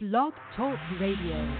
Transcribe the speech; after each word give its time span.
Blog 0.00 0.32
Talk 0.56 0.78
Radio. 1.00 1.58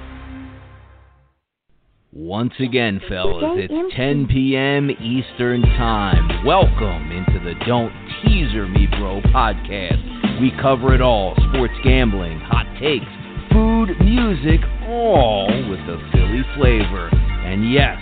Once 2.13 2.53
again, 2.61 3.01
fellas, 3.09 3.43
it's 3.57 3.97
10 3.97 4.29
p.m. 4.29 4.91
Eastern 4.91 5.61
Time. 5.61 6.47
Welcome 6.47 7.11
into 7.11 7.43
the 7.43 7.55
Don't 7.67 7.91
Teaser 8.23 8.69
Me 8.69 8.87
Bro 8.87 9.23
podcast. 9.35 10.41
We 10.41 10.53
cover 10.63 10.95
it 10.95 11.01
all 11.01 11.35
sports 11.49 11.75
gambling, 11.83 12.39
hot 12.39 12.67
takes, 12.79 13.11
food, 13.51 13.99
music, 14.07 14.61
all 14.87 15.49
with 15.69 15.81
a 15.81 15.99
Philly 16.13 16.45
flavor. 16.55 17.11
And 17.43 17.73
yes, 17.73 17.99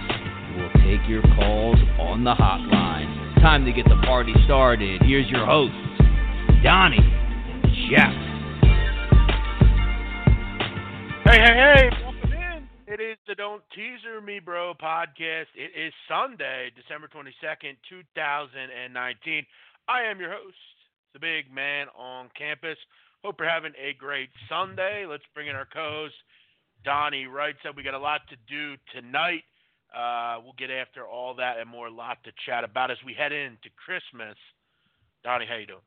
we'll 0.54 0.84
take 0.84 1.08
your 1.08 1.22
calls 1.22 1.78
on 1.98 2.24
the 2.24 2.34
hotline. 2.34 3.40
Time 3.40 3.64
to 3.64 3.72
get 3.72 3.88
the 3.88 4.02
party 4.04 4.34
started. 4.44 5.00
Here's 5.02 5.30
your 5.30 5.46
hosts, 5.46 5.74
Donnie 6.62 6.98
and 7.00 7.64
Jeff. 7.90 8.25
Hey, 11.36 11.42
hey, 11.42 11.52
hey, 11.52 11.88
welcome 12.02 12.32
in. 12.32 12.64
It 12.88 12.98
is 12.98 13.18
the 13.28 13.34
Don't 13.34 13.60
Teaser 13.74 14.22
Me 14.24 14.38
Bro 14.40 14.72
podcast. 14.80 15.52
It 15.54 15.68
is 15.76 15.92
Sunday, 16.08 16.72
December 16.74 17.08
22nd, 17.12 17.76
2019. 17.90 19.44
I 19.86 20.00
am 20.08 20.18
your 20.18 20.30
host, 20.32 20.56
the 21.12 21.20
big 21.20 21.52
man 21.52 21.88
on 21.94 22.30
campus. 22.32 22.78
Hope 23.22 23.36
you're 23.38 23.50
having 23.50 23.74
a 23.76 23.92
great 23.98 24.30
Sunday. 24.48 25.04
Let's 25.04 25.28
bring 25.34 25.48
in 25.48 25.56
our 25.56 25.68
co 25.70 26.08
host, 26.08 26.14
Donnie 26.86 27.26
Wright. 27.26 27.54
Said 27.62 27.76
we 27.76 27.82
got 27.82 27.92
a 27.92 27.98
lot 27.98 28.22
to 28.30 28.36
do 28.48 28.80
tonight. 28.94 29.44
Uh, 29.94 30.40
we'll 30.42 30.56
get 30.56 30.70
after 30.70 31.04
all 31.06 31.34
that 31.34 31.58
and 31.60 31.68
more. 31.68 31.88
A 31.88 31.92
lot 31.92 32.16
to 32.24 32.32
chat 32.46 32.64
about 32.64 32.90
as 32.90 32.96
we 33.04 33.12
head 33.12 33.32
into 33.32 33.68
Christmas. 33.76 34.38
Donnie, 35.22 35.44
how 35.46 35.56
you 35.56 35.66
doing? 35.66 35.84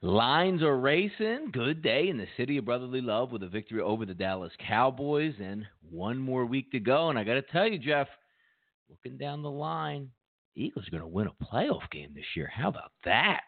Lines 0.00 0.62
are 0.62 0.78
racing. 0.78 1.50
Good 1.52 1.82
day 1.82 2.08
in 2.08 2.18
the 2.18 2.28
city 2.36 2.56
of 2.56 2.64
brotherly 2.64 3.00
love 3.00 3.32
with 3.32 3.42
a 3.42 3.48
victory 3.48 3.80
over 3.80 4.06
the 4.06 4.14
Dallas 4.14 4.52
Cowboys, 4.64 5.34
and 5.42 5.66
one 5.90 6.18
more 6.18 6.46
week 6.46 6.70
to 6.70 6.78
go. 6.78 7.10
And 7.10 7.18
I 7.18 7.24
got 7.24 7.34
to 7.34 7.42
tell 7.42 7.66
you, 7.66 7.78
Jeff, 7.78 8.06
looking 8.88 9.18
down 9.18 9.42
the 9.42 9.50
line, 9.50 10.08
Eagles 10.54 10.86
are 10.86 10.90
going 10.92 11.02
to 11.02 11.08
win 11.08 11.26
a 11.26 11.44
playoff 11.44 11.90
game 11.90 12.12
this 12.14 12.36
year. 12.36 12.48
How 12.52 12.68
about 12.68 12.92
that? 13.04 13.42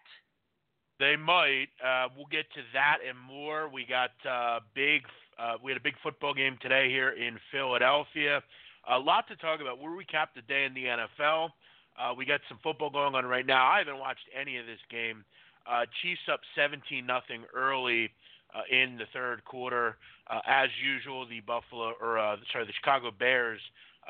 They 0.99 1.15
might. 1.15 1.69
Uh, 1.85 2.09
we'll 2.17 2.27
get 2.27 2.51
to 2.55 2.61
that 2.75 2.99
and 3.09 3.17
more. 3.17 3.69
We 3.69 3.87
got 3.87 4.11
uh, 4.29 4.59
big. 4.75 5.03
Uh, 5.39 5.55
we 5.63 5.71
had 5.71 5.81
a 5.81 5.85
big 5.85 5.95
football 6.03 6.35
game 6.35 6.59
today 6.61 6.89
here 6.89 7.11
in 7.11 7.39
Philadelphia. 7.53 8.43
A 8.91 8.99
lot 8.99 9.29
to 9.29 9.37
talk 9.37 9.61
about. 9.61 9.79
We'll 9.79 9.93
recap 9.93 10.35
the 10.35 10.43
day 10.43 10.65
in 10.65 10.75
the 10.75 10.85
NFL. 10.85 11.51
Uh, 11.97 12.13
we 12.17 12.25
got 12.25 12.41
some 12.49 12.59
football 12.63 12.91
going 12.91 13.15
on 13.15 13.25
right 13.25 13.47
now. 13.47 13.67
I 13.67 13.79
haven't 13.79 13.99
watched 13.99 14.27
any 14.39 14.57
of 14.57 14.67
this 14.67 14.81
game. 14.91 15.25
Uh, 15.67 15.85
Chiefs 16.03 16.21
up 16.33 16.41
17 16.57 17.05
nothing 17.05 17.45
early 17.55 18.11
uh, 18.55 18.63
in 18.71 18.97
the 18.97 19.05
third 19.13 19.45
quarter. 19.45 19.97
Uh, 20.29 20.41
as 20.47 20.69
usual, 20.83 21.27
the 21.27 21.41
Buffalo 21.41 21.93
or 22.01 22.19
uh, 22.19 22.37
sorry, 22.53 22.67
the 22.67 22.73
Chicago 22.73 23.11
Bears 23.11 23.61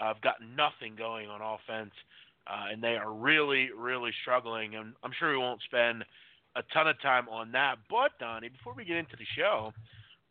uh, 0.01 0.09
have 0.09 0.21
got 0.23 0.37
nothing 0.56 0.95
going 0.97 1.28
on 1.28 1.41
offense, 1.41 1.93
uh, 2.47 2.73
and 2.73 2.83
they 2.83 2.97
are 2.97 3.12
really, 3.12 3.71
really 3.77 4.11
struggling. 4.23 4.77
And 4.77 4.95
I'm 5.03 5.12
sure 5.19 5.31
we 5.33 5.39
won't 5.39 5.62
spend 5.62 6.05
a 6.56 6.62
ton 6.73 6.89
of 6.89 7.01
time 7.01 7.28
on 7.28 7.53
that. 7.53 7.77
But 7.89 8.12
Donnie, 8.19 8.48
before 8.48 8.75
we 8.75 8.84
get 8.84 8.97
into 8.97 9.17
the 9.17 9.27
show, 9.37 9.73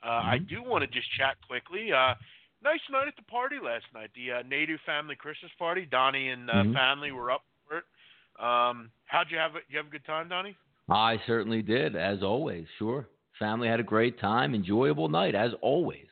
uh, 0.04 0.08
mm-hmm. 0.08 0.30
I 0.30 0.38
do 0.38 0.64
want 0.64 0.84
to 0.84 0.88
just 0.88 1.08
chat 1.18 1.36
quickly. 1.48 1.92
Uh, 1.92 2.16
nice 2.64 2.80
night 2.92 3.08
at 3.08 3.16
the 3.16 3.24
party 3.24 3.58
last 3.64 3.86
night. 3.94 4.10
The 4.16 4.40
uh, 4.40 4.44
Nadu 4.44 4.78
family 4.86 5.16
Christmas 5.16 5.52
party. 5.58 5.88
Donnie 5.90 6.30
and 6.30 6.50
uh, 6.50 6.54
mm-hmm. 6.54 6.74
family 6.74 7.12
were 7.12 7.32
up 7.32 7.44
for 7.68 7.78
it. 7.78 7.84
Um, 8.40 8.90
how'd 9.06 9.28
you 9.30 9.38
have 9.38 9.56
it? 9.56 9.64
You 9.70 9.78
have 9.78 9.88
a 9.88 9.92
good 9.92 10.06
time, 10.06 10.30
Donnie? 10.30 10.56
I 10.92 11.18
certainly 11.28 11.62
did, 11.62 11.96
as 11.96 12.24
always. 12.24 12.66
Sure, 12.78 13.08
family 13.38 13.68
had 13.68 13.80
a 13.80 13.84
great 13.84 14.20
time, 14.20 14.56
enjoyable 14.56 15.10
night, 15.10 15.36
as 15.36 15.52
always. 15.62 16.08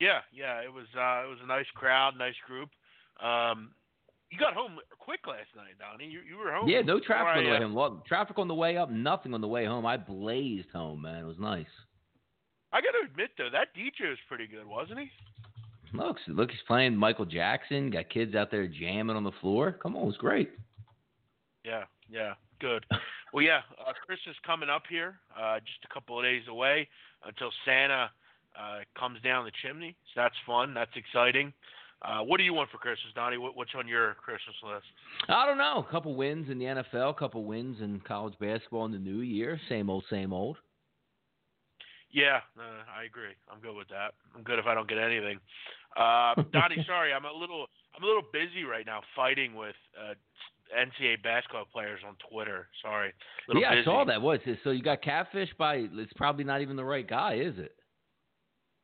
Yeah, 0.00 0.20
yeah, 0.32 0.60
it 0.60 0.72
was. 0.72 0.86
Uh, 0.94 1.24
it 1.24 1.30
was 1.30 1.38
a 1.42 1.46
nice 1.46 1.66
crowd, 1.74 2.14
nice 2.18 2.34
group. 2.46 2.68
Um, 3.22 3.70
you 4.30 4.38
got 4.38 4.54
home 4.54 4.78
quick 4.98 5.20
last 5.26 5.48
night, 5.56 5.78
Donnie. 5.78 6.10
You 6.10 6.20
you 6.28 6.36
were 6.36 6.52
home. 6.52 6.68
Yeah, 6.68 6.82
no 6.82 7.00
traffic 7.00 7.38
on 7.38 7.44
the 7.44 7.50
way 7.50 7.60
home. 7.60 8.02
Traffic 8.06 8.38
on 8.38 8.48
the 8.48 8.54
way 8.54 8.76
up, 8.76 8.90
nothing 8.90 9.32
on 9.32 9.40
the 9.40 9.48
way 9.48 9.64
home. 9.64 9.86
I 9.86 9.96
blazed 9.96 10.68
home, 10.72 11.02
man. 11.02 11.22
It 11.22 11.26
was 11.26 11.38
nice. 11.38 11.66
I 12.72 12.80
got 12.80 12.92
to 12.92 13.10
admit 13.10 13.30
though, 13.38 13.48
that 13.52 13.68
DJ 13.74 14.10
was 14.10 14.18
pretty 14.28 14.46
good, 14.46 14.66
wasn't 14.66 14.98
he? 14.98 15.10
Look, 15.94 16.18
look, 16.28 16.50
he's 16.50 16.60
playing 16.66 16.96
Michael 16.96 17.24
Jackson. 17.24 17.90
Got 17.90 18.10
kids 18.10 18.34
out 18.34 18.50
there 18.50 18.66
jamming 18.66 19.16
on 19.16 19.24
the 19.24 19.32
floor. 19.40 19.78
Come 19.82 19.96
on, 19.96 20.02
it 20.02 20.06
was 20.06 20.16
great. 20.16 20.50
Yeah, 21.64 21.84
yeah, 22.10 22.34
good. 22.60 22.84
Well, 23.32 23.44
yeah, 23.44 23.60
uh, 23.86 23.92
Christmas 24.06 24.36
coming 24.44 24.68
up 24.68 24.82
here, 24.88 25.18
uh, 25.38 25.58
just 25.60 25.84
a 25.88 25.92
couple 25.92 26.18
of 26.18 26.24
days 26.24 26.42
away 26.48 26.88
until 27.24 27.50
Santa 27.64 28.10
uh, 28.58 28.78
comes 28.98 29.20
down 29.22 29.44
the 29.44 29.52
chimney. 29.62 29.96
So 30.14 30.22
that's 30.22 30.34
fun. 30.46 30.74
That's 30.74 30.90
exciting. 30.96 31.52
Uh, 32.02 32.20
what 32.20 32.38
do 32.38 32.44
you 32.44 32.52
want 32.52 32.70
for 32.70 32.78
Christmas, 32.78 33.12
Donnie? 33.14 33.38
What, 33.38 33.56
what's 33.56 33.70
on 33.76 33.88
your 33.88 34.14
Christmas 34.14 34.54
list? 34.64 34.84
I 35.28 35.46
don't 35.46 35.58
know. 35.58 35.84
A 35.86 35.90
couple 35.90 36.14
wins 36.14 36.50
in 36.50 36.58
the 36.58 36.66
NFL, 36.66 37.10
a 37.10 37.14
couple 37.14 37.44
wins 37.44 37.78
in 37.80 38.00
college 38.00 38.34
basketball 38.38 38.84
in 38.84 38.92
the 38.92 38.98
new 38.98 39.20
year. 39.20 39.58
Same 39.68 39.88
old, 39.88 40.04
same 40.10 40.32
old. 40.32 40.58
Yeah, 42.12 42.40
uh, 42.58 42.84
I 42.96 43.04
agree. 43.04 43.34
I'm 43.50 43.60
good 43.60 43.74
with 43.76 43.88
that. 43.88 44.14
I'm 44.34 44.42
good 44.42 44.58
if 44.58 44.66
I 44.66 44.74
don't 44.74 44.88
get 44.88 44.98
anything. 44.98 45.38
Uh, 45.96 46.34
Donnie, 46.52 46.82
sorry, 46.86 47.12
I'm 47.12 47.24
a 47.24 47.32
little 47.32 47.66
I'm 47.96 48.02
a 48.02 48.06
little 48.06 48.24
busy 48.32 48.64
right 48.64 48.84
now 48.84 49.00
fighting 49.14 49.54
with 49.54 49.76
uh, 49.98 50.14
NCAA 50.74 51.22
basketball 51.22 51.66
players 51.72 52.00
on 52.06 52.16
Twitter. 52.30 52.68
Sorry. 52.82 53.12
Yeah, 53.48 53.70
busy. 53.70 53.82
I 53.82 53.84
saw 53.84 54.04
that. 54.04 54.20
What? 54.20 54.40
So 54.64 54.70
you 54.70 54.82
got 54.82 55.02
catfish 55.02 55.50
by? 55.58 55.86
It's 55.92 56.12
probably 56.16 56.44
not 56.44 56.62
even 56.62 56.76
the 56.76 56.84
right 56.84 57.06
guy, 57.06 57.34
is 57.34 57.54
it? 57.58 57.74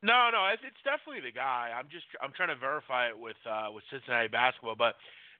No, 0.03 0.27
no, 0.35 0.51
it's, 0.51 0.61
it's 0.67 0.83
definitely 0.83 1.23
the 1.23 1.31
guy. 1.31 1.71
I'm 1.71 1.87
just 1.87 2.03
I'm 2.19 2.35
trying 2.35 2.51
to 2.51 2.59
verify 2.59 3.07
it 3.07 3.17
with 3.17 3.39
uh, 3.47 3.71
with 3.71 3.83
Cincinnati 3.89 4.27
basketball, 4.27 4.75
but 4.75 4.95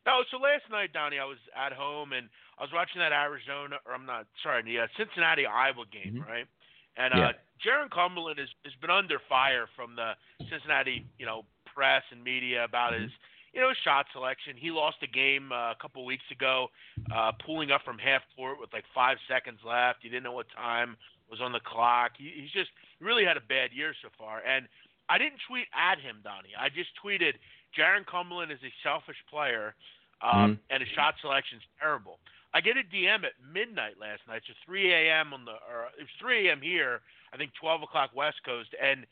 no. 0.07 0.23
So 0.31 0.39
last 0.39 0.63
night, 0.71 0.95
Donnie, 0.95 1.19
I 1.19 1.27
was 1.27 1.39
at 1.51 1.75
home 1.75 2.15
and 2.15 2.31
I 2.57 2.63
was 2.63 2.71
watching 2.71 3.03
that 3.03 3.11
Arizona, 3.11 3.83
or 3.83 3.91
I'm 3.91 4.07
not 4.07 4.25
sorry, 4.39 4.63
the 4.63 4.79
uh, 4.79 4.87
Cincinnati 4.95 5.45
Iowa 5.45 5.83
game, 5.91 6.23
mm-hmm. 6.23 6.31
right? 6.31 6.47
And 6.95 7.13
uh, 7.13 7.17
yeah. 7.17 7.31
Jarron 7.59 7.91
Cumberland 7.91 8.39
has 8.39 8.47
has 8.63 8.71
been 8.79 8.89
under 8.89 9.19
fire 9.27 9.67
from 9.75 9.99
the 9.99 10.15
Cincinnati, 10.47 11.03
you 11.19 11.27
know, 11.27 11.43
press 11.67 12.03
and 12.11 12.23
media 12.23 12.63
about 12.63 12.93
mm-hmm. 12.93 13.03
his 13.03 13.11
you 13.53 13.62
know, 13.62 13.72
shot 13.84 14.08
selection. 14.12 14.58
He 14.58 14.72
lost 14.72 14.97
a 15.03 15.08
game 15.08 15.52
uh, 15.52 15.72
a 15.72 15.75
couple 15.80 16.03
weeks 16.06 16.25
ago, 16.31 16.68
uh, 17.14 17.31
pulling 17.46 17.72
up 17.72 17.81
from 17.86 17.97
half 17.97 18.22
court 18.36 18.59
with 18.59 18.74
like 18.74 18.84
five 18.94 19.18
seconds 19.30 19.59
left. 19.66 20.00
He 20.02 20.09
didn't 20.09 20.24
know 20.24 20.34
what 20.34 20.47
time 20.56 20.97
was 21.30 21.40
on 21.40 21.52
the 21.52 21.62
clock. 21.62 22.12
He, 22.18 22.34
he's 22.36 22.52
just 22.52 22.69
really 23.00 23.24
had 23.24 23.38
a 23.38 23.46
bad 23.46 23.69
year 23.72 23.94
so 24.02 24.09
far. 24.18 24.41
And 24.41 24.68
I 25.09 25.18
didn't 25.18 25.40
tweet 25.47 25.68
at 25.74 26.00
him, 26.00 26.18
Donnie. 26.24 26.58
I 26.58 26.69
just 26.69 26.90
tweeted 26.97 27.38
Jarron 27.78 28.06
Cumberland 28.06 28.52
is 28.52 28.64
a 28.64 28.74
selfish 28.81 29.22
player, 29.30 29.75
um, 30.22 30.58
mm-hmm. 30.58 30.74
and 30.74 30.81
his 30.81 30.90
shot 30.96 31.16
selection's 31.22 31.62
terrible. 31.80 32.20
I 32.53 32.62
get 32.62 32.78
a 32.78 32.85
DM 32.85 33.25
at 33.25 33.34
midnight 33.41 33.97
last 34.00 34.22
night, 34.28 34.44
so 34.46 34.53
3 34.66 34.94
a.m. 34.94 35.34
on 35.34 35.46
the, 35.46 35.58
or 35.66 35.90
it 35.97 36.06
was 36.06 36.16
3 36.22 36.50
a.m. 36.50 36.62
here. 36.62 37.02
I 37.34 37.38
think 37.38 37.52
12 37.59 37.81
o'clock 37.84 38.12
West 38.14 38.38
Coast, 38.46 38.70
and 38.81 39.06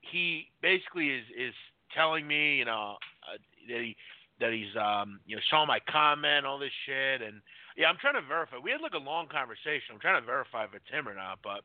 he 0.00 0.50
basically 0.60 1.10
is 1.10 1.24
is 1.36 1.54
telling 1.94 2.26
me, 2.26 2.56
you 2.56 2.64
know, 2.64 2.96
uh, 3.26 3.38
that 3.68 3.80
he 3.80 3.96
that 4.40 4.52
he's 4.52 4.74
um 4.76 5.20
you 5.26 5.36
know 5.36 5.42
saw 5.50 5.66
my 5.66 5.78
comment 5.88 6.46
all 6.46 6.58
this 6.58 6.74
shit 6.86 7.22
and 7.22 7.40
yeah 7.76 7.86
I'm 7.86 7.96
trying 8.00 8.14
to 8.14 8.26
verify. 8.26 8.56
We 8.62 8.70
had 8.70 8.80
like 8.80 8.94
a 8.94 9.02
long 9.02 9.28
conversation. 9.28 9.92
I'm 9.94 10.00
trying 10.00 10.20
to 10.20 10.26
verify 10.26 10.64
if 10.64 10.74
it's 10.74 10.88
him 10.90 11.08
or 11.08 11.14
not 11.14 11.38
but 11.42 11.62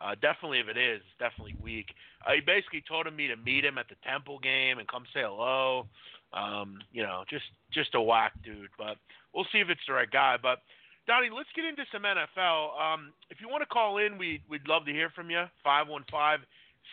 uh 0.00 0.14
definitely 0.20 0.60
if 0.60 0.68
it 0.68 0.78
is 0.78 1.00
it's 1.00 1.18
definitely 1.18 1.56
weak. 1.60 1.94
Uh, 2.26 2.36
he 2.36 2.40
basically 2.40 2.84
told 2.86 3.08
me 3.12 3.26
to 3.26 3.36
meet 3.36 3.64
him 3.64 3.78
at 3.78 3.88
the 3.88 3.96
Temple 4.06 4.38
game 4.38 4.78
and 4.78 4.86
come 4.86 5.04
say 5.12 5.24
hello. 5.24 5.86
Um 6.32 6.78
you 6.92 7.02
know 7.02 7.24
just 7.28 7.48
just 7.72 7.94
a 7.94 8.00
whack 8.00 8.32
dude 8.44 8.70
but 8.76 8.96
we'll 9.34 9.48
see 9.50 9.58
if 9.58 9.68
it's 9.68 9.84
the 9.88 9.94
right 9.94 10.10
guy. 10.10 10.36
But 10.40 10.60
Donnie 11.06 11.32
let's 11.32 11.48
get 11.56 11.64
into 11.64 11.88
some 11.90 12.04
NFL 12.04 12.76
um 12.76 13.12
if 13.30 13.40
you 13.40 13.48
want 13.48 13.62
to 13.62 13.70
call 13.72 13.98
in 13.98 14.18
we 14.18 14.42
we'd 14.48 14.68
love 14.68 14.84
to 14.84 14.92
hear 14.92 15.10
from 15.10 15.30
you. 15.30 15.44
Five 15.64 15.88
one 15.88 16.04
five 16.12 16.40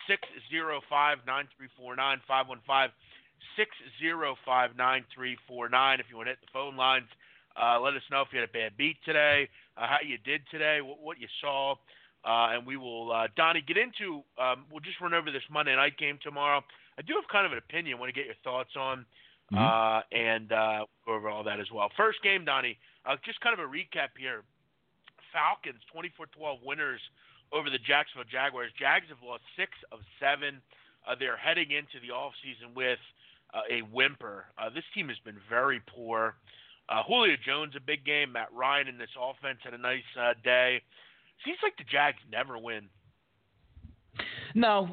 six 0.08 0.22
zero 0.50 0.80
five 0.88 1.18
nine 1.26 1.48
three 1.56 1.68
four 1.76 1.96
nine 1.96 2.20
five 2.26 2.48
one 2.48 2.60
five 2.66 2.90
six 3.56 3.70
zero 4.00 4.36
five 4.44 4.76
nine 4.76 5.04
three 5.14 5.36
four 5.48 5.68
nine. 5.68 6.00
If 6.00 6.06
you 6.10 6.16
want 6.16 6.26
to 6.26 6.32
hit 6.32 6.40
the 6.40 6.52
phone 6.52 6.76
lines, 6.76 7.08
uh, 7.60 7.80
let 7.80 7.94
us 7.94 8.02
know 8.10 8.20
if 8.22 8.28
you 8.32 8.40
had 8.40 8.48
a 8.48 8.52
bad 8.52 8.76
beat 8.76 8.96
today, 9.04 9.48
uh, 9.76 9.86
how 9.86 9.98
you 10.06 10.18
did 10.18 10.42
today, 10.50 10.80
what, 10.82 11.00
what 11.00 11.20
you 11.20 11.26
saw, 11.40 11.74
uh, 12.24 12.52
and 12.52 12.66
we 12.66 12.76
will, 12.76 13.12
uh, 13.12 13.28
Donnie, 13.36 13.62
get 13.66 13.78
into. 13.78 14.22
Um, 14.36 14.66
we'll 14.70 14.80
just 14.80 15.00
run 15.00 15.14
over 15.14 15.30
this 15.30 15.44
Monday 15.50 15.74
night 15.74 15.96
game 15.96 16.18
tomorrow. 16.22 16.62
I 16.98 17.02
do 17.02 17.14
have 17.14 17.28
kind 17.30 17.46
of 17.46 17.52
an 17.52 17.58
opinion. 17.58 17.98
Want 17.98 18.12
to 18.12 18.18
get 18.18 18.26
your 18.26 18.40
thoughts 18.42 18.76
on, 18.76 19.06
mm-hmm. 19.52 19.56
uh, 19.56 20.00
and 20.12 20.52
uh, 20.52 20.84
go 21.04 21.14
over 21.14 21.28
all 21.28 21.44
that 21.44 21.60
as 21.60 21.70
well. 21.72 21.88
First 21.96 22.22
game, 22.22 22.44
Donnie. 22.44 22.78
Uh, 23.06 23.16
just 23.24 23.40
kind 23.40 23.54
of 23.54 23.60
a 23.60 23.68
recap 23.68 24.16
here. 24.18 24.42
Falcons 25.32 25.80
24-12 25.92 26.64
winners 26.64 27.00
over 27.52 27.70
the 27.70 27.78
Jacksonville 27.78 28.26
Jaguars. 28.26 28.72
Jags 28.74 29.06
have 29.08 29.22
lost 29.22 29.44
six 29.54 29.70
of 29.92 30.00
seven. 30.18 30.58
Uh, 31.06 31.14
they're 31.14 31.36
heading 31.36 31.70
into 31.70 32.02
the 32.02 32.10
offseason 32.10 32.74
with 32.74 32.98
uh, 33.54 33.60
a 33.70 33.80
whimper. 33.92 34.46
Uh, 34.58 34.70
this 34.70 34.84
team 34.94 35.08
has 35.08 35.18
been 35.24 35.38
very 35.48 35.80
poor. 35.86 36.34
Uh, 36.88 37.02
Julio 37.06 37.34
Jones 37.44 37.74
a 37.76 37.80
big 37.80 38.04
game. 38.04 38.32
Matt 38.32 38.48
Ryan 38.52 38.88
in 38.88 38.98
this 38.98 39.10
offense 39.20 39.58
had 39.62 39.74
a 39.74 39.78
nice 39.78 40.02
uh, 40.18 40.34
day. 40.44 40.80
Seems 41.44 41.58
like 41.62 41.76
the 41.76 41.84
Jags 41.84 42.18
never 42.30 42.58
win. 42.58 42.88
No, 44.54 44.88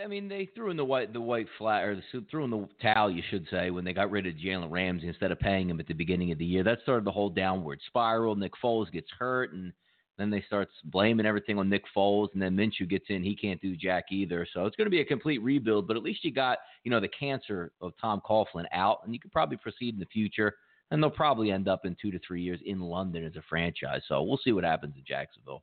I 0.00 0.06
mean 0.06 0.28
they 0.28 0.48
threw 0.54 0.70
in 0.70 0.76
the 0.76 0.84
white 0.84 1.12
the 1.12 1.20
white 1.20 1.48
flat 1.58 1.82
or 1.82 1.96
the, 1.96 2.24
threw 2.30 2.44
in 2.44 2.50
the 2.50 2.68
towel, 2.80 3.10
you 3.10 3.22
should 3.28 3.46
say, 3.50 3.70
when 3.70 3.84
they 3.84 3.92
got 3.92 4.12
rid 4.12 4.28
of 4.28 4.34
Jalen 4.34 4.70
Ramsey 4.70 5.08
instead 5.08 5.32
of 5.32 5.40
paying 5.40 5.68
him 5.68 5.80
at 5.80 5.88
the 5.88 5.94
beginning 5.94 6.30
of 6.30 6.38
the 6.38 6.44
year. 6.44 6.62
That 6.62 6.78
started 6.82 7.04
the 7.04 7.10
whole 7.10 7.30
downward 7.30 7.80
spiral. 7.88 8.36
Nick 8.36 8.52
Foles 8.62 8.92
gets 8.92 9.08
hurt, 9.18 9.52
and 9.52 9.72
then 10.18 10.30
they 10.30 10.42
start 10.42 10.68
blaming 10.84 11.26
everything 11.26 11.58
on 11.58 11.68
Nick 11.68 11.84
Foles, 11.96 12.28
and 12.32 12.42
then 12.42 12.56
Minshew 12.56 12.88
gets 12.88 13.06
in. 13.08 13.22
He 13.22 13.36
can't 13.36 13.60
do 13.60 13.76
jack 13.76 14.06
either. 14.10 14.46
So 14.52 14.66
it's 14.66 14.76
going 14.76 14.86
to 14.86 14.90
be 14.90 15.00
a 15.00 15.04
complete 15.04 15.38
rebuild. 15.42 15.86
But 15.86 15.96
at 15.96 16.02
least 16.02 16.24
you 16.24 16.32
got 16.32 16.58
you 16.84 16.90
know 16.90 17.00
the 17.00 17.08
cancer 17.08 17.72
of 17.80 17.92
Tom 18.00 18.20
Coughlin 18.28 18.64
out, 18.72 18.98
and 19.04 19.14
you 19.14 19.20
could 19.20 19.32
probably 19.32 19.56
proceed 19.56 19.94
in 19.94 20.00
the 20.00 20.06
future. 20.06 20.54
And 20.90 21.02
they'll 21.02 21.10
probably 21.10 21.52
end 21.52 21.68
up 21.68 21.84
in 21.84 21.94
two 22.00 22.10
to 22.10 22.18
three 22.26 22.40
years 22.40 22.60
in 22.64 22.80
London 22.80 23.22
as 23.22 23.36
a 23.36 23.42
franchise. 23.46 24.00
So 24.08 24.22
we'll 24.22 24.40
see 24.42 24.52
what 24.52 24.64
happens 24.64 24.94
in 24.96 25.04
Jacksonville. 25.06 25.62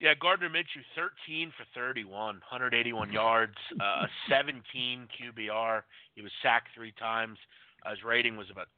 Yeah, 0.00 0.14
Gardner 0.18 0.48
Minshew, 0.48 0.80
13 0.94 1.52
for 1.58 1.66
31, 1.74 2.08
181 2.14 3.12
yards, 3.12 3.56
uh, 3.80 4.06
17 4.30 5.08
QBR. 5.10 5.82
He 6.14 6.22
was 6.22 6.30
sacked 6.40 6.68
three 6.74 6.92
times. 6.92 7.36
Uh, 7.84 7.90
his 7.90 8.04
rating 8.04 8.36
was 8.36 8.46
about 8.50 8.68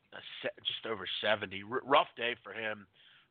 se- 0.43 0.57
just 0.67 0.87
over 0.91 1.07
70. 1.23 1.63
R- 1.71 1.83
rough 1.85 2.09
day 2.17 2.35
for 2.43 2.53
him. 2.53 2.87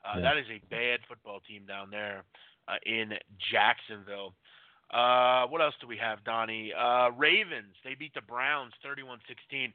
Uh, 0.05 0.17
yeah. 0.17 0.21
That 0.21 0.37
is 0.37 0.45
a 0.49 0.59
bad 0.69 0.99
football 1.07 1.39
team 1.47 1.65
down 1.65 1.89
there 1.91 2.23
uh, 2.67 2.79
in 2.85 3.13
Jacksonville. 3.51 4.33
Uh, 4.93 5.45
what 5.47 5.61
else 5.61 5.75
do 5.81 5.87
we 5.87 5.97
have, 5.97 6.23
Donnie? 6.23 6.73
Uh, 6.73 7.11
Ravens, 7.11 7.75
they 7.83 7.93
beat 7.93 8.13
the 8.13 8.21
Browns 8.21 8.73
31 8.83 9.19
16. 9.27 9.73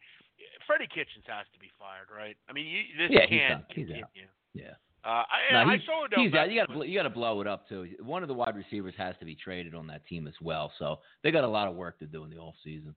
Freddie 0.66 0.88
Kitchens 0.88 1.24
has 1.26 1.46
to 1.52 1.58
be 1.60 1.70
fired, 1.78 2.10
right? 2.10 2.36
I 2.48 2.52
mean, 2.52 2.66
you, 2.66 2.82
this 2.98 3.10
yeah, 3.10 3.26
can't 3.26 3.64
he's 3.68 3.86
continue. 3.86 4.04
He's 4.12 4.24
out. 4.24 4.30
Yeah. 4.54 4.74
Uh, 5.04 5.22
I, 5.28 5.52
no, 5.52 5.70
I 5.70 5.78
saw 5.84 6.06
he's 6.16 6.32
got, 6.32 6.50
you 6.50 6.64
got 6.66 6.88
you 6.88 6.98
got 6.98 7.02
to 7.02 7.10
blow 7.10 7.42
it 7.42 7.46
up 7.46 7.68
too. 7.68 7.86
One 8.00 8.22
of 8.22 8.28
the 8.28 8.34
wide 8.34 8.56
receivers 8.56 8.94
has 8.96 9.14
to 9.20 9.26
be 9.26 9.34
traded 9.34 9.74
on 9.74 9.86
that 9.88 10.06
team 10.06 10.26
as 10.26 10.32
well. 10.40 10.72
So 10.78 11.00
they 11.22 11.30
got 11.30 11.44
a 11.44 11.48
lot 11.48 11.68
of 11.68 11.74
work 11.74 11.98
to 11.98 12.06
do 12.06 12.24
in 12.24 12.30
the 12.30 12.38
off 12.38 12.54
season. 12.64 12.94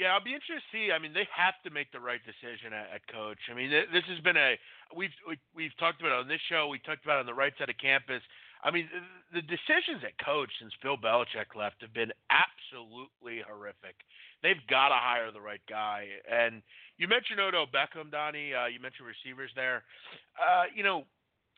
Yeah, 0.00 0.16
I'll 0.16 0.24
be 0.24 0.32
interested 0.32 0.64
to 0.64 0.72
see. 0.72 0.96
I 0.96 0.98
mean, 0.98 1.12
they 1.12 1.28
have 1.28 1.60
to 1.60 1.68
make 1.68 1.92
the 1.92 2.00
right 2.00 2.24
decision 2.24 2.72
at, 2.72 2.88
at 2.88 3.04
coach. 3.12 3.52
I 3.52 3.54
mean, 3.54 3.68
this 3.68 4.08
has 4.08 4.16
been 4.24 4.40
a 4.40 4.56
we've 4.96 5.12
we, 5.28 5.36
have 5.36 5.44
we 5.52 5.62
have 5.68 5.76
talked 5.76 6.00
about 6.00 6.16
on 6.16 6.24
this 6.24 6.40
show. 6.48 6.72
We 6.72 6.80
talked 6.80 7.04
about 7.04 7.20
on 7.20 7.28
the 7.28 7.36
right 7.36 7.52
side 7.60 7.68
of 7.68 7.76
campus. 7.76 8.24
I 8.64 8.72
mean, 8.72 8.88
the 9.28 9.44
decisions 9.44 10.00
at 10.00 10.16
coach 10.24 10.48
since 10.56 10.72
Bill 10.80 10.96
Belichick 10.96 11.52
left 11.52 11.84
have 11.84 11.92
been 11.92 12.16
absolutely 12.32 13.44
horrific. 13.44 14.00
They've 14.40 14.64
got 14.72 14.88
to 14.88 14.96
hire 14.96 15.36
the 15.36 15.40
right 15.44 15.60
guy. 15.68 16.08
And 16.24 16.64
you 16.96 17.04
mentioned 17.04 17.36
Odell 17.36 17.68
Beckham, 17.68 18.08
Donnie. 18.08 18.56
Uh, 18.56 18.72
you 18.72 18.80
mentioned 18.80 19.04
receivers 19.04 19.52
there. 19.52 19.84
Uh, 20.40 20.64
you 20.72 20.80
know, 20.80 21.04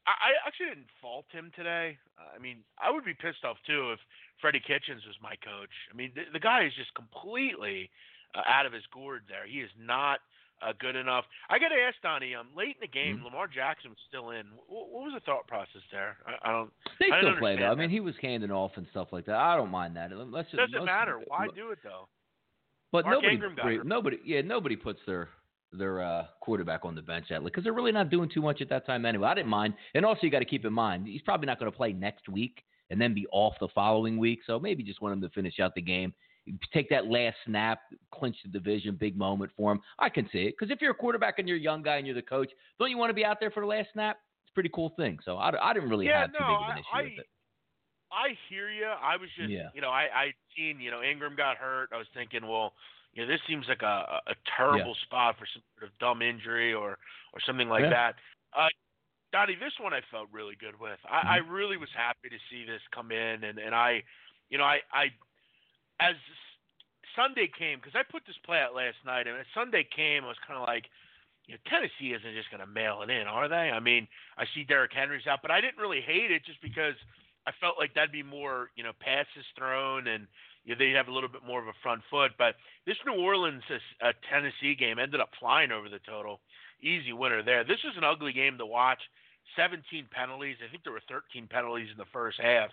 I, 0.02 0.34
I 0.34 0.50
actually 0.50 0.74
didn't 0.74 0.90
fault 0.98 1.30
him 1.30 1.54
today. 1.54 1.94
I 2.18 2.42
mean, 2.42 2.66
I 2.74 2.90
would 2.90 3.06
be 3.06 3.14
pissed 3.14 3.46
off 3.46 3.62
too 3.62 3.94
if 3.94 4.02
Freddie 4.42 4.62
Kitchens 4.66 5.06
was 5.06 5.14
my 5.22 5.38
coach. 5.46 5.74
I 5.90 5.94
mean, 5.94 6.10
the, 6.18 6.26
the 6.34 6.42
guy 6.42 6.66
is 6.66 6.74
just 6.74 6.90
completely 6.98 7.86
uh, 8.34 8.42
out 8.48 8.66
of 8.66 8.72
his 8.72 8.84
gourd 8.92 9.22
there. 9.28 9.46
He 9.46 9.60
is 9.60 9.70
not 9.78 10.20
uh, 10.62 10.72
good 10.78 10.96
enough. 10.96 11.24
I 11.50 11.58
got 11.58 11.68
to 11.68 11.80
ask 11.80 11.96
Donnie. 12.02 12.34
Um, 12.34 12.48
late 12.56 12.76
in 12.80 12.80
the 12.80 12.88
game, 12.88 13.16
mm-hmm. 13.16 13.26
Lamar 13.26 13.48
Jackson 13.48 13.90
was 13.90 13.98
still 14.08 14.30
in. 14.30 14.46
What, 14.68 14.90
what 14.90 15.02
was 15.04 15.12
the 15.14 15.20
thought 15.20 15.46
process 15.46 15.82
there? 15.90 16.16
I, 16.26 16.48
I 16.48 16.52
don't. 16.52 16.70
They 17.00 17.06
I 17.12 17.20
still 17.20 17.36
play 17.36 17.56
though. 17.56 17.70
I 17.70 17.74
mean, 17.74 17.90
he 17.90 18.00
was 18.00 18.14
handing 18.22 18.50
off 18.50 18.72
and 18.76 18.86
stuff 18.90 19.08
like 19.12 19.26
that. 19.26 19.36
I 19.36 19.56
don't 19.56 19.70
mind 19.70 19.96
that. 19.96 20.10
Let's 20.12 20.50
just, 20.50 20.58
doesn't 20.58 20.72
let's, 20.72 20.86
matter. 20.86 21.20
Why 21.26 21.46
do 21.54 21.70
it 21.70 21.78
though? 21.82 22.08
But 22.92 23.06
Mark 23.06 23.22
nobody, 23.22 23.78
nobody, 23.84 24.18
yeah, 24.24 24.42
nobody 24.42 24.76
puts 24.76 25.00
their 25.06 25.30
their 25.72 26.02
uh, 26.02 26.24
quarterback 26.40 26.84
on 26.84 26.94
the 26.94 27.00
bench 27.00 27.30
at 27.30 27.42
because 27.42 27.64
they're 27.64 27.72
really 27.72 27.92
not 27.92 28.10
doing 28.10 28.28
too 28.28 28.42
much 28.42 28.60
at 28.60 28.68
that 28.68 28.84
time 28.84 29.06
anyway. 29.06 29.28
I 29.28 29.34
didn't 29.34 29.48
mind, 29.48 29.74
and 29.94 30.04
also 30.04 30.20
you 30.22 30.30
got 30.30 30.40
to 30.40 30.44
keep 30.44 30.64
in 30.66 30.72
mind 30.72 31.06
he's 31.06 31.22
probably 31.22 31.46
not 31.46 31.58
going 31.58 31.70
to 31.70 31.76
play 31.76 31.94
next 31.94 32.28
week 32.28 32.62
and 32.90 33.00
then 33.00 33.14
be 33.14 33.26
off 33.32 33.54
the 33.58 33.68
following 33.74 34.18
week. 34.18 34.40
So 34.46 34.60
maybe 34.60 34.82
just 34.82 35.00
want 35.00 35.14
him 35.14 35.22
to 35.22 35.30
finish 35.30 35.58
out 35.58 35.74
the 35.74 35.80
game 35.80 36.12
take 36.72 36.88
that 36.90 37.06
last 37.06 37.36
snap, 37.46 37.80
clinch 38.12 38.36
the 38.44 38.50
division, 38.50 38.96
big 38.98 39.16
moment 39.16 39.52
for 39.56 39.72
him. 39.72 39.80
I 39.98 40.08
can 40.08 40.28
see 40.32 40.44
it 40.44 40.54
because 40.58 40.72
if 40.72 40.80
you're 40.80 40.92
a 40.92 40.94
quarterback 40.94 41.38
and 41.38 41.48
you're 41.48 41.56
a 41.56 41.60
young 41.60 41.82
guy 41.82 41.96
and 41.96 42.06
you're 42.06 42.16
the 42.16 42.22
coach, 42.22 42.50
don't 42.78 42.90
you 42.90 42.98
want 42.98 43.10
to 43.10 43.14
be 43.14 43.24
out 43.24 43.38
there 43.40 43.50
for 43.50 43.60
the 43.60 43.66
last 43.66 43.88
snap? 43.92 44.18
It's 44.44 44.50
a 44.50 44.54
pretty 44.54 44.70
cool 44.74 44.92
thing. 44.96 45.18
So 45.24 45.36
I, 45.36 45.70
I 45.70 45.72
didn't 45.72 45.88
really 45.88 46.06
yeah, 46.06 46.22
have 46.22 46.32
no, 46.32 46.38
too 46.38 46.44
big 46.44 46.56
of 46.56 46.70
an 46.70 46.78
issue 46.78 46.86
I, 46.92 47.02
with 47.02 47.18
it. 47.20 47.26
I 48.12 48.36
hear 48.48 48.70
you. 48.70 48.86
I 48.86 49.16
was 49.16 49.30
just, 49.38 49.50
yeah. 49.50 49.68
you 49.74 49.80
know, 49.80 49.88
I 49.88 50.08
I 50.14 50.26
seen, 50.56 50.80
you 50.80 50.90
know, 50.90 51.02
Ingram 51.02 51.34
got 51.34 51.56
hurt. 51.56 51.88
I 51.94 51.96
was 51.96 52.06
thinking, 52.12 52.46
well, 52.46 52.74
you 53.14 53.22
know, 53.22 53.28
this 53.28 53.40
seems 53.48 53.66
like 53.68 53.82
a 53.82 54.20
a 54.26 54.34
terrible 54.56 54.94
yeah. 54.98 55.06
spot 55.06 55.36
for 55.38 55.46
some 55.52 55.62
sort 55.78 55.90
of 55.90 55.98
dumb 55.98 56.20
injury 56.20 56.74
or 56.74 56.98
or 57.32 57.40
something 57.46 57.68
like 57.68 57.84
yeah. 57.84 57.90
that. 57.90 58.14
Uh, 58.56 58.68
Donnie, 59.32 59.56
this 59.56 59.72
one 59.80 59.94
I 59.94 60.00
felt 60.10 60.28
really 60.30 60.56
good 60.60 60.78
with. 60.78 60.98
I, 61.08 61.16
mm-hmm. 61.16 61.28
I 61.28 61.36
really 61.50 61.78
was 61.78 61.88
happy 61.96 62.28
to 62.28 62.36
see 62.50 62.66
this 62.66 62.82
come 62.94 63.12
in, 63.12 63.44
and 63.44 63.58
and 63.58 63.74
I, 63.74 64.02
you 64.50 64.58
know, 64.58 64.64
I 64.64 64.80
I 64.92 65.08
as 66.10 66.16
Sunday 67.14 67.48
came 67.48 67.78
because 67.78 67.94
I 67.94 68.02
put 68.02 68.22
this 68.26 68.38
play 68.44 68.58
out 68.58 68.74
last 68.74 68.96
night, 69.04 69.26
and 69.26 69.38
as 69.38 69.46
Sunday 69.54 69.84
came, 69.84 70.24
I 70.24 70.28
was 70.28 70.40
kind 70.46 70.58
of 70.58 70.66
like, 70.66 70.84
you 71.46 71.54
know, 71.54 71.60
Tennessee 71.68 72.14
isn't 72.14 72.34
just 72.34 72.50
going 72.50 72.64
to 72.64 72.70
mail 72.70 73.02
it 73.02 73.10
in, 73.10 73.26
are 73.26 73.48
they? 73.48 73.70
I 73.70 73.80
mean, 73.80 74.06
I 74.38 74.44
see 74.54 74.64
Derrick 74.64 74.92
Henry's 74.94 75.26
out, 75.26 75.40
but 75.42 75.50
I 75.50 75.60
didn't 75.60 75.82
really 75.82 76.00
hate 76.00 76.30
it 76.30 76.44
just 76.46 76.62
because 76.62 76.94
I 77.46 77.52
felt 77.60 77.78
like 77.78 77.94
that'd 77.94 78.12
be 78.12 78.22
more, 78.22 78.70
you 78.76 78.84
know, 78.84 78.92
passes 79.00 79.44
thrown 79.58 80.06
and 80.06 80.26
you 80.64 80.74
know, 80.74 80.78
they'd 80.78 80.94
have 80.94 81.08
a 81.08 81.12
little 81.12 81.28
bit 81.28 81.42
more 81.44 81.60
of 81.60 81.66
a 81.66 81.82
front 81.82 82.02
foot. 82.10 82.32
But 82.38 82.54
this 82.86 82.96
New 83.04 83.18
Orleans 83.20 83.62
uh, 84.00 84.12
Tennessee 84.30 84.74
game 84.78 84.98
ended 84.98 85.20
up 85.20 85.30
flying 85.40 85.72
over 85.72 85.88
the 85.88 85.98
total. 86.06 86.40
Easy 86.80 87.12
winner 87.12 87.42
there. 87.42 87.64
This 87.64 87.82
was 87.84 87.94
an 87.96 88.04
ugly 88.04 88.32
game 88.32 88.58
to 88.58 88.66
watch. 88.66 89.00
17 89.56 90.06
penalties. 90.10 90.56
I 90.64 90.70
think 90.70 90.84
there 90.84 90.92
were 90.92 91.02
13 91.08 91.48
penalties 91.48 91.88
in 91.90 91.98
the 91.98 92.10
first 92.12 92.40
half. 92.40 92.70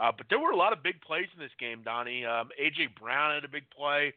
Uh, 0.00 0.12
but 0.16 0.26
there 0.28 0.38
were 0.38 0.50
a 0.50 0.56
lot 0.56 0.72
of 0.72 0.82
big 0.82 1.00
plays 1.00 1.26
in 1.34 1.40
this 1.40 1.54
game, 1.58 1.82
Donnie. 1.84 2.24
Um, 2.24 2.50
AJ 2.60 2.98
Brown 3.00 3.34
had 3.34 3.44
a 3.44 3.48
big 3.48 3.64
play. 3.70 4.12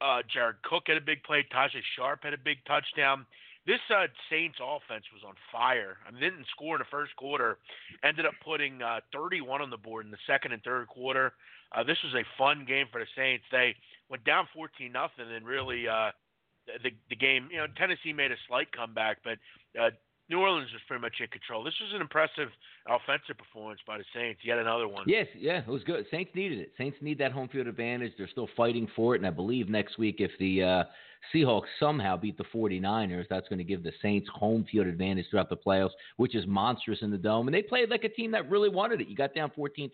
Uh, 0.00 0.22
Jared 0.32 0.62
Cook 0.62 0.84
had 0.86 0.96
a 0.96 1.00
big 1.00 1.22
play. 1.24 1.44
Tajae 1.52 1.82
Sharpe 1.96 2.22
had 2.22 2.32
a 2.32 2.38
big 2.38 2.58
touchdown. 2.66 3.26
This 3.66 3.80
uh, 3.90 4.06
Saints 4.30 4.58
offense 4.60 5.04
was 5.12 5.22
on 5.26 5.34
fire. 5.50 5.96
I 6.06 6.10
mean, 6.10 6.20
they 6.20 6.28
didn't 6.28 6.46
score 6.50 6.76
in 6.76 6.80
the 6.80 6.90
first 6.90 7.16
quarter. 7.16 7.58
Ended 8.04 8.26
up 8.26 8.34
putting 8.44 8.82
uh, 8.82 9.00
31 9.12 9.62
on 9.62 9.70
the 9.70 9.78
board 9.78 10.04
in 10.04 10.10
the 10.10 10.20
second 10.26 10.52
and 10.52 10.62
third 10.62 10.86
quarter. 10.88 11.32
Uh, 11.74 11.82
this 11.82 11.96
was 12.04 12.14
a 12.14 12.24
fun 12.36 12.64
game 12.68 12.86
for 12.92 13.00
the 13.00 13.06
Saints. 13.16 13.44
They 13.50 13.74
went 14.10 14.24
down 14.24 14.46
14 14.54 14.92
nothing, 14.92 15.32
and 15.34 15.46
really 15.46 15.88
uh, 15.88 16.10
the 16.66 16.90
the 17.08 17.16
game. 17.16 17.48
You 17.50 17.58
know, 17.58 17.66
Tennessee 17.76 18.12
made 18.12 18.32
a 18.32 18.36
slight 18.48 18.70
comeback, 18.70 19.18
but 19.24 19.38
uh, 19.80 19.90
New 20.30 20.40
Orleans 20.40 20.72
was 20.72 20.80
pretty 20.88 21.02
much 21.02 21.14
in 21.20 21.26
control. 21.28 21.62
This 21.62 21.74
was 21.80 21.92
an 21.94 22.00
impressive 22.00 22.48
offensive 22.88 23.36
performance 23.36 23.80
by 23.86 23.98
the 23.98 24.04
Saints. 24.14 24.40
Yet 24.42 24.58
another 24.58 24.88
one. 24.88 25.04
Yes, 25.06 25.26
yeah, 25.38 25.58
it 25.58 25.68
was 25.68 25.84
good. 25.84 26.06
Saints 26.10 26.30
needed 26.34 26.58
it. 26.58 26.72
Saints 26.78 26.96
need 27.02 27.18
that 27.18 27.32
home 27.32 27.48
field 27.48 27.66
advantage. 27.66 28.12
They're 28.16 28.28
still 28.28 28.48
fighting 28.56 28.88
for 28.96 29.14
it, 29.14 29.18
and 29.18 29.26
I 29.26 29.30
believe 29.30 29.68
next 29.68 29.98
week, 29.98 30.16
if 30.20 30.30
the 30.38 30.62
uh, 30.62 30.84
Seahawks 31.32 31.68
somehow 31.78 32.16
beat 32.16 32.38
the 32.38 32.44
49ers, 32.54 33.26
that's 33.28 33.48
going 33.48 33.58
to 33.58 33.64
give 33.64 33.82
the 33.82 33.92
Saints 34.00 34.28
home 34.32 34.66
field 34.70 34.86
advantage 34.86 35.26
throughout 35.30 35.50
the 35.50 35.56
playoffs, 35.56 35.90
which 36.16 36.34
is 36.34 36.46
monstrous 36.46 37.00
in 37.02 37.10
the 37.10 37.18
dome. 37.18 37.48
And 37.48 37.54
they 37.54 37.62
played 37.62 37.90
like 37.90 38.04
a 38.04 38.08
team 38.08 38.30
that 38.32 38.48
really 38.50 38.70
wanted 38.70 39.02
it. 39.02 39.08
You 39.08 39.16
got 39.16 39.34
down 39.34 39.52
14-3. 39.56 39.90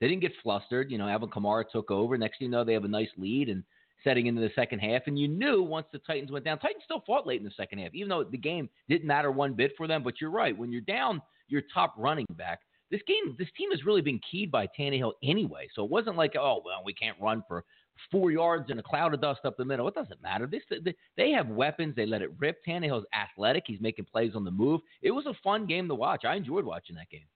They 0.00 0.08
didn't 0.08 0.20
get 0.20 0.32
flustered. 0.42 0.90
You 0.90 0.98
know, 0.98 1.08
Alvin 1.08 1.30
Kamara 1.30 1.64
took 1.70 1.90
over. 1.90 2.16
Next 2.16 2.38
thing 2.38 2.46
you 2.46 2.52
know, 2.52 2.64
they 2.64 2.74
have 2.74 2.84
a 2.84 2.88
nice 2.88 3.08
lead 3.16 3.48
and 3.48 3.64
setting 4.04 4.26
into 4.26 4.40
the 4.40 4.50
second 4.54 4.78
half. 4.78 5.02
And 5.06 5.18
you 5.18 5.26
knew 5.26 5.62
once 5.62 5.86
the 5.92 5.98
Titans 5.98 6.30
went 6.30 6.44
down, 6.44 6.58
Titans 6.58 6.84
still 6.84 7.02
fought 7.06 7.26
late 7.26 7.40
in 7.40 7.44
the 7.44 7.52
second 7.56 7.78
half, 7.78 7.94
even 7.94 8.08
though 8.08 8.22
the 8.22 8.38
game 8.38 8.68
didn't 8.88 9.06
matter 9.06 9.32
one 9.32 9.54
bit 9.54 9.72
for 9.76 9.86
them. 9.86 10.02
But 10.02 10.20
you're 10.20 10.30
right. 10.30 10.56
When 10.56 10.70
you're 10.70 10.82
down 10.82 11.20
your 11.48 11.62
top 11.72 11.94
running 11.96 12.26
back, 12.36 12.60
this 12.90 13.00
game, 13.08 13.34
this 13.38 13.48
team 13.56 13.70
has 13.70 13.84
really 13.84 14.02
been 14.02 14.20
keyed 14.30 14.52
by 14.52 14.68
Tannehill 14.78 15.12
anyway. 15.22 15.68
So 15.74 15.84
it 15.84 15.90
wasn't 15.90 16.16
like, 16.16 16.34
oh, 16.38 16.60
well, 16.64 16.82
we 16.84 16.92
can't 16.92 17.16
run 17.20 17.42
for 17.48 17.64
four 18.10 18.30
yards 18.30 18.70
and 18.70 18.78
a 18.78 18.82
cloud 18.82 19.14
of 19.14 19.20
dust 19.20 19.40
up 19.44 19.56
the 19.56 19.64
middle. 19.64 19.88
It 19.88 19.94
doesn't 19.94 20.22
matter. 20.22 20.46
This, 20.46 20.62
they 21.16 21.30
have 21.30 21.48
weapons. 21.48 21.94
They 21.96 22.06
let 22.06 22.22
it 22.22 22.30
rip. 22.38 22.58
Tannehill's 22.66 23.06
athletic. 23.14 23.64
He's 23.66 23.80
making 23.80 24.04
plays 24.04 24.32
on 24.34 24.44
the 24.44 24.50
move. 24.50 24.80
It 25.02 25.10
was 25.10 25.26
a 25.26 25.34
fun 25.42 25.66
game 25.66 25.88
to 25.88 25.94
watch. 25.94 26.24
I 26.24 26.34
enjoyed 26.34 26.64
watching 26.64 26.96
that 26.96 27.10
game. 27.10 27.26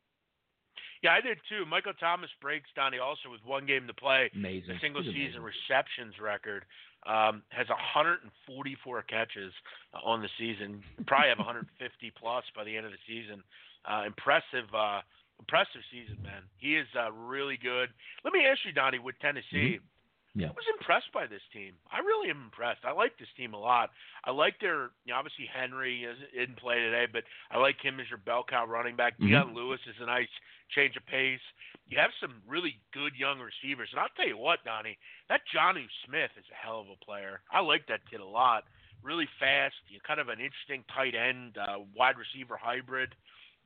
Yeah, 1.03 1.13
I 1.13 1.21
did 1.21 1.39
too. 1.49 1.65
Michael 1.67 1.95
Thomas 1.99 2.31
breaks 2.41 2.69
Donnie 2.75 2.99
also 2.99 3.31
with 3.31 3.41
one 3.45 3.67
game 3.67 3.87
to 3.87 3.95
play. 3.95 4.31
Amazing. 4.35 4.75
The 4.75 4.81
single 4.81 5.03
He's 5.03 5.13
season 5.13 5.43
amazing. 5.43 5.53
receptions 5.69 6.15
record. 6.21 6.65
Um, 7.07 7.43
has 7.51 7.69
144 7.71 9.03
catches 9.03 9.53
uh, 9.95 10.03
on 10.03 10.21
the 10.21 10.29
season. 10.37 10.83
Probably 11.07 11.29
have 11.29 11.39
150 11.39 11.71
plus 12.19 12.45
by 12.57 12.65
the 12.65 12.77
end 12.77 12.87
of 12.87 12.93
the 12.93 12.99
season. 13.07 13.43
Uh, 13.87 14.03
impressive, 14.05 14.67
uh, 14.75 15.01
impressive 15.39 15.81
season, 15.95 16.19
man. 16.23 16.43
He 16.59 16.75
is 16.75 16.89
uh, 16.99 17.13
really 17.13 17.57
good. 17.57 17.91
Let 18.25 18.35
me 18.35 18.43
ask 18.45 18.59
you, 18.67 18.73
Donnie, 18.73 18.99
with 18.99 19.15
Tennessee. 19.23 19.79
Mm-hmm. 19.79 20.41
Yeah. 20.41 20.49
I 20.49 20.55
was 20.55 20.69
impressed 20.79 21.11
by 21.15 21.27
this 21.27 21.43
team. 21.53 21.73
I 21.91 21.99
really 21.99 22.31
am 22.31 22.43
impressed. 22.45 22.85
I 22.85 22.93
like 22.93 23.19
this 23.19 23.31
team 23.37 23.55
a 23.55 23.59
lot. 23.59 23.91
I 24.25 24.31
like 24.31 24.55
their, 24.61 24.91
you 25.07 25.11
know, 25.11 25.17
obviously 25.17 25.49
Henry 25.51 26.07
didn't 26.35 26.59
play 26.59 26.79
today, 26.79 27.07
but 27.11 27.25
I 27.51 27.59
like 27.59 27.81
him 27.83 27.99
as 27.99 28.07
your 28.11 28.19
bell 28.23 28.45
cow 28.49 28.67
running 28.67 28.95
back. 28.95 29.15
Mm-hmm. 29.15 29.29
Dion 29.29 29.55
Lewis 29.55 29.81
is 29.89 29.97
a 30.01 30.07
nice 30.07 30.31
change 30.75 30.97
of 30.97 31.07
pace. 31.07 31.43
You 31.89 31.99
have 31.99 32.11
some 32.21 32.43
really 32.47 32.77
good 32.93 33.13
young 33.17 33.41
receivers, 33.41 33.89
and 33.93 34.01
I'll 34.01 34.13
tell 34.17 34.29
you 34.29 34.37
what, 34.37 34.65
Donnie, 34.65 34.99
that 35.29 35.41
Jonnu 35.55 35.87
Smith 36.07 36.31
is 36.37 36.45
a 36.53 36.67
hell 36.67 36.81
of 36.81 36.89
a 36.89 37.05
player. 37.05 37.41
I 37.51 37.61
like 37.61 37.87
that 37.89 38.05
kid 38.11 38.21
a 38.21 38.27
lot. 38.27 38.65
Really 39.03 39.29
fast, 39.41 39.75
you 39.89 40.01
kind 40.07 40.21
of 40.21 40.29
an 40.29 40.41
interesting 40.41 40.85
tight 40.93 41.15
end, 41.15 41.57
uh, 41.57 41.79
wide 41.97 42.17
receiver 42.19 42.59
hybrid. 42.61 43.15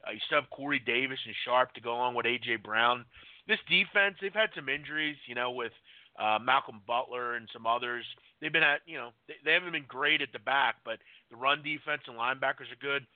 Uh, 0.06 0.12
you 0.12 0.20
still 0.26 0.40
have 0.40 0.50
Corey 0.50 0.78
Davis 0.78 1.18
and 1.24 1.34
Sharpe 1.44 1.72
to 1.74 1.80
go 1.80 1.94
along 1.94 2.14
with 2.14 2.26
AJ 2.26 2.62
Brown. 2.62 3.04
this 3.48 3.58
defense, 3.68 4.16
they've 4.20 4.32
had 4.32 4.50
some 4.54 4.68
injuries, 4.68 5.16
you 5.26 5.34
know, 5.34 5.50
with 5.50 5.72
uh, 6.18 6.38
Malcolm 6.42 6.80
Butler 6.86 7.36
and 7.36 7.48
some 7.52 7.66
others. 7.66 8.04
They've 8.40 8.52
been 8.52 8.62
at, 8.62 8.80
you 8.86 8.98
know, 8.98 9.10
they, 9.26 9.34
they 9.44 9.52
haven't 9.52 9.72
been 9.72 9.86
great 9.88 10.20
at 10.20 10.32
the 10.32 10.38
back, 10.38 10.76
but 10.84 10.98
the 11.30 11.36
run 11.36 11.62
defense 11.62 12.02
and 12.06 12.16
linebackers 12.16 12.70
are 12.70 12.80
good. 12.80 13.06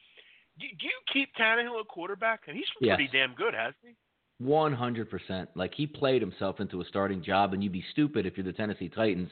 Do, 0.58 0.66
do 0.78 0.86
you 0.86 1.00
keep 1.12 1.28
Tannehill 1.38 1.80
a 1.80 1.84
quarterback? 1.84 2.42
And 2.46 2.56
he's 2.56 2.66
been 2.80 2.88
yes. 2.88 2.96
pretty 2.96 3.10
damn 3.12 3.34
good, 3.34 3.54
hasn't 3.54 3.76
he? 3.82 3.96
One 4.38 4.74
hundred 4.74 5.10
percent. 5.10 5.48
Like 5.54 5.72
he 5.74 5.86
played 5.86 6.20
himself 6.20 6.60
into 6.60 6.80
a 6.80 6.84
starting 6.84 7.22
job, 7.22 7.54
and 7.54 7.62
you'd 7.62 7.72
be 7.72 7.84
stupid 7.92 8.26
if 8.26 8.36
you're 8.36 8.44
the 8.44 8.52
Tennessee 8.52 8.90
Titans. 8.90 9.30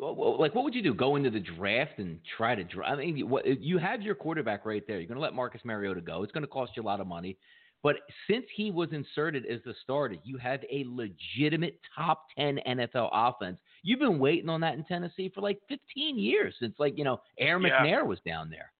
Uh, 0.00 0.12
like, 0.12 0.54
what 0.54 0.64
would 0.64 0.74
you 0.74 0.82
do? 0.82 0.92
Go 0.92 1.16
into 1.16 1.30
the 1.30 1.40
draft 1.40 1.98
and 1.98 2.18
try 2.36 2.54
to 2.54 2.64
draft? 2.64 2.92
I 2.92 2.96
mean, 2.96 3.28
what, 3.28 3.46
you 3.46 3.78
have 3.78 4.02
your 4.02 4.14
quarterback 4.14 4.66
right 4.66 4.82
there. 4.86 4.98
You're 4.98 5.06
going 5.06 5.18
to 5.18 5.22
let 5.22 5.34
Marcus 5.34 5.60
Mariota 5.64 6.00
go. 6.00 6.22
It's 6.22 6.32
going 6.32 6.42
to 6.42 6.48
cost 6.48 6.72
you 6.76 6.82
a 6.82 6.84
lot 6.84 7.00
of 7.00 7.06
money. 7.06 7.38
But 7.82 7.96
since 8.28 8.46
he 8.56 8.70
was 8.70 8.88
inserted 8.92 9.44
as 9.44 9.60
the 9.64 9.74
starter, 9.82 10.16
you 10.24 10.38
have 10.38 10.60
a 10.72 10.84
legitimate 10.88 11.78
top 11.94 12.26
10 12.36 12.58
NFL 12.66 13.10
offense. 13.12 13.58
You've 13.82 14.00
been 14.00 14.18
waiting 14.18 14.48
on 14.48 14.62
that 14.62 14.74
in 14.74 14.84
Tennessee 14.84 15.30
for 15.34 15.42
like 15.42 15.60
15 15.68 16.18
years 16.18 16.54
since, 16.58 16.74
like, 16.78 16.96
you 16.96 17.04
know, 17.04 17.20
Air 17.38 17.58
McNair 17.58 17.86
yeah. 17.86 18.02
was 18.02 18.18
down 18.26 18.48
there. 18.48 18.72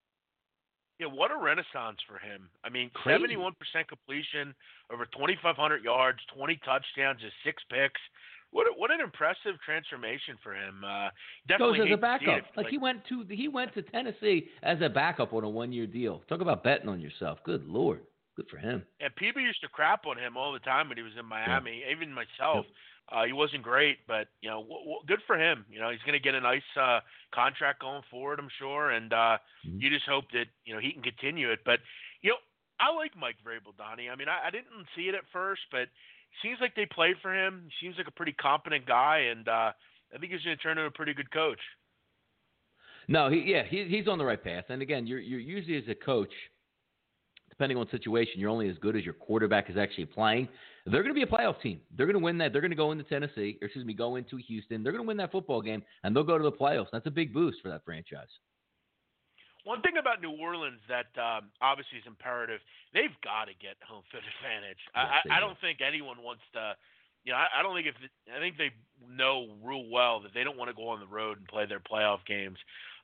Yeah, 1.00 1.06
what 1.06 1.30
a 1.30 1.36
renaissance 1.36 1.98
for 2.06 2.18
him. 2.18 2.48
I 2.62 2.70
mean, 2.70 2.90
Crazy. 2.94 3.34
71% 3.34 3.52
completion, 3.88 4.54
over 4.92 5.06
2,500 5.06 5.82
yards, 5.82 6.18
20 6.36 6.60
touchdowns, 6.64 7.20
just 7.20 7.34
six 7.44 7.62
picks. 7.68 8.00
What 8.52 8.68
a, 8.68 8.70
what 8.78 8.92
an 8.92 9.00
impressive 9.00 9.58
transformation 9.66 10.36
for 10.40 10.54
him. 10.54 10.84
Uh, 10.84 11.08
definitely 11.48 11.78
goes 11.78 11.88
as 11.88 11.94
a 11.94 12.00
backup. 12.00 12.28
Like, 12.28 12.56
like, 12.56 12.66
he 12.68 12.78
went 12.78 13.04
to 13.08 13.24
he 13.28 13.48
went 13.48 13.74
to 13.74 13.82
Tennessee 13.82 14.46
as 14.62 14.78
a 14.80 14.88
backup 14.88 15.32
on 15.32 15.42
a 15.42 15.48
one 15.48 15.72
year 15.72 15.88
deal. 15.88 16.22
Talk 16.28 16.40
about 16.40 16.62
betting 16.62 16.88
on 16.88 17.00
yourself. 17.00 17.38
Good 17.44 17.66
lord. 17.66 18.02
Good 18.36 18.48
for 18.50 18.58
him. 18.58 18.82
And 18.98 19.14
people 19.14 19.40
used 19.40 19.60
to 19.60 19.68
crap 19.68 20.06
on 20.06 20.18
him 20.18 20.36
all 20.36 20.52
the 20.52 20.58
time 20.58 20.88
when 20.88 20.96
he 20.96 21.04
was 21.04 21.12
in 21.16 21.24
Miami. 21.24 21.82
Yeah. 21.86 21.94
Even 21.94 22.12
myself, 22.12 22.66
uh, 23.12 23.22
he 23.22 23.32
wasn't 23.32 23.62
great, 23.62 23.98
but 24.08 24.26
you 24.40 24.50
know, 24.50 24.60
w- 24.60 24.80
w- 24.80 25.06
good 25.06 25.20
for 25.24 25.38
him. 25.38 25.64
You 25.70 25.78
know, 25.78 25.90
he's 25.90 26.02
going 26.02 26.18
to 26.18 26.24
get 26.24 26.34
a 26.34 26.40
nice 26.40 26.66
uh, 26.74 26.98
contract 27.32 27.80
going 27.80 28.02
forward, 28.10 28.40
I'm 28.40 28.50
sure. 28.58 28.90
And 28.90 29.12
uh, 29.12 29.38
mm-hmm. 29.62 29.78
you 29.78 29.88
just 29.88 30.08
hope 30.08 30.24
that 30.32 30.46
you 30.64 30.74
know 30.74 30.80
he 30.80 30.90
can 30.90 31.02
continue 31.02 31.52
it. 31.52 31.60
But 31.64 31.78
you 32.22 32.30
know, 32.30 32.36
I 32.80 32.92
like 32.92 33.12
Mike 33.16 33.36
Vrabel, 33.46 33.76
Donnie. 33.78 34.10
I 34.10 34.16
mean, 34.16 34.26
I, 34.28 34.48
I 34.48 34.50
didn't 34.50 34.82
see 34.96 35.02
it 35.02 35.14
at 35.14 35.22
first, 35.32 35.62
but 35.70 35.82
it 35.82 35.90
seems 36.42 36.58
like 36.60 36.74
they 36.74 36.86
played 36.86 37.14
for 37.22 37.32
him. 37.32 37.68
He 37.68 37.86
seems 37.86 37.96
like 37.98 38.08
a 38.08 38.18
pretty 38.18 38.32
competent 38.32 38.84
guy, 38.84 39.30
and 39.30 39.46
uh, 39.46 39.70
I 40.12 40.18
think 40.18 40.32
he's 40.32 40.42
going 40.42 40.56
to 40.56 40.62
turn 40.62 40.78
into 40.78 40.88
a 40.88 40.90
pretty 40.90 41.14
good 41.14 41.30
coach. 41.30 41.60
No, 43.06 43.30
he, 43.30 43.44
yeah, 43.46 43.62
he, 43.62 43.84
he's 43.84 44.08
on 44.08 44.18
the 44.18 44.24
right 44.24 44.42
path. 44.42 44.64
And 44.70 44.82
again, 44.82 45.06
you're, 45.06 45.20
you're 45.20 45.38
usually 45.38 45.78
as 45.78 45.84
a 45.88 45.94
coach– 45.94 46.32
depending 47.56 47.78
on 47.78 47.88
situation, 47.90 48.34
you're 48.36 48.50
only 48.50 48.68
as 48.68 48.76
good 48.78 48.96
as 48.96 49.04
your 49.04 49.14
quarterback 49.14 49.70
is 49.70 49.76
actually 49.76 50.06
playing. 50.06 50.48
They're 50.86 51.02
going 51.02 51.14
to 51.14 51.18
be 51.18 51.22
a 51.22 51.26
playoff 51.26 51.60
team. 51.62 51.80
They're 51.96 52.06
going 52.06 52.18
to 52.18 52.24
win 52.24 52.36
that. 52.38 52.52
They're 52.52 52.60
going 52.60 52.72
to 52.72 52.76
go 52.76 52.90
into 52.90 53.04
Tennessee, 53.04 53.58
or 53.62 53.66
excuse 53.66 53.86
me, 53.86 53.94
go 53.94 54.16
into 54.16 54.36
Houston. 54.36 54.82
They're 54.82 54.92
going 54.92 55.04
to 55.04 55.06
win 55.06 55.16
that 55.18 55.30
football 55.30 55.62
game, 55.62 55.82
and 56.02 56.14
they'll 56.14 56.24
go 56.24 56.36
to 56.36 56.44
the 56.44 56.52
playoffs. 56.52 56.88
That's 56.92 57.06
a 57.06 57.12
big 57.12 57.32
boost 57.32 57.58
for 57.62 57.68
that 57.68 57.84
franchise. 57.84 58.28
One 59.62 59.80
thing 59.80 59.96
about 59.98 60.20
New 60.20 60.36
Orleans 60.36 60.80
that 60.88 61.08
um, 61.16 61.48
obviously 61.62 61.98
is 61.98 62.04
imperative, 62.06 62.60
they've 62.92 63.14
got 63.22 63.46
to 63.46 63.54
get 63.56 63.80
home 63.86 64.02
field 64.10 64.24
advantage. 64.42 64.82
Yes, 64.92 65.24
I, 65.30 65.38
I 65.38 65.40
don't 65.40 65.58
think 65.60 65.78
anyone 65.80 66.18
wants 66.22 66.42
to. 66.52 66.74
You 67.24 67.32
know, 67.32 67.40
I, 67.40 67.60
I 67.60 67.62
don't 67.62 67.72
think 67.72 67.88
if 67.88 67.96
I 68.28 68.38
think 68.38 68.58
they 68.58 68.68
know 69.00 69.48
real 69.64 69.88
well 69.88 70.20
that 70.20 70.34
they 70.34 70.44
don't 70.44 70.58
want 70.58 70.68
to 70.68 70.76
go 70.76 70.92
on 70.92 71.00
the 71.00 71.08
road 71.08 71.38
and 71.38 71.48
play 71.48 71.64
their 71.64 71.80
playoff 71.80 72.20
games. 72.28 72.58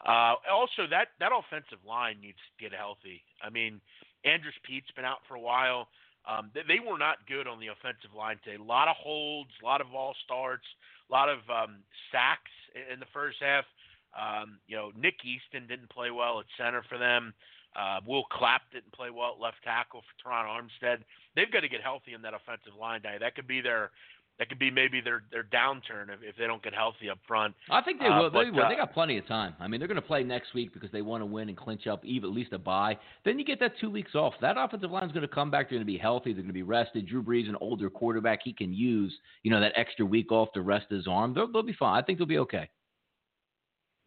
Uh, 0.05 0.37
also, 0.53 0.85
that 0.91 1.17
that 1.21 1.33
offensive 1.33 1.81
line 1.89 2.21
needs 2.21 2.37
to 2.37 2.53
get 2.61 2.77
healthy. 2.77 3.25
I 3.41 3.49
mean, 3.49 3.81
Andrus 4.25 4.55
Peat's 4.67 4.91
been 4.97 5.05
out 5.05 5.19
for 5.29 5.35
a 5.35 5.41
while. 5.41 5.89
Um, 6.29 6.51
they, 6.55 6.61
they 6.69 6.81
were 6.81 6.99
not 6.99 7.27
good 7.27 7.47
on 7.47 7.61
the 7.61 7.69
offensive 7.69 8.13
line 8.17 8.37
today. 8.45 8.61
A 8.61 8.63
lot 8.63 8.89
of 8.89 8.97
holds, 8.97 9.51
a 9.63 9.65
lot 9.65 9.81
of 9.81 9.95
all 9.95 10.15
starts, 10.25 10.67
a 11.09 11.13
lot 11.13 11.29
of 11.29 11.39
um, 11.49 11.81
sacks 12.13 12.53
in, 12.75 12.95
in 12.95 13.01
the 13.01 13.11
first 13.13 13.39
half. 13.41 13.65
Um, 14.13 14.59
you 14.67 14.77
know, 14.77 14.91
Nick 14.99 15.23
Easton 15.25 15.67
didn't 15.67 15.91
play 15.91 16.11
well 16.11 16.41
at 16.41 16.47
center 16.59 16.83
for 16.89 16.99
them. 16.99 17.33
Uh, 17.77 18.01
Will 18.07 18.25
Clapp 18.25 18.63
didn't 18.73 18.93
play 18.93 19.11
well 19.11 19.35
at 19.39 19.41
left 19.41 19.63
tackle 19.63 20.03
for 20.03 20.15
Terron 20.19 20.47
Armstead. 20.47 20.99
They've 21.37 21.51
got 21.51 21.61
to 21.61 21.69
get 21.69 21.81
healthy 21.81 22.15
in 22.15 22.23
that 22.23 22.35
offensive 22.35 22.75
line, 22.79 23.01
Day. 23.03 23.17
That 23.21 23.37
could 23.37 23.47
be 23.47 23.61
their 23.61 23.93
that 24.41 24.49
could 24.49 24.59
be 24.59 24.71
maybe 24.71 25.03
their 25.03 25.23
their 25.31 25.45
downturn 25.45 26.09
if, 26.09 26.21
if 26.23 26.37
they 26.37 26.47
don't 26.47 26.63
get 26.63 26.73
healthy 26.73 27.11
up 27.11 27.19
front. 27.29 27.55
I 27.71 27.83
think 27.83 28.01
they 28.01 28.07
uh, 28.07 28.23
will. 28.23 28.31
But, 28.31 28.45
they 28.45 28.51
will. 28.51 28.65
Uh, 28.65 28.69
they 28.71 28.75
got 28.75 28.95
plenty 28.95 29.19
of 29.19 29.29
time. 29.29 29.55
I 29.61 29.69
mean, 29.69 29.81
they're 29.81 29.87
going 29.87 30.01
to 30.01 30.03
play 30.03 30.25
next 30.25 30.55
week 30.55 30.73
because 30.73 30.91
they 30.91 31.03
want 31.03 31.21
to 31.21 31.27
win 31.27 31.51
and 31.51 31.59
clinch 31.59 31.87
up 31.87 32.03
even 32.07 32.31
at 32.31 32.35
least 32.35 32.55
a 32.55 32.59
bye. 32.59 32.97
Then 33.27 33.39
you 33.39 33.45
get 33.45 33.61
that 33.61 33.73
two 33.79 33.91
weeks 33.91 34.15
off. 34.15 34.33
That 34.41 34.57
offensive 34.59 34.91
line 34.91 35.05
is 35.05 35.13
going 35.13 35.29
to 35.29 35.33
come 35.33 35.51
back. 35.51 35.69
They're 35.69 35.77
going 35.77 35.87
to 35.87 35.93
be 35.93 35.99
healthy. 35.99 36.33
They're 36.33 36.43
going 36.43 36.49
to 36.49 36.55
be 36.55 36.63
rested. 36.63 37.07
Drew 37.07 37.23
Brees, 37.23 37.51
an 37.51 37.57
older 37.61 37.91
quarterback, 37.91 38.41
he 38.43 38.55
can 38.55 38.73
use 38.73 39.15
you 39.43 39.51
know 39.51 39.61
that 39.61 39.73
extra 39.77 40.07
week 40.07 40.33
off 40.33 40.51
to 40.55 40.63
rest 40.63 40.87
his 40.89 41.07
arm. 41.07 41.35
They'll, 41.35 41.53
they'll 41.53 41.63
be 41.63 41.77
fine. 41.79 42.03
I 42.03 42.05
think 42.05 42.19
they'll 42.19 42.27
be 42.27 42.39
okay. 42.39 42.71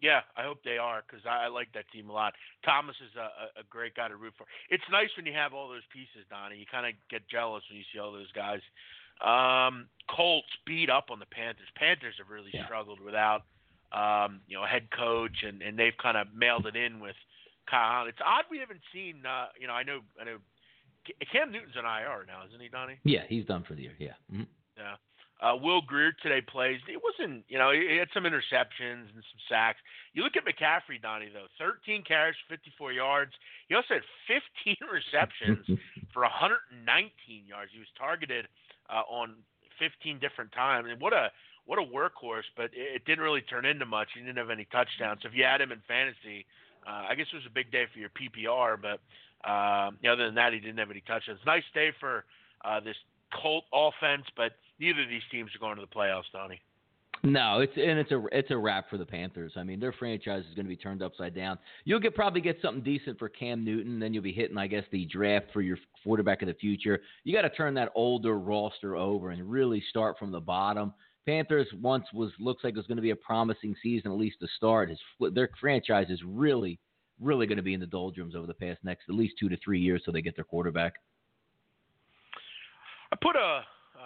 Yeah, 0.02 0.20
I 0.36 0.44
hope 0.44 0.58
they 0.66 0.78
are 0.78 1.04
because 1.08 1.24
I, 1.30 1.46
I 1.46 1.48
like 1.48 1.72
that 1.76 1.86
team 1.94 2.10
a 2.10 2.12
lot. 2.12 2.34
Thomas 2.66 2.96
is 3.00 3.16
a, 3.16 3.62
a 3.62 3.64
great 3.70 3.96
guy 3.96 4.10
to 4.10 4.18
root 4.18 4.34
for. 4.36 4.46
It's 4.70 4.84
nice 4.92 5.08
when 5.16 5.26
you 5.26 5.32
have 5.32 5.54
all 5.54 5.70
those 5.70 5.86
pieces, 5.94 6.28
Donnie. 6.30 6.58
You 6.58 6.66
kind 6.70 6.86
of 6.86 6.92
get 7.10 7.22
jealous 7.30 7.64
when 7.70 7.78
you 7.78 7.86
see 7.94 8.00
all 8.00 8.12
those 8.12 8.32
guys. 8.34 8.60
Um, 9.24 9.88
Colts 10.10 10.48
beat 10.66 10.90
up 10.90 11.06
on 11.10 11.20
the 11.20 11.26
Panthers. 11.26 11.68
Panthers 11.76 12.16
have 12.18 12.30
really 12.30 12.52
yeah. 12.54 12.66
struggled 12.66 13.00
without 13.00 13.44
um, 13.92 14.42
you 14.48 14.58
know 14.58 14.64
a 14.64 14.68
head 14.68 14.90
coach, 14.92 15.44
and 15.44 15.62
and 15.62 15.78
they've 15.78 15.98
kind 16.02 16.18
of 16.18 16.28
mailed 16.36 16.66
it 16.66 16.76
in 16.76 17.00
with 17.00 17.16
Kyle. 17.70 18.08
It's 18.08 18.20
odd 18.26 18.46
we 18.52 18.60
haven't 18.60 18.82
seen. 18.94 19.26
Uh, 19.26 19.48
you 19.60 19.68
know, 19.68 19.74
I 19.74 19.84
know 19.84 20.00
I 20.20 20.26
know 20.26 20.38
Cam 21.32 21.52
Newton's 21.52 21.76
on 21.78 21.86
IR 21.86 22.26
now, 22.28 22.46
isn't 22.48 22.62
he, 22.62 22.70
Donnie? 22.70 23.00
Yeah, 23.04 23.24
he's 23.28 23.46
done 23.46 23.64
for 23.68 23.76
the 23.76 23.84
year. 23.84 23.96
Yeah. 24.00 24.18
Mm-hmm. 24.32 24.44
Yeah. 24.78 24.96
Uh, 25.42 25.58
Will 25.58 25.82
Grier 25.82 26.16
today 26.24 26.40
plays. 26.40 26.80
It 26.88 27.02
wasn't, 27.04 27.44
you 27.50 27.58
know, 27.58 27.72
he 27.76 27.98
had 28.00 28.08
some 28.14 28.24
interceptions 28.24 29.12
and 29.12 29.20
some 29.28 29.44
sacks. 29.50 29.80
You 30.14 30.24
look 30.24 30.40
at 30.40 30.48
McCaffrey, 30.48 31.02
Donnie, 31.02 31.28
though 31.34 31.52
13 31.60 32.04
carries, 32.08 32.36
54 32.48 32.94
yards. 32.94 33.32
He 33.68 33.76
also 33.76 34.00
had 34.00 34.08
15 34.32 34.78
receptions 34.88 35.68
for 36.14 36.24
119 36.24 36.88
yards. 37.44 37.72
He 37.74 37.80
was 37.80 37.92
targeted 38.00 38.48
uh, 38.90 39.04
on 39.10 39.36
15 39.80 40.20
different 40.20 40.52
times. 40.52 40.88
And 40.90 41.00
what 41.02 41.14
a 41.14 41.32
what 41.66 41.80
a 41.80 41.82
workhorse! 41.82 42.48
But 42.56 42.66
it, 42.74 43.02
it 43.02 43.06
didn't 43.06 43.24
really 43.24 43.42
turn 43.42 43.66
into 43.66 43.86
much. 43.86 44.10
He 44.14 44.22
didn't 44.22 44.38
have 44.38 44.50
any 44.50 44.68
touchdowns. 44.72 45.20
So 45.24 45.30
if 45.30 45.36
you 45.36 45.44
had 45.44 45.62
him 45.62 45.72
in 45.72 45.80
fantasy, 45.88 46.46
uh, 46.86 47.08
I 47.10 47.16
guess 47.16 47.28
it 47.32 47.36
was 47.36 47.46
a 47.48 47.54
big 47.54 47.72
day 47.72 47.86
for 47.92 48.00
your 48.00 48.10
PPR. 48.10 48.78
But 48.82 49.00
uh, 49.48 49.92
other 50.08 50.26
than 50.26 50.36
that, 50.36 50.54
he 50.54 50.60
didn't 50.60 50.78
have 50.78 50.92
any 50.92 51.04
touchdowns. 51.08 51.40
Nice 51.46 51.64
day 51.74 51.92
for 52.00 52.26
uh, 52.66 52.80
this 52.80 52.96
Colt 53.42 53.66
offense, 53.74 54.26
but 54.38 54.54
neither 54.80 55.02
of 55.02 55.10
these 55.10 55.26
teams 55.32 55.50
are 55.56 55.60
going 55.60 55.76
to 55.76 55.82
the 55.82 55.88
playoffs, 55.88 56.30
Donnie. 56.32 56.62
No, 57.26 57.62
it's 57.62 57.72
and 57.78 57.98
it's 57.98 58.12
a 58.12 58.22
it's 58.34 58.52
a 58.52 58.58
wrap 58.58 58.90
for 58.90 58.98
the 58.98 59.06
Panthers. 59.06 59.54
I 59.56 59.64
mean, 59.64 59.80
their 59.80 59.94
franchise 59.94 60.44
is 60.50 60.54
going 60.56 60.66
to 60.66 60.70
be 60.70 60.76
turned 60.76 61.02
upside 61.02 61.34
down. 61.34 61.58
You'll 61.86 62.02
get 62.02 62.16
probably 62.16 62.42
get 62.42 62.58
something 62.62 62.84
decent 62.84 63.18
for 63.18 63.30
Cam 63.30 63.64
Newton, 63.64 63.98
then 63.98 64.14
you'll 64.14 64.24
be 64.24 64.34
hitting, 64.34 64.58
I 64.58 64.68
guess, 64.68 64.84
the 64.92 65.06
draft 65.06 65.46
for 65.54 65.62
your 65.62 65.78
quarterback 66.04 66.42
of 66.42 66.50
the 66.50 66.54
future. 66.56 67.00
You 67.24 67.34
got 67.34 67.44
to 67.44 67.50
turn 67.50 67.76
that 67.76 67.94
older 67.96 68.38
roster 68.38 68.98
over 68.98 69.30
and 69.30 69.50
really 69.50 69.82
start 69.90 70.20
from 70.20 70.32
the 70.32 70.42
bottom. 70.42 70.94
Panthers 71.26 71.68
once 71.82 72.06
was 72.14 72.34
looks 72.40 72.66
like 72.66 72.74
it 72.74 72.78
was 72.78 72.88
going 72.88 72.98
to 72.98 73.02
be 73.02 73.12
a 73.12 73.16
promising 73.16 73.74
season, 73.82 74.12
at 74.12 74.18
least 74.18 74.42
to 74.42 74.48
start. 74.58 74.90
His 74.90 75.00
their 75.34 75.50
franchise 75.62 76.08
is 76.10 76.20
really, 76.26 76.78
really 77.22 77.48
going 77.48 77.56
to 77.56 77.64
be 77.64 77.74
in 77.74 77.80
the 77.80 77.88
doldrums 77.88 78.36
over 78.36 78.48
the 78.48 78.54
past 78.54 78.80
next 78.84 79.04
at 79.08 79.16
least 79.16 79.36
two 79.40 79.48
to 79.48 79.56
three 79.64 79.80
years, 79.80 80.02
so 80.06 80.12
they 80.12 80.22
get 80.22 80.36
their 80.36 80.44
quarterback. 80.44 80.96
I 83.14 83.16
put 83.22 83.38
a 83.38 83.62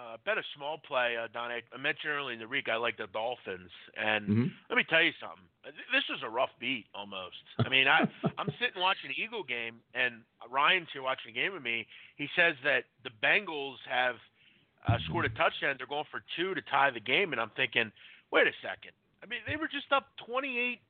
uh, 0.08 0.16
bet 0.24 0.38
a 0.38 0.42
small 0.56 0.78
play, 0.78 1.16
uh, 1.16 1.28
Don. 1.32 1.50
I 1.50 1.60
mentioned 1.76 2.12
earlier 2.12 2.32
in 2.32 2.40
the 2.40 2.48
week 2.48 2.68
I 2.68 2.76
like 2.76 2.96
the 2.96 3.06
Dolphins, 3.12 3.70
and 3.96 4.24
mm-hmm. 4.24 4.46
let 4.70 4.76
me 4.76 4.84
tell 4.88 5.02
you 5.02 5.12
something. 5.20 5.44
This 5.92 6.04
is 6.08 6.22
a 6.24 6.28
rough 6.28 6.52
beat 6.58 6.86
almost. 6.94 7.36
I 7.58 7.68
mean, 7.68 7.86
I 7.86 8.08
I'm 8.38 8.48
sitting 8.58 8.80
watching 8.80 9.10
the 9.12 9.20
Eagle 9.20 9.42
game, 9.42 9.80
and 9.94 10.22
Ryan's 10.48 10.88
here 10.92 11.02
watching 11.02 11.34
the 11.34 11.40
game 11.40 11.52
with 11.52 11.62
me. 11.62 11.86
He 12.16 12.28
says 12.34 12.54
that 12.64 12.84
the 13.04 13.10
Bengals 13.22 13.76
have 13.88 14.16
uh, 14.86 14.96
scored 15.08 15.26
a 15.26 15.30
touchdown. 15.30 15.76
They're 15.76 15.86
going 15.86 16.08
for 16.10 16.22
two 16.36 16.54
to 16.54 16.62
tie 16.62 16.90
the 16.90 17.04
game, 17.04 17.32
and 17.32 17.40
I'm 17.40 17.52
thinking, 17.56 17.92
wait 18.32 18.46
a 18.46 18.56
second. 18.62 18.92
I 19.22 19.26
mean, 19.26 19.40
they 19.46 19.56
were 19.56 19.68
just 19.68 19.90
up 19.92 20.06
28, 20.26 20.46
like 20.56 20.80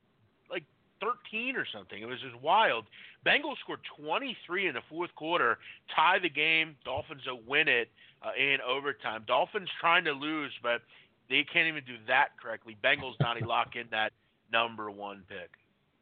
13 1.01 1.57
or 1.57 1.67
something. 1.73 2.01
It 2.01 2.07
was 2.07 2.21
just 2.21 2.41
wild. 2.43 2.85
Bengals 3.27 3.59
scored 3.63 3.81
23 4.01 4.69
in 4.69 4.75
the 4.75 4.81
fourth 4.89 5.15
quarter, 5.15 5.59
tie 5.95 6.19
the 6.19 6.29
game. 6.29 6.77
Dolphins 6.85 7.23
will 7.27 7.41
win 7.47 7.69
it 7.69 7.89
uh, 8.23 8.31
in 8.39 8.59
overtime. 8.67 9.25
Dolphins 9.27 9.69
trying 9.81 10.05
to 10.05 10.13
lose, 10.13 10.53
but 10.63 10.83
they 11.29 11.45
can't 11.53 11.69
even 11.69 11.85
do 11.85 11.97
that 12.07 12.29
correctly. 12.41 12.77
Bengals, 12.83 13.17
Donnie, 13.19 13.43
lock 13.45 13.77
in 13.77 13.87
that 13.91 14.13
number 14.53 14.91
one 14.91 15.25
pick. 15.29 15.51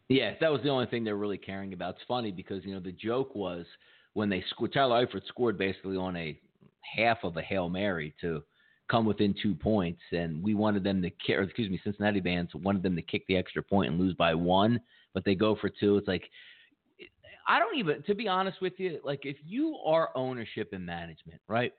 Yes, 0.09 0.37
that 0.41 0.53
was 0.53 0.63
the 0.63 0.69
only 0.69 0.87
thing 0.87 1.03
they're 1.03 1.17
really 1.17 1.39
caring 1.39 1.73
about. 1.73 1.95
It's 1.95 2.05
funny 2.07 2.31
because 2.31 2.65
you 2.65 2.75
know 2.75 2.81
the 2.81 2.93
joke 2.93 3.35
was 3.35 3.67
when 4.15 4.29
they 4.29 4.45
scored. 4.51 4.73
Tyler 4.73 5.05
Eifert 5.05 5.27
scored 5.27 5.59
basically 5.59 5.97
on 5.97 6.17
a 6.17 6.39
half 6.97 7.19
of 7.25 7.37
a 7.37 7.43
hail 7.43 7.69
mary 7.69 8.15
to 8.21 8.43
come 8.89 9.05
within 9.05 9.35
two 9.43 9.55
points, 9.55 10.01
and 10.13 10.43
we 10.43 10.55
wanted 10.55 10.85
them 10.85 11.03
to 11.03 11.11
kick. 11.11 11.39
Excuse 11.41 11.71
me, 11.71 11.81
Cincinnati 11.83 12.21
bands 12.21 12.55
wanted 12.55 12.83
them 12.83 12.97
to 12.97 13.03
kick 13.03 13.27
the 13.27 13.37
extra 13.37 13.63
point 13.63 13.91
and 13.91 14.01
lose 14.01 14.15
by 14.15 14.35
one, 14.35 14.81
but 15.15 15.25
they 15.25 15.35
go 15.35 15.57
for 15.57 15.69
two. 15.69 15.97
It's 15.97 16.09
like 16.09 16.25
I 17.49 17.59
don't 17.59 17.77
even, 17.79 18.03
to 18.05 18.15
be 18.15 18.29
honest 18.29 18.61
with 18.61 18.75
you, 18.79 18.99
like 19.05 19.21
if 19.25 19.37
you 19.45 19.77
are 19.85 20.11
ownership 20.17 20.71
and 20.73 20.85
management, 20.85 21.41
right? 21.49 21.73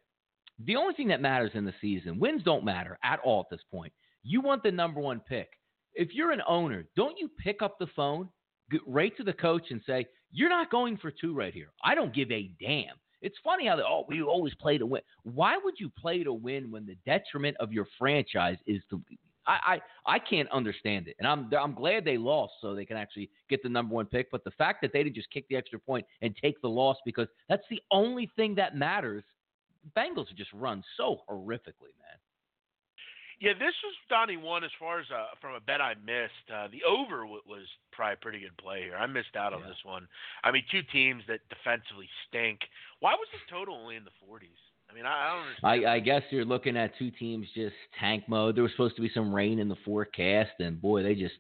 The 0.66 0.76
only 0.76 0.94
thing 0.94 1.10
that 1.10 1.22
matters 1.22 1.52
in 1.54 1.66
the 1.66 1.74
season, 1.82 2.20
wins 2.20 2.44
don't 2.44 2.66
matter 2.66 2.98
at 3.04 3.20
all 3.24 3.42
at 3.42 3.50
this 3.50 3.66
point. 3.70 3.92
You 4.24 4.42
want 4.42 4.64
the 4.64 4.72
number 4.72 5.00
one 5.00 5.20
pick. 5.20 5.50
If 5.94 6.10
you're 6.14 6.32
an 6.32 6.42
owner, 6.48 6.86
don't 6.96 7.18
you 7.18 7.30
pick 7.44 7.62
up 7.62 7.78
the 7.80 7.88
phone, 7.96 8.30
get 8.72 8.82
right 8.88 9.16
to 9.18 9.24
the 9.24 9.34
coach, 9.34 9.66
and 9.70 9.82
say, 9.86 10.06
You're 10.32 10.50
not 10.50 10.72
going 10.72 10.98
for 10.98 11.12
two 11.12 11.34
right 11.36 11.54
here. 11.54 11.70
I 11.84 11.96
don't 11.96 12.14
give 12.14 12.32
a 12.32 12.52
damn. 12.60 12.96
It's 13.22 13.38
funny 13.44 13.68
how 13.68 13.76
they, 13.76 13.84
oh, 13.84 14.06
we 14.08 14.22
always 14.22 14.54
play 14.56 14.78
to 14.78 14.86
win. 14.86 15.02
Why 15.24 15.58
would 15.64 15.76
you 15.80 15.90
play 15.90 16.24
to 16.24 16.34
win 16.34 16.72
when 16.72 16.86
the 16.86 16.96
detriment 17.06 17.58
of 17.60 17.72
your 17.72 17.88
franchise 17.98 18.58
is 18.68 18.82
to 18.90 19.02
I, 19.48 19.80
I, 20.06 20.16
I 20.16 20.20
can't 20.20 20.50
understand 20.52 21.08
it, 21.08 21.16
and 21.20 21.28
I'm 21.28 21.50
I'm 21.58 21.74
glad 21.74 22.04
they 22.04 22.18
lost 22.18 22.54
so 22.62 22.76
they 22.76 22.86
can 22.86 22.98
actually 22.98 23.30
get 23.50 23.64
the 23.64 23.70
number 23.70 23.96
one 23.96 24.06
pick. 24.06 24.30
But 24.30 24.44
the 24.44 24.52
fact 24.52 24.82
that 24.82 24.92
they 24.92 25.04
didn't 25.04 25.16
just 25.16 25.32
kick 25.32 25.46
the 25.50 25.56
extra 25.56 25.80
point 25.80 26.06
and 26.22 26.36
take 26.36 26.62
the 26.62 26.70
loss 26.70 26.98
because 27.06 27.28
that's 27.48 27.64
the 27.70 27.82
only 27.92 28.30
thing 28.36 28.56
that 28.56 28.76
matters. 28.76 29.24
Bengals 29.96 30.26
just 30.36 30.52
run 30.52 30.84
so 30.98 31.22
horrifically, 31.30 31.96
man. 31.98 32.20
Yeah, 33.40 33.54
this 33.54 33.76
was 33.84 33.94
Donnie 34.10 34.38
one 34.38 34.64
as 34.64 34.72
far 34.80 35.00
as 35.00 35.06
uh, 35.14 35.38
from 35.40 35.54
a 35.54 35.60
bet 35.60 35.80
I 35.80 35.94
missed. 36.04 36.48
Uh, 36.50 36.68
the 36.72 36.82
over 36.84 37.22
w- 37.22 37.46
was 37.46 37.70
probably 37.92 38.14
a 38.14 38.18
pretty 38.18 38.40
good 38.40 38.58
play 38.58 38.82
here. 38.82 38.96
I 38.96 39.06
missed 39.06 39.36
out 39.36 39.54
on 39.54 39.62
yeah. 39.62 39.68
this 39.68 39.78
one. 39.84 40.08
I 40.44 40.52
mean, 40.52 40.64
two 40.72 40.82
teams 40.92 41.22
that 41.28 41.42
defensively 41.50 42.10
stink. 42.28 42.60
Why 43.00 43.14
was 43.14 43.28
the 43.32 43.54
total 43.54 43.76
only 43.76 43.96
in 43.96 44.04
the 44.04 44.16
40s? 44.26 44.58
I 44.90 44.94
mean, 44.96 45.06
I, 45.06 45.34
don't 45.34 45.48
understand. 45.48 45.86
I, 45.86 45.96
I 45.96 46.00
guess 46.00 46.24
you're 46.32 46.46
looking 46.46 46.78
at 46.78 46.98
two 46.98 47.12
teams 47.12 47.46
just 47.54 47.76
tank 48.00 48.24
mode. 48.28 48.56
There 48.56 48.64
was 48.64 48.72
supposed 48.72 48.96
to 48.96 49.02
be 49.02 49.12
some 49.14 49.34
rain 49.34 49.60
in 49.60 49.70
the 49.70 49.76
forecast, 49.86 50.52
and 50.60 50.82
boy, 50.82 51.04
they 51.04 51.14
just 51.14 51.36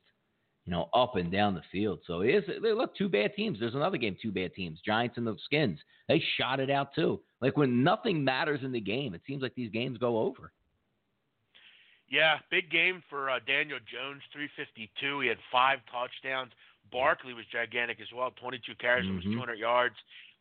you 0.65 0.71
know 0.71 0.89
up 0.93 1.15
and 1.15 1.31
down 1.31 1.55
the 1.55 1.61
field. 1.71 1.99
So 2.05 2.21
it 2.21 2.29
is. 2.29 2.43
They 2.61 2.73
look, 2.73 2.95
two 2.95 3.09
bad 3.09 3.33
teams. 3.35 3.59
There's 3.59 3.75
another 3.75 3.97
game, 3.97 4.17
two 4.21 4.31
bad 4.31 4.53
teams. 4.53 4.79
Giants 4.85 5.17
and 5.17 5.25
the 5.25 5.35
Skins. 5.45 5.79
They 6.07 6.21
shot 6.37 6.59
it 6.59 6.69
out 6.69 6.93
too. 6.93 7.21
Like 7.41 7.55
when 7.57 7.83
nothing 7.83 8.23
matters 8.23 8.59
in 8.63 8.71
the 8.71 8.81
game, 8.81 9.13
it 9.13 9.21
seems 9.25 9.41
like 9.41 9.55
these 9.55 9.71
games 9.71 9.97
go 9.97 10.19
over. 10.19 10.51
Yeah, 12.09 12.39
big 12.49 12.71
game 12.71 13.03
for 13.09 13.29
uh, 13.29 13.39
Daniel 13.45 13.79
Jones, 13.83 14.21
352. 14.31 15.19
He 15.19 15.27
had 15.27 15.37
five 15.51 15.79
touchdowns. 15.91 16.51
Barkley 16.89 17.33
was 17.33 17.43
gigantic 17.51 17.99
as 17.99 18.07
well, 18.15 18.31
22 18.39 18.75
carries, 18.79 19.05
mm-hmm. 19.05 19.33
200 19.33 19.59
yards 19.59 19.95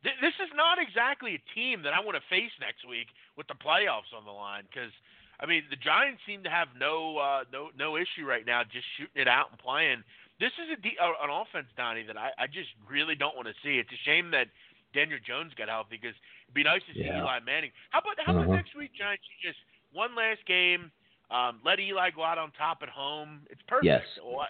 this 0.04 0.36
is 0.38 0.50
not 0.54 0.78
exactly 0.78 1.34
a 1.34 1.42
team 1.54 1.82
that 1.82 1.94
I 1.94 2.00
want 2.00 2.14
to 2.14 2.24
face 2.30 2.52
next 2.60 2.86
week 2.86 3.10
with 3.34 3.48
the 3.48 3.58
playoffs 3.58 4.14
on 4.14 4.22
the 4.22 4.34
line 4.34 4.62
because 4.70 4.92
I 5.40 5.46
mean 5.46 5.64
the 5.70 5.80
Giants 5.80 6.22
seem 6.26 6.46
to 6.46 6.52
have 6.52 6.68
no 6.78 7.18
uh, 7.18 7.42
no 7.50 7.74
no 7.74 7.96
issue 7.96 8.22
right 8.22 8.46
now 8.46 8.62
just 8.62 8.86
shooting 8.94 9.18
it 9.18 9.28
out 9.28 9.50
and 9.50 9.58
playing. 9.58 10.06
This 10.38 10.52
is 10.60 10.68
a 10.68 10.78
de- 10.78 11.00
uh, 11.00 11.16
an 11.24 11.32
offense, 11.32 11.72
Donnie, 11.80 12.04
that 12.04 12.20
I, 12.20 12.30
I 12.36 12.46
just 12.46 12.68
really 12.84 13.16
don't 13.16 13.34
want 13.34 13.48
to 13.48 13.56
see. 13.64 13.80
It's 13.80 13.90
a 13.90 14.02
shame 14.04 14.30
that 14.36 14.52
Daniel 14.92 15.18
Jones 15.24 15.56
got 15.56 15.72
healthy 15.72 15.96
because 15.96 16.16
it'd 16.46 16.54
be 16.54 16.62
nice 16.62 16.84
to 16.86 16.94
see 16.94 17.08
yeah. 17.08 17.24
Eli 17.24 17.40
Manning. 17.40 17.72
How 17.90 18.04
about 18.04 18.20
how 18.20 18.36
about 18.36 18.46
uh-huh. 18.46 18.60
next 18.60 18.76
week, 18.76 18.92
Giants? 18.92 19.24
You 19.26 19.50
just 19.50 19.60
one 19.92 20.14
last 20.14 20.44
game. 20.46 20.92
Um, 21.30 21.60
let 21.64 21.80
Eli 21.80 22.10
go 22.10 22.22
out 22.22 22.38
on 22.38 22.52
top 22.52 22.78
at 22.82 22.88
home. 22.88 23.40
It's 23.50 23.60
perfect. 23.66 23.86
Yes, 23.86 24.02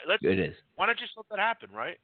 let's, 0.06 0.22
it 0.22 0.38
is. 0.38 0.54
Why 0.74 0.86
not 0.86 0.98
just 0.98 1.12
let 1.16 1.26
that 1.30 1.38
happen, 1.38 1.70
right? 1.74 1.96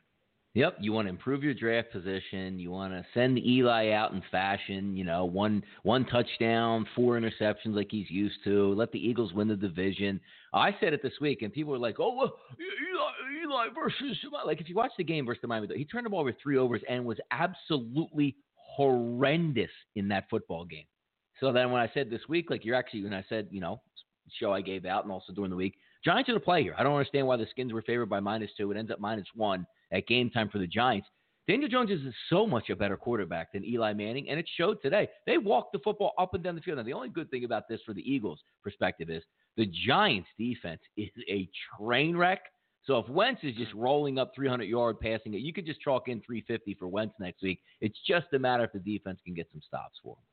Yep, 0.55 0.79
you 0.81 0.93
want 0.93 1.07
to 1.07 1.11
improve 1.11 1.43
your 1.43 1.55
draft 1.55 1.91
position. 1.93 2.59
You 2.59 2.71
want 2.71 2.93
to 2.93 3.05
send 3.15 3.39
Eli 3.39 3.93
out 3.93 4.13
in 4.13 4.23
fashion. 4.31 4.95
You 4.95 5.05
know, 5.05 5.25
one 5.25 5.63
one 5.83 6.05
touchdown, 6.05 6.87
four 6.95 7.19
interceptions 7.19 7.75
like 7.75 7.89
he's 7.91 8.11
used 8.11 8.37
to. 8.45 8.75
Let 8.75 8.93
the 8.93 8.99
Eagles 8.99 9.33
win 9.33 9.49
the 9.49 9.57
division. 9.57 10.21
I 10.53 10.77
said 10.79 10.93
it 10.93 11.03
this 11.03 11.15
week, 11.23 11.41
and 11.41 11.53
people 11.53 11.73
were 11.73 11.79
like, 11.79 12.01
"Oh, 12.01 12.15
well, 12.15 12.37
Eli, 12.61 13.45
Eli 13.45 13.67
versus 13.75 14.19
like." 14.45 14.61
If 14.61 14.69
you 14.69 14.75
watch 14.75 14.93
the 14.99 15.05
game 15.05 15.25
versus 15.25 15.41
the 15.41 15.49
Miami, 15.49 15.69
he 15.75 15.87
turned 15.87 16.05
the 16.05 16.11
ball 16.11 16.21
over 16.21 16.35
three 16.43 16.59
overs 16.59 16.83
and 16.87 17.03
was 17.03 17.19
absolutely 17.31 18.37
horrendous 18.55 19.71
in 19.97 20.09
that 20.09 20.25
football 20.29 20.67
game. 20.67 20.85
So 21.41 21.51
then 21.51 21.71
when 21.71 21.81
I 21.81 21.91
said 21.95 22.11
this 22.11 22.29
week, 22.29 22.51
like 22.51 22.65
you're 22.65 22.77
actually 22.77 23.05
when 23.05 23.15
I 23.15 23.25
said, 23.29 23.49
you 23.51 23.61
know, 23.61 23.81
show 24.39 24.53
I 24.53 24.61
gave 24.61 24.85
out 24.85 25.05
and 25.05 25.13
also 25.13 25.33
during 25.33 25.51
the 25.51 25.57
week, 25.57 25.77
Giants 26.05 26.29
are 26.29 26.35
the 26.35 26.41
play 26.41 26.63
here. 26.63 26.75
I 26.77 26.83
don't 26.83 26.95
understand 26.95 27.27
why 27.27 27.37
the 27.37 27.47
Skins 27.51 27.73
were 27.73 27.83
favored 27.83 28.07
by 28.07 28.21
minus 28.21 28.51
two. 28.57 28.71
It 28.71 28.77
ends 28.77 28.91
up 28.91 29.01
minus 29.01 29.27
one 29.35 29.67
at 29.93 30.07
game 30.07 30.31
time 30.31 30.49
for 30.49 30.59
the 30.59 30.67
Giants. 30.67 31.07
Daniel 31.49 31.69
Jones 31.69 31.91
is 31.91 32.01
so 32.31 32.47
much 32.47 32.71
a 32.71 32.77
better 32.77 32.97
quarterback 32.97 33.53
than 33.53 33.65
Eli 33.65 33.93
Manning, 33.93 34.29
and 34.29 34.39
it 34.39 34.49
showed 34.57 34.81
today. 34.81 35.09
They 35.27 35.39
walked 35.39 35.73
the 35.73 35.81
football 35.81 36.13
up 36.17 36.35
and 36.35 36.43
down 36.43 36.55
the 36.55 36.61
field. 36.61 36.79
Now, 36.79 36.85
the 36.85 36.93
only 36.93 37.09
good 37.09 37.31
thing 37.31 37.45
about 37.45 37.69
this 37.69 37.81
for 37.85 37.95
the 37.95 38.01
Eagles' 38.01 38.41
perspective 38.63 39.11
is 39.11 39.25
the 39.57 39.67
Giants' 39.87 40.29
defense 40.39 40.81
is 40.97 41.11
a 41.29 41.49
train 41.77 42.17
wreck. 42.17 42.43
So 42.85 42.99
if 42.99 43.09
Wentz 43.09 43.43
is 43.45 43.55
just 43.55 43.73
rolling 43.75 44.19
up 44.19 44.33
300 44.35 44.65
yard 44.65 44.99
passing 44.99 45.35
it, 45.35 45.41
you 45.41 45.53
could 45.53 45.67
just 45.67 45.81
chalk 45.81 46.09
in 46.09 46.21
350 46.21 46.75
for 46.75 46.89
Wentz 46.89 47.15
next 47.21 47.43
week. 47.43 47.61
It's 47.81 47.99
just 48.07 48.27
a 48.33 48.39
matter 48.39 48.65
if 48.65 48.73
the 48.73 48.81
defense 48.81 49.21
can 49.25 49.35
get 49.35 49.49
some 49.53 49.63
stops 49.65 49.99
for 50.03 50.15
him. 50.15 50.25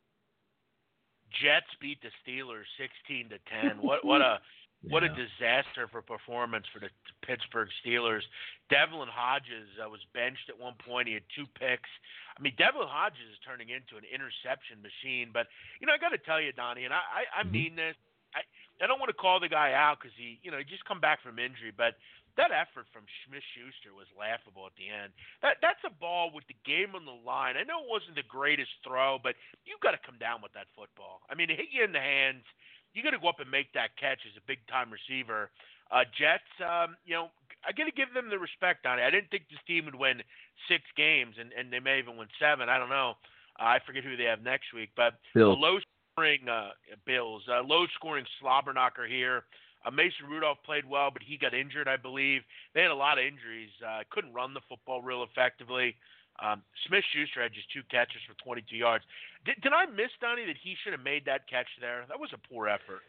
Jets 1.42 1.70
beat 1.82 2.00
the 2.02 2.12
Steelers 2.24 2.68
16 2.78 3.30
to 3.30 3.40
10. 3.50 3.82
What 3.86 4.06
what 4.06 4.22
a 4.22 4.40
what 4.88 5.04
a 5.04 5.12
disaster 5.12 5.92
for 5.92 6.02
performance 6.02 6.64
for 6.72 6.80
the 6.80 6.88
Pittsburgh 7.28 7.68
Steelers. 7.84 8.24
Devlin 8.72 9.12
Hodges 9.12 9.68
uh, 9.76 9.90
was 9.92 10.00
benched 10.16 10.48
at 10.48 10.56
one 10.56 10.80
point. 10.80 11.12
He 11.12 11.14
had 11.20 11.28
two 11.36 11.44
picks. 11.60 11.90
I 12.32 12.40
mean, 12.40 12.56
Devlin 12.56 12.88
Hodges 12.88 13.28
is 13.28 13.40
turning 13.44 13.76
into 13.76 14.00
an 14.00 14.08
interception 14.08 14.80
machine. 14.80 15.36
But 15.36 15.52
you 15.84 15.88
know, 15.88 15.92
I 15.92 16.00
got 16.00 16.16
to 16.16 16.22
tell 16.24 16.40
you, 16.40 16.56
Donnie, 16.56 16.88
and 16.88 16.96
I, 16.96 17.04
I, 17.04 17.22
I 17.28 17.44
mm-hmm. 17.44 17.52
mean 17.52 17.74
this. 17.76 17.96
I, 18.32 18.48
I 18.80 18.88
don't 18.88 19.04
want 19.04 19.12
to 19.12 19.20
call 19.20 19.44
the 19.44 19.52
guy 19.52 19.76
out 19.76 20.00
because 20.00 20.16
he, 20.16 20.40
you 20.44 20.52
know, 20.52 20.58
he 20.58 20.64
just 20.64 20.88
come 20.88 21.04
back 21.04 21.20
from 21.20 21.40
injury. 21.40 21.76
But 21.76 22.00
that 22.40 22.56
effort 22.56 22.88
from 22.96 23.04
Smith 23.28 23.44
Schuster 23.52 23.92
was 23.92 24.08
laughable 24.16 24.64
at 24.64 24.74
the 24.80 24.88
end. 24.88 25.12
That 25.44 25.60
that's 25.60 25.84
a 25.84 25.92
ball 25.92 26.32
with 26.32 26.48
the 26.48 26.58
game 26.64 26.96
on 26.96 27.04
the 27.04 27.20
line. 27.28 27.60
I 27.60 27.68
know 27.68 27.84
it 27.84 27.92
wasn't 27.92 28.16
the 28.16 28.26
greatest 28.26 28.72
throw, 28.82 29.20
but 29.20 29.36
you've 29.68 29.84
got 29.84 29.92
to 29.92 30.02
come 30.02 30.16
down 30.18 30.40
with 30.40 30.56
that 30.56 30.72
football. 30.74 31.22
I 31.28 31.36
mean, 31.36 31.52
it 31.52 31.60
hit 31.60 31.76
you 31.76 31.84
in 31.84 31.92
the 31.92 32.02
hands 32.02 32.48
you 32.94 33.04
got 33.04 33.12
to 33.12 33.20
go 33.20 33.30
up 33.30 33.40
and 33.40 33.50
make 33.50 33.74
that 33.74 33.96
catch 34.00 34.20
as 34.26 34.36
a 34.38 34.44
big 34.48 34.60
time 34.68 34.90
receiver. 34.90 35.50
Uh, 35.92 36.06
Jets, 36.18 36.50
um, 36.62 36.96
you 37.06 37.14
know, 37.14 37.30
I 37.66 37.74
got 37.74 37.86
to 37.86 37.96
give 37.96 38.14
them 38.14 38.30
the 38.30 38.40
respect 38.40 38.86
on 38.86 39.00
it. 39.00 39.04
I 39.04 39.10
didn't 39.10 39.30
think 39.30 39.50
this 39.50 39.62
team 39.68 39.86
would 39.86 39.98
win 39.98 40.22
six 40.70 40.84
games, 40.96 41.36
and, 41.40 41.52
and 41.54 41.74
they 41.74 41.80
may 41.80 42.00
even 42.00 42.18
win 42.18 42.30
seven. 42.40 42.70
I 42.70 42.78
don't 42.78 42.90
know. 42.90 43.18
Uh, 43.60 43.78
I 43.78 43.80
forget 43.86 44.04
who 44.04 44.16
they 44.16 44.30
have 44.30 44.42
next 44.42 44.74
week, 44.74 44.90
but 44.96 45.20
Bill. 45.34 45.60
low 45.60 45.78
scoring 46.16 46.48
uh, 46.48 46.72
Bills, 47.06 47.44
uh, 47.52 47.62
low 47.64 47.86
scoring 47.96 48.26
slobber 48.40 48.74
knocker 48.74 49.06
here. 49.06 49.44
Uh, 49.86 49.92
Mason 49.92 50.28
Rudolph 50.30 50.58
played 50.66 50.86
well, 50.86 51.10
but 51.12 51.22
he 51.24 51.38
got 51.38 51.54
injured, 51.54 51.88
I 51.88 51.98
believe. 51.98 52.42
They 52.74 52.82
had 52.82 52.92
a 52.92 52.96
lot 52.96 53.18
of 53.18 53.24
injuries. 53.24 53.72
Uh, 53.86 54.04
couldn't 54.10 54.34
run 54.34 54.54
the 54.54 54.62
football 54.68 55.02
real 55.02 55.24
effectively. 55.24 55.96
Um, 56.42 56.64
Smith 56.88 57.04
Schuster 57.12 57.42
had 57.44 57.54
just 57.54 57.72
two 57.72 57.82
catches 57.92 58.22
for 58.28 58.36
22 58.44 58.76
yards. 58.76 59.04
Did, 59.46 59.62
did 59.62 59.74
I 59.74 59.86
miss 59.86 60.12
Donnie 60.22 60.46
that 60.46 60.56
he 60.62 60.76
should 60.84 60.94
have 60.94 61.04
made 61.04 61.26
that 61.26 61.50
catch 61.50 61.68
there? 61.82 62.06
That 62.08 62.20
was 62.20 62.30
a 62.34 62.48
poor 62.48 62.68
effort. 62.68 63.04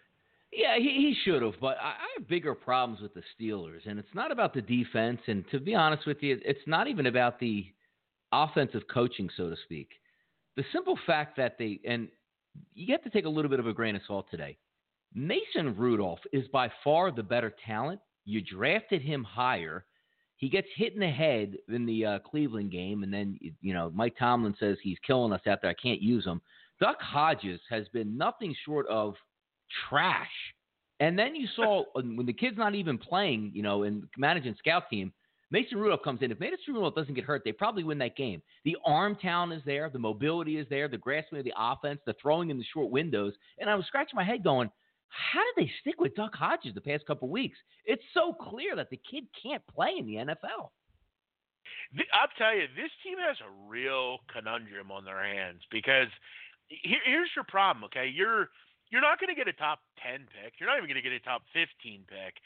Yeah, 0.52 0.76
he, 0.78 0.82
he 0.82 1.14
should 1.24 1.42
have, 1.42 1.54
but 1.60 1.76
I, 1.80 1.90
I 1.90 2.06
have 2.18 2.28
bigger 2.28 2.54
problems 2.54 3.00
with 3.00 3.14
the 3.14 3.22
Steelers, 3.38 3.86
and 3.86 3.98
it's 3.98 4.14
not 4.14 4.32
about 4.32 4.52
the 4.52 4.62
defense. 4.62 5.20
And 5.28 5.44
to 5.50 5.60
be 5.60 5.76
honest 5.76 6.06
with 6.06 6.22
you, 6.22 6.40
it's 6.44 6.66
not 6.66 6.88
even 6.88 7.06
about 7.06 7.38
the 7.38 7.66
offensive 8.32 8.82
coaching, 8.92 9.28
so 9.36 9.48
to 9.48 9.56
speak. 9.64 9.90
The 10.56 10.64
simple 10.72 10.98
fact 11.06 11.36
that 11.36 11.56
they 11.56 11.80
and 11.86 12.08
you 12.74 12.92
have 12.92 13.04
to 13.04 13.10
take 13.10 13.26
a 13.26 13.28
little 13.28 13.48
bit 13.48 13.60
of 13.60 13.68
a 13.68 13.72
grain 13.72 13.94
of 13.94 14.02
salt 14.06 14.26
today. 14.28 14.58
Mason 15.14 15.76
Rudolph 15.76 16.20
is 16.32 16.46
by 16.48 16.70
far 16.84 17.10
the 17.10 17.22
better 17.22 17.54
talent. 17.66 18.00
You 18.24 18.40
drafted 18.40 19.02
him 19.02 19.24
higher. 19.24 19.84
He 20.36 20.48
gets 20.48 20.68
hit 20.76 20.94
in 20.94 21.00
the 21.00 21.10
head 21.10 21.56
in 21.68 21.84
the 21.84 22.06
uh, 22.06 22.18
Cleveland 22.20 22.70
game, 22.70 23.02
and 23.02 23.12
then 23.12 23.38
you 23.60 23.74
know 23.74 23.90
Mike 23.94 24.14
Tomlin 24.18 24.54
says 24.58 24.78
he's 24.82 24.98
killing 25.06 25.32
us 25.32 25.42
out 25.46 25.60
there. 25.62 25.70
I 25.70 25.74
can't 25.74 26.00
use 26.00 26.24
him. 26.24 26.40
Duck 26.80 27.00
Hodges 27.00 27.60
has 27.68 27.86
been 27.88 28.16
nothing 28.16 28.54
short 28.64 28.86
of 28.88 29.14
trash. 29.88 30.30
And 30.98 31.18
then 31.18 31.34
you 31.34 31.46
saw 31.56 31.84
when 31.92 32.26
the 32.26 32.32
kid's 32.32 32.56
not 32.56 32.74
even 32.74 32.98
playing, 32.98 33.52
you 33.54 33.62
know, 33.62 33.82
and 33.82 34.04
managing 34.16 34.54
scout 34.58 34.84
team, 34.88 35.12
Mason 35.50 35.78
Rudolph 35.78 36.02
comes 36.02 36.22
in. 36.22 36.30
If 36.30 36.38
Mason 36.38 36.58
Rudolph 36.68 36.94
doesn't 36.94 37.14
get 37.14 37.24
hurt, 37.24 37.42
they 37.44 37.52
probably 37.52 37.82
win 37.82 37.98
that 37.98 38.16
game. 38.16 38.40
The 38.64 38.76
arm 38.86 39.16
talent 39.20 39.52
is 39.52 39.62
there, 39.66 39.90
the 39.90 39.98
mobility 39.98 40.58
is 40.58 40.66
there, 40.70 40.86
the 40.88 40.96
grasping 40.96 41.40
of 41.40 41.44
the 41.44 41.54
offense, 41.58 42.00
the 42.06 42.14
throwing 42.22 42.50
in 42.50 42.58
the 42.58 42.64
short 42.72 42.90
windows. 42.90 43.34
And 43.58 43.68
I 43.68 43.74
was 43.74 43.84
scratching 43.86 44.16
my 44.16 44.24
head 44.24 44.44
going, 44.44 44.70
how 45.10 45.42
did 45.42 45.66
they 45.66 45.70
stick 45.80 46.00
with 46.00 46.14
Duck 46.14 46.34
Hodges 46.34 46.74
the 46.74 46.80
past 46.80 47.06
couple 47.06 47.28
weeks? 47.28 47.58
It's 47.84 48.02
so 48.14 48.32
clear 48.32 48.76
that 48.76 48.90
the 48.90 49.00
kid 49.10 49.24
can't 49.42 49.62
play 49.66 49.94
in 49.98 50.06
the 50.06 50.14
NFL. 50.14 50.70
I'll 52.14 52.30
tell 52.38 52.54
you, 52.54 52.70
this 52.78 52.90
team 53.02 53.18
has 53.18 53.36
a 53.42 53.50
real 53.68 54.18
conundrum 54.32 54.90
on 54.90 55.04
their 55.04 55.22
hands 55.22 55.62
because 55.70 56.08
here, 56.68 57.02
here's 57.04 57.30
your 57.34 57.44
problem. 57.44 57.84
Okay, 57.84 58.06
you're 58.06 58.48
you're 58.90 59.02
not 59.02 59.18
going 59.18 59.30
to 59.30 59.38
get 59.38 59.48
a 59.48 59.52
top 59.54 59.80
ten 59.98 60.26
pick. 60.30 60.54
You're 60.58 60.68
not 60.68 60.78
even 60.78 60.88
going 60.88 61.02
to 61.02 61.06
get 61.06 61.12
a 61.12 61.20
top 61.20 61.42
fifteen 61.52 62.06
pick. 62.06 62.38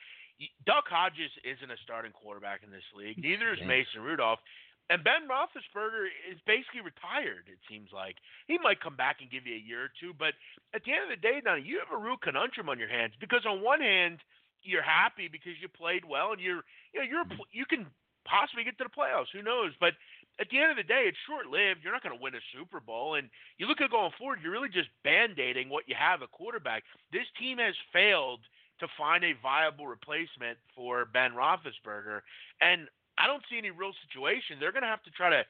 Duck 0.66 0.88
Hodges 0.88 1.30
isn't 1.44 1.70
a 1.70 1.76
starting 1.84 2.12
quarterback 2.12 2.64
in 2.64 2.70
this 2.70 2.84
league. 2.96 3.20
Neither 3.20 3.52
is 3.52 3.60
Mason 3.68 4.02
Rudolph. 4.02 4.40
And 4.90 5.02
Ben 5.02 5.24
Roethlisberger 5.24 6.12
is 6.28 6.36
basically 6.44 6.84
retired. 6.84 7.48
It 7.48 7.58
seems 7.68 7.88
like 7.88 8.16
he 8.46 8.58
might 8.60 8.84
come 8.84 8.96
back 8.96 9.24
and 9.24 9.30
give 9.30 9.46
you 9.48 9.56
a 9.56 9.66
year 9.66 9.88
or 9.88 9.92
two, 9.96 10.12
but 10.12 10.36
at 10.76 10.84
the 10.84 10.92
end 10.92 11.08
of 11.08 11.12
the 11.16 11.24
day, 11.24 11.40
now 11.40 11.56
you 11.56 11.80
have 11.80 11.88
a 11.88 11.96
real 11.96 12.20
conundrum 12.20 12.68
on 12.68 12.78
your 12.78 12.92
hands 12.92 13.16
because 13.16 13.48
on 13.48 13.64
one 13.64 13.80
hand, 13.80 14.20
you're 14.64 14.84
happy 14.84 15.28
because 15.28 15.56
you 15.60 15.68
played 15.68 16.04
well 16.04 16.32
and 16.32 16.40
you're 16.40 16.64
you 16.92 17.00
know 17.00 17.06
you're 17.06 17.24
mm-hmm. 17.24 17.48
you 17.52 17.64
can 17.68 17.86
possibly 18.24 18.64
get 18.64 18.76
to 18.78 18.84
the 18.84 18.92
playoffs. 18.92 19.32
Who 19.32 19.42
knows? 19.44 19.72
But 19.78 19.92
at 20.40 20.48
the 20.50 20.58
end 20.58 20.72
of 20.72 20.76
the 20.76 20.88
day, 20.88 21.04
it's 21.06 21.20
short 21.28 21.46
lived. 21.46 21.80
You're 21.84 21.92
not 21.92 22.02
going 22.02 22.16
to 22.16 22.22
win 22.22 22.34
a 22.34 22.44
Super 22.56 22.80
Bowl. 22.80 23.14
And 23.14 23.28
you 23.58 23.66
look 23.66 23.80
at 23.80 23.90
going 23.90 24.10
forward, 24.18 24.40
you're 24.42 24.52
really 24.52 24.72
just 24.72 24.88
band 25.04 25.38
aiding 25.38 25.68
what 25.68 25.84
you 25.86 25.94
have 25.94 26.22
at 26.22 26.32
quarterback. 26.32 26.82
This 27.12 27.28
team 27.38 27.58
has 27.58 27.74
failed 27.92 28.40
to 28.80 28.88
find 28.98 29.22
a 29.22 29.38
viable 29.40 29.86
replacement 29.86 30.58
for 30.74 31.04
Ben 31.04 31.32
Roethlisberger. 31.32 32.26
And 32.60 32.88
I 33.18 33.26
don't 33.26 33.42
see 33.50 33.58
any 33.58 33.70
real 33.70 33.94
situation. 34.06 34.58
They're 34.58 34.74
going 34.74 34.86
to 34.86 34.90
have 34.90 35.02
to 35.04 35.14
try 35.14 35.30
to. 35.30 35.42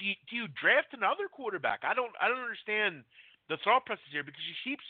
Do 0.00 0.02
you, 0.04 0.16
do 0.28 0.32
you 0.36 0.46
draft 0.56 0.96
another 0.96 1.28
quarterback? 1.28 1.84
I 1.84 1.92
don't. 1.92 2.12
I 2.20 2.28
don't 2.28 2.40
understand 2.40 3.04
the 3.48 3.60
thought 3.62 3.84
process 3.84 4.08
here 4.10 4.24
because 4.24 4.42
you 4.48 4.56
keep. 4.64 4.80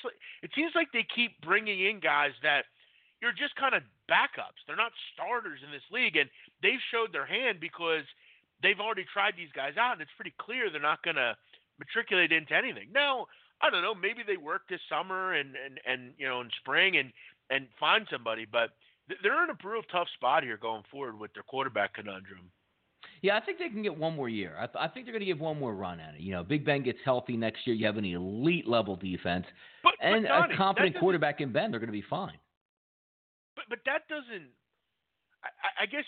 It 0.43 0.51
seems 0.55 0.73
like 0.75 0.95
they 0.95 1.07
keep 1.07 1.41
bringing 1.43 1.83
in 1.83 1.99
guys 1.99 2.33
that 2.43 2.71
you're 3.21 3.35
just 3.35 3.57
kind 3.57 3.75
of 3.75 3.83
backups. 4.07 4.63
They're 4.67 4.79
not 4.79 4.93
starters 5.15 5.61
in 5.65 5.73
this 5.73 5.85
league, 5.91 6.17
and 6.17 6.31
they've 6.63 6.83
showed 6.93 7.11
their 7.13 7.27
hand 7.27 7.59
because 7.59 8.07
they've 8.63 8.81
already 8.81 9.05
tried 9.11 9.35
these 9.37 9.53
guys 9.55 9.75
out, 9.77 9.99
and 9.99 10.03
it's 10.03 10.15
pretty 10.17 10.35
clear 10.39 10.71
they're 10.71 10.81
not 10.81 11.03
going 11.03 11.19
to 11.19 11.37
matriculate 11.79 12.33
into 12.33 12.55
anything. 12.55 12.89
Now, 12.93 13.27
I 13.61 13.71
don't 13.71 13.83
know, 13.83 13.95
maybe 13.95 14.23
they 14.27 14.37
work 14.37 14.69
this 14.69 14.81
summer 14.89 15.33
and 15.33 15.57
and 15.57 15.81
and 15.87 16.13
you 16.19 16.29
know 16.29 16.41
in 16.41 16.51
spring 16.61 16.97
and 16.97 17.13
and 17.51 17.69
find 17.79 18.07
somebody, 18.11 18.45
but 18.45 18.71
they're 19.23 19.45
in 19.45 19.51
a 19.51 19.69
real 19.69 19.83
tough 19.91 20.09
spot 20.15 20.43
here 20.43 20.57
going 20.57 20.83
forward 20.91 21.19
with 21.19 21.33
their 21.35 21.43
quarterback 21.43 21.95
conundrum. 21.95 22.51
Yeah, 23.23 23.37
I 23.37 23.41
think 23.41 23.59
they 23.59 23.69
can 23.69 23.83
get 23.83 23.97
one 23.97 24.15
more 24.15 24.29
year. 24.29 24.57
I, 24.59 24.67
th- 24.67 24.77
I 24.79 24.89
think 24.89 25.07
they're 25.07 25.13
going 25.13 25.21
to 25.21 25.27
give 25.27 25.41
one 25.41 25.59
more 25.59 25.75
run 25.75 26.01
at 26.01 26.15
it. 26.15 26.21
You 26.21 26.33
know, 26.33 26.43
Big 26.43 26.65
Ben 26.65 26.83
gets 26.83 26.99
healthy 27.05 27.37
next 27.37 27.67
year. 27.67 27.75
You 27.75 27.87
have 27.87 27.97
an 27.97 28.05
elite 28.05 28.67
level 28.67 28.97
defense 28.97 29.47
but, 29.83 29.95
and 30.01 30.25
but 30.25 30.29
Donnie, 30.29 30.55
a 30.55 30.57
competent 30.57 30.99
quarterback 30.99 31.41
in 31.41 31.53
Ben. 31.53 31.71
They're 31.71 31.81
going 31.81 31.89
to 31.89 31.93
be 31.93 32.05
fine. 32.09 32.39
But 33.55 33.65
but 33.71 33.79
that 33.87 34.03
doesn't. 34.09 34.51
I, 35.43 35.85
I 35.85 35.87
guess 35.87 36.05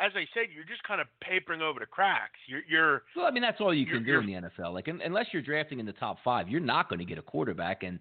as 0.00 0.12
I 0.14 0.24
said, 0.34 0.48
you're 0.54 0.64
just 0.64 0.82
kind 0.84 1.00
of 1.00 1.06
papering 1.22 1.62
over 1.62 1.80
the 1.80 1.86
cracks. 1.86 2.38
You're, 2.46 2.62
you're 2.68 3.02
well. 3.16 3.26
I 3.26 3.30
mean, 3.30 3.42
that's 3.42 3.60
all 3.60 3.74
you 3.74 3.86
can 3.86 4.04
do 4.04 4.18
in 4.18 4.26
the 4.26 4.32
NFL. 4.32 4.72
Like, 4.72 4.88
unless 4.88 5.26
you're 5.32 5.42
drafting 5.42 5.80
in 5.80 5.86
the 5.86 5.92
top 5.92 6.18
five, 6.24 6.48
you're 6.48 6.60
not 6.60 6.88
going 6.88 6.98
to 6.98 7.04
get 7.04 7.18
a 7.18 7.22
quarterback. 7.22 7.82
And 7.82 7.98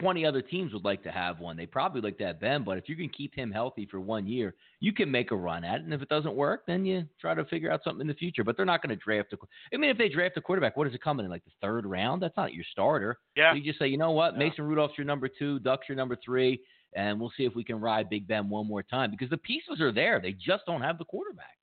20 0.00 0.26
other 0.26 0.42
teams 0.42 0.72
would 0.72 0.84
like 0.84 1.02
to 1.04 1.10
have 1.10 1.38
one. 1.38 1.56
They 1.56 1.66
probably 1.66 2.00
like 2.00 2.18
to 2.18 2.26
have 2.26 2.40
Ben, 2.40 2.64
but 2.64 2.78
if 2.78 2.88
you 2.88 2.96
can 2.96 3.08
keep 3.08 3.34
him 3.34 3.50
healthy 3.50 3.86
for 3.90 4.00
one 4.00 4.26
year, 4.26 4.54
you 4.80 4.92
can 4.92 5.10
make 5.10 5.30
a 5.30 5.36
run 5.36 5.64
at 5.64 5.76
it. 5.76 5.84
And 5.84 5.94
if 5.94 6.02
it 6.02 6.08
doesn't 6.08 6.34
work, 6.34 6.64
then 6.66 6.84
you 6.84 7.04
try 7.20 7.34
to 7.34 7.44
figure 7.44 7.70
out 7.70 7.82
something 7.84 8.00
in 8.00 8.06
the 8.06 8.14
future. 8.14 8.44
But 8.44 8.56
they're 8.56 8.66
not 8.66 8.82
going 8.82 8.96
to 8.96 9.02
draft 9.02 9.32
a. 9.32 9.36
I 9.72 9.76
mean, 9.76 9.90
if 9.90 9.98
they 9.98 10.08
draft 10.08 10.36
a 10.36 10.40
quarterback, 10.40 10.76
what 10.76 10.86
is 10.86 10.94
it 10.94 11.02
coming 11.02 11.24
in 11.24 11.30
like 11.30 11.44
the 11.44 11.52
third 11.62 11.86
round? 11.86 12.22
That's 12.22 12.36
not 12.36 12.52
your 12.52 12.64
starter. 12.72 13.18
Yeah. 13.36 13.52
So 13.52 13.56
you 13.56 13.64
just 13.64 13.78
say, 13.78 13.86
you 13.86 13.98
know 13.98 14.10
what, 14.10 14.32
yeah. 14.34 14.40
Mason 14.40 14.64
Rudolph's 14.64 14.98
your 14.98 15.06
number 15.06 15.28
two, 15.28 15.58
Duck's 15.60 15.88
your 15.88 15.96
number 15.96 16.16
three 16.24 16.60
and 16.94 17.20
we'll 17.20 17.32
see 17.36 17.44
if 17.44 17.54
we 17.54 17.64
can 17.64 17.80
ride 17.80 18.08
Big 18.08 18.26
Ben 18.26 18.48
one 18.48 18.66
more 18.66 18.82
time 18.82 19.10
because 19.10 19.28
the 19.28 19.36
pieces 19.36 19.80
are 19.80 19.92
there. 19.92 20.20
They 20.20 20.32
just 20.32 20.64
don't 20.66 20.82
have 20.82 20.98
the 20.98 21.04
quarterback. 21.04 21.58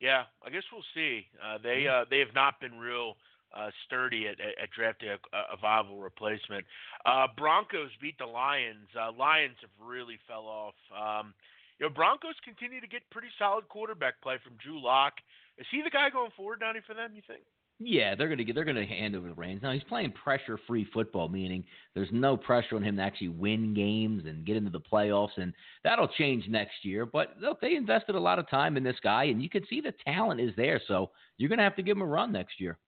Yeah, 0.00 0.24
I 0.44 0.50
guess 0.50 0.64
we'll 0.72 0.84
see. 0.94 1.26
Uh, 1.42 1.58
they 1.62 1.86
uh, 1.86 2.04
they 2.10 2.18
have 2.18 2.34
not 2.34 2.60
been 2.60 2.76
real 2.78 3.14
uh, 3.56 3.70
sturdy 3.86 4.28
at, 4.28 4.40
at, 4.40 4.54
at 4.62 4.70
drafting 4.70 5.08
a, 5.10 5.18
a, 5.52 5.56
viable 5.60 6.00
replacement. 6.00 6.64
Uh, 7.06 7.26
Broncos 7.36 7.90
beat 8.00 8.18
the 8.18 8.26
Lions. 8.26 8.88
Uh, 8.98 9.12
Lions 9.12 9.56
have 9.60 9.70
really 9.80 10.18
fell 10.26 10.46
off. 10.46 10.74
Um, 10.92 11.34
you 11.78 11.86
know, 11.86 11.92
Broncos 11.92 12.36
continue 12.44 12.80
to 12.80 12.86
get 12.86 13.02
pretty 13.10 13.28
solid 13.38 13.68
quarterback 13.68 14.20
play 14.22 14.36
from 14.42 14.54
Drew 14.62 14.82
Lock. 14.82 15.14
Is 15.58 15.66
he 15.70 15.82
the 15.82 15.90
guy 15.90 16.10
going 16.10 16.30
forward, 16.36 16.60
Donnie, 16.60 16.80
for 16.86 16.94
them? 16.94 17.12
You 17.14 17.22
think? 17.26 17.42
Yeah, 17.84 18.14
they're 18.14 18.28
gonna 18.28 18.44
get 18.44 18.54
they're 18.54 18.64
gonna 18.64 18.86
hand 18.86 19.16
over 19.16 19.28
the 19.28 19.34
reins. 19.34 19.62
Now 19.62 19.72
he's 19.72 19.82
playing 19.84 20.12
pressure 20.12 20.58
free 20.66 20.86
football, 20.92 21.28
meaning 21.28 21.64
there's 21.94 22.08
no 22.12 22.36
pressure 22.36 22.76
on 22.76 22.82
him 22.82 22.96
to 22.96 23.02
actually 23.02 23.28
win 23.28 23.74
games 23.74 24.24
and 24.26 24.44
get 24.44 24.56
into 24.56 24.70
the 24.70 24.80
playoffs, 24.80 25.36
and 25.36 25.52
that'll 25.82 26.08
change 26.08 26.46
next 26.48 26.84
year. 26.84 27.06
But 27.06 27.34
look, 27.40 27.60
they 27.60 27.74
invested 27.74 28.14
a 28.14 28.20
lot 28.20 28.38
of 28.38 28.48
time 28.48 28.76
in 28.76 28.84
this 28.84 29.00
guy, 29.02 29.24
and 29.24 29.42
you 29.42 29.48
can 29.48 29.66
see 29.68 29.80
the 29.80 29.94
talent 30.04 30.40
is 30.40 30.54
there. 30.56 30.80
So 30.86 31.10
you're 31.38 31.48
gonna 31.48 31.62
have 31.62 31.76
to 31.76 31.82
give 31.82 31.96
him 31.96 32.02
a 32.02 32.06
run 32.06 32.30
next 32.32 32.60
year. 32.60 32.78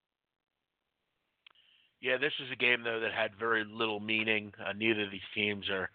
Yeah, 2.04 2.20
this 2.20 2.36
is 2.36 2.52
a 2.52 2.60
game 2.60 2.84
though 2.84 3.00
that 3.00 3.16
had 3.16 3.32
very 3.40 3.64
little 3.64 3.98
meaning. 3.98 4.52
Uh, 4.60 4.76
neither 4.76 5.08
of 5.08 5.10
these 5.10 5.24
teams 5.34 5.64
are 5.72 5.88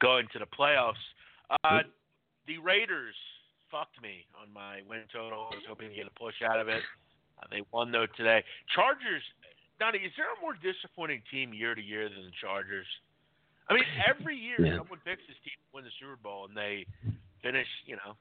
going 0.00 0.30
to 0.32 0.38
the 0.38 0.46
playoffs. 0.46 1.02
Uh, 1.50 1.82
the 2.46 2.62
Raiders 2.62 3.18
fucked 3.66 4.00
me 4.00 4.22
on 4.38 4.54
my 4.54 4.86
win 4.88 5.02
total. 5.12 5.50
I 5.50 5.58
was 5.58 5.66
hoping 5.66 5.90
to 5.90 5.96
get 5.98 6.06
a 6.06 6.14
push 6.14 6.38
out 6.46 6.60
of 6.60 6.68
it. 6.68 6.78
Uh, 7.42 7.50
they 7.50 7.66
won 7.72 7.90
though 7.90 8.06
today. 8.16 8.44
Chargers. 8.70 9.22
Donnie, 9.82 9.98
is 9.98 10.14
there 10.14 10.30
a 10.30 10.38
more 10.40 10.54
disappointing 10.62 11.22
team 11.26 11.52
year 11.52 11.74
to 11.74 11.82
year 11.82 12.08
than 12.08 12.22
the 12.22 12.36
Chargers? 12.40 12.86
I 13.68 13.74
mean, 13.74 13.84
every 14.06 14.38
year 14.38 14.62
yeah. 14.62 14.78
someone 14.78 15.02
picks 15.02 15.26
this 15.26 15.38
team 15.42 15.58
to 15.58 15.68
win 15.74 15.82
the 15.82 15.90
Super 15.98 16.22
Bowl 16.22 16.46
and 16.46 16.56
they 16.56 16.86
finish, 17.42 17.66
you 17.84 17.96
know, 17.98 18.14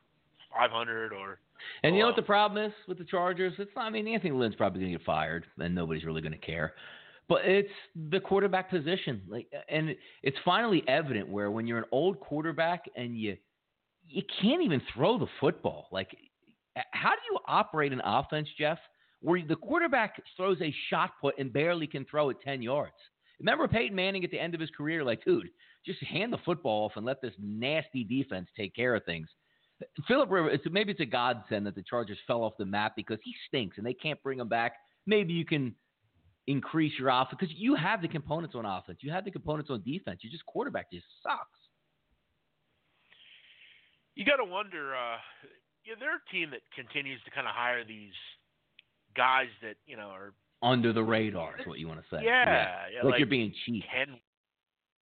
500 0.58 1.14
or. 1.14 1.38
And 1.84 1.94
you 1.94 2.02
know 2.02 2.08
what 2.08 2.16
the 2.16 2.26
problem 2.26 2.66
is 2.66 2.74
with 2.88 2.98
the 2.98 3.06
Chargers? 3.06 3.54
It's 3.60 3.70
not. 3.76 3.86
I 3.86 3.90
mean, 3.92 4.08
Anthony 4.08 4.34
Lynn's 4.34 4.56
probably 4.56 4.82
going 4.82 4.92
to 4.92 4.98
get 4.98 5.06
fired, 5.06 5.46
and 5.60 5.74
nobody's 5.74 6.04
really 6.04 6.22
going 6.22 6.34
to 6.34 6.42
care. 6.42 6.74
But 7.30 7.46
it's 7.46 7.70
the 8.10 8.20
quarterback 8.22 8.70
position, 8.70 9.22
like, 9.28 9.48
and 9.70 9.96
it's 10.24 10.38
finally 10.46 10.84
evident 10.88 11.28
where 11.28 11.52
when 11.52 11.68
you're 11.68 11.78
an 11.78 11.86
old 11.92 12.20
quarterback 12.22 12.86
and 12.96 13.20
you 13.20 13.36
you 14.10 14.24
can't 14.42 14.64
even 14.64 14.82
throw 14.96 15.20
the 15.20 15.28
football. 15.42 15.90
Like, 15.92 16.16
how 16.92 17.10
do 17.10 17.20
you 17.30 17.40
operate 17.46 17.92
an 17.92 18.02
offense, 18.06 18.48
Jeff? 18.58 18.78
where 19.22 19.42
the 19.48 19.56
quarterback 19.56 20.22
throws 20.36 20.62
a 20.62 20.74
shot 20.90 21.12
put 21.20 21.38
and 21.38 21.52
barely 21.52 21.88
can 21.88 22.06
throw 22.06 22.30
it 22.30 22.38
10 22.44 22.62
yards. 22.62 22.94
Remember 23.40 23.68
Peyton 23.68 23.96
Manning 23.96 24.24
at 24.24 24.32
the 24.32 24.40
end 24.40 24.56
of 24.56 24.62
his 24.62 24.70
career, 24.72 25.04
like, 25.04 25.24
dude, 25.24 25.50
just 25.86 26.02
hand 26.04 26.34
the 26.34 26.40
football 26.40 26.86
off 26.86 26.94
and 26.96 27.06
let 27.06 27.22
this 27.22 27.34
nasty 27.40 28.04
defense 28.04 28.50
take 28.56 28.76
care 28.76 28.96
of 28.96 29.06
things. 29.06 29.28
Philip 30.08 30.30
maybe 30.72 30.92
it's 30.92 31.02
a 31.02 31.06
godsend 31.06 31.68
that 31.68 31.76
the 31.76 31.84
Chargers 31.84 32.18
fell 32.26 32.44
off 32.44 32.54
the 32.58 32.66
map 32.66 32.94
because 32.96 33.20
he 33.24 33.36
stinks 33.48 33.78
and 33.78 33.86
they 33.86 33.94
can't 33.94 34.22
bring 34.24 34.40
him 34.40 34.48
back. 34.48 34.74
Maybe 35.06 35.34
you 35.34 35.46
can 35.46 35.76
increase 36.48 36.94
your 36.98 37.10
offense 37.10 37.38
because 37.40 37.56
you 37.56 37.76
have 37.76 38.02
the 38.02 38.08
components 38.08 38.56
on 38.56 38.66
offense. 38.66 39.00
You 39.02 39.12
have 39.12 39.26
the 39.26 39.32
components 39.32 39.70
on 39.70 39.84
defense. 39.86 40.22
You 40.24 40.30
just 40.30 40.46
quarterback 40.46 40.92
just 40.92 41.06
sucks. 41.22 41.60
You 44.16 44.26
got 44.26 44.38
to 44.38 44.46
wonder. 44.46 44.96
Uh, 44.96 45.18
yeah, 45.86 45.94
they're 46.00 46.16
a 46.16 46.32
team 46.32 46.50
that 46.52 46.62
continues 46.76 47.20
to 47.26 47.32
kind 47.32 47.48
of 47.48 47.54
hire 47.54 47.84
these 47.86 48.14
guys 49.16 49.48
that 49.62 49.76
you 49.86 49.96
know 49.96 50.10
are 50.10 50.34
under 50.64 50.92
the 50.92 51.04
radar. 51.04 51.60
Is 51.60 51.68
what 51.68 51.80
you 51.80 51.88
want 51.88 52.00
to 52.00 52.06
say? 52.16 52.24
Yeah, 52.24 52.46
yeah. 52.46 52.76
yeah 52.94 53.04
like, 53.04 53.12
like, 53.12 53.20
you're 53.20 53.28
being 53.28 53.54
cheap. 53.66 53.84
Ken, 53.94 54.18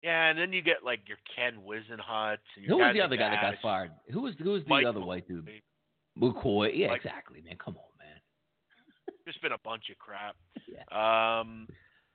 yeah, 0.02 0.30
and 0.30 0.40
then 0.40 0.52
you 0.52 0.62
get 0.62 0.84
like 0.84 1.02
your 1.08 1.18
Ken 1.36 1.60
Whisenhunt. 1.66 2.38
Who 2.68 2.78
was 2.78 2.94
the 2.94 3.02
other 3.02 3.18
guy 3.18 3.30
that 3.30 3.42
got 3.42 3.54
fired? 3.62 3.92
Who 4.12 4.22
was 4.22 4.34
who 4.42 4.52
was 4.52 4.64
the 4.64 4.70
Mike 4.70 4.86
other 4.86 5.02
white 5.02 5.28
dude? 5.28 5.48
McCoy. 6.20 6.72
Yeah, 6.74 6.88
Mike, 6.88 7.02
exactly, 7.06 7.42
man. 7.42 7.58
Come 7.64 7.78
on. 7.78 7.93
Just 9.26 9.42
been 9.42 9.54
a 9.54 9.64
bunch 9.64 9.90
of 9.90 9.98
crap. 9.98 10.36
Yeah. 10.68 10.84
Um, 10.92 11.68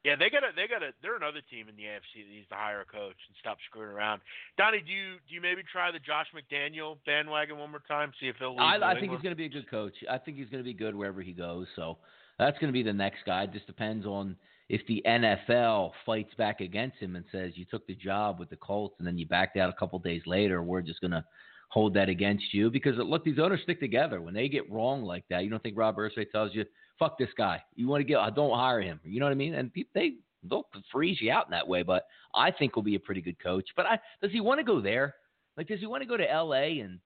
yeah, 0.04 0.14
they 0.16 0.30
got 0.30 0.40
to 0.40 0.54
they 0.54 0.68
got 0.68 0.78
to 0.78 0.92
they're 1.02 1.16
another 1.16 1.42
team 1.50 1.68
in 1.68 1.76
the 1.76 1.82
AFC 1.82 2.22
that 2.24 2.30
needs 2.30 2.48
to 2.48 2.54
hire 2.54 2.80
a 2.80 2.84
coach 2.84 3.18
and 3.26 3.34
stop 3.40 3.58
screwing 3.68 3.90
around. 3.90 4.20
Donnie, 4.56 4.80
do 4.84 4.92
you 4.92 5.18
do 5.28 5.34
you 5.34 5.40
maybe 5.40 5.62
try 5.70 5.90
the 5.90 5.98
Josh 5.98 6.26
McDaniel 6.30 6.98
bandwagon 7.04 7.58
one 7.58 7.70
more 7.70 7.82
time? 7.88 8.12
See 8.20 8.28
if 8.28 8.36
he'll. 8.38 8.56
I, 8.58 8.78
I 8.78 8.94
think 8.98 9.12
he's 9.12 9.20
going 9.20 9.34
to 9.34 9.36
be 9.36 9.46
a 9.46 9.50
good 9.50 9.68
coach. 9.68 9.94
I 10.08 10.18
think 10.18 10.36
he's 10.36 10.48
going 10.48 10.62
to 10.62 10.68
be 10.68 10.72
good 10.72 10.94
wherever 10.94 11.20
he 11.20 11.32
goes. 11.32 11.66
So 11.74 11.98
that's 12.38 12.56
going 12.58 12.68
to 12.68 12.72
be 12.72 12.84
the 12.84 12.92
next 12.92 13.18
guy. 13.26 13.42
It 13.42 13.52
just 13.52 13.66
depends 13.66 14.06
on 14.06 14.36
if 14.68 14.86
the 14.86 15.02
NFL 15.06 15.92
fights 16.06 16.32
back 16.38 16.60
against 16.60 16.98
him 16.98 17.16
and 17.16 17.24
says 17.32 17.52
you 17.56 17.64
took 17.64 17.86
the 17.86 17.94
job 17.94 18.38
with 18.38 18.50
the 18.50 18.56
Colts 18.56 18.94
and 18.98 19.06
then 19.06 19.18
you 19.18 19.26
backed 19.26 19.56
out 19.56 19.68
a 19.68 19.78
couple 19.78 19.98
days 19.98 20.22
later. 20.26 20.62
We're 20.62 20.82
just 20.82 21.00
going 21.00 21.10
to 21.10 21.24
hold 21.70 21.94
that 21.94 22.08
against 22.08 22.54
you 22.54 22.70
because 22.70 22.94
look, 22.98 23.24
these 23.24 23.38
owners 23.38 23.60
stick 23.64 23.80
together. 23.80 24.20
When 24.20 24.34
they 24.34 24.48
get 24.48 24.70
wrong 24.70 25.02
like 25.02 25.24
that, 25.30 25.44
you 25.44 25.50
don't 25.50 25.62
think 25.62 25.76
Rob 25.76 25.96
Irsay 25.96 26.30
tells 26.30 26.54
you 26.54 26.64
fuck 26.98 27.18
this 27.18 27.28
guy. 27.36 27.62
You 27.74 27.88
want 27.88 28.00
to 28.00 28.04
get, 28.04 28.18
I 28.18 28.30
don't 28.30 28.56
hire 28.56 28.80
him. 28.80 29.00
You 29.04 29.20
know 29.20 29.26
what 29.26 29.32
I 29.32 29.36
mean? 29.36 29.54
And 29.54 29.70
they 29.94 30.14
they'll 30.48 30.66
freeze 30.92 31.18
you 31.20 31.30
out 31.30 31.46
in 31.46 31.50
that 31.52 31.66
way. 31.66 31.82
But 31.82 32.06
I 32.34 32.50
think 32.50 32.72
he'll 32.74 32.82
be 32.82 32.94
a 32.94 33.00
pretty 33.00 33.20
good 33.20 33.42
coach. 33.42 33.68
But 33.76 33.86
I, 33.86 33.98
does 34.22 34.32
he 34.32 34.40
want 34.40 34.58
to 34.60 34.64
go 34.64 34.80
there? 34.80 35.14
Like, 35.56 35.68
does 35.68 35.80
he 35.80 35.86
want 35.86 36.02
to 36.02 36.08
go 36.08 36.16
to 36.16 36.30
L.A. 36.30 36.80
and 36.80 37.00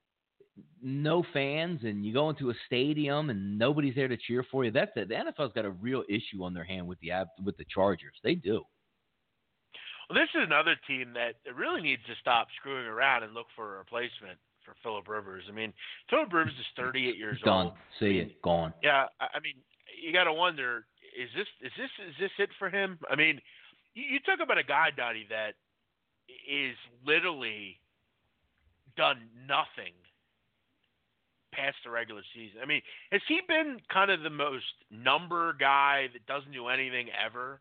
no 0.82 1.24
fans 1.32 1.80
and 1.84 2.04
you 2.04 2.12
go 2.12 2.28
into 2.28 2.50
a 2.50 2.54
stadium 2.66 3.30
and 3.30 3.58
nobody's 3.58 3.94
there 3.94 4.08
to 4.08 4.16
cheer 4.16 4.44
for 4.50 4.64
you? 4.64 4.70
That's 4.70 4.90
it. 4.96 5.08
The 5.08 5.14
NFL's 5.14 5.52
got 5.54 5.64
a 5.64 5.70
real 5.70 6.04
issue 6.08 6.42
on 6.42 6.52
their 6.52 6.64
hand 6.64 6.86
with 6.86 6.98
the 7.00 7.10
with 7.44 7.56
the 7.56 7.64
Chargers. 7.72 8.14
They 8.22 8.34
do. 8.34 8.62
Well, 10.10 10.18
this 10.20 10.28
is 10.34 10.46
another 10.46 10.74
team 10.86 11.14
that 11.14 11.36
really 11.54 11.80
needs 11.80 12.02
to 12.06 12.12
stop 12.20 12.48
screwing 12.60 12.86
around 12.86 13.22
and 13.22 13.32
look 13.32 13.46
for 13.56 13.76
a 13.76 13.78
replacement 13.78 14.38
for 14.64 14.74
Philip 14.82 15.08
Rivers. 15.08 15.44
I 15.48 15.52
mean, 15.52 15.72
Philip 16.10 16.32
Rivers 16.32 16.52
is 16.58 16.66
38 16.76 17.16
years 17.16 17.40
Done. 17.44 17.66
old. 17.66 17.74
See 17.98 18.18
it. 18.18 18.40
Gone. 18.42 18.74
Yeah, 18.82 19.06
I 19.20 19.40
mean, 19.42 19.54
you 20.02 20.12
got 20.12 20.24
to 20.24 20.32
wonder 20.32 20.84
is 21.18 21.28
this 21.36 21.46
is 21.60 21.72
this 21.76 21.90
is 22.08 22.14
this 22.18 22.30
it 22.38 22.50
for 22.58 22.70
him? 22.70 22.98
I 23.10 23.16
mean, 23.16 23.40
you, 23.94 24.04
you 24.04 24.20
talk 24.20 24.40
about 24.42 24.58
a 24.58 24.64
guy, 24.64 24.88
Donnie, 24.96 25.26
that 25.30 25.54
is 26.48 26.76
literally 27.06 27.78
done 28.96 29.28
nothing 29.46 29.92
past 31.52 31.76
the 31.84 31.90
regular 31.90 32.22
season. 32.34 32.60
I 32.62 32.66
mean, 32.66 32.80
has 33.10 33.20
he 33.28 33.40
been 33.46 33.78
kind 33.92 34.10
of 34.10 34.22
the 34.22 34.30
most 34.30 34.64
number 34.90 35.54
guy 35.58 36.08
that 36.12 36.26
doesn't 36.26 36.52
do 36.52 36.68
anything 36.68 37.08
ever? 37.12 37.60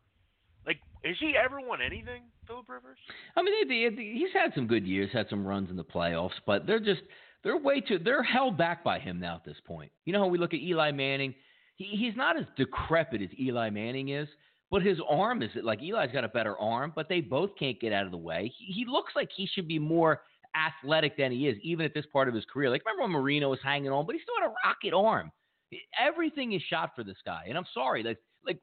Like, 0.65 0.77
has 1.04 1.15
he 1.19 1.36
ever 1.36 1.60
won 1.60 1.82
anything, 1.82 2.23
Philip 2.47 2.69
Rivers? 2.69 2.97
I 3.36 3.41
mean, 3.41 3.97
he's 3.97 4.34
had 4.34 4.54
some 4.56 4.67
good 4.67 4.86
years, 4.86 5.10
had 5.12 5.27
some 5.30 5.45
runs 5.45 5.69
in 5.69 5.75
the 5.75 5.84
playoffs, 5.84 6.39
but 6.45 6.65
they're 6.65 6.80
just 6.80 7.01
they're 7.43 7.58
way 7.58 7.82
too 7.82 7.99
they're 7.99 8.23
held 8.23 8.58
back 8.58 8.84
by 8.84 8.99
him 8.99 9.19
now 9.19 9.36
at 9.36 9.43
this 9.43 9.58
point. 9.65 9.91
You 10.06 10.13
know 10.13 10.19
how 10.19 10.27
we 10.27 10.38
look 10.38 10.54
at 10.54 10.62
Eli 10.62 10.91
Manning? 10.91 11.34
He, 11.82 11.98
he's 11.98 12.15
not 12.15 12.38
as 12.38 12.46
decrepit 12.58 13.22
as 13.22 13.30
Eli 13.39 13.70
Manning 13.70 14.10
is, 14.10 14.28
but 14.70 14.82
his 14.82 15.00
arm 15.10 15.41
is 15.41 15.50
like 15.63 15.80
Eli's 15.80 16.12
got 16.12 16.24
a 16.24 16.30
better 16.30 16.58
arm, 16.58 16.94
but 16.96 17.10
they 17.10 17.22
both 17.22 17.52
can't 17.58 17.80
get 17.80 17.91
out 17.91 18.06
of 18.06 18.12
the 18.12 18.17
way. 18.17 18.54
He, 18.58 18.72
he 18.72 18.86
looks 18.86 19.13
like 19.15 19.30
he 19.36 19.48
should 19.48 19.67
be 19.67 19.80
more 19.80 20.22
athletic 20.56 21.17
than 21.17 21.32
he 21.32 21.48
is, 21.48 21.58
even 21.63 21.86
at 21.86 21.94
this 21.94 22.06
part 22.13 22.28
of 22.28 22.36
his 22.36 22.46
career. 22.46 22.70
Like 22.70 22.84
remember 22.86 23.04
when 23.04 23.24
Marino 23.24 23.50
was 23.50 23.60
hanging 23.63 23.91
on, 23.91 24.06
but 24.06 24.15
he 24.15 24.22
still 24.22 24.36
had 24.39 24.50
a 24.50 24.54
rocket 24.65 24.96
arm. 24.96 25.32
Everything 26.00 26.54
is 26.54 26.62
shot 26.70 26.91
for 26.96 27.04
this 27.04 27.17
guy, 27.26 27.46
and 27.48 27.58
I'm 27.58 27.65
sorry, 27.74 28.04
like 28.04 28.20
like 28.46 28.60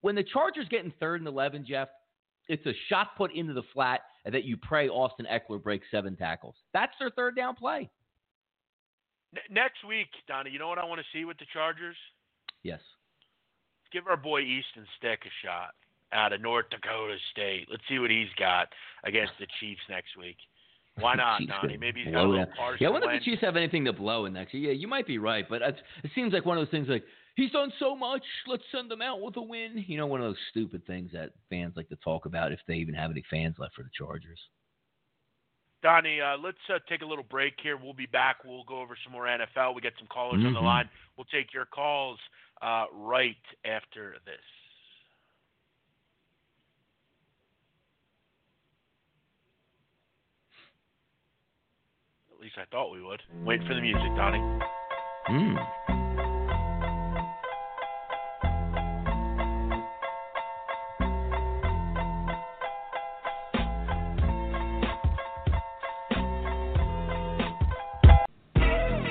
when 0.00 0.14
the 0.14 0.24
Chargers 0.24 0.66
get 0.68 0.84
in 0.84 0.92
third 0.98 1.20
and 1.20 1.28
eleven, 1.28 1.64
Jeff, 1.66 1.88
it's 2.48 2.66
a 2.66 2.72
shot 2.88 3.08
put 3.16 3.32
into 3.34 3.52
the 3.52 3.62
flat 3.72 4.00
that 4.24 4.44
you 4.44 4.56
pray 4.56 4.88
Austin 4.88 5.26
Ekeler 5.30 5.62
breaks 5.62 5.86
seven 5.90 6.16
tackles. 6.16 6.56
That's 6.72 6.92
their 6.98 7.10
third 7.10 7.36
down 7.36 7.54
play. 7.54 7.90
next 9.50 9.84
week, 9.86 10.08
Donnie, 10.26 10.50
you 10.50 10.58
know 10.58 10.68
what 10.68 10.78
I 10.78 10.84
want 10.84 11.00
to 11.00 11.06
see 11.16 11.24
with 11.24 11.38
the 11.38 11.46
Chargers? 11.52 11.96
Yes. 12.62 12.80
Give 13.92 14.06
our 14.06 14.16
boy 14.16 14.40
Easton 14.40 14.86
Stick 14.98 15.20
a 15.26 15.46
shot 15.46 15.74
out 16.12 16.32
of 16.32 16.40
North 16.40 16.66
Dakota 16.70 17.16
State. 17.32 17.68
Let's 17.70 17.82
see 17.88 17.98
what 17.98 18.10
he's 18.10 18.28
got 18.38 18.68
against 19.04 19.32
the 19.38 19.46
Chiefs 19.60 19.80
next 19.88 20.16
week. 20.18 20.36
Why 20.98 21.14
not, 21.16 21.40
Donnie? 21.46 21.76
Maybe 21.76 22.04
he's 22.04 22.12
got 22.12 22.24
a 22.24 22.28
little 22.28 22.46
Yeah, 22.78 22.88
I 22.88 22.90
wonder 22.90 23.10
if 23.10 23.20
the 23.20 23.24
Chiefs 23.24 23.42
have 23.42 23.56
anything 23.56 23.84
to 23.86 23.92
blow 23.92 24.26
in 24.26 24.32
next 24.32 24.54
year. 24.54 24.72
Yeah, 24.72 24.78
you 24.78 24.88
might 24.88 25.06
be 25.06 25.18
right, 25.18 25.46
but 25.48 25.62
it 25.62 25.76
seems 26.14 26.32
like 26.32 26.46
one 26.46 26.58
of 26.58 26.64
those 26.64 26.70
things 26.70 26.88
like 26.88 27.04
he's 27.36 27.50
done 27.50 27.72
so 27.78 27.96
much. 27.96 28.22
Let's 28.46 28.62
send 28.72 28.90
him 28.92 29.02
out 29.02 29.20
with 29.20 29.36
a 29.36 29.42
win. 29.42 29.84
You 29.86 29.96
know, 29.96 30.06
one 30.06 30.20
of 30.20 30.26
those 30.26 30.38
stupid 30.50 30.86
things 30.86 31.10
that 31.12 31.30
fans 31.50 31.74
like 31.76 31.88
to 31.88 31.96
talk 31.96 32.26
about 32.26 32.52
if 32.52 32.60
they 32.68 32.74
even 32.74 32.94
have 32.94 33.10
any 33.10 33.24
fans 33.30 33.56
left 33.58 33.74
for 33.74 33.82
the 33.82 33.90
Chargers. 33.96 34.38
Donnie, 35.82 36.20
uh, 36.20 36.36
let's 36.38 36.58
uh, 36.72 36.78
take 36.88 37.02
a 37.02 37.06
little 37.06 37.24
break 37.24 37.54
here. 37.60 37.76
We'll 37.76 37.92
be 37.92 38.06
back. 38.06 38.44
We'll 38.44 38.62
go 38.64 38.80
over 38.80 38.96
some 39.02 39.12
more 39.12 39.24
NFL. 39.24 39.74
We 39.74 39.80
get 39.80 39.94
some 39.98 40.06
callers 40.06 40.38
mm-hmm. 40.38 40.46
on 40.46 40.52
the 40.52 40.58
mm-hmm. 40.60 40.66
line. 40.66 40.90
We'll 41.16 41.26
take 41.26 41.52
your 41.52 41.64
calls 41.64 42.18
uh, 42.62 42.84
right 42.94 43.36
after 43.64 44.14
this. 44.24 44.34
At 52.32 52.40
least 52.40 52.54
I 52.58 52.64
thought 52.70 52.92
we 52.92 53.02
would. 53.02 53.20
Wait 53.44 53.60
for 53.66 53.74
the 53.74 53.80
music, 53.80 54.16
Donnie. 54.16 54.42
Hmm. 55.26 55.56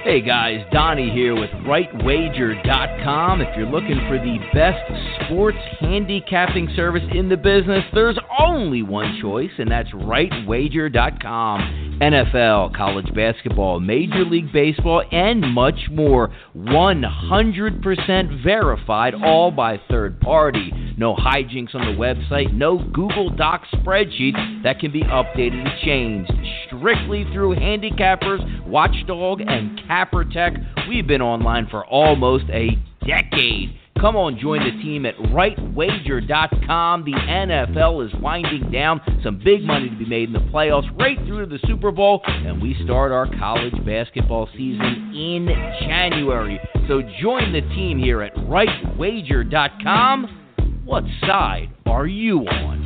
Hey 0.04 0.20
guys, 0.20 0.66
Donnie 0.72 1.12
here 1.12 1.36
with 1.36 1.52
RightWager.com. 1.52 3.42
If 3.42 3.56
you're 3.56 3.68
looking 3.68 4.00
for 4.08 4.18
the 4.18 4.40
best 4.52 4.80
sports 5.28 5.60
handicapping 5.80 6.70
service 6.76 7.04
in 7.14 7.30
the 7.30 7.38
business, 7.38 7.84
there's 7.94 8.18
only 8.40 8.82
one 8.82 9.20
choice, 9.22 9.52
and 9.60 9.70
that's 9.70 9.92
RightWager.com. 9.92 11.91
NFL, 12.02 12.76
college 12.76 13.14
basketball, 13.14 13.80
Major 13.80 14.26
League 14.26 14.52
Baseball, 14.52 15.04
and 15.12 15.42
much 15.54 15.88
more. 15.92 16.34
100% 16.56 18.44
verified, 18.44 19.14
all 19.14 19.52
by 19.52 19.80
third 19.88 20.20
party. 20.20 20.72
No 20.98 21.16
hijinks 21.16 21.76
on 21.76 21.86
the 21.86 22.00
website, 22.00 22.54
no 22.54 22.80
Google 22.80 23.30
Docs 23.30 23.68
spreadsheets 23.76 24.64
that 24.64 24.80
can 24.80 24.92
be 24.92 25.04
updated 25.04 25.66
and 25.66 25.80
changed. 25.84 26.32
Strictly 26.66 27.24
through 27.32 27.56
handicappers, 27.56 28.68
Watchdog, 28.68 29.42
and 29.42 29.80
Capper 29.86 30.26
Tech. 30.26 30.54
We've 30.90 31.06
been 31.06 31.22
online 31.22 31.68
for 31.70 31.86
almost 31.86 32.46
a 32.50 32.78
decade. 33.06 33.78
Come 34.00 34.16
on, 34.16 34.40
join 34.40 34.62
the 34.64 34.72
team 34.82 35.06
at 35.06 35.16
rightwager.com. 35.18 37.04
The 37.06 37.14
NFL 37.14 38.08
is 38.08 38.14
winding 38.20 38.72
down. 38.72 39.00
Some 39.24 39.40
big 39.44 39.64
money 39.64 39.90
to 39.90 39.96
be 39.96 40.08
made 40.08 40.30
in 40.30 40.34
the 40.34 40.40
playoffs, 40.40 40.90
right 41.00 41.18
through 41.28 41.46
to 41.46 41.46
the 41.46 41.60
Super 41.68 41.92
Bowl, 41.92 42.22
and 42.26 42.60
we 42.62 42.76
start 42.84 43.12
our 43.12 43.28
college 43.38 43.76
basketball 43.86 44.50
season 44.54 45.14
in 45.16 45.46
January. 45.82 46.60
So 46.88 47.04
join 47.22 47.54
the 47.54 47.62
team 47.76 48.00
here 48.00 48.24
at 48.24 48.34
rightwager.com. 48.36 50.38
What 50.84 51.04
side 51.22 51.70
are 51.86 52.08
you 52.08 52.40
on? 52.40 52.81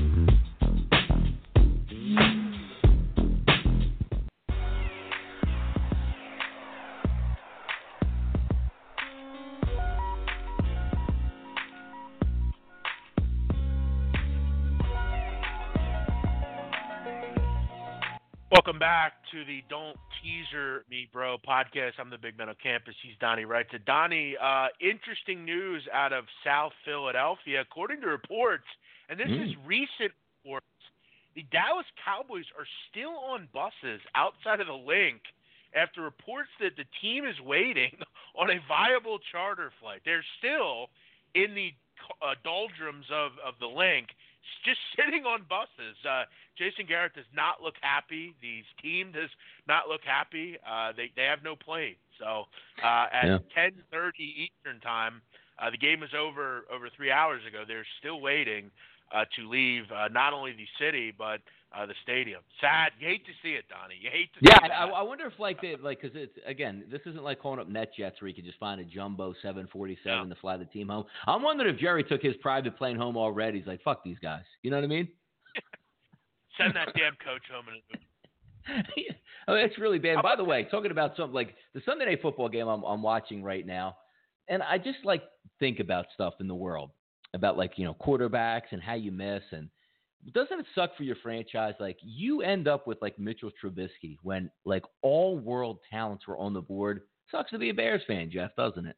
Back 18.85 19.13
to 19.31 19.43
the 19.45 19.63
Don't 19.67 19.97
Teaser 20.21 20.85
Me 20.91 21.09
Bro 21.11 21.37
podcast. 21.41 21.93
I'm 21.97 22.11
the 22.11 22.19
Big 22.19 22.37
Man 22.37 22.49
on 22.49 22.55
campus. 22.61 22.93
He's 23.01 23.17
Donnie 23.19 23.43
Wright. 23.43 23.65
To 23.71 23.79
Donnie, 23.79 24.35
uh, 24.39 24.67
interesting 24.79 25.43
news 25.43 25.81
out 25.91 26.13
of 26.13 26.25
South 26.45 26.71
Philadelphia. 26.85 27.61
According 27.61 28.01
to 28.01 28.07
reports, 28.07 28.69
and 29.09 29.19
this 29.19 29.25
mm. 29.25 29.43
is 29.43 29.55
recent 29.65 30.13
reports, 30.45 30.69
the 31.33 31.41
Dallas 31.49 31.87
Cowboys 32.05 32.45
are 32.53 32.67
still 32.91 33.17
on 33.25 33.49
buses 33.51 34.01
outside 34.13 34.61
of 34.61 34.67
the 34.67 34.77
Linc 34.77 35.21
after 35.73 36.03
reports 36.03 36.49
that 36.61 36.77
the 36.77 36.85
team 37.01 37.25
is 37.25 37.41
waiting 37.41 37.97
on 38.37 38.51
a 38.51 38.61
viable 38.69 39.17
charter 39.31 39.71
flight. 39.81 40.01
They're 40.05 40.25
still 40.37 40.93
in 41.33 41.55
the 41.55 41.73
uh, 42.21 42.37
doldrums 42.43 43.09
of, 43.11 43.31
of 43.43 43.55
the 43.59 43.65
Linc 43.65 44.13
just 44.65 44.79
sitting 44.95 45.25
on 45.25 45.45
buses. 45.49 45.97
Uh, 46.07 46.23
Jason 46.57 46.85
Garrett 46.87 47.13
does 47.13 47.29
not 47.35 47.61
look 47.61 47.75
happy. 47.81 48.35
The 48.41 48.63
team 48.81 49.11
does 49.11 49.29
not 49.67 49.87
look 49.87 50.01
happy. 50.05 50.57
Uh, 50.65 50.91
they 50.95 51.11
they 51.15 51.23
have 51.23 51.43
no 51.43 51.55
plane. 51.55 51.95
So 52.19 52.45
uh, 52.83 53.07
at 53.11 53.25
yeah. 53.25 53.71
10:30 53.91 54.11
Eastern 54.19 54.79
time, 54.81 55.21
uh, 55.59 55.69
the 55.69 55.77
game 55.77 56.03
is 56.03 56.11
over 56.17 56.65
over 56.71 56.89
three 56.95 57.11
hours 57.11 57.41
ago. 57.47 57.63
They're 57.67 57.87
still 57.99 58.21
waiting 58.21 58.71
uh, 59.13 59.25
to 59.35 59.49
leave 59.49 59.83
uh, 59.91 60.07
not 60.09 60.33
only 60.33 60.51
the 60.53 60.67
city 60.79 61.13
but 61.15 61.41
uh, 61.77 61.85
the 61.85 61.93
stadium. 62.03 62.41
Sad. 62.61 62.91
You 62.99 63.07
hate 63.07 63.25
to 63.25 63.31
see 63.43 63.49
it, 63.49 63.65
Donnie. 63.69 63.95
You 63.99 64.09
hate 64.11 64.29
to. 64.33 64.39
Yeah, 64.41 64.59
I, 64.73 64.87
I, 64.87 65.01
wonder 65.01 65.25
if 65.25 65.33
like 65.39 65.61
they 65.61 65.75
like 65.81 66.01
because 66.01 66.15
it's 66.15 66.37
again, 66.45 66.83
this 66.89 67.01
isn't 67.05 67.23
like 67.23 67.39
calling 67.39 67.59
up 67.59 67.69
NetJets 67.69 68.21
where 68.21 68.29
you 68.29 68.33
can 68.33 68.45
just 68.45 68.59
find 68.59 68.79
a 68.79 68.83
jumbo 68.83 69.33
747 69.41 70.29
to 70.29 70.35
fly 70.35 70.57
the 70.57 70.65
team 70.65 70.87
home. 70.87 71.05
I'm 71.27 71.41
wondering 71.41 71.73
if 71.73 71.79
Jerry 71.79 72.03
took 72.03 72.21
his 72.21 72.35
private 72.41 72.77
plane 72.77 72.95
home 72.95 73.17
already. 73.17 73.59
He's 73.59 73.67
like, 73.67 73.81
fuck 73.83 74.03
these 74.03 74.19
guys. 74.21 74.43
You 74.61 74.71
know 74.71 74.77
what 74.77 74.85
I 74.85 74.87
mean? 74.87 75.07
Send 76.57 76.75
that 76.75 76.93
damn 76.95 77.13
coach 77.23 77.43
home 77.51 77.65
in 77.67 77.99
I 79.47 79.51
mean, 79.51 79.65
it's 79.65 79.77
really 79.77 79.99
bad. 79.99 80.23
By 80.23 80.35
the 80.35 80.43
way, 80.43 80.67
talking 80.71 80.91
about 80.91 81.15
something 81.15 81.33
like 81.33 81.55
the 81.73 81.81
Sunday 81.85 82.05
Night 82.05 82.21
Football 82.21 82.49
game 82.49 82.67
I'm, 82.67 82.83
I'm 82.83 83.03
watching 83.03 83.43
right 83.43 83.65
now, 83.65 83.97
and 84.47 84.63
I 84.63 84.77
just 84.77 84.99
like 85.03 85.23
think 85.59 85.79
about 85.79 86.05
stuff 86.13 86.35
in 86.39 86.47
the 86.47 86.55
world 86.55 86.91
about 87.33 87.57
like 87.57 87.73
you 87.75 87.85
know 87.85 87.93
quarterbacks 87.93 88.71
and 88.71 88.81
how 88.81 88.95
you 88.95 89.11
miss 89.11 89.43
and 89.51 89.69
doesn't 90.33 90.59
it 90.59 90.65
suck 90.73 90.95
for 90.97 91.03
your 91.03 91.15
franchise? 91.21 91.73
Like 91.79 91.97
you 92.01 92.41
end 92.41 92.67
up 92.67 92.87
with 92.87 93.01
like 93.01 93.17
Mitchell 93.19 93.51
Trubisky 93.61 94.17
when 94.23 94.49
like 94.65 94.83
all 95.01 95.37
world 95.37 95.79
talents 95.89 96.27
were 96.27 96.37
on 96.37 96.53
the 96.53 96.61
board. 96.61 97.01
Sucks 97.31 97.51
to 97.51 97.59
be 97.59 97.69
a 97.69 97.73
Bears 97.73 98.01
fan, 98.07 98.29
Jeff, 98.31 98.55
doesn't 98.55 98.85
it? 98.85 98.95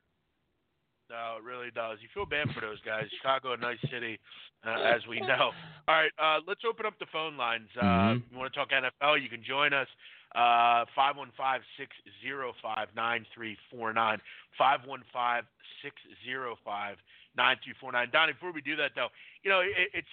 No, 1.09 1.37
it 1.39 1.43
really 1.43 1.71
does. 1.71 1.99
You 2.01 2.09
feel 2.13 2.25
bad 2.25 2.53
for 2.53 2.59
those 2.59 2.81
guys. 2.85 3.05
Chicago, 3.17 3.53
a 3.53 3.57
nice 3.57 3.79
city, 3.89 4.19
uh, 4.65 4.81
as 4.83 4.99
we 5.07 5.21
know. 5.21 5.51
All 5.87 5.95
right, 5.95 6.11
uh, 6.19 6.39
let's 6.45 6.61
open 6.67 6.85
up 6.85 6.99
the 6.99 7.05
phone 7.13 7.37
lines. 7.37 7.69
Uh, 7.79 7.85
mm-hmm. 7.85 8.33
You 8.33 8.37
want 8.37 8.53
to 8.53 8.59
talk 8.59 8.69
NFL? 8.71 9.21
You 9.21 9.29
can 9.29 9.41
join 9.41 9.71
us. 9.73 9.87
Uh, 10.35 10.83
five 10.93 11.15
one 11.15 11.31
five 11.37 11.61
six 11.79 11.95
zero 12.21 12.51
five 12.61 12.89
nine 12.95 13.25
three 13.33 13.57
four 13.71 13.93
nine. 13.93 14.19
Five 14.57 14.81
one 14.85 15.03
five 15.13 15.45
six 15.81 15.95
zero 16.25 16.57
five 16.65 16.97
nine 17.37 17.55
three 17.63 17.73
four 17.79 17.93
nine. 17.93 18.09
Donnie, 18.11 18.33
before 18.33 18.51
we 18.51 18.61
do 18.61 18.75
that 18.75 18.91
though, 18.93 19.07
you 19.43 19.49
know 19.49 19.61
it, 19.61 19.89
it's 19.93 20.07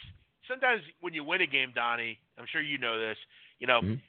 sometimes 0.48 0.82
when 1.00 1.14
you 1.14 1.24
win 1.24 1.40
a 1.40 1.46
game, 1.46 1.72
Donnie, 1.74 2.18
I'm 2.38 2.46
sure 2.50 2.62
you 2.62 2.78
know 2.78 2.98
this. 2.98 3.16
You 3.58 3.66
know, 3.66 3.80
mm-hmm. 3.80 4.00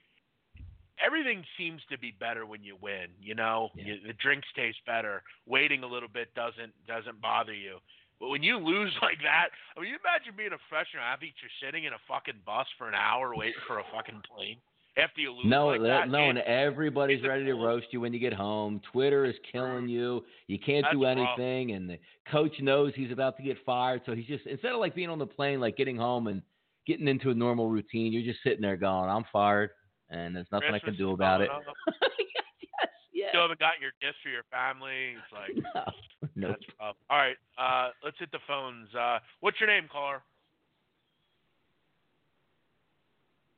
everything 1.03 1.43
seems 1.57 1.81
to 1.91 1.97
be 1.97 2.13
better 2.19 2.45
when 2.45 2.63
you 2.63 2.77
win. 2.81 3.07
You 3.21 3.35
know, 3.35 3.69
yeah. 3.75 3.85
you, 3.85 3.95
the 4.07 4.13
drinks 4.13 4.47
taste 4.55 4.79
better. 4.85 5.23
Waiting 5.45 5.83
a 5.83 5.87
little 5.87 6.09
bit 6.09 6.33
doesn't 6.35 6.73
doesn't 6.87 7.21
bother 7.21 7.53
you. 7.53 7.77
But 8.19 8.29
when 8.29 8.43
you 8.43 8.57
lose 8.57 8.93
like 9.01 9.19
that, 9.23 9.49
I 9.75 9.81
mean, 9.81 9.89
you 9.89 9.97
imagine 9.99 10.35
being 10.37 10.53
a 10.53 10.61
professional 10.69 11.03
athlete, 11.03 11.35
you're 11.41 11.57
sitting 11.63 11.85
in 11.85 11.93
a 11.93 12.01
fucking 12.07 12.41
bus 12.45 12.67
for 12.77 12.87
an 12.87 12.95
hour 12.95 13.35
waiting 13.35 13.61
for 13.67 13.79
a 13.79 13.87
fucking 13.91 14.21
plane 14.27 14.57
after 14.97 15.21
you 15.21 15.31
lose 15.31 15.45
no, 15.45 15.67
like 15.67 15.81
that. 15.81 16.09
No, 16.09 16.29
and 16.29 16.39
everybody's 16.39 17.23
ready 17.23 17.45
to 17.45 17.53
roast 17.53 17.87
you 17.91 18.01
when 18.01 18.13
you 18.13 18.19
get 18.19 18.33
home. 18.33 18.81
Twitter 18.91 19.25
is 19.25 19.35
killing 19.51 19.87
you. 19.87 20.23
You 20.47 20.57
can't 20.57 20.85
That's 20.85 20.95
do 20.95 21.05
anything, 21.05 21.71
and 21.71 21.89
the 21.89 21.99
coach 22.31 22.53
knows 22.61 22.93
he's 22.95 23.11
about 23.11 23.37
to 23.37 23.43
get 23.43 23.57
fired, 23.65 24.01
so 24.05 24.13
he's 24.15 24.25
just 24.25 24.45
instead 24.45 24.71
of 24.71 24.79
like 24.79 24.95
being 24.95 25.09
on 25.09 25.19
the 25.19 25.25
plane, 25.25 25.59
like 25.59 25.75
getting 25.77 25.97
home 25.97 26.27
and 26.27 26.41
getting 26.87 27.07
into 27.07 27.29
a 27.29 27.33
normal 27.33 27.69
routine, 27.69 28.13
you're 28.13 28.23
just 28.23 28.43
sitting 28.43 28.61
there 28.61 28.77
going, 28.77 29.09
"I'm 29.09 29.25
fired, 29.31 29.71
and 30.09 30.35
there's 30.35 30.47
nothing 30.51 30.73
I 30.73 30.79
can 30.79 30.95
do 30.95 31.11
about 31.11 31.41
it." 31.41 31.49
yes, 31.87 32.89
yes. 33.13 33.29
still 33.29 33.41
haven't 33.41 33.59
gotten 33.59 33.81
your 33.81 33.91
gifts 34.01 34.17
for 34.23 34.29
your 34.29 34.43
family. 34.49 35.15
It's 35.17 35.33
like 35.33 35.85
no, 36.35 36.49
that's 36.49 36.63
rough. 36.79 36.95
All 37.09 37.17
right, 37.17 37.37
uh, 37.57 37.89
let's 38.03 38.17
hit 38.17 38.31
the 38.31 38.39
phones. 38.47 38.87
Uh, 38.95 39.19
what's 39.41 39.59
your 39.59 39.67
name, 39.67 39.89
caller? 39.91 40.21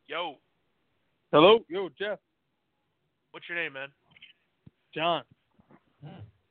Yo. 0.07 0.37
Hello, 1.39 1.59
yo, 1.69 1.87
Jeff. 1.99 2.17
What's 3.29 3.47
your 3.47 3.59
name, 3.59 3.73
man? 3.73 3.89
John. 4.91 5.21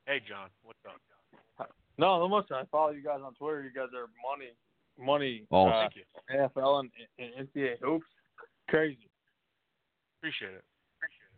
Hey, 0.05 0.21
John. 0.25 0.47
What's 0.63 0.79
up? 0.87 1.69
No, 1.97 2.19
no 2.19 2.29
much. 2.29 2.45
I 2.51 2.61
follow 2.71 2.91
you 2.91 3.03
guys 3.03 3.19
on 3.21 3.33
Twitter. 3.33 3.63
You 3.63 3.71
guys 3.75 3.89
are 3.93 4.07
money, 4.23 4.53
money. 4.97 5.43
Oh, 5.51 5.67
uh, 5.67 5.89
Thank 5.89 5.95
you. 5.97 6.03
NFL 6.33 6.79
and, 6.79 6.89
and 7.19 7.49
NCAA 7.49 7.79
hoops. 7.81 8.05
Crazy. 8.69 9.09
Appreciate 10.21 10.53
it. 10.53 10.63
Appreciate 10.95 11.33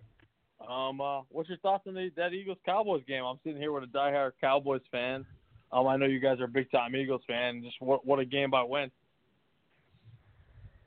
it. 0.62 0.70
Um, 0.70 1.02
uh, 1.02 1.22
what's 1.30 1.50
your 1.50 1.58
thoughts 1.58 1.86
on 1.88 1.96
the, 1.96 2.12
that 2.18 2.34
Eagles 2.34 2.60
Cowboys 2.64 3.02
game? 3.08 3.24
I'm 3.24 3.40
sitting 3.44 3.60
here 3.60 3.72
with 3.72 3.84
a 3.84 3.88
diehard 3.88 4.34
Cowboys 4.40 4.82
fan. 4.92 5.26
Um, 5.72 5.88
I 5.88 5.98
know 5.98 6.06
you 6.06 6.20
guys 6.20 6.40
are 6.40 6.44
a 6.46 6.48
big 6.48 6.70
time 6.70 6.96
Eagles 6.96 7.24
fan. 7.26 7.64
Just 7.64 7.78
what 7.80 8.06
what 8.06 8.20
a 8.20 8.26
game 8.26 8.52
by 8.52 8.62
Wentz. 8.62 8.94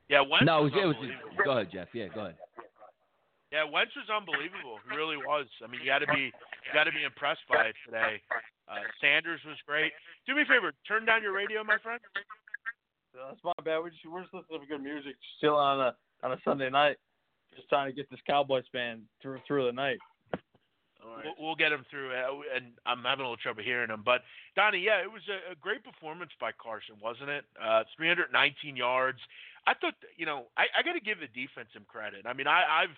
Yeah, 0.09 0.21
Wentz 0.21 0.47
no, 0.47 0.62
was 0.62 0.73
it 0.75 0.85
was, 0.85 0.97
unbelievable. 0.97 1.45
go 1.45 1.51
ahead, 1.53 1.69
Jeff. 1.73 1.88
Yeah, 1.95 2.09
go 2.15 2.21
ahead. 2.29 2.37
Yeah, 3.53 3.65
Wentz 3.69 3.93
was 3.97 4.09
unbelievable. 4.09 4.81
He 4.88 4.97
really 4.97 5.21
was. 5.21 5.47
I 5.62 5.69
mean, 5.69 5.85
you 5.85 5.88
got 5.93 6.01
to 6.01 6.09
be 6.09 6.33
you 6.33 6.71
got 6.73 6.85
to 6.85 6.93
be 6.93 7.05
impressed 7.05 7.45
by 7.49 7.69
it 7.69 7.77
today. 7.85 8.21
Uh, 8.65 8.81
Sanders 9.01 9.41
was 9.45 9.61
great. 9.67 9.93
Do 10.27 10.35
me 10.35 10.43
a 10.43 10.49
favor, 10.49 10.73
turn 10.88 11.05
down 11.05 11.23
your 11.23 11.37
radio, 11.37 11.62
my 11.62 11.77
friend. 11.83 12.01
That's 13.12 13.45
my 13.45 13.53
bad. 13.61 13.85
We're 13.85 13.91
just 13.91 14.09
we're 14.09 14.23
just 14.23 14.33
listening 14.33 14.61
to 14.61 14.67
good 14.67 14.83
music, 14.83 15.17
still 15.37 15.57
on 15.57 15.81
a 15.81 15.93
on 16.25 16.33
a 16.33 16.38
Sunday 16.45 16.71
night, 16.71 16.97
just 17.55 17.69
trying 17.69 17.91
to 17.91 17.95
get 17.95 18.09
this 18.09 18.21
Cowboys 18.27 18.65
fan 18.73 19.03
through 19.21 19.41
through 19.47 19.67
the 19.67 19.73
night. 19.73 19.99
We'll, 21.03 21.35
we'll 21.38 21.55
get 21.57 21.73
him 21.73 21.85
through, 21.91 22.11
uh, 22.15 22.57
and 22.57 22.73
I'm 22.87 23.03
having 23.03 23.27
a 23.27 23.29
little 23.29 23.37
trouble 23.37 23.62
hearing 23.62 23.91
him. 23.91 24.03
But 24.05 24.23
Donnie, 24.55 24.79
yeah, 24.79 25.03
it 25.03 25.11
was 25.11 25.23
a, 25.29 25.53
a 25.53 25.57
great 25.57 25.83
performance 25.85 26.31
by 26.41 26.53
Carson, 26.53 26.95
wasn't 27.03 27.29
it? 27.29 27.45
Uh, 27.61 27.83
319 27.97 28.77
yards. 28.77 29.19
I 29.66 29.75
thought, 29.75 29.94
you 30.16 30.27
know, 30.27 30.46
I, 30.57 30.66
I 30.79 30.83
got 30.83 30.94
to 30.94 31.01
give 31.01 31.20
the 31.20 31.31
defense 31.31 31.68
some 31.72 31.85
credit. 31.87 32.27
I 32.27 32.33
mean, 32.33 32.46
I, 32.46 32.62
I've 32.83 32.96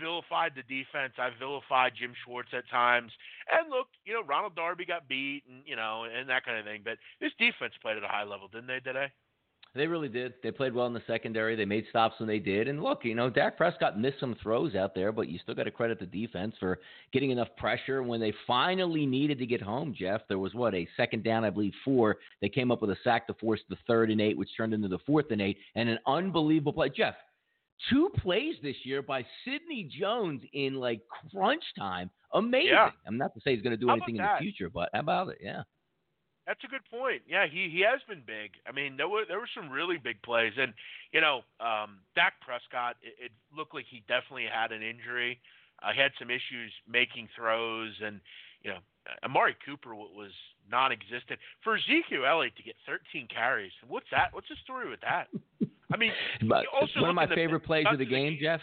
vilified 0.00 0.52
the 0.56 0.62
defense. 0.62 1.14
I've 1.18 1.38
vilified 1.38 1.92
Jim 1.98 2.12
Schwartz 2.24 2.50
at 2.52 2.68
times. 2.70 3.12
And 3.50 3.70
look, 3.70 3.88
you 4.04 4.14
know, 4.14 4.22
Ronald 4.24 4.56
Darby 4.56 4.84
got 4.84 5.08
beat, 5.08 5.44
and 5.48 5.62
you 5.66 5.76
know, 5.76 6.04
and 6.04 6.28
that 6.28 6.44
kind 6.44 6.58
of 6.58 6.64
thing. 6.64 6.82
But 6.84 6.98
this 7.20 7.32
defense 7.38 7.74
played 7.80 7.96
at 7.96 8.04
a 8.04 8.08
high 8.08 8.24
level, 8.24 8.48
didn't 8.48 8.68
they 8.68 8.80
today? 8.80 9.12
They 9.76 9.86
really 9.86 10.08
did. 10.08 10.34
They 10.42 10.50
played 10.50 10.74
well 10.74 10.86
in 10.86 10.94
the 10.94 11.02
secondary. 11.06 11.54
They 11.54 11.64
made 11.64 11.84
stops 11.90 12.18
when 12.18 12.28
they 12.28 12.38
did. 12.38 12.68
And 12.68 12.82
look, 12.82 13.04
you 13.04 13.14
know, 13.14 13.28
Dak 13.28 13.56
Prescott 13.56 13.98
missed 13.98 14.20
some 14.20 14.36
throws 14.42 14.74
out 14.74 14.94
there, 14.94 15.12
but 15.12 15.28
you 15.28 15.38
still 15.38 15.54
got 15.54 15.64
to 15.64 15.70
credit 15.70 16.00
the 16.00 16.06
defense 16.06 16.54
for 16.58 16.78
getting 17.12 17.30
enough 17.30 17.48
pressure 17.56 18.02
when 18.02 18.20
they 18.20 18.32
finally 18.46 19.06
needed 19.06 19.38
to 19.38 19.46
get 19.46 19.60
home. 19.60 19.94
Jeff, 19.96 20.22
there 20.28 20.38
was 20.38 20.54
what 20.54 20.74
a 20.74 20.88
second 20.96 21.24
down, 21.24 21.44
I 21.44 21.50
believe, 21.50 21.74
four. 21.84 22.16
They 22.40 22.48
came 22.48 22.70
up 22.70 22.80
with 22.80 22.90
a 22.90 22.96
sack 23.04 23.26
to 23.26 23.34
force 23.34 23.60
the 23.68 23.76
third 23.86 24.10
and 24.10 24.20
eight, 24.20 24.36
which 24.36 24.50
turned 24.56 24.74
into 24.74 24.88
the 24.88 24.98
fourth 25.06 25.30
and 25.30 25.40
eight, 25.40 25.58
and 25.74 25.88
an 25.88 25.98
unbelievable 26.06 26.72
play. 26.72 26.88
Jeff, 26.88 27.14
two 27.90 28.10
plays 28.18 28.54
this 28.62 28.76
year 28.84 29.02
by 29.02 29.24
Sidney 29.44 29.90
Jones 29.98 30.42
in 30.52 30.74
like 30.74 31.02
crunch 31.30 31.64
time. 31.78 32.10
Amazing. 32.32 32.70
Yeah. 32.72 32.90
I'm 33.06 33.18
not 33.18 33.34
to 33.34 33.40
say 33.40 33.54
he's 33.54 33.62
going 33.62 33.72
to 33.72 33.76
do 33.76 33.88
How 33.88 33.94
anything 33.94 34.16
in 34.16 34.22
the 34.22 34.38
future, 34.40 34.70
but 34.70 34.88
how 34.92 35.00
about 35.00 35.28
it? 35.28 35.38
Yeah. 35.42 35.62
That's 36.46 36.62
a 36.62 36.68
good 36.68 36.86
point. 36.90 37.22
Yeah, 37.26 37.46
he 37.50 37.68
he 37.68 37.82
has 37.82 38.00
been 38.08 38.22
big. 38.24 38.52
I 38.68 38.72
mean, 38.72 38.96
there 38.96 39.08
were 39.08 39.24
there 39.26 39.38
were 39.38 39.50
some 39.50 39.68
really 39.68 39.98
big 39.98 40.22
plays, 40.22 40.52
and 40.56 40.72
you 41.12 41.20
know, 41.20 41.42
um, 41.58 41.98
Dak 42.14 42.34
Prescott. 42.40 42.96
It, 43.02 43.26
it 43.26 43.32
looked 43.56 43.74
like 43.74 43.86
he 43.90 44.04
definitely 44.06 44.46
had 44.46 44.70
an 44.70 44.82
injury. 44.82 45.40
Uh, 45.82 45.92
he 45.92 46.00
had 46.00 46.12
some 46.18 46.30
issues 46.30 46.70
making 46.86 47.28
throws, 47.34 47.92
and 48.00 48.20
you 48.62 48.70
know, 48.70 48.78
Amari 49.24 49.56
Cooper 49.64 49.94
was 49.94 50.30
non-existent 50.70 51.38
for 51.62 51.76
Ezekiel 51.76 52.24
Elliott 52.26 52.56
to 52.56 52.62
get 52.62 52.74
13 52.86 53.28
carries. 53.28 53.72
What's 53.86 54.06
that? 54.10 54.32
What's 54.32 54.48
the 54.48 54.56
story 54.62 54.88
with 54.88 55.00
that? 55.02 55.26
I 55.92 55.96
mean, 55.96 56.12
But 56.48 56.66
also 56.72 57.00
one 57.00 57.10
of 57.10 57.16
my 57.16 57.26
the 57.26 57.34
favorite 57.34 57.64
plays 57.64 57.86
of 57.88 57.96
stats 57.96 57.98
the 57.98 58.06
game, 58.06 58.38
Jeff, 58.40 58.60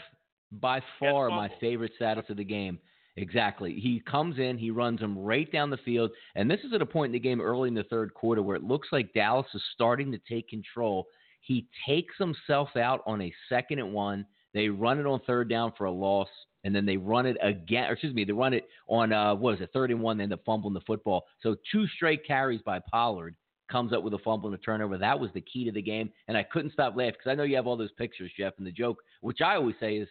by 0.52 0.82
far 1.00 1.30
my 1.30 1.50
favorite 1.60 1.91
status 1.96 2.26
of 2.30 2.38
the 2.38 2.43
game. 2.43 2.80
Exactly. 3.15 3.73
He 3.80 3.99
comes 3.99 4.39
in, 4.39 4.58
he 4.58 4.71
runs 4.71 4.99
him 4.99 5.17
right 5.17 5.52
down 5.52 5.69
the 5.69 5.78
field, 5.78 6.12
and 6.36 6.49
this 6.49 6.62
is 6.62 6.73
at 6.73 6.82
a 6.82 6.86
point 6.86 7.10
in 7.10 7.13
the 7.13 7.19
game 7.19 7.41
early 7.41 7.67
in 7.67 7.76
the 7.76 7.84
third 7.84 8.13
quarter 8.13 8.41
where 8.41 8.56
it 8.56 8.63
looks 8.63 8.88
like 8.91 9.13
Dallas 9.13 9.45
is 9.54 9.62
starting 9.73 10.12
to 10.12 10.19
take 10.28 10.49
control. 10.49 11.06
He 11.41 11.67
takes 11.88 12.15
himself 12.17 12.69
out 12.76 13.02
on 13.06 13.21
a 13.21 13.34
second 13.49 13.80
and 13.80 13.93
one. 13.93 14.26
They 14.54 14.69
run 14.69 14.99
it 14.99 15.06
on 15.06 15.19
third 15.28 15.47
down 15.49 15.73
for 15.78 15.86
a 15.86 15.91
loss, 15.91 16.30
and 16.63 16.76
then 16.76 16.86
they 16.86 16.97
run 16.97 17.28
it 17.28 17.38
again. 17.43 17.89
Or 17.89 17.93
excuse 17.93 18.15
me, 18.15 18.23
they 18.23 18.34
run 18.34 18.54
it 18.54 18.67
on 18.88 19.13
uh, 19.13 19.36
what 19.36 19.56
is 19.56 19.62
it, 19.62 19.69
third 19.73 19.91
and 19.91 20.02
one. 20.02 20.17
They 20.17 20.23
end 20.23 20.34
up 20.34 20.45
fumbling 20.45 20.73
the 20.73 20.82
football. 20.82 21.26
So 21.41 21.56
two 21.71 21.86
straight 21.88 22.26
carries 22.26 22.62
by 22.62 22.80
Pollard 22.80 23.36
comes 23.71 23.93
up 23.93 24.04
with 24.04 24.13
a 24.13 24.19
fumble 24.19 24.49
and 24.49 24.56
a 24.58 24.62
turnover. 24.62 24.97
That 24.97 25.19
was 25.19 25.32
the 25.34 25.41
key 25.41 25.65
to 25.65 25.71
the 25.71 25.82
game, 25.82 26.12
and 26.28 26.38
I 26.38 26.43
couldn't 26.43 26.73
stop 26.73 26.95
laughing 26.95 27.13
because 27.13 27.32
I 27.32 27.36
know 27.36 27.43
you 27.43 27.56
have 27.58 27.67
all 27.67 27.78
those 27.78 27.91
pictures, 27.91 28.32
Jeff. 28.38 28.54
And 28.58 28.65
the 28.65 28.71
joke, 28.71 28.97
which 29.21 29.41
I 29.41 29.56
always 29.56 29.76
say 29.80 29.97
is, 29.97 30.08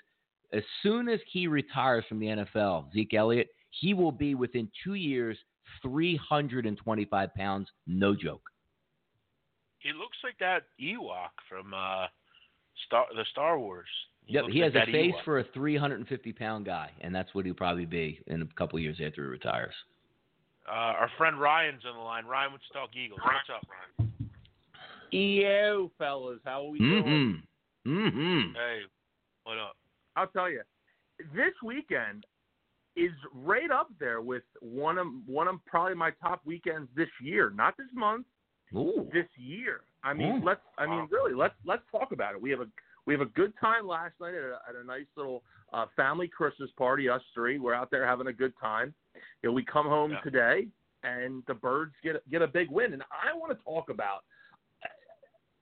as 0.53 0.63
soon 0.83 1.09
as 1.09 1.21
he 1.31 1.47
retires 1.47 2.05
from 2.09 2.19
the 2.19 2.27
NFL, 2.27 2.93
Zeke 2.93 3.15
Elliott, 3.15 3.49
he 3.71 3.95
will 3.95 4.13
be 4.13 4.35
within 4.35 4.71
two 4.85 4.95
years 4.95 5.39
325 5.83 7.35
pounds, 7.35 7.69
no 7.87 8.15
joke. 8.15 8.43
he 9.79 9.93
looks 9.93 10.19
like 10.23 10.39
that 10.39 10.65
Ewok 10.81 11.31
from 11.49 11.73
uh, 11.73 12.07
Star 12.87 13.07
the 13.15 13.25
Star 13.33 13.59
Wars. 13.59 13.89
Yep, 14.29 14.45
he 14.51 14.61
has 14.61 14.75
like 14.75 14.89
a 14.89 14.93
face 14.93 15.15
Ewok. 15.15 15.25
for 15.25 15.39
a 15.41 15.45
350 15.55 16.33
pound 16.33 16.67
guy, 16.67 16.91
and 17.01 17.15
that's 17.15 17.35
what 17.35 17.45
he'll 17.45 17.55
probably 17.55 17.87
be 17.87 18.21
in 18.27 18.43
a 18.43 18.47
couple 18.57 18.79
years 18.79 18.99
after 19.05 19.25
he 19.25 19.29
retires. 19.29 19.75
Uh, 20.69 20.73
our 20.73 21.11
friend 21.19 21.41
Ryan's 21.41 21.83
on 21.89 21.97
the 21.97 22.03
line. 22.03 22.25
Ryan 22.25 22.53
with 22.53 22.63
Stalk 22.71 22.91
Eagles. 22.95 23.21
What's 23.25 23.51
up, 23.57 23.67
Ryan? 23.69 24.13
Yo, 25.11 25.91
fellas, 25.99 26.39
how 26.45 26.67
are 26.67 26.71
we 26.71 26.79
doing? 26.79 27.43
Mm-hmm. 27.85 28.07
Mm-hmm. 28.07 28.55
Hey, 28.55 28.81
what 29.43 29.59
up? 29.59 29.77
I'll 30.17 30.27
tell 30.29 30.51
you, 30.51 30.63
this 31.35 31.53
weekend 31.63 32.27
is 32.97 33.13
right 33.35 33.71
up 33.71 33.89
there 33.99 34.21
with 34.21 34.43
one 34.61 34.99
of 34.99 35.07
one 35.27 35.49
of 35.49 35.57
probably 35.67 35.95
my 35.95 36.11
top 36.23 36.41
weekends 36.45 36.89
this 36.95 37.09
year. 37.23 37.51
Not 37.51 37.77
this 37.77 37.87
month, 37.95 38.27
Ooh. 38.75 39.09
this 39.13 39.27
year. 39.37 39.81
I 40.05 40.13
mean, 40.13 40.41
Mm. 40.41 40.45
let's. 40.45 40.61
I 40.79 40.87
mean, 40.87 41.09
really, 41.11 41.33
let's 41.35 41.55
let's 41.65 41.83
talk 41.91 42.13
about 42.13 42.35
it. 42.35 42.41
We 42.43 42.51
have 42.51 42.61
a 42.61 42.69
we 43.07 43.15
have 43.15 43.21
a 43.21 43.27
good 43.27 43.53
time 43.61 43.87
last 43.87 44.15
night 44.21 44.35
at 44.35 44.43
a, 44.45 44.59
at 44.69 44.75
a 44.81 44.85
nice 44.85 45.07
little 45.17 45.43
uh, 45.73 45.87
family 45.97 46.29
Christmas 46.29 46.71
party. 46.73 47.09
Us 47.09 47.23
three, 47.35 47.59
we're 47.59 47.75
out 47.75 47.91
there 47.91 48.07
having 48.07 48.27
a 48.27 48.33
good 48.33 48.53
time. 48.61 48.95
You 49.43 49.49
know, 49.49 49.53
we 49.53 49.65
come 49.65 49.87
home 49.87 50.13
Yeah. 50.13 50.21
today, 50.21 50.69
and 51.03 51.43
the 51.47 51.55
birds 51.55 51.95
get 52.03 52.29
get 52.31 52.43
a 52.43 52.47
big 52.47 52.71
win. 52.71 52.93
And 52.93 53.03
I 53.11 53.33
want 53.37 53.57
to 53.57 53.65
talk 53.65 53.89
about 53.89 54.25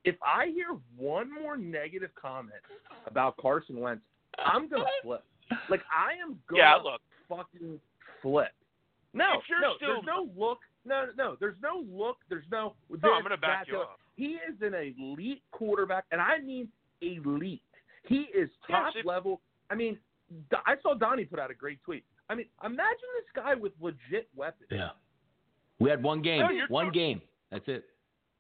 if 0.05 0.17
I 0.23 0.47
hear 0.47 0.77
one 0.97 1.33
more 1.33 1.57
negative 1.57 2.11
comment 2.21 2.63
about 3.07 3.37
Carson 3.37 3.79
Wentz, 3.79 4.03
I'm 4.45 4.69
gonna 4.69 4.85
flip. 5.03 5.23
Like 5.69 5.83
I 5.91 6.15
am 6.23 6.39
gonna 6.49 6.63
Yeah, 6.63 6.75
look. 6.77 7.01
fucking 7.29 7.81
flip. 8.23 8.53
No, 9.13 9.39
If 9.39 9.49
you're 9.49 9.61
no, 9.61 9.75
still- 9.77 9.95
there's 10.03 10.07
no 10.07 10.31
look. 10.37 10.59
No, 10.85 11.07
no, 11.07 11.13
no, 11.17 11.37
there's 11.41 11.57
no 11.63 11.85
look. 11.91 12.19
There's 12.29 12.45
no. 12.51 12.75
No, 12.89 13.13
I'm 13.13 13.23
gonna 13.23 13.37
back 13.37 13.69
you 13.69 13.79
up. 13.81 13.99
He 14.17 14.35
is 14.49 14.61
an 14.63 14.75
elite 14.75 15.43
quarterback, 15.51 16.05
and 16.13 16.21
I 16.21 16.39
mean 16.39 16.71
elite. 17.01 17.63
He 18.05 18.23
is 18.35 18.49
top 18.69 18.95
Yes, 18.95 19.01
it- 19.03 19.07
level. 19.07 19.41
I 19.71 19.75
mean, 19.75 19.99
I 20.67 20.77
saw 20.83 20.95
Donnie 20.95 21.25
put 21.25 21.39
out 21.39 21.51
a 21.51 21.55
great 21.55 21.83
tweet. 21.83 22.05
I 22.29 22.35
mean, 22.35 22.49
imagine 22.65 23.09
this 23.17 23.31
guy 23.35 23.55
with 23.55 23.73
legit 23.81 24.29
weapons. 24.35 24.69
Yeah. 24.71 24.91
We 25.81 25.91
had 25.91 26.03
one 26.03 26.23
game. 26.23 26.41
No, 26.41 26.67
one 26.69 26.87
tot- 26.87 26.95
game. 26.95 27.23
That's 27.51 27.67
it. 27.69 27.85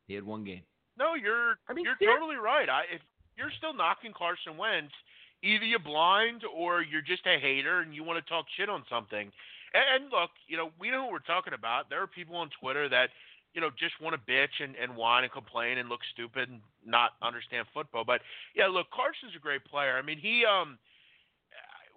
He 0.06 0.14
had 0.14 0.24
one 0.24 0.44
game. 0.44 0.62
No, 0.96 1.14
you're 1.14 1.58
I 1.68 1.72
mean, 1.72 1.84
you're 1.84 1.96
ser- 1.98 2.06
totally 2.18 2.36
right. 2.36 2.68
I 2.68 2.82
if 2.92 3.02
you're 3.36 3.50
still 3.58 3.72
knocking 3.74 4.12
Carson 4.12 4.56
Wentz, 4.56 4.92
either 5.42 5.64
you're 5.64 5.78
blind 5.78 6.42
or 6.44 6.82
you're 6.82 7.02
just 7.02 7.26
a 7.26 7.38
hater 7.38 7.80
and 7.80 7.94
you 7.94 8.04
want 8.04 8.22
to 8.22 8.28
talk 8.30 8.46
shit 8.56 8.68
on 8.68 8.84
something. 8.90 9.30
And, 9.74 9.84
and 9.94 10.04
look, 10.10 10.30
you 10.48 10.56
know, 10.56 10.70
we 10.78 10.90
know 10.90 11.06
who 11.06 11.12
we're 11.12 11.18
talking 11.20 11.54
about. 11.54 11.88
There 11.90 12.02
are 12.02 12.06
people 12.06 12.36
on 12.36 12.50
Twitter 12.60 12.88
that 12.88 13.10
you 13.54 13.60
know 13.60 13.70
just 13.78 14.00
want 14.00 14.14
to 14.14 14.32
bitch 14.32 14.62
and, 14.62 14.74
and 14.76 14.96
whine 14.96 15.24
and 15.24 15.32
complain 15.32 15.78
and 15.78 15.88
look 15.88 16.00
stupid 16.12 16.48
and 16.48 16.60
not 16.84 17.12
understand 17.22 17.66
football. 17.74 18.04
But 18.04 18.20
yeah, 18.54 18.66
look, 18.66 18.90
Carson's 18.90 19.34
a 19.36 19.40
great 19.40 19.64
player. 19.64 19.96
I 19.96 20.02
mean, 20.02 20.18
he 20.18 20.44
um. 20.44 20.78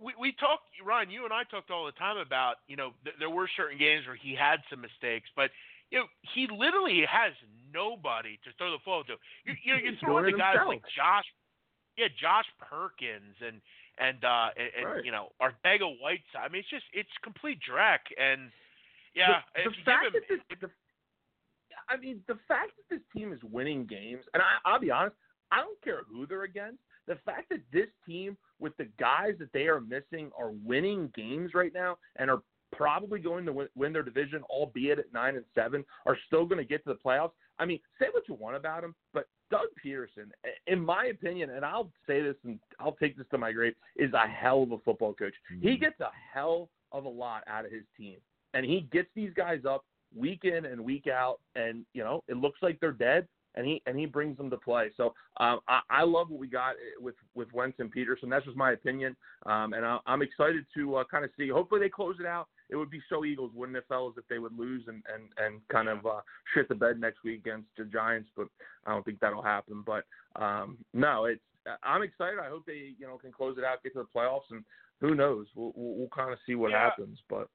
We 0.02 0.14
we 0.20 0.32
talked, 0.34 0.68
Ryan. 0.84 1.10
You 1.12 1.24
and 1.24 1.32
I 1.32 1.44
talked 1.44 1.72
all 1.72 1.86
the 1.86 1.94
time 1.94 2.18
about 2.18 2.56
you 2.68 2.76
know 2.76 2.92
th- 3.06 3.16
there 3.20 3.30
were 3.30 3.48
certain 3.56 3.78
games 3.78 4.06
where 4.08 4.18
he 4.18 4.36
had 4.36 4.60
some 4.70 4.82
mistakes, 4.82 5.30
but 5.36 5.52
you 5.92 6.00
know, 6.00 6.06
he 6.34 6.48
literally 6.50 7.06
has 7.08 7.32
nobody 7.72 8.40
to 8.44 8.50
throw 8.58 8.72
the 8.72 8.78
football 8.80 9.04
to. 9.06 9.14
You, 9.46 9.54
you 9.64 9.72
know, 9.74 9.80
you 9.80 9.92
He's 9.92 10.00
throw 10.02 10.18
in 10.18 10.24
doing 10.24 10.34
the 10.34 10.38
it 10.38 10.40
guys 10.42 10.58
himself. 10.58 10.68
like 10.68 10.84
Josh, 10.98 11.26
yeah, 11.98 12.08
Josh 12.20 12.48
Perkins 12.60 13.36
and 13.46 13.62
and 14.00 14.24
uh 14.24 14.50
and, 14.58 14.86
Right. 14.86 15.06
you 15.06 15.12
know 15.12 15.30
Arcega 15.42 15.88
Whiteside. 16.02 16.46
I 16.46 16.50
mean, 16.50 16.60
it's 16.62 16.70
just 16.70 16.86
it's 16.94 17.10
complete 17.24 17.60
dreck. 17.62 18.00
And 18.18 18.50
yeah, 19.16 19.42
the, 19.56 19.62
if 19.62 19.72
the 19.72 19.78
you 19.78 19.84
fact 19.86 20.04
give 20.06 20.14
him, 20.14 20.22
that 20.30 20.58
this, 20.60 20.60
the, 20.62 20.70
I 21.90 21.98
mean, 21.98 22.22
the 22.28 22.38
fact 22.48 22.72
that 22.78 22.96
this 22.96 23.04
team 23.16 23.34
is 23.34 23.40
winning 23.44 23.86
games, 23.86 24.24
and 24.34 24.42
I, 24.42 24.58
I'll 24.70 24.80
be 24.80 24.92
honest, 24.92 25.16
I 25.52 25.58
don't 25.58 25.82
care 25.84 26.02
who 26.10 26.26
they're 26.26 26.44
against. 26.44 26.80
The 27.06 27.16
fact 27.26 27.50
that 27.50 27.60
this 27.72 27.88
team, 28.08 28.38
with 28.60 28.76
the 28.78 28.88
guys 29.00 29.34
that 29.40 29.52
they 29.54 29.68
are 29.68 29.82
missing, 29.82 30.32
are 30.40 30.52
winning 30.66 31.12
games 31.16 31.52
right 31.54 31.74
now 31.74 31.98
and 32.16 32.32
are 32.32 32.42
probably 32.72 33.20
going 33.20 33.46
to 33.46 33.54
win, 33.54 33.68
win 33.76 33.94
their 33.94 34.04
division, 34.04 34.42
albeit 34.50 35.00
at 35.00 35.12
nine 35.14 35.36
and 35.36 35.46
seven, 35.54 35.84
are 36.06 36.18
still 36.28 36.46
going 36.46 36.58
to 36.58 36.64
get 36.64 36.84
to 36.86 36.90
the 36.94 37.00
playoffs. 37.06 37.32
I 37.60 37.66
mean, 37.66 37.80
say 38.00 38.08
what 38.12 38.24
you 38.28 38.36
want 38.36 38.56
about 38.56 38.84
him, 38.84 38.96
but 39.14 39.28
Doug 39.54 39.68
Pederson, 39.86 40.32
in 40.66 40.84
my 40.84 41.06
opinion, 41.06 41.52
and 41.52 41.64
I'll 41.64 41.92
say 42.08 42.24
this 42.24 42.34
and 42.44 42.58
I'll 42.80 42.94
take 42.94 43.16
this 43.16 43.28
to 43.30 43.38
my 43.38 43.52
grave, 43.52 43.76
is 43.96 44.12
a 44.14 44.28
hell 44.28 44.64
of 44.64 44.72
a 44.72 44.80
football 44.80 45.14
coach. 45.14 45.34
Mm-hmm. 45.54 45.68
He 45.68 45.78
gets 45.78 46.00
a 46.00 46.10
hell 46.34 46.70
of 46.92 47.06
a 47.06 47.10
lot 47.10 47.44
out 47.48 47.64
of 47.64 47.72
his 47.72 47.84
team, 47.96 48.18
and 48.56 48.66
he 48.66 48.88
gets 48.92 49.10
these 49.16 49.30
guys 49.36 49.60
up 49.70 49.86
week 50.18 50.40
in 50.44 50.66
and 50.66 50.84
week 50.84 51.06
out, 51.06 51.40
and 51.56 51.86
you 51.94 52.04
know 52.04 52.24
it 52.28 52.38
looks 52.38 52.58
like 52.64 52.80
they're 52.80 52.92
dead, 52.92 53.28
and 53.54 53.68
he 53.68 53.80
and 53.86 53.96
he 53.96 54.08
brings 54.08 54.38
them 54.38 54.50
to 54.50 54.58
play. 54.58 54.90
So 54.98 55.14
um, 55.38 55.60
I, 55.68 55.82
I 55.92 56.04
love 56.04 56.32
what 56.32 56.40
we 56.40 56.48
got 56.48 56.74
with 57.00 57.16
with 57.36 57.54
Wentz 57.54 57.78
and 57.78 57.94
Pederson. 57.94 58.32
That's 58.32 58.46
just 58.46 58.58
my 58.58 58.72
opinion, 58.72 59.16
um, 59.46 59.74
and 59.74 59.86
I, 59.86 60.00
am 60.08 60.24
excited 60.24 60.66
to 60.76 60.96
uh, 60.96 61.04
kind 61.12 61.24
of 61.24 61.30
see. 61.38 61.50
Hopefully 61.50 61.80
they 61.80 61.90
close 61.90 62.16
it 62.20 62.26
out. 62.26 62.48
It 62.74 62.78
would 62.78 62.90
be 62.90 63.02
so 63.08 63.24
Eagles, 63.24 63.52
wouldn't 63.54 63.78
it, 63.78 63.86
fellas, 63.88 64.16
if 64.18 64.28
they 64.28 64.40
would 64.40 64.58
lose 64.58 64.82
and 64.88 65.04
and 65.14 65.30
and 65.38 65.62
kind 65.70 65.88
of 65.88 66.04
uh, 66.08 66.22
shit 66.54 66.68
the 66.68 66.76
bed 66.76 67.00
next 67.00 67.24
week 67.24 67.42
against 67.42 67.68
the 67.78 67.86
Giants. 67.86 68.30
But 68.36 68.48
I 68.88 68.92
don't 68.92 69.06
think 69.06 69.20
that'll 69.20 69.44
happen. 69.44 69.84
But 69.86 70.06
um, 70.36 70.80
no, 70.92 71.26
it's 71.26 71.40
I'm 71.84 72.02
excited. 72.02 72.40
I 72.40 72.50
hope 72.50 72.66
they 72.66 72.96
you 72.98 73.06
know 73.06 73.18
can 73.18 73.32
close 73.32 73.60
it 73.60 73.64
out, 73.64 73.84
get 73.84 73.94
to 73.94 74.00
the 74.00 74.20
playoffs, 74.20 74.50
and 74.50 74.64
who 75.02 75.14
knows? 75.14 75.46
We'll 75.56 75.72
we'll, 75.76 75.96
we'll 75.96 76.16
kind 76.16 76.34
of 76.34 76.40
see 76.48 76.56
what 76.56 76.72
yeah. 76.72 76.82
happens. 76.82 77.20
But 77.30 77.48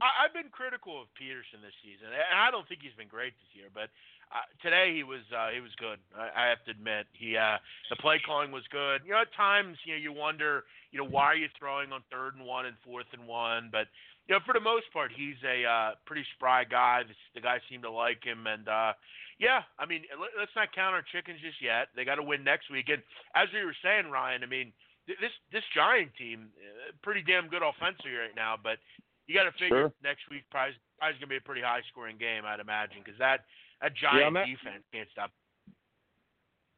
I, 0.00 0.24
I've 0.24 0.34
been 0.34 0.50
critical 0.52 1.00
of 1.00 1.08
Pederson 1.16 1.64
this 1.64 1.74
season, 1.82 2.12
and 2.12 2.38
I 2.38 2.50
don't 2.50 2.68
think 2.68 2.82
he's 2.82 2.96
been 2.96 3.08
great 3.08 3.32
this 3.40 3.56
year. 3.56 3.72
But 3.72 3.88
uh, 4.30 4.44
today 4.62 4.94
he 4.94 5.02
was 5.02 5.24
uh, 5.32 5.50
he 5.50 5.60
was 5.60 5.72
good. 5.80 5.98
I, 6.12 6.28
I 6.28 6.44
have 6.52 6.62
to 6.66 6.70
admit, 6.70 7.06
he 7.16 7.36
uh, 7.36 7.58
the 7.90 7.96
play 7.96 8.20
calling 8.20 8.52
was 8.52 8.68
good. 8.70 9.02
You 9.04 9.16
know, 9.16 9.22
at 9.22 9.32
times 9.34 9.78
you 9.84 9.94
know 9.94 10.00
you 10.00 10.12
wonder, 10.12 10.64
you 10.92 10.98
know, 11.00 11.08
why 11.08 11.32
are 11.32 11.36
you 11.36 11.48
throwing 11.58 11.90
on 11.92 12.02
third 12.12 12.36
and 12.36 12.46
one 12.46 12.66
and 12.66 12.76
fourth 12.84 13.10
and 13.12 13.26
one? 13.26 13.70
But 13.72 13.88
you 14.28 14.36
know, 14.36 14.44
for 14.44 14.52
the 14.52 14.60
most 14.60 14.92
part, 14.92 15.10
he's 15.10 15.40
a 15.40 15.64
uh, 15.64 15.90
pretty 16.04 16.24
spry 16.36 16.62
guy. 16.62 17.00
The, 17.08 17.16
the 17.34 17.40
guys 17.40 17.64
seem 17.70 17.80
to 17.82 17.90
like 17.90 18.20
him, 18.20 18.46
and 18.46 18.68
uh, 18.68 18.92
yeah, 19.40 19.64
I 19.80 19.88
mean, 19.88 20.04
let, 20.20 20.36
let's 20.36 20.52
not 20.52 20.68
count 20.76 20.92
our 20.92 21.04
chickens 21.08 21.40
just 21.40 21.64
yet. 21.64 21.88
They 21.96 22.04
got 22.04 22.20
to 22.20 22.26
win 22.26 22.44
next 22.44 22.68
week. 22.70 22.92
And 22.92 23.00
as 23.32 23.48
we 23.56 23.64
were 23.64 23.76
saying, 23.80 24.12
Ryan, 24.12 24.44
I 24.44 24.46
mean, 24.46 24.72
this 25.08 25.32
this 25.48 25.64
Giant 25.72 26.12
team, 26.20 26.52
uh, 26.60 26.92
pretty 27.00 27.24
damn 27.24 27.48
good 27.48 27.64
offensively 27.64 28.20
right 28.20 28.36
now, 28.36 28.60
but 28.60 28.76
you 29.24 29.32
got 29.32 29.48
to 29.48 29.56
figure 29.56 29.88
sure. 29.88 29.92
next 30.04 30.28
week 30.28 30.44
probably, 30.52 30.76
probably 31.00 31.16
going 31.16 31.32
to 31.32 31.32
be 31.32 31.40
a 31.40 31.48
pretty 31.48 31.64
high 31.64 31.80
scoring 31.88 32.20
game, 32.20 32.44
I'd 32.44 32.60
imagine, 32.60 33.00
because 33.00 33.16
that 33.16 33.48
that 33.80 33.96
Giant 33.96 34.36
yeah, 34.36 34.44
defense 34.44 34.84
can't 34.92 35.08
stop. 35.08 35.32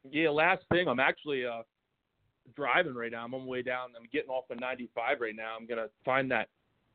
Yeah, 0.07 0.31
last 0.31 0.63
thing, 0.71 0.87
I'm 0.87 1.03
actually 1.03 1.43
uh, 1.43 1.67
driving 2.55 2.95
right 2.95 3.11
now. 3.11 3.25
I'm 3.27 3.35
on 3.35 3.43
my 3.43 3.47
way 3.51 3.63
down. 3.63 3.91
I'm 3.99 4.07
getting 4.13 4.31
off 4.31 4.47
of 4.51 4.61
95 4.61 5.19
right 5.19 5.35
now. 5.35 5.59
I'm 5.59 5.67
gonna 5.67 5.91
find 6.05 6.31
that 6.31 6.47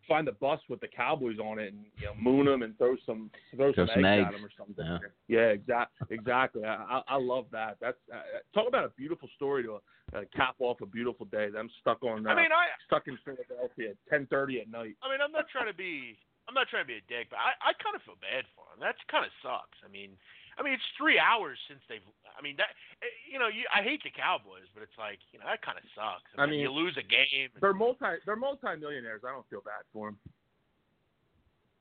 find 0.08 0.28
the 0.28 0.34
bus 0.34 0.60
with 0.70 0.80
the 0.82 0.88
Cowboys 0.88 1.38
on 1.40 1.60
it 1.60 1.74
and 1.74 1.86
you 1.98 2.06
know 2.06 2.14
moon 2.20 2.46
them 2.46 2.62
and 2.62 2.78
throw 2.78 2.96
some 3.06 3.30
throw, 3.56 3.74
throw 3.74 3.86
some, 3.86 3.96
some 3.96 4.06
eggs, 4.06 4.22
eggs, 4.22 4.28
at 4.28 4.34
them 4.34 4.46
or 4.46 4.54
something. 4.58 4.86
Yeah, 4.86 5.00
yeah 5.28 5.50
exactly, 5.54 6.08
exactly. 6.10 6.64
I, 6.66 7.02
I 7.08 7.18
love 7.18 7.46
that. 7.52 7.78
That's 7.82 7.98
uh, 8.14 8.22
talk 8.54 8.68
about 8.68 8.86
a 8.86 8.90
beautiful 8.98 9.30
story 9.36 9.64
to 9.64 9.82
uh, 10.16 10.22
cap 10.36 10.56
off 10.60 10.82
a 10.82 10.86
beautiful 10.86 11.26
day. 11.28 11.50
That 11.50 11.60
I'm 11.60 11.72
stuck 11.82 12.04
on. 12.04 12.26
Uh, 12.26 12.32
I 12.32 12.36
mean, 12.36 12.52
I 12.52 12.72
stuck 12.86 13.08
in 13.08 13.18
Philadelphia 13.26 13.94
at 13.94 14.30
10:30 14.30 14.62
at 14.62 14.70
night. 14.70 14.96
I 15.02 15.10
mean, 15.10 15.22
I'm 15.24 15.32
not 15.32 15.46
trying 15.52 15.68
to 15.68 15.78
be. 15.78 16.18
I'm 16.48 16.54
not 16.54 16.70
trying 16.70 16.86
to 16.86 16.92
be 16.94 17.02
a 17.02 17.06
dick, 17.10 17.34
but 17.34 17.42
I, 17.42 17.58
I 17.58 17.72
kind 17.82 17.98
of 17.98 18.06
feel 18.06 18.22
bad 18.22 18.46
for 18.54 18.70
him. 18.70 18.78
That 18.78 18.94
kind 19.10 19.26
of 19.26 19.34
sucks. 19.42 19.82
I 19.82 19.90
mean, 19.90 20.14
I 20.58 20.64
mean, 20.64 20.74
it's 20.74 20.90
three 20.98 21.20
hours 21.20 21.58
since 21.68 21.82
they've. 21.90 22.04
I 22.38 22.42
mean, 22.42 22.56
that 22.58 22.72
eh, 23.04 23.12
you 23.32 23.40
know, 23.40 23.48
you, 23.48 23.64
I 23.74 23.84
hate 23.84 24.04
the 24.04 24.12
Cowboys, 24.12 24.68
but 24.74 24.84
it's 24.84 24.96
like 24.98 25.20
you 25.32 25.40
know 25.40 25.46
that 25.48 25.62
kind 25.62 25.78
of 25.78 25.84
sucks. 25.96 26.28
I, 26.38 26.44
I 26.44 26.46
mean, 26.48 26.60
you 26.60 26.72
lose 26.72 26.96
a 26.96 27.04
game. 27.04 27.52
They're 27.60 27.76
multi. 27.76 28.20
They're 28.26 28.40
multi 28.40 28.76
millionaires. 28.80 29.22
I 29.28 29.32
don't 29.32 29.48
feel 29.50 29.62
bad 29.62 29.84
for 29.92 30.12
them. 30.12 30.18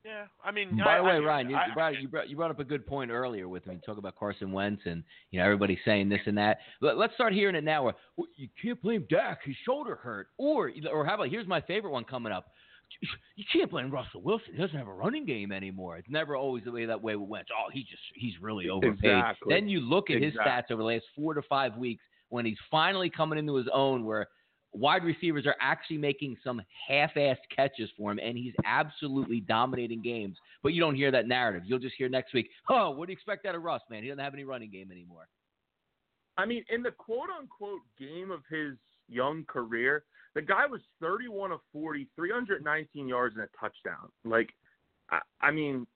Yeah, 0.05 0.27
I 0.45 0.51
mean. 0.51 0.77
By 0.85 0.97
I, 0.97 0.99
the 0.99 1.05
way, 1.05 1.13
I, 1.13 1.19
Ryan, 1.19 1.51
you, 1.51 1.57
I, 1.57 1.73
brought, 1.73 2.01
you, 2.01 2.09
brought, 2.09 2.29
you 2.29 2.37
brought 2.37 2.51
up 2.51 2.61
a 2.61 2.65
good 2.65 2.87
point 2.87 3.11
earlier 3.11 3.49
with 3.49 3.67
me. 3.67 3.79
Talk 3.87 3.97
about 3.97 4.17
Carson 4.17 4.53
Wentz 4.53 4.83
and 4.85 5.03
you 5.31 5.39
know 5.39 5.47
everybody 5.47 5.79
saying 5.85 6.11
this 6.11 6.21
and 6.27 6.37
that. 6.37 6.59
Let, 6.83 6.99
us 6.99 7.11
start 7.15 7.33
hearing 7.33 7.55
it 7.55 7.65
now. 7.65 7.85
Where 7.85 7.95
well, 8.17 8.27
you 8.37 8.49
can't 8.61 8.81
blame 8.83 9.07
Dak; 9.09 9.41
his 9.45 9.57
shoulder 9.65 9.97
hurt. 9.97 10.29
Or 10.37 10.71
or 10.93 11.07
how 11.07 11.15
about 11.15 11.31
here's 11.31 11.47
my 11.47 11.63
favorite 11.63 11.91
one 11.91 12.05
coming 12.05 12.33
up. 12.33 12.53
You 13.37 13.45
can't 13.53 13.71
blame 13.71 13.91
Russell 13.91 14.23
Wilson. 14.23 14.55
He 14.55 14.61
doesn't 14.61 14.77
have 14.79 14.87
a 14.87 14.93
running 14.93 15.27
game 15.27 15.51
anymore. 15.51 15.97
It's 15.97 16.09
never 16.09 16.37
always 16.37 16.63
the 16.65 16.71
way 16.71 16.87
that 16.87 17.03
way 17.03 17.17
we 17.17 17.27
went. 17.27 17.49
Oh, 17.51 17.69
he 17.73 17.81
just 17.81 18.03
he's 18.15 18.35
really 18.41 18.69
overpaid. 18.69 19.11
Exactly. 19.11 19.53
Then 19.53 19.69
you 19.69 19.81
look 19.81 20.09
at 20.09 20.23
exactly. 20.23 20.39
his 20.41 20.41
stats 20.41 20.71
over 20.71 20.83
the 20.83 20.89
last 20.89 21.05
four 21.17 21.35
to 21.35 21.43
five 21.43 21.77
weeks 21.77 22.05
when 22.29 22.45
he's 22.45 22.59
finally 22.71 23.11
coming 23.11 23.39
into 23.39 23.57
his 23.57 23.67
own, 23.73 24.05
where 24.05 24.29
wide 24.73 25.05
receivers 25.05 25.47
are 25.47 25.57
actually 25.61 25.99
making 25.99 26.37
some 26.45 26.63
half-assed 26.89 27.37
catches 27.55 27.91
for 27.97 28.13
him, 28.13 28.19
and 28.23 28.37
he's 28.37 28.55
absolutely 28.65 29.41
dominating 29.41 30.03
games. 30.03 30.37
But 30.63 30.75
you 30.75 30.81
don't 30.81 30.95
hear 30.95 31.11
that 31.11 31.27
narrative. 31.27 31.63
You'll 31.65 31.79
just 31.79 31.97
hear 31.97 32.09
next 32.09 32.35
week, 32.35 32.49
"Oh, 32.69 32.91
what 32.91 33.07
do 33.07 33.13
you 33.13 33.17
expect 33.17 33.47
out 33.47 33.55
of 33.55 33.63
Russ, 33.63 33.83
man? 33.91 34.03
He 34.03 34.09
doesn't 34.09 34.23
have 34.23 34.35
any 34.35 34.45
running 34.45 34.71
game 34.71 34.91
anymore." 34.91 35.27
I 36.37 36.47
mean, 36.47 36.65
in 36.69 36.83
the 36.83 36.91
quote-unquote 36.91 37.83
game 37.99 38.31
of 38.31 38.41
his 38.51 38.77
young 39.09 39.45
career, 39.45 40.05
the 40.35 40.43
guy 40.43 40.67
was 40.67 40.81
31 41.01 41.53
of 41.53 41.61
40, 41.73 42.09
319 42.17 43.09
yards 43.09 43.37
and 43.37 43.45
a 43.45 43.49
touchdown. 43.59 44.09
Like, 44.25 44.51
I, 45.11 45.21
I 45.41 45.51
mean, 45.51 45.87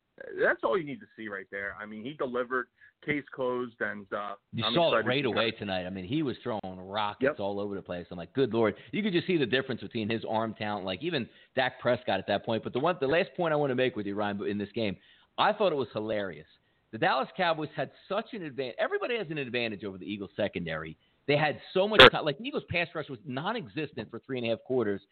that's 0.41 0.61
all 0.65 0.79
you 0.79 0.85
need 0.85 1.01
to 1.01 1.07
see 1.17 1.29
right 1.29 1.47
there. 1.51 1.75
I 1.81 1.87
mean, 1.87 2.05
he 2.05 2.13
delivered, 2.15 2.67
case 3.05 3.25
closed, 3.33 3.77
and 3.81 4.07
uh, 4.13 4.35
you 4.53 4.65
I'm 4.65 4.75
saw 4.75 4.97
it 4.97 5.07
right 5.07 5.23
to 5.23 5.29
away 5.29 5.53
tonight. 5.53 5.87
I 5.87 5.91
mean, 5.91 6.05
he 6.05 6.23
was 6.23 6.37
throwing 6.43 6.61
rockets 6.65 7.31
Yep. 7.39 7.41
all 7.41 7.61
over 7.61 7.75
the 7.75 7.83
place. 7.83 8.07
I'm 8.11 8.19
like, 8.19 8.33
good 8.33 8.53
lord, 8.53 8.75
you 8.93 9.03
could 9.03 9.13
just 9.13 9.27
see 9.27 9.37
the 9.37 9.47
difference 9.47 9.81
between 9.81 10.09
his 10.09 10.25
arm 10.29 10.55
talent, 10.55 10.85
like 10.85 11.03
even 11.03 11.29
Dak 11.55 11.79
Prescott 11.81 12.19
at 12.19 12.27
that 12.27 12.45
point. 12.45 12.65
But 12.65 12.73
the 12.73 12.81
one, 12.81 12.97
the 13.01 13.07
last 13.07 13.31
point 13.37 13.53
I 13.53 13.57
want 13.57 13.71
to 13.71 13.77
make 13.77 13.95
with 13.97 14.07
you, 14.07 14.15
Ryan, 14.15 14.45
in 14.47 14.59
this 14.59 14.73
game, 14.75 14.97
I 15.37 15.53
thought 15.53 15.73
it 15.73 15.77
was 15.77 15.89
hilarious. 15.93 16.47
The 16.91 16.99
Dallas 16.99 17.29
Cowboys 17.37 17.69
had 17.77 17.91
such 18.09 18.33
an 18.33 18.43
advantage. 18.43 18.77
Everybody 18.79 19.17
has 19.19 19.27
an 19.31 19.39
advantage 19.39 19.85
over 19.85 19.99
the 19.99 20.11
Eagles 20.11 20.31
secondary. 20.37 20.97
They 21.29 21.37
had 21.37 21.61
so 21.75 21.87
much 21.87 22.01
Sure. 22.01 22.11
time. 22.11 22.25
Like 22.25 22.39
the 22.39 22.49
Eagles 22.49 22.65
pass 22.71 22.89
rush 22.95 23.09
was 23.09 23.21
non-existent 23.25 24.11
for 24.11 24.19
three 24.21 24.39
and 24.39 24.47
a 24.47 24.51
half 24.51 24.65
quarters. 24.65 25.03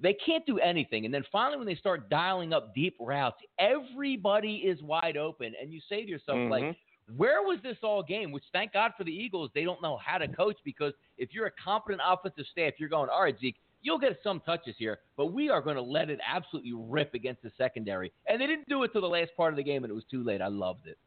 They 0.00 0.14
can't 0.14 0.46
do 0.46 0.58
anything. 0.60 1.04
And 1.04 1.12
then 1.12 1.24
finally, 1.30 1.58
when 1.58 1.66
they 1.66 1.74
start 1.74 2.08
dialing 2.08 2.52
up 2.52 2.74
deep 2.74 2.96
routes, 3.00 3.42
everybody 3.58 4.56
is 4.58 4.80
wide 4.82 5.16
open. 5.16 5.54
And 5.60 5.72
you 5.72 5.80
say 5.88 6.02
to 6.02 6.08
yourself, 6.08 6.38
Mhm. 6.38 6.50
like, 6.50 6.76
where 7.16 7.42
was 7.42 7.60
this 7.62 7.76
all 7.82 8.02
game? 8.02 8.32
Which 8.32 8.44
thank 8.52 8.72
God 8.72 8.94
for 8.96 9.04
the 9.04 9.12
Eagles, 9.12 9.50
they 9.52 9.64
don't 9.64 9.82
know 9.82 9.96
how 9.96 10.16
to 10.18 10.28
coach 10.28 10.56
because 10.64 10.94
if 11.18 11.34
you're 11.34 11.46
a 11.46 11.50
competent 11.50 12.00
offensive 12.04 12.46
staff, 12.46 12.78
you're 12.78 12.88
going, 12.88 13.10
all 13.10 13.22
right, 13.22 13.38
Zeke, 13.38 13.56
you'll 13.82 13.98
get 13.98 14.18
some 14.22 14.40
touches 14.40 14.76
here, 14.78 15.00
but 15.16 15.26
we 15.26 15.50
are 15.50 15.60
going 15.60 15.76
to 15.76 15.82
let 15.82 16.08
it 16.08 16.18
absolutely 16.24 16.72
rip 16.72 17.12
against 17.14 17.42
the 17.42 17.50
secondary. 17.58 18.12
And 18.26 18.40
they 18.40 18.46
didn't 18.46 18.68
do 18.68 18.82
it 18.84 18.92
till 18.92 19.02
the 19.02 19.08
last 19.08 19.36
part 19.36 19.52
of 19.52 19.56
the 19.56 19.62
game, 19.62 19.84
and 19.84 19.90
it 19.90 19.94
was 19.94 20.06
too 20.06 20.22
late. 20.22 20.40
I 20.40 20.48
loved 20.48 20.86
it. 20.86 20.98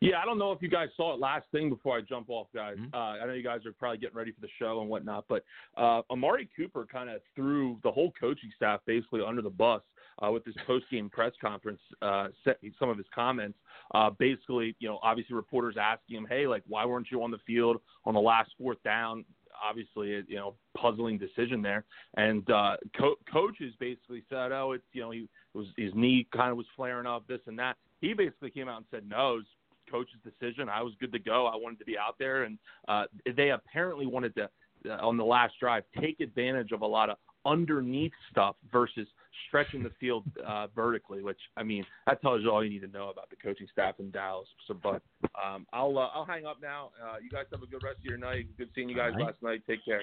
Yeah, 0.00 0.20
I 0.20 0.24
don't 0.24 0.38
know 0.38 0.52
if 0.52 0.62
you 0.62 0.68
guys 0.68 0.88
saw 0.96 1.14
it. 1.14 1.20
Last 1.20 1.46
thing 1.52 1.70
before 1.70 1.96
I 1.96 2.00
jump 2.00 2.28
off, 2.28 2.48
guys. 2.54 2.76
Mhm. 2.76 2.92
Uh, 2.94 2.96
I 3.22 3.26
know 3.26 3.32
you 3.32 3.42
guys 3.42 3.64
are 3.66 3.72
probably 3.72 3.98
getting 3.98 4.16
ready 4.16 4.32
for 4.32 4.40
the 4.40 4.48
show 4.58 4.80
and 4.80 4.90
whatnot, 4.90 5.26
but 5.28 5.44
uh, 5.76 6.02
Amari 6.10 6.48
Cooper 6.56 6.86
kind 6.86 7.10
of 7.10 7.20
threw 7.34 7.78
the 7.82 7.90
whole 7.90 8.12
coaching 8.18 8.50
staff 8.56 8.80
basically 8.86 9.22
under 9.22 9.42
the 9.42 9.50
bus 9.50 9.82
uh, 10.24 10.30
with 10.30 10.44
his 10.44 10.54
post-game 10.66 11.10
press 11.10 11.32
conference. 11.40 11.80
Uh, 12.02 12.28
set, 12.44 12.58
some 12.78 12.88
of 12.88 12.96
his 12.96 13.06
comments, 13.14 13.58
uh, 13.94 14.10
basically, 14.10 14.74
you 14.78 14.88
know, 14.88 14.98
obviously 15.02 15.34
reporters 15.34 15.76
asking 15.78 16.16
him, 16.16 16.26
"Hey, 16.28 16.46
like, 16.46 16.62
why 16.66 16.84
weren't 16.84 17.10
you 17.10 17.22
on 17.22 17.30
the 17.30 17.38
field 17.46 17.80
on 18.04 18.14
the 18.14 18.20
last 18.20 18.50
fourth 18.58 18.82
down?" 18.82 19.24
Obviously, 19.62 20.22
you 20.28 20.36
know, 20.36 20.54
puzzling 20.76 21.16
decision 21.16 21.62
there. 21.62 21.84
And 22.18 22.48
uh, 22.50 22.76
co- 22.98 23.16
coaches 23.32 23.74
basically 23.78 24.22
said, 24.28 24.52
"Oh, 24.52 24.72
it's 24.72 24.84
you 24.92 25.00
know, 25.02 25.10
he 25.10 25.28
was 25.54 25.66
his 25.78 25.94
knee 25.94 26.26
kind 26.34 26.50
of 26.50 26.58
was 26.58 26.66
flaring 26.76 27.06
up, 27.06 27.26
this 27.26 27.40
and 27.46 27.58
that." 27.58 27.76
He 28.00 28.12
basically 28.12 28.50
came 28.50 28.68
out 28.68 28.78
and 28.78 28.86
said, 28.90 29.08
"No, 29.08 29.34
it 29.34 29.36
was 29.36 29.46
coach's 29.90 30.20
decision. 30.24 30.68
I 30.68 30.82
was 30.82 30.94
good 31.00 31.12
to 31.12 31.18
go. 31.18 31.46
I 31.46 31.56
wanted 31.56 31.78
to 31.78 31.84
be 31.84 31.96
out 31.98 32.16
there, 32.18 32.44
and 32.44 32.58
uh, 32.88 33.04
they 33.36 33.50
apparently 33.50 34.06
wanted 34.06 34.34
to, 34.36 34.48
uh, 34.88 35.06
on 35.06 35.16
the 35.16 35.24
last 35.24 35.54
drive, 35.60 35.84
take 36.00 36.20
advantage 36.20 36.72
of 36.72 36.82
a 36.82 36.86
lot 36.86 37.10
of 37.10 37.16
underneath 37.44 38.12
stuff 38.30 38.56
versus 38.72 39.06
stretching 39.46 39.82
the 39.82 39.92
field 40.00 40.24
uh, 40.44 40.66
vertically. 40.74 41.22
Which 41.22 41.38
I 41.56 41.62
mean, 41.62 41.84
that 42.06 42.20
tells 42.20 42.42
you 42.42 42.50
all 42.50 42.64
you 42.64 42.70
need 42.70 42.82
to 42.82 42.88
know 42.88 43.08
about 43.08 43.30
the 43.30 43.36
coaching 43.36 43.68
staff 43.72 43.96
in 44.00 44.10
Dallas. 44.10 44.48
So, 44.66 44.74
but 44.74 45.02
um, 45.42 45.66
I'll 45.72 45.96
uh, 45.98 46.08
I'll 46.14 46.26
hang 46.26 46.46
up 46.46 46.58
now. 46.60 46.90
Uh, 47.02 47.16
you 47.22 47.30
guys 47.30 47.44
have 47.52 47.62
a 47.62 47.66
good 47.66 47.82
rest 47.82 47.98
of 47.98 48.04
your 48.04 48.18
night. 48.18 48.46
Good 48.58 48.70
seeing 48.74 48.88
you 48.88 48.96
guys 48.96 49.12
All 49.12 49.18
right. 49.18 49.26
last 49.26 49.42
night. 49.42 49.62
Take 49.66 49.84
care. 49.84 50.02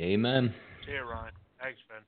Amen. 0.00 0.54
See 0.86 0.92
you, 0.92 1.02
Ryan. 1.02 1.32
Thanks, 1.60 1.80
man. 1.90 2.02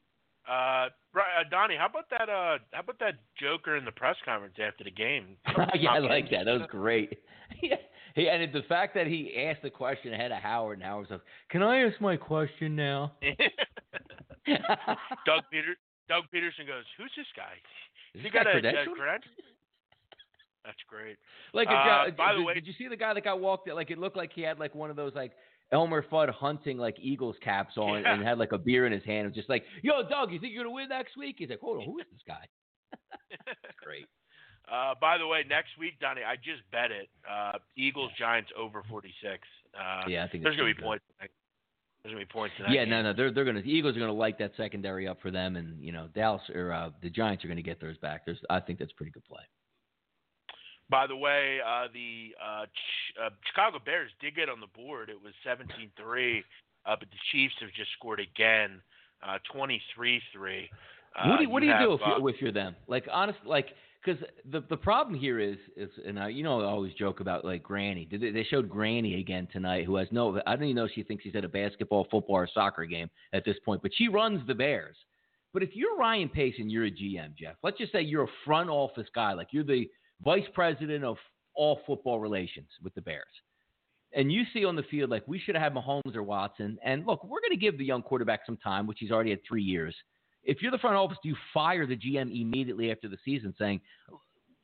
Uh, 0.51 0.89
uh, 1.15 1.21
Donnie, 1.51 1.77
how 1.79 1.87
about 1.87 2.11
that? 2.11 2.29
Uh, 2.29 2.59
how 2.73 2.81
about 2.81 2.99
that 2.99 3.15
Joker 3.41 3.77
in 3.77 3.85
the 3.85 3.93
press 3.93 4.17
conference 4.25 4.55
after 4.61 4.83
the 4.83 4.91
game? 4.91 5.37
yeah, 5.79 5.93
I 5.93 5.99
like 6.01 6.29
that. 6.31 6.47
That 6.47 6.59
was 6.59 6.69
great. 6.69 7.21
yeah. 7.63 7.77
And 8.17 8.53
the 8.53 8.63
fact 8.69 8.95
that 8.95 9.07
he 9.07 9.33
asked 9.49 9.63
the 9.63 9.71
question 9.71 10.13
ahead 10.13 10.33
of 10.33 10.43
Howard, 10.43 10.79
and 10.79 10.83
Howard 10.87 11.07
said, 11.09 11.21
"Can 11.51 11.63
I 11.63 11.85
ask 11.85 12.01
my 12.01 12.17
question 12.17 12.75
now?" 12.75 13.13
Doug 14.47 15.43
Peter, 15.53 15.77
Doug 16.09 16.25
Pederson 16.35 16.67
goes, 16.67 16.85
"Who's 16.99 17.13
this 17.17 17.27
guy? 17.37 17.53
Is 18.15 18.23
He 18.25 18.31
got 18.31 18.47
a, 18.49 18.53
credential?" 18.53 18.95
That's 20.65 20.77
great. 20.89 21.17
Like, 21.55 21.69
a 21.69 21.73
Uh, 21.73 21.85
guy, 21.85 22.11
by 22.11 22.35
the 22.35 22.43
way- 22.43 22.55
did 22.55 22.67
you 22.67 22.73
see 22.75 22.87
the 22.89 22.97
guy 22.97 23.15
that 23.15 23.23
got 23.25 23.41
walked? 23.41 23.69
Like, 23.69 23.91
it 23.91 23.99
looked 23.99 24.17
like 24.17 24.33
he 24.33 24.43
had 24.43 24.59
like 24.59 24.75
one 24.75 24.91
of 24.91 24.97
those 24.97 25.15
like 25.15 25.33
Elmer 25.73 26.03
Fudd 26.03 26.31
hunting 26.31 26.79
like 26.79 26.97
Eagles 27.01 27.37
caps 27.43 27.77
on, 27.77 28.03
Yeah. 28.03 28.14
and 28.14 28.23
had 28.23 28.39
like 28.39 28.53
a 28.53 28.59
beer 28.59 28.87
in 28.87 28.93
his 28.93 29.05
hand. 29.05 29.27
and 29.27 29.35
just 29.35 29.49
like, 29.49 29.64
"Yo, 29.83 30.03
Doug, 30.09 30.33
you 30.33 30.39
think 30.41 30.53
you're 30.53 30.64
gonna 30.64 30.75
win 30.75 30.89
next 30.89 31.16
week?" 31.16 31.37
He's 31.39 31.51
like, 31.51 31.61
"Hold 31.61 31.79
on, 31.79 31.85
who 31.85 31.99
is 32.01 32.07
this 32.11 32.23
guy?" 32.27 32.45
Great. 33.83 34.07
Uh, 34.71 34.95
by 35.01 35.18
the 35.18 35.27
way, 35.27 35.43
next 35.49 35.71
week, 35.79 35.99
Donnie, 36.01 36.23
I 36.23 36.37
just 36.37 36.62
bet 36.71 36.91
it. 36.93 37.09
Uh, 37.29 37.59
Eagles 37.77 38.11
Giants 38.18 38.51
over 38.57 38.83
46. 38.89 39.47
Uh, 39.75 40.03
yeah, 40.09 40.25
I 40.25 40.29
think 40.29 40.45
there's 40.45 40.57
gonna 40.57 40.73
be 40.75 40.81
points. 40.81 41.05
There's 41.18 42.14
gonna 42.14 42.25
be 42.25 42.33
points 42.33 42.55
in 42.59 42.64
that. 42.64 42.73
Yeah, 42.73 42.83
game. 42.85 42.91
no, 42.91 43.03
no, 43.03 43.12
they're 43.12 43.31
they're 43.33 43.45
gonna 43.45 43.62
the 43.62 43.71
Eagles 43.71 43.97
are 43.97 44.01
gonna 44.01 44.12
light 44.12 44.39
that 44.39 44.53
secondary 44.57 45.07
up 45.09 45.21
for 45.21 45.31
them, 45.31 45.57
and 45.57 45.83
you 45.83 45.93
know 45.93 46.09
Dallas 46.14 46.43
or 46.55 46.73
uh, 46.73 46.91
the 47.03 47.11
Giants 47.11 47.45
are 47.45 47.49
gonna 47.49 47.62
get 47.62 47.81
theirs 47.81 47.99
back. 47.99 48.25
There's, 48.25 48.39
I 48.49 48.61
think 48.61 48.79
that's 48.79 48.93
pretty 48.93 49.12
good 49.12 49.25
play. 49.25 49.43
By 50.91 51.07
the 51.07 51.16
way, 51.16 51.59
uh, 51.64 51.86
the 51.93 52.34
uh, 52.43 52.66
Ch- 52.66 53.14
uh, 53.24 53.30
Chicago 53.47 53.78
Bears 53.84 54.11
did 54.20 54.34
get 54.34 54.49
on 54.49 54.61
the 54.61 54.66
board. 54.66 55.09
It 55.09 55.18
was 55.22 55.32
17-3, 55.47 56.43
uh, 56.86 56.97
but 56.99 57.09
the 57.09 57.16
Chiefs 57.30 57.55
have 57.61 57.70
just 57.76 57.91
scored 57.97 58.20
again, 58.20 58.80
uh, 59.22 59.38
23-3. 59.55 59.70
Uh, 61.14 61.28
what 61.28 61.36
do 61.36 61.43
you, 61.43 61.51
what 61.51 61.61
do 61.61 61.66
you 61.66 61.72
have, 61.72 61.82
do 61.82 61.95
if 61.95 62.01
uh, 62.03 62.18
you're, 62.18 62.30
if 62.30 62.41
you're 62.41 62.53
them? 62.53 62.74
Like 62.86 63.07
honest, 63.12 63.38
like 63.45 63.68
because 64.05 64.22
the 64.51 64.64
the 64.70 64.76
problem 64.76 65.18
here 65.18 65.38
is 65.41 65.57
is 65.76 65.91
and 66.07 66.18
I, 66.18 66.28
you 66.28 66.43
know 66.43 66.61
I 66.61 66.64
always 66.64 66.95
joke 66.95 67.20
about 67.20 67.45
like 67.45 67.62
Granny. 67.62 68.05
Did 68.05 68.20
They 68.20 68.30
they 68.30 68.45
showed 68.45 68.68
Granny 68.68 69.18
again 69.20 69.49
tonight, 69.53 69.84
who 69.86 69.97
has 69.97 70.07
no 70.12 70.41
I 70.47 70.55
don't 70.55 70.64
even 70.64 70.76
know 70.76 70.84
if 70.84 70.93
she 70.95 71.03
thinks 71.03 71.24
she's 71.24 71.34
at 71.34 71.45
a 71.45 71.49
basketball, 71.49 72.07
football, 72.11 72.36
or 72.36 72.49
soccer 72.53 72.84
game 72.84 73.11
at 73.32 73.45
this 73.45 73.57
point, 73.64 73.82
but 73.82 73.91
she 73.95 74.09
runs 74.09 74.47
the 74.47 74.55
Bears. 74.55 74.97
But 75.53 75.64
if 75.64 75.70
you're 75.74 75.97
Ryan 75.97 76.28
Pace 76.28 76.55
and 76.59 76.70
you're 76.70 76.84
a 76.84 76.91
GM, 76.91 77.36
Jeff, 77.36 77.57
let's 77.64 77.76
just 77.76 77.91
say 77.91 78.03
you're 78.03 78.24
a 78.24 78.32
front 78.45 78.70
office 78.70 79.09
guy, 79.12 79.32
like 79.32 79.49
you're 79.51 79.64
the 79.64 79.91
vice 80.25 80.45
president 80.55 81.05
of 81.05 81.16
all 81.55 81.81
football 81.87 82.21
relations 82.21 82.68
with 82.83 82.95
the 82.95 83.01
Bears. 83.01 83.25
And 84.12 84.33
you 84.33 84.43
see 84.53 84.64
on 84.64 84.77
the 84.77 84.83
field, 84.85 85.11
like 85.11 85.27
we 85.29 85.39
should 85.39 85.55
have 85.55 85.62
had 85.62 85.75
Mahomes 85.75 86.16
or 86.16 86.23
Watson. 86.23 86.79
And 86.85 87.07
look, 87.07 87.23
we're 87.23 87.41
going 87.41 87.53
to 87.53 87.57
give 87.57 87.79
the 87.79 87.85
young 87.85 88.03
quarterback 88.03 88.41
some 88.45 88.57
time, 88.57 88.87
which 88.87 88.99
he's 89.01 89.11
already 89.11 89.31
had 89.31 89.41
three 89.47 89.62
years. 89.62 89.95
If 90.43 90.62
you're 90.62 90.73
the 90.73 90.79
front 90.79 90.97
office, 90.97 91.18
do 91.23 91.29
you 91.29 91.37
fire 91.55 91.87
the 91.87 91.97
GM 91.97 92.41
immediately 92.41 92.91
after 92.91 93.09
the 93.09 93.18
season 93.25 93.55
saying, 93.59 93.81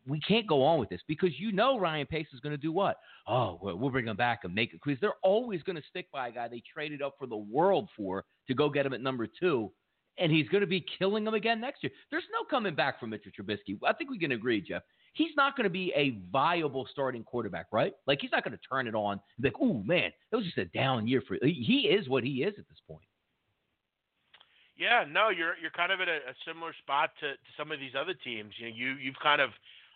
we 0.09 0.21
can't 0.21 0.47
go 0.47 0.63
on 0.63 0.79
with 0.79 0.89
this 0.89 1.01
because 1.09 1.31
you 1.39 1.53
know 1.53 1.79
Ryan 1.79 2.07
Pace 2.07 2.29
is 2.33 2.41
going 2.41 2.53
to 2.53 2.57
do 2.57 2.73
what? 2.73 2.99
Oh, 3.27 3.59
well, 3.61 3.77
we'll 3.77 3.91
bring 3.91 4.07
him 4.07 4.17
back 4.17 4.41
and 4.45 4.55
make 4.55 4.73
it 4.73 4.81
because 4.85 5.01
they're 5.01 5.13
always 5.23 5.63
going 5.63 5.77
to 5.77 5.83
stick 5.91 6.11
by 6.13 6.29
a 6.29 6.33
guy 6.33 6.49
they 6.49 6.63
traded 6.73 7.03
up 7.03 7.15
for 7.19 7.27
the 7.27 7.37
world 7.37 7.89
for 7.97 8.25
to 8.47 8.55
go 8.55 8.71
get 8.71 8.87
him 8.87 8.93
at 8.93 9.01
number 9.01 9.27
two, 9.27 9.71
and 10.19 10.31
he's 10.31 10.49
going 10.49 10.61
to 10.61 10.67
be 10.67 10.85
killing 10.99 11.25
them 11.25 11.35
again 11.35 11.61
next 11.61 11.83
year. 11.83 11.93
There's 12.11 12.25
no 12.33 12.45
coming 12.49 12.75
back 12.75 13.01
from 13.01 13.11
Mitchell 13.11 13.33
Trubisky. 13.39 13.79
I 13.85 13.93
think 13.93 14.11
we 14.11 14.19
can 14.19 14.33
agree, 14.33 14.61
Jeff. 14.61 14.83
He's 15.17 15.35
not 15.35 15.57
going 15.57 15.65
to 15.65 15.71
be 15.71 15.93
a 15.97 16.19
viable 16.31 16.87
starting 16.93 17.25
quarterback, 17.25 17.67
right? 17.73 17.95
Like 18.07 18.19
he's 18.21 18.31
not 18.33 18.45
going 18.45 18.53
to 18.57 18.61
turn 18.69 18.87
it 18.87 18.95
on 18.95 19.13
and 19.13 19.21
be 19.43 19.49
like, 19.49 19.57
"Oh 19.61 19.83
man, 19.83 20.11
it 20.31 20.37
was 20.37 20.45
just 20.45 20.59
a 20.59 20.67
down 20.67 21.09
year 21.09 21.23
for." 21.27 21.39
He 21.43 21.89
is 21.91 22.07
what 22.07 22.23
he 22.23 22.43
is 22.43 22.53
at 22.59 22.69
this 22.69 22.79
point. 22.87 23.01
Yeah, 24.77 25.05
no, 25.11 25.31
you're 25.31 25.57
you're 25.61 25.71
kind 25.71 25.91
of 25.91 26.01
at 26.03 26.09
a, 26.09 26.17
a 26.17 26.35
similar 26.47 26.75
spot 26.83 27.11
to, 27.21 27.33
to 27.33 27.51
some 27.57 27.73
of 27.73 27.81
these 27.81 27.93
other 27.99 28.13
teams. 28.13 28.53
You 28.59 28.69
know, 28.69 28.75
you 28.77 28.89
you've 29.01 29.19
kind 29.23 29.41
of 29.41 29.51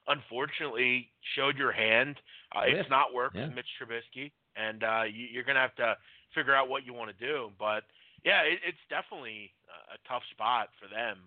unfortunately 0.08 1.10
showed 1.36 1.56
your 1.58 1.72
hand. 1.72 2.16
Uh, 2.56 2.62
Yeah. 2.66 2.76
It's 2.76 2.90
not 2.90 3.12
worked 3.12 3.36
Yeah. 3.36 3.46
with 3.46 3.56
Mitch 3.56 3.68
Trubisky, 3.78 4.32
and 4.56 4.82
uh, 4.82 5.02
you, 5.04 5.26
you're 5.30 5.44
going 5.44 5.56
to 5.56 5.60
have 5.60 5.74
to 5.76 5.96
figure 6.34 6.54
out 6.54 6.68
what 6.70 6.86
you 6.86 6.94
want 6.94 7.10
to 7.16 7.26
do. 7.26 7.50
But 7.58 7.84
yeah, 8.24 8.42
it, 8.44 8.60
it's 8.66 8.84
definitely 8.88 9.52
a, 9.92 9.98
tough 10.08 10.22
spot 10.30 10.68
for 10.78 10.88
them 10.88 11.18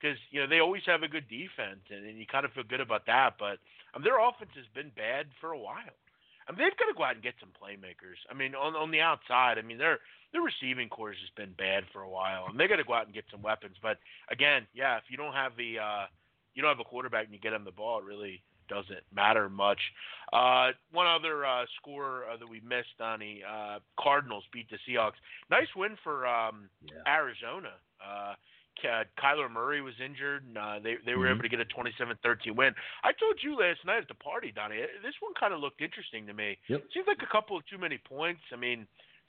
because 0.00 0.18
you 0.30 0.40
know 0.40 0.46
they 0.46 0.60
always 0.60 0.82
have 0.86 1.02
a 1.02 1.08
good 1.08 1.28
defense, 1.28 1.82
and, 1.90 2.06
and 2.06 2.18
you 2.18 2.26
kind 2.26 2.44
of 2.44 2.52
feel 2.52 2.64
good 2.64 2.80
about 2.80 3.06
that. 3.06 3.34
But 3.38 3.58
um, 3.94 4.02
their 4.02 4.18
offense 4.20 4.52
has 4.54 4.68
been 4.74 4.92
bad 4.94 5.26
for 5.40 5.50
a 5.50 5.58
while. 5.58 5.96
I 6.46 6.52
mean, 6.52 6.62
they've 6.62 6.78
got 6.78 6.86
to 6.86 6.96
go 6.96 7.02
out 7.02 7.18
and 7.18 7.22
get 7.22 7.34
some 7.40 7.50
playmakers. 7.50 8.22
I 8.30 8.34
mean, 8.34 8.54
on 8.54 8.74
on 8.74 8.90
the 8.90 9.00
outside, 9.00 9.58
I 9.58 9.62
mean, 9.62 9.78
their 9.78 9.98
their 10.32 10.42
receiving 10.42 10.88
core 10.88 11.10
has 11.10 11.32
been 11.36 11.52
bad 11.58 11.84
for 11.92 12.02
a 12.02 12.10
while, 12.10 12.46
and 12.48 12.58
they 12.58 12.68
got 12.68 12.76
to 12.76 12.84
go 12.84 12.94
out 12.94 13.06
and 13.06 13.14
get 13.14 13.24
some 13.30 13.42
weapons. 13.42 13.76
But 13.82 13.98
again, 14.30 14.66
yeah, 14.74 14.96
if 14.96 15.04
you 15.08 15.16
don't 15.16 15.34
have 15.34 15.56
the 15.56 15.78
uh, 15.78 16.06
you 16.54 16.62
don't 16.62 16.70
have 16.70 16.80
a 16.80 16.88
quarterback 16.88 17.24
and 17.26 17.34
you 17.34 17.40
get 17.40 17.52
him 17.52 17.64
the 17.64 17.74
ball, 17.74 17.98
it 17.98 18.04
really 18.04 18.42
doesn't 18.68 19.02
matter 19.14 19.48
much. 19.48 19.80
Uh, 20.32 20.72
one 20.92 21.06
other 21.06 21.44
uh, 21.46 21.64
score 21.76 22.24
uh, 22.32 22.36
that 22.36 22.48
we 22.48 22.60
missed, 22.60 22.96
Donnie, 22.98 23.42
uh, 23.48 23.78
Cardinals 23.98 24.44
beat 24.52 24.68
the 24.70 24.78
Seahawks. 24.88 25.18
Nice 25.50 25.68
win 25.76 25.96
for 26.02 26.26
um, 26.26 26.68
Yeah. 26.82 27.02
Arizona. 27.06 27.72
Uh, 28.04 28.34
Kyler 29.18 29.50
Murray 29.50 29.80
was 29.80 29.94
injured, 30.04 30.44
and 30.46 30.58
uh, 30.58 30.78
they 30.82 30.96
they 31.06 31.14
were 31.14 31.26
Mhm. 31.26 31.30
able 31.32 31.42
to 31.42 31.48
get 31.48 31.60
a 31.60 31.64
27-13 31.64 32.54
win. 32.54 32.74
I 33.04 33.12
told 33.12 33.42
you 33.42 33.56
last 33.56 33.82
night 33.86 34.02
at 34.02 34.08
the 34.08 34.14
party, 34.14 34.52
Donnie. 34.52 34.82
eh, 34.82 34.86
This 35.02 35.14
one 35.20 35.32
kind 35.34 35.54
of 35.54 35.60
looked 35.60 35.80
interesting 35.80 36.26
to 36.26 36.34
me. 36.34 36.58
Yep. 36.68 36.84
Seems 36.92 37.06
like 37.06 37.22
a 37.22 37.26
couple 37.26 37.56
of 37.56 37.64
too 37.66 37.78
many 37.78 37.96
points. 37.98 38.42
I 38.52 38.56
mean, 38.56 38.86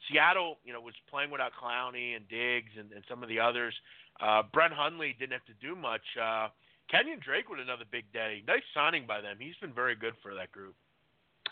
Seattle, 0.10 0.60
you 0.66 0.74
know, 0.74 0.82
was 0.82 0.94
playing 1.10 1.32
without 1.32 1.54
Clowney 1.54 2.16
and 2.18 2.28
Diggs 2.28 2.72
and, 2.78 2.92
and 2.92 3.04
some 3.08 3.24
of 3.24 3.30
the 3.30 3.40
others. 3.40 3.74
Uh, 4.20 4.44
Brett 4.44 4.72
Hundley 4.74 5.14
didn't 5.18 5.32
have 5.34 5.46
to 5.46 5.54
do 5.62 5.76
much. 5.76 6.04
Uh, 6.22 6.50
Kenyan 6.94 7.22
Drake 7.22 7.50
with 7.50 7.60
another 7.60 7.84
big 7.92 8.12
day. 8.14 8.44
Nice 8.48 8.64
signing 8.74 9.06
by 9.08 9.22
them. 9.22 9.38
He's 9.40 9.56
been 9.60 9.74
very 9.74 9.96
good 9.96 10.14
for 10.22 10.34
that 10.36 10.52
group. 10.52 10.76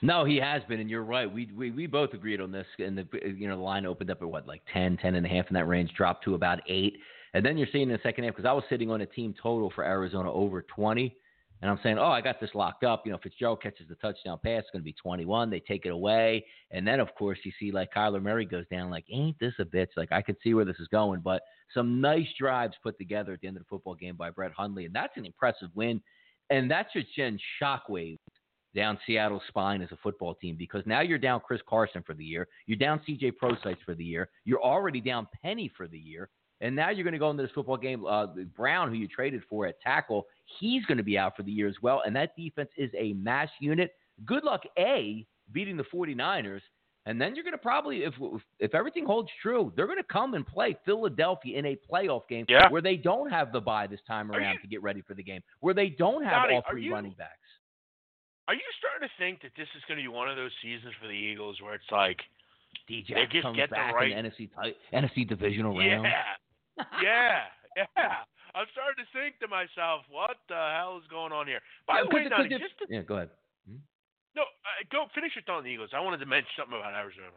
No, 0.02 0.26
he 0.26 0.38
has 0.38 0.62
been, 0.68 0.80
and 0.80 0.90
you're 0.90 1.04
right. 1.04 1.32
We 1.32 1.50
we, 1.56 1.72
we 1.72 1.88
both 1.88 2.14
agreed 2.14 2.42
on 2.42 2.52
this. 2.52 2.68
And 2.80 2.98
the 2.98 3.08
you 3.36 3.48
know 3.48 3.58
the 3.58 3.64
line 3.64 3.86
opened 3.86 4.12
up 4.12 4.22
at 4.22 4.28
what 4.28 4.48
like 4.48 4.62
10, 4.74 4.98
10 4.98 5.16
and 5.16 5.26
a 5.26 5.30
half 5.30 5.48
in 5.48 5.54
that 5.54 5.68
range, 5.68 5.92
dropped 5.96 6.24
to 6.26 6.36
about 6.36 6.60
eight, 6.68 6.98
and 7.34 7.46
then 7.46 7.58
you're 7.58 7.68
seeing 7.72 7.90
in 7.90 7.94
the 7.94 8.00
second 8.04 8.24
half 8.24 8.34
because 8.34 8.48
I 8.48 8.54
was 8.54 8.64
sitting 8.70 8.92
on 8.92 9.02
a 9.02 9.06
team 9.06 9.34
total 9.42 9.72
for 9.74 9.84
Arizona 9.84 10.32
over 10.32 10.62
20, 10.62 11.16
and 11.66 11.72
I'm 11.72 11.80
saying, 11.82 11.98
oh, 11.98 12.12
I 12.12 12.22
got 12.22 12.40
this 12.40 12.52
locked 12.54 12.84
up. 12.84 13.08
You 13.08 13.12
know, 13.12 13.18
Fitzgerald 13.18 13.60
catches 13.60 13.88
the 13.88 13.96
touchdown 13.96 14.38
pass, 14.44 14.60
it's 14.60 14.70
going 14.70 14.84
to 14.84 14.86
be 14.86 14.94
21. 14.94 15.50
They 15.50 15.60
take 15.62 15.88
it 15.88 15.90
away, 15.90 16.46
and 16.70 16.88
then 16.88 17.00
of 17.00 17.08
course 17.18 17.40
you 17.44 17.52
see 17.60 17.72
like 17.72 17.92
Kyler 17.92 18.22
Murray 18.22 18.46
goes 18.46 18.66
down. 18.70 18.92
Like, 18.92 19.06
ain't 19.10 19.40
this 19.40 19.56
a 19.58 19.66
bitch? 19.66 19.88
Like 19.98 20.12
I 20.12 20.22
could 20.22 20.36
see 20.44 20.54
where 20.54 20.64
this 20.64 20.76
is 20.80 20.88
going, 20.90 21.22
but 21.22 21.42
some 21.74 22.00
nice 22.00 22.28
drives 22.40 22.76
put 22.84 23.00
together 23.00 23.34
at 23.34 23.42
the 23.42 23.48
end 23.48 23.58
of 23.58 23.64
the 23.64 23.68
football 23.68 23.96
game 23.96 24.16
by 24.16 24.30
Brett 24.30 24.52
Hundley, 24.52 24.86
and 24.86 24.94
that's 24.94 25.18
an 25.18 25.26
impressive 25.26 25.70
win, 25.74 26.00
and 26.52 26.70
that 26.70 26.86
should 26.94 27.08
send 27.16 27.42
shockwaves 27.60 28.20
down 28.76 29.00
Seattle's 29.08 29.42
spine 29.48 29.82
as 29.82 29.92
a 29.92 29.98
football 30.04 30.36
team 30.36 30.56
because 30.56 30.84
now 30.86 31.02
you're 31.02 31.18
down 31.18 31.40
Chris 31.40 31.62
Carson 31.68 32.04
for 32.06 32.14
the 32.14 32.26
year. 32.26 32.48
You're 32.68 32.78
down 32.78 33.02
CJ 33.10 33.38
Prosise 33.38 33.78
for 33.84 33.96
the 33.96 34.04
year. 34.04 34.30
You're 34.44 34.62
already 34.62 35.02
down 35.02 35.28
Penny 35.42 35.72
for 35.76 35.88
the 35.88 35.98
year. 35.98 36.30
And 36.62 36.76
now 36.76 36.90
you're 36.90 37.04
going 37.04 37.14
to 37.14 37.20
go 37.20 37.30
into 37.30 37.44
this 37.44 37.52
football 37.54 37.78
game. 37.78 38.06
Uh, 38.06 38.28
Brown, 38.56 38.90
who 38.90 38.96
you 38.96 39.08
traded 39.08 39.42
for 39.50 39.66
at 39.66 39.80
tackle, 39.82 40.26
he's 40.60 40.86
going 40.86 40.98
to 40.98 41.04
be 41.04 41.18
out 41.18 41.36
for 41.36 41.44
the 41.44 41.52
year 41.52 41.68
as 41.68 41.76
well. 41.82 42.02
And 42.06 42.16
that 42.16 42.36
defense 42.36 42.70
is 42.78 42.92
a 42.98 43.14
mass 43.14 43.50
unit. 43.60 43.94
Good 44.26 44.44
luck, 44.44 44.62
A, 44.78 45.26
beating 45.52 45.78
the 45.78 45.84
49ers. 45.84 46.62
And 47.08 47.22
then 47.22 47.36
you're 47.36 47.44
going 47.44 47.52
to 47.54 47.60
probably, 47.60 48.04
if 48.04 48.14
if 48.60 48.74
everything 48.74 49.06
holds 49.06 49.30
true, 49.40 49.72
they're 49.76 49.86
going 49.86 50.00
to 50.00 50.04
come 50.12 50.34
and 50.34 50.46
play 50.46 50.76
Philadelphia 50.86 51.60
in 51.60 51.66
a 51.68 51.78
playoff 51.92 52.28
game 52.28 52.46
Yeah. 52.50 52.68
where 52.70 52.82
they 52.82 52.96
don't 52.98 53.30
have 53.30 53.52
the 53.52 53.62
bye 53.62 53.86
this 53.86 54.00
time 54.08 54.32
around 54.32 54.54
you- 54.54 54.60
to 54.62 54.68
get 54.68 54.82
ready 54.82 55.02
for 55.02 55.14
the 55.14 55.22
game, 55.22 55.42
where 55.60 55.76
they 55.76 55.90
don't 55.90 56.24
have 56.24 56.44
Donnie, 56.44 56.56
all 56.56 56.64
three 56.70 56.86
you- 56.86 56.94
running 56.94 57.12
backs. 57.14 57.38
Are 58.48 58.56
you 58.56 58.62
starting 58.80 59.08
to 59.08 59.14
think 59.20 59.42
that 59.44 59.52
this 59.56 59.68
is 59.76 59.84
going 59.88 59.98
to 59.98 60.04
be 60.04 60.08
one 60.08 60.30
of 60.30 60.36
those 60.36 60.52
seasons 60.64 60.94
for 61.00 61.08
the 61.08 61.14
Eagles 61.14 61.62
where 61.62 61.76
it's 61.76 61.92
like, 61.92 62.22
DJ 62.90 63.14
They 63.14 63.26
just 63.28 63.42
comes 63.44 63.56
get 63.56 63.70
the 63.70 63.76
back 63.76 63.94
right- 63.96 64.12
in 64.12 64.24
the 64.26 64.30
NFC 64.32 64.50
NFC 64.92 65.26
divisional 65.28 65.78
round. 65.78 66.06
yeah, 66.06 66.24
yeah, 67.02 67.44
yeah. 67.98 68.16
I'm 68.56 68.68
starting 68.72 69.04
to 69.04 69.12
think 69.12 69.38
to 69.44 69.48
myself, 69.52 70.08
what 70.10 70.38
the 70.48 70.56
hell 70.74 70.98
is 70.98 71.04
going 71.12 71.34
on 71.34 71.46
here? 71.46 71.60
By 71.86 72.02
the 72.02 72.08
Yeah, 72.08 72.16
way, 72.16 72.22
'cause- 72.24 72.48
Donnie, 72.48 72.50
just 72.58 72.78
to, 72.80 72.86
yeah, 72.90 73.02
go 73.02 73.16
ahead. 73.18 73.30
no, 74.34 74.44
uh, 74.44 74.48
go 74.90 75.08
finish 75.14 75.36
your 75.36 75.44
thought 75.44 75.58
on 75.58 75.64
the 75.64 75.70
Eagles. 75.72 75.94
I 75.94 76.00
wanted 76.00 76.20
to 76.20 76.26
mention 76.26 76.50
something 76.56 76.78
about 76.80 76.94
Arizona. 76.94 77.32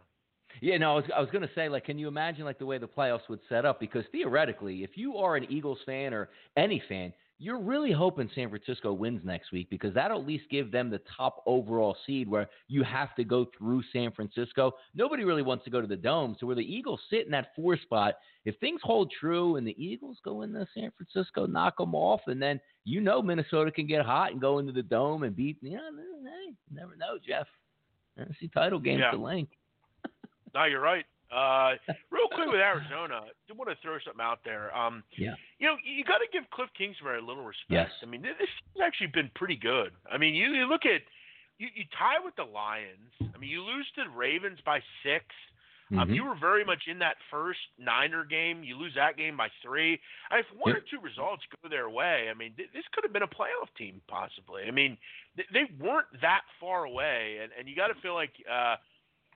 Yeah, 0.60 0.78
no, 0.78 0.92
I 0.92 0.94
was, 0.96 1.10
I 1.10 1.20
was 1.20 1.30
going 1.30 1.46
to 1.46 1.54
say, 1.54 1.68
like, 1.68 1.84
can 1.84 1.98
you 1.98 2.08
imagine 2.08 2.44
like 2.44 2.58
the 2.58 2.66
way 2.66 2.78
the 2.78 2.88
playoffs 2.88 3.28
would 3.28 3.40
set 3.48 3.64
up? 3.66 3.78
Because 3.80 4.06
theoretically, 4.08 4.82
if 4.82 4.96
you 4.96 5.18
are 5.18 5.36
an 5.36 5.44
Eagles 5.50 5.82
fan 5.84 6.14
or 6.14 6.30
any 6.56 6.80
fan, 6.80 7.12
you're 7.40 7.60
really 7.60 7.92
hoping 7.92 8.28
San 8.34 8.48
Francisco 8.48 8.92
wins 8.92 9.20
next 9.24 9.52
week 9.52 9.70
because 9.70 9.94
that'll 9.94 10.20
at 10.20 10.26
least 10.26 10.44
give 10.50 10.72
them 10.72 10.90
the 10.90 11.00
top 11.16 11.42
overall 11.46 11.96
seed 12.04 12.28
where 12.28 12.48
you 12.66 12.82
have 12.82 13.14
to 13.14 13.22
go 13.22 13.46
through 13.56 13.82
San 13.92 14.10
Francisco. 14.10 14.72
Nobody 14.94 15.24
really 15.24 15.42
wants 15.42 15.64
to 15.64 15.70
go 15.70 15.80
to 15.80 15.86
the 15.86 15.96
dome, 15.96 16.36
so 16.40 16.46
where 16.46 16.56
the 16.56 16.62
Eagles 16.62 17.00
sit 17.08 17.26
in 17.26 17.30
that 17.30 17.54
four 17.54 17.76
spot, 17.76 18.14
if 18.44 18.56
things 18.58 18.80
hold 18.82 19.12
true 19.20 19.56
and 19.56 19.66
the 19.66 19.80
Eagles 19.82 20.18
go 20.24 20.42
into 20.42 20.66
San 20.74 20.90
Francisco, 20.96 21.46
knock 21.46 21.76
them 21.78 21.94
off, 21.94 22.22
and 22.26 22.42
then 22.42 22.60
you 22.84 23.00
know 23.00 23.22
Minnesota 23.22 23.70
can 23.70 23.86
get 23.86 24.04
hot 24.04 24.32
and 24.32 24.40
go 24.40 24.58
into 24.58 24.72
the 24.72 24.82
dome 24.82 25.22
and 25.22 25.36
beat. 25.36 25.58
You 25.62 25.76
know, 25.76 25.90
hey, 26.24 26.54
never 26.72 26.96
know, 26.96 27.18
Jeff. 27.24 27.46
NFC 28.18 28.52
title 28.52 28.80
game's 28.80 29.00
Yeah. 29.00 29.12
the 29.12 29.18
Linc. 29.18 29.48
No, 30.54 30.64
you're 30.64 30.80
right. 30.80 31.04
Uh, 31.30 31.76
real 32.10 32.28
quick 32.32 32.48
with 32.48 32.60
Arizona, 32.60 33.20
I 33.28 33.30
do 33.46 33.54
want 33.54 33.68
to 33.70 33.76
throw 33.82 33.98
something 34.04 34.20
out 34.22 34.40
there. 34.44 34.74
Um, 34.76 35.02
Yeah. 35.16 35.34
You 35.58 35.66
know, 35.68 35.76
you 35.84 36.04
got 36.04 36.18
to 36.18 36.26
give 36.32 36.48
Cliff 36.50 36.70
Kingsbury 36.76 37.18
a 37.18 37.22
little 37.22 37.44
respect. 37.44 37.70
Yes. 37.70 37.90
I 38.02 38.06
mean, 38.06 38.22
this 38.22 38.34
has 38.38 38.48
actually 38.84 39.08
been 39.08 39.30
pretty 39.34 39.56
good. 39.56 39.92
I 40.10 40.16
mean, 40.16 40.34
you, 40.34 40.48
you 40.52 40.64
look 40.66 40.86
at 40.86 41.02
you, 41.58 41.68
you 41.74 41.84
tie 41.98 42.18
with 42.24 42.36
the 42.36 42.44
Lions. 42.44 43.12
I 43.20 43.36
mean, 43.38 43.50
you 43.50 43.62
lose 43.62 43.86
to 43.96 44.04
the 44.04 44.10
Ravens 44.10 44.58
by 44.64 44.80
6 45.02 45.24
Um, 45.90 46.08
Mhm. 46.10 46.14
you 46.14 46.24
were 46.24 46.34
very 46.36 46.64
much 46.64 46.86
in 46.86 46.98
that 47.00 47.16
first 47.30 47.60
Niner 47.78 48.22
game. 48.22 48.62
You 48.62 48.76
lose 48.76 48.92
that 48.94 49.16
game 49.16 49.36
by 49.38 49.48
three. 49.62 49.98
I 50.30 50.40
if 50.40 50.46
one 50.52 50.74
Yep. 50.74 50.76
or 50.76 50.80
two 50.86 51.00
results 51.00 51.42
go 51.62 51.68
their 51.70 51.88
way, 51.88 52.28
I 52.30 52.34
mean, 52.34 52.52
th- 52.54 52.70
this 52.72 52.86
could 52.92 53.04
have 53.04 53.12
been 53.14 53.22
a 53.22 53.26
playoff 53.28 53.72
team 53.74 54.02
possibly. 54.06 54.64
I 54.68 54.70
mean, 54.70 54.98
th- 55.36 55.48
they 55.48 55.64
weren't 55.80 56.06
that 56.20 56.42
far 56.60 56.84
away, 56.84 57.38
and, 57.42 57.52
and 57.58 57.66
you 57.68 57.74
got 57.74 57.86
to 57.88 57.94
feel 58.02 58.12
like, 58.14 58.32
uh, 58.48 58.76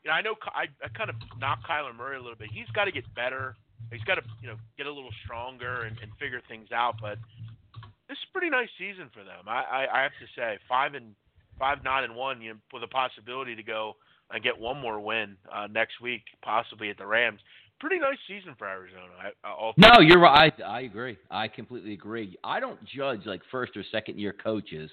you 0.05 0.11
know, 0.11 0.15
I 0.15 0.23
know 0.23 0.35
I, 0.47 0.67
I 0.85 0.89
kind 0.97 1.11
of 1.11 1.17
knock 1.39 1.61
Kyler 1.69 1.95
Murray 1.97 2.17
a 2.17 2.21
little 2.21 2.37
bit. 2.37 2.51
He's 2.53 2.69
got 2.75 2.85
to 2.87 2.93
get 2.93 3.05
better. 3.15 3.57
He's 3.91 4.03
got 4.05 4.17
to, 4.17 4.23
you 4.41 4.49
know, 4.49 4.57
get 4.77 4.87
a 4.87 4.93
little 4.93 5.13
stronger 5.25 5.83
and, 5.83 5.97
and 6.03 6.11
figure 6.19 6.41
things 6.49 6.69
out. 6.73 6.97
But 7.01 7.19
this 8.09 8.19
a 8.19 8.33
pretty 8.33 8.51
nice 8.51 8.69
season 8.79 9.11
for 9.13 9.25
them. 9.25 9.47
I, 9.47 9.63
I, 9.63 10.01
I 10.01 10.03
have 10.03 10.13
to 10.21 10.29
say, 10.37 10.59
five 10.69 10.95
and 10.95 11.15
five, 11.59 11.85
nine 11.85 12.05
and 12.05 12.17
one, 12.17 12.41
you 12.41 12.51
know, 12.51 12.59
with 12.73 12.83
a 12.83 12.89
possibility 12.89 13.55
to 13.55 13.63
go 13.63 13.95
and 14.31 14.43
get 14.43 14.59
one 14.59 14.81
more 14.81 14.99
win 15.01 15.37
uh, 15.53 15.67
next 15.71 16.01
week, 16.01 16.23
possibly 16.43 16.91
at 16.91 16.99
the 16.99 17.07
Rams. 17.07 17.41
Pretty 17.81 17.99
nice 17.99 18.19
season 18.29 18.55
for 18.59 18.69
Arizona. 18.69 19.13
I, 19.45 19.49
uh, 19.49 19.73
no, 19.77 20.01
you're 20.01 20.21
right. 20.21 20.53
I, 20.61 20.63
I 20.63 20.81
agree. 20.83 21.17
I 21.31 21.49
completely 21.49 21.93
agree. 21.93 22.37
I 22.45 22.61
don't 22.61 22.79
judge 22.85 23.27
like 23.27 23.43
first 23.51 23.77
or 23.77 23.85
second 23.91 24.19
year 24.19 24.33
coaches 24.33 24.91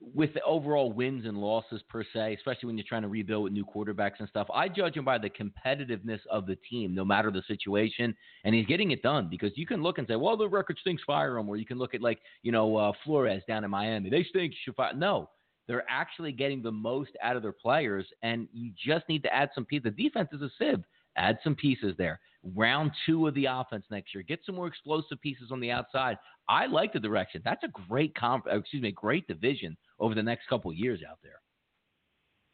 with 0.00 0.34
the 0.34 0.42
overall 0.42 0.92
wins 0.92 1.24
and 1.26 1.38
losses 1.38 1.82
per 1.88 2.04
se, 2.12 2.34
especially 2.34 2.66
when 2.66 2.76
you're 2.76 2.86
trying 2.88 3.02
to 3.02 3.08
rebuild 3.08 3.44
with 3.44 3.52
new 3.52 3.64
quarterbacks 3.64 4.18
and 4.18 4.28
stuff. 4.28 4.46
I 4.52 4.68
judge 4.68 4.96
him 4.96 5.04
by 5.04 5.18
the 5.18 5.30
competitiveness 5.30 6.20
of 6.30 6.46
the 6.46 6.56
team, 6.68 6.94
no 6.94 7.04
matter 7.04 7.30
the 7.30 7.42
situation, 7.46 8.14
and 8.44 8.54
he's 8.54 8.66
getting 8.66 8.90
it 8.90 9.02
done 9.02 9.28
because 9.30 9.52
you 9.56 9.66
can 9.66 9.82
look 9.82 9.98
and 9.98 10.06
say, 10.06 10.16
well, 10.16 10.36
the 10.36 10.48
record 10.48 10.78
stinks, 10.80 11.02
fire 11.06 11.38
him, 11.38 11.48
or 11.48 11.56
you 11.56 11.66
can 11.66 11.78
look 11.78 11.94
at 11.94 12.02
like 12.02 12.18
you 12.42 12.52
know 12.52 12.76
uh, 12.76 12.92
Flores 13.04 13.42
down 13.48 13.64
in 13.64 13.70
Miami, 13.70 14.10
they 14.10 14.24
stink, 14.24 14.52
should 14.64 14.74
fire. 14.74 14.94
No, 14.94 15.30
they're 15.66 15.84
actually 15.88 16.32
getting 16.32 16.62
the 16.62 16.72
most 16.72 17.10
out 17.22 17.36
of 17.36 17.42
their 17.42 17.52
players, 17.52 18.06
and 18.22 18.48
you 18.52 18.72
just 18.76 19.08
need 19.08 19.22
to 19.22 19.34
add 19.34 19.50
some 19.54 19.64
pieces. 19.64 19.84
The 19.84 20.02
defense 20.02 20.28
is 20.32 20.42
a 20.42 20.50
sieve. 20.58 20.84
Add 21.16 21.38
some 21.44 21.54
pieces 21.54 21.94
there. 21.96 22.20
Round 22.54 22.90
two 23.06 23.26
of 23.26 23.34
the 23.34 23.46
offense 23.46 23.84
next 23.90 24.14
year. 24.14 24.22
Get 24.22 24.40
some 24.44 24.54
more 24.54 24.66
explosive 24.66 25.20
pieces 25.20 25.50
on 25.50 25.60
the 25.60 25.70
outside. 25.70 26.18
I 26.48 26.66
like 26.66 26.92
the 26.92 27.00
direction. 27.00 27.40
That's 27.44 27.64
a 27.64 27.68
great 27.88 28.14
comp. 28.14 28.46
Excuse 28.50 28.82
me, 28.82 28.92
great 28.92 29.26
division 29.26 29.76
over 29.98 30.14
the 30.14 30.22
next 30.22 30.48
couple 30.48 30.72
years 30.72 31.00
out 31.08 31.18
there. 31.22 31.40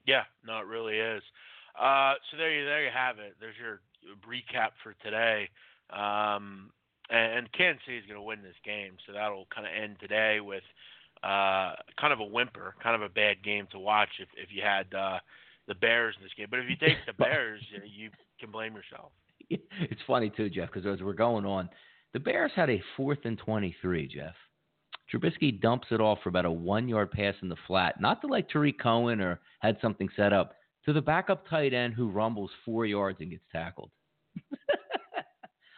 Yeah, 0.06 0.22
no, 0.46 0.58
it 0.58 0.66
really 0.66 0.96
is. 0.96 1.22
Uh, 1.78 2.14
so 2.30 2.36
there 2.36 2.52
you 2.52 2.64
there 2.64 2.84
you 2.84 2.90
have 2.92 3.18
it. 3.18 3.36
There's 3.40 3.56
your 3.60 3.80
recap 4.26 4.70
for 4.82 4.94
today. 5.02 5.48
Um, 5.90 6.70
and, 7.10 7.38
and 7.38 7.52
Kansas 7.52 7.82
City 7.84 7.98
is 7.98 8.06
going 8.06 8.18
to 8.18 8.22
win 8.22 8.42
this 8.42 8.58
game, 8.64 8.94
so 9.06 9.12
that'll 9.12 9.46
kind 9.54 9.66
of 9.66 9.72
end 9.72 9.96
today 10.00 10.40
with 10.40 10.62
uh, 11.22 11.74
kind 11.98 12.12
of 12.12 12.20
a 12.20 12.24
whimper, 12.24 12.74
kind 12.82 12.94
of 12.94 13.02
a 13.02 13.12
bad 13.12 13.42
game 13.42 13.66
to 13.72 13.78
watch 13.78 14.08
if 14.20 14.28
if 14.36 14.48
you 14.54 14.62
had 14.62 14.92
uh, 14.94 15.18
the 15.68 15.74
Bears 15.74 16.14
in 16.18 16.24
this 16.24 16.32
game. 16.36 16.48
But 16.50 16.60
if 16.60 16.70
you 16.70 16.76
take 16.76 16.98
the 17.06 17.12
Bears, 17.18 17.60
you 17.84 18.10
can 18.40 18.50
blame 18.50 18.74
yourself. 18.74 19.12
It's 19.50 20.00
funny 20.06 20.30
too, 20.30 20.48
Jeff, 20.48 20.70
because 20.72 20.86
as 20.86 21.02
we're 21.02 21.12
going 21.12 21.44
on, 21.44 21.68
the 22.12 22.20
Bears 22.20 22.52
had 22.54 22.70
a 22.70 22.82
fourth 22.96 23.18
and 23.24 23.36
twenty-three, 23.36 24.06
Jeff. 24.06 24.34
Trubisky 25.12 25.60
dumps 25.60 25.88
it 25.90 26.00
off 26.00 26.18
for 26.22 26.28
about 26.28 26.44
a 26.44 26.50
one-yard 26.50 27.10
pass 27.10 27.34
in 27.42 27.48
the 27.48 27.56
flat, 27.66 28.00
not 28.00 28.20
to 28.20 28.28
like 28.28 28.48
Tarik 28.48 28.78
Cohen 28.80 29.20
or 29.20 29.40
had 29.58 29.76
something 29.82 30.08
set 30.14 30.32
up, 30.32 30.54
to 30.84 30.92
the 30.92 31.02
backup 31.02 31.48
tight 31.48 31.74
end 31.74 31.94
who 31.94 32.10
rumbles 32.10 32.50
four 32.64 32.86
yards 32.86 33.18
and 33.20 33.30
gets 33.30 33.42
tackled. 33.50 33.90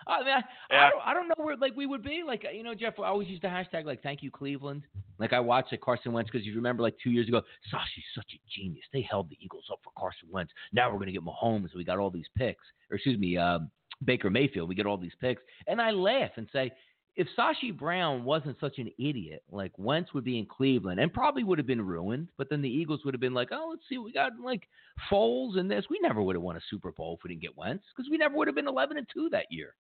I 0.06 0.18
mean, 0.20 0.28
I, 0.28 0.42
yeah. 0.70 0.86
I, 0.86 0.90
don't, 0.90 1.02
I 1.06 1.14
don't 1.14 1.28
know 1.28 1.44
where 1.44 1.56
like 1.56 1.76
we 1.76 1.86
would 1.86 2.02
be. 2.02 2.22
Like 2.26 2.44
you 2.54 2.62
know, 2.62 2.74
Jeff, 2.74 2.98
I 2.98 3.08
always 3.08 3.28
used 3.28 3.42
the 3.42 3.48
hashtag 3.48 3.84
like 3.84 4.02
"Thank 4.02 4.22
you 4.22 4.30
Cleveland." 4.30 4.82
Like 5.18 5.32
I 5.32 5.40
watched 5.40 5.72
like 5.72 5.80
Carson 5.80 6.12
Wentz 6.12 6.30
because 6.30 6.46
you 6.46 6.54
remember 6.54 6.82
like 6.82 6.96
two 7.02 7.10
years 7.10 7.28
ago, 7.28 7.42
Sashi's 7.70 8.04
such 8.14 8.30
a 8.34 8.60
genius. 8.60 8.84
They 8.92 9.02
held 9.02 9.30
the 9.30 9.38
Eagles 9.40 9.64
up 9.70 9.80
for 9.82 9.92
Carson 9.98 10.28
Wentz. 10.30 10.52
Now 10.72 10.92
we're 10.92 10.98
gonna 10.98 11.12
get 11.12 11.24
Mahomes. 11.24 11.74
We 11.74 11.84
got 11.84 11.98
all 11.98 12.10
these 12.10 12.28
picks, 12.36 12.64
or 12.90 12.96
excuse 12.96 13.18
me, 13.18 13.36
um, 13.36 13.70
Baker 14.04 14.30
Mayfield. 14.30 14.68
We 14.68 14.74
get 14.74 14.86
all 14.86 14.98
these 14.98 15.12
picks, 15.20 15.42
and 15.66 15.80
I 15.80 15.90
laugh 15.90 16.30
and 16.36 16.48
say, 16.52 16.72
if 17.14 17.28
Sashi 17.38 17.76
Brown 17.76 18.24
wasn't 18.24 18.58
such 18.58 18.78
an 18.78 18.90
idiot, 18.98 19.42
like 19.50 19.72
Wentz 19.76 20.14
would 20.14 20.24
be 20.24 20.38
in 20.38 20.46
Cleveland 20.46 20.98
and 20.98 21.12
probably 21.12 21.44
would 21.44 21.58
have 21.58 21.66
been 21.66 21.84
ruined, 21.84 22.28
but 22.38 22.48
then 22.48 22.62
the 22.62 22.70
Eagles 22.70 23.04
would 23.04 23.12
have 23.12 23.20
been 23.20 23.34
like, 23.34 23.48
oh, 23.52 23.68
let's 23.70 23.82
see, 23.88 23.98
we 23.98 24.12
got 24.12 24.32
like 24.42 24.66
Foles 25.10 25.58
and 25.58 25.70
this. 25.70 25.84
We 25.90 25.98
never 26.00 26.22
would 26.22 26.36
have 26.36 26.42
won 26.42 26.56
a 26.56 26.60
Super 26.70 26.90
Bowl 26.90 27.16
if 27.18 27.24
we 27.24 27.28
didn't 27.28 27.42
get 27.42 27.56
Wentz 27.56 27.84
because 27.94 28.10
we 28.10 28.16
never 28.16 28.34
would 28.36 28.48
have 28.48 28.54
been 28.54 28.68
11 28.68 28.96
and 28.96 29.06
2 29.12 29.28
that 29.30 29.46
year. 29.50 29.74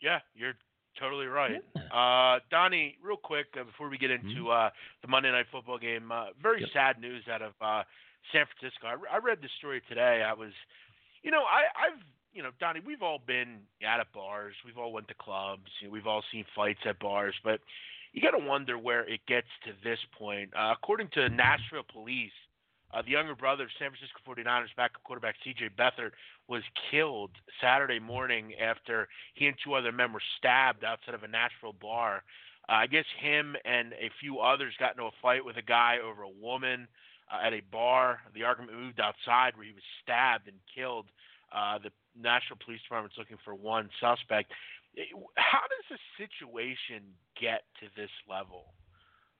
Yeah, 0.00 0.20
you're 0.34 0.54
totally 0.98 1.26
right. 1.26 1.62
Yeah. 1.76 1.82
Uh, 1.90 2.40
Donnie, 2.50 2.96
real 3.02 3.16
quick 3.16 3.46
uh, 3.58 3.64
before 3.64 3.88
we 3.88 3.98
get 3.98 4.10
into 4.10 4.44
mm-hmm. 4.44 4.68
uh, 4.68 4.70
the 5.02 5.08
Monday 5.08 5.30
Night 5.30 5.46
Football 5.52 5.78
game, 5.78 6.10
uh, 6.12 6.26
very 6.42 6.60
yep. 6.60 6.70
sad 6.72 7.00
news 7.00 7.24
out 7.30 7.42
of 7.42 7.52
uh, 7.60 7.82
San 8.32 8.44
Francisco. 8.46 8.86
I, 8.86 8.92
re- 8.92 9.10
I 9.12 9.18
read 9.18 9.38
the 9.42 9.48
story 9.58 9.82
today. 9.88 10.22
I 10.26 10.32
was, 10.32 10.52
you 11.22 11.30
know, 11.30 11.42
I, 11.42 11.68
I've, 11.76 12.00
you 12.32 12.42
know, 12.42 12.50
Donnie, 12.60 12.80
we've 12.84 13.02
all 13.02 13.20
been 13.26 13.58
out 13.86 14.00
at 14.00 14.12
bars. 14.12 14.54
We've 14.64 14.78
all 14.78 14.92
went 14.92 15.08
to 15.08 15.14
clubs. 15.14 15.70
You 15.80 15.88
know, 15.88 15.92
we've 15.92 16.06
all 16.06 16.22
seen 16.32 16.44
fights 16.54 16.80
at 16.86 16.98
bars, 16.98 17.34
but 17.42 17.60
you 18.12 18.22
got 18.22 18.32
to 18.32 18.44
wonder 18.44 18.78
where 18.78 19.02
it 19.08 19.20
gets 19.26 19.48
to 19.64 19.72
this 19.82 19.98
point. 20.16 20.50
Uh, 20.56 20.72
according 20.72 21.08
to 21.14 21.28
Nashville 21.28 21.86
police, 21.92 22.32
uh, 22.92 23.02
the 23.02 23.10
younger 23.10 23.34
brother 23.34 23.64
of 23.64 23.70
San 23.78 23.90
Francisco 23.90 24.18
49ers 24.26 24.74
backup 24.76 25.02
quarterback 25.04 25.36
C.J. 25.44 25.70
Beathard 25.78 26.10
was 26.48 26.62
killed 26.90 27.30
Saturday 27.60 28.00
morning 28.00 28.54
after 28.60 29.08
he 29.34 29.46
and 29.46 29.56
two 29.62 29.74
other 29.74 29.92
men 29.92 30.12
were 30.12 30.22
stabbed 30.38 30.84
outside 30.84 31.14
of 31.14 31.22
a 31.22 31.28
Nashville 31.28 31.74
bar. 31.80 32.24
Uh, 32.68 32.72
I 32.72 32.86
guess 32.86 33.04
him 33.20 33.56
and 33.64 33.92
a 33.94 34.10
few 34.20 34.40
others 34.40 34.74
got 34.78 34.92
into 34.92 35.04
a 35.04 35.10
fight 35.22 35.44
with 35.44 35.56
a 35.56 35.62
guy 35.62 35.98
over 36.04 36.22
a 36.22 36.28
woman 36.28 36.88
uh, 37.32 37.46
at 37.46 37.52
a 37.52 37.62
bar. 37.70 38.20
The 38.34 38.42
argument 38.44 38.76
moved 38.76 39.00
outside 39.00 39.56
where 39.56 39.66
he 39.66 39.72
was 39.72 39.86
stabbed 40.02 40.48
and 40.48 40.56
killed. 40.74 41.06
Uh, 41.54 41.78
the 41.78 41.90
Nashville 42.20 42.58
Police 42.64 42.82
Department's 42.82 43.18
looking 43.18 43.38
for 43.44 43.54
one 43.54 43.88
suspect. 44.00 44.52
How 45.36 45.62
does 45.70 45.98
a 45.98 46.00
situation 46.18 47.02
get 47.40 47.62
to 47.80 47.86
this 47.96 48.10
level? 48.28 48.74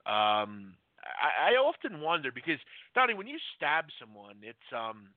Um, 0.06 0.74
I, 1.02 1.52
I 1.52 1.54
often 1.56 2.00
wonder 2.00 2.30
because 2.32 2.58
Donnie, 2.94 3.14
when 3.14 3.26
you 3.26 3.38
stab 3.56 3.86
someone, 3.98 4.36
it's 4.42 4.68
um, 4.76 5.08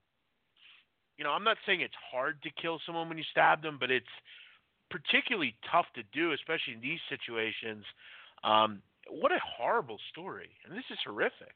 you 1.18 1.24
know, 1.24 1.32
I'm 1.32 1.44
not 1.44 1.58
saying 1.66 1.82
it's 1.82 1.94
hard 2.12 2.42
to 2.44 2.50
kill 2.62 2.80
someone 2.86 3.08
when 3.10 3.18
you 3.18 3.24
stab 3.32 3.62
them, 3.62 3.78
but 3.80 3.92
it's 3.92 4.06
particularly 4.90 5.56
tough 5.72 5.86
to 5.96 6.04
do, 6.14 6.32
especially 6.34 6.74
in 6.74 6.82
these 6.82 7.00
situations. 7.10 7.86
Um, 8.44 8.82
what 9.10 9.32
a 9.32 9.40
horrible 9.58 9.98
story, 10.12 10.50
and 10.66 10.76
this 10.76 10.86
is 10.92 10.98
horrific. 11.06 11.54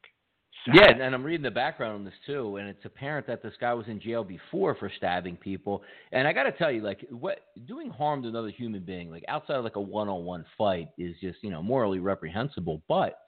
Sad. 0.66 0.76
Yeah, 0.76 1.06
and 1.06 1.14
I'm 1.14 1.24
reading 1.24 1.44
the 1.44 1.52
background 1.52 1.96
on 1.96 2.04
this 2.04 2.14
too, 2.26 2.58
and 2.58 2.68
it's 2.68 2.84
apparent 2.84 3.28
that 3.28 3.44
this 3.44 3.54
guy 3.60 3.74
was 3.74 3.88
in 3.88 4.02
jail 4.02 4.24
before 4.24 4.76
for 4.76 4.92
stabbing 4.98 5.38
people. 5.38 5.84
And 6.12 6.28
I 6.28 6.34
got 6.34 6.44
to 6.44 6.52
tell 6.52 6.72
you, 6.72 6.82
like, 6.82 7.06
what 7.10 7.40
doing 7.68 7.90
harm 7.90 8.24
to 8.24 8.28
another 8.28 8.50
human 8.50 8.82
being, 8.82 9.12
like 9.12 9.24
outside 9.28 9.56
of 9.56 9.64
like 9.64 9.76
a 9.76 9.82
one-on-one 9.82 10.46
fight, 10.58 10.90
is 10.98 11.16
just 11.22 11.38
you 11.42 11.52
know 11.52 11.62
morally 11.62 12.00
reprehensible. 12.00 12.82
But 12.88 13.20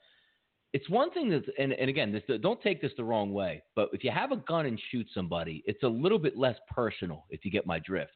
it's 0.72 0.88
one 0.88 1.10
thing 1.10 1.30
that, 1.30 1.42
and, 1.58 1.72
and 1.72 1.90
again, 1.90 2.12
this, 2.12 2.40
don't 2.40 2.62
take 2.62 2.80
this 2.80 2.92
the 2.96 3.04
wrong 3.04 3.32
way, 3.32 3.62
but 3.74 3.88
if 3.92 4.04
you 4.04 4.10
have 4.10 4.30
a 4.30 4.36
gun 4.36 4.66
and 4.66 4.80
shoot 4.90 5.06
somebody, 5.12 5.64
it's 5.66 5.82
a 5.82 5.88
little 5.88 6.18
bit 6.18 6.36
less 6.36 6.56
personal, 6.70 7.24
if 7.30 7.44
you 7.44 7.50
get 7.50 7.66
my 7.66 7.80
drift. 7.80 8.12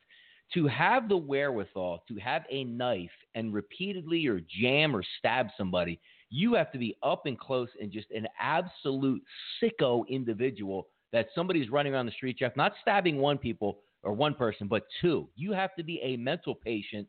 To 0.54 0.66
have 0.68 1.08
the 1.08 1.16
wherewithal 1.16 2.04
to 2.06 2.16
have 2.16 2.42
a 2.50 2.64
knife 2.64 3.10
and 3.34 3.52
repeatedly 3.52 4.26
or 4.26 4.40
jam 4.60 4.94
or 4.94 5.02
stab 5.18 5.48
somebody, 5.56 6.00
you 6.30 6.54
have 6.54 6.70
to 6.72 6.78
be 6.78 6.96
up 7.02 7.26
and 7.26 7.38
close 7.38 7.68
and 7.80 7.90
just 7.90 8.10
an 8.10 8.28
absolute 8.38 9.22
sicko 9.60 10.06
individual 10.08 10.86
that 11.12 11.28
somebody's 11.34 11.70
running 11.70 11.94
around 11.94 12.06
the 12.06 12.12
street, 12.12 12.38
Jeff, 12.38 12.56
not 12.56 12.74
stabbing 12.82 13.18
one 13.18 13.38
people 13.38 13.78
or 14.02 14.12
one 14.12 14.34
person, 14.34 14.68
but 14.68 14.84
two. 15.00 15.28
You 15.34 15.52
have 15.52 15.74
to 15.76 15.82
be 15.82 15.98
a 16.02 16.16
mental 16.18 16.54
patient 16.54 17.08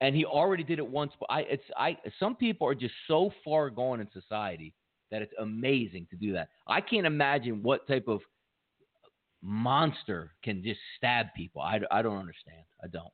and 0.00 0.16
he 0.16 0.24
already 0.24 0.64
did 0.64 0.78
it 0.78 0.86
once. 0.86 1.12
But 1.20 1.26
I, 1.30 1.40
it's 1.42 1.64
I. 1.76 1.96
Some 2.18 2.34
people 2.34 2.66
are 2.66 2.74
just 2.74 2.94
so 3.06 3.30
far 3.44 3.70
gone 3.70 4.00
in 4.00 4.08
society 4.12 4.74
that 5.10 5.22
it's 5.22 5.34
amazing 5.40 6.06
to 6.10 6.16
do 6.16 6.32
that. 6.32 6.48
I 6.66 6.80
can't 6.80 7.06
imagine 7.06 7.62
what 7.62 7.86
type 7.86 8.08
of 8.08 8.20
monster 9.42 10.32
can 10.44 10.62
just 10.62 10.80
stab 10.96 11.26
people. 11.36 11.62
I, 11.62 11.80
I 11.90 12.02
don't 12.02 12.18
understand. 12.18 12.64
I 12.82 12.86
don't. 12.86 13.12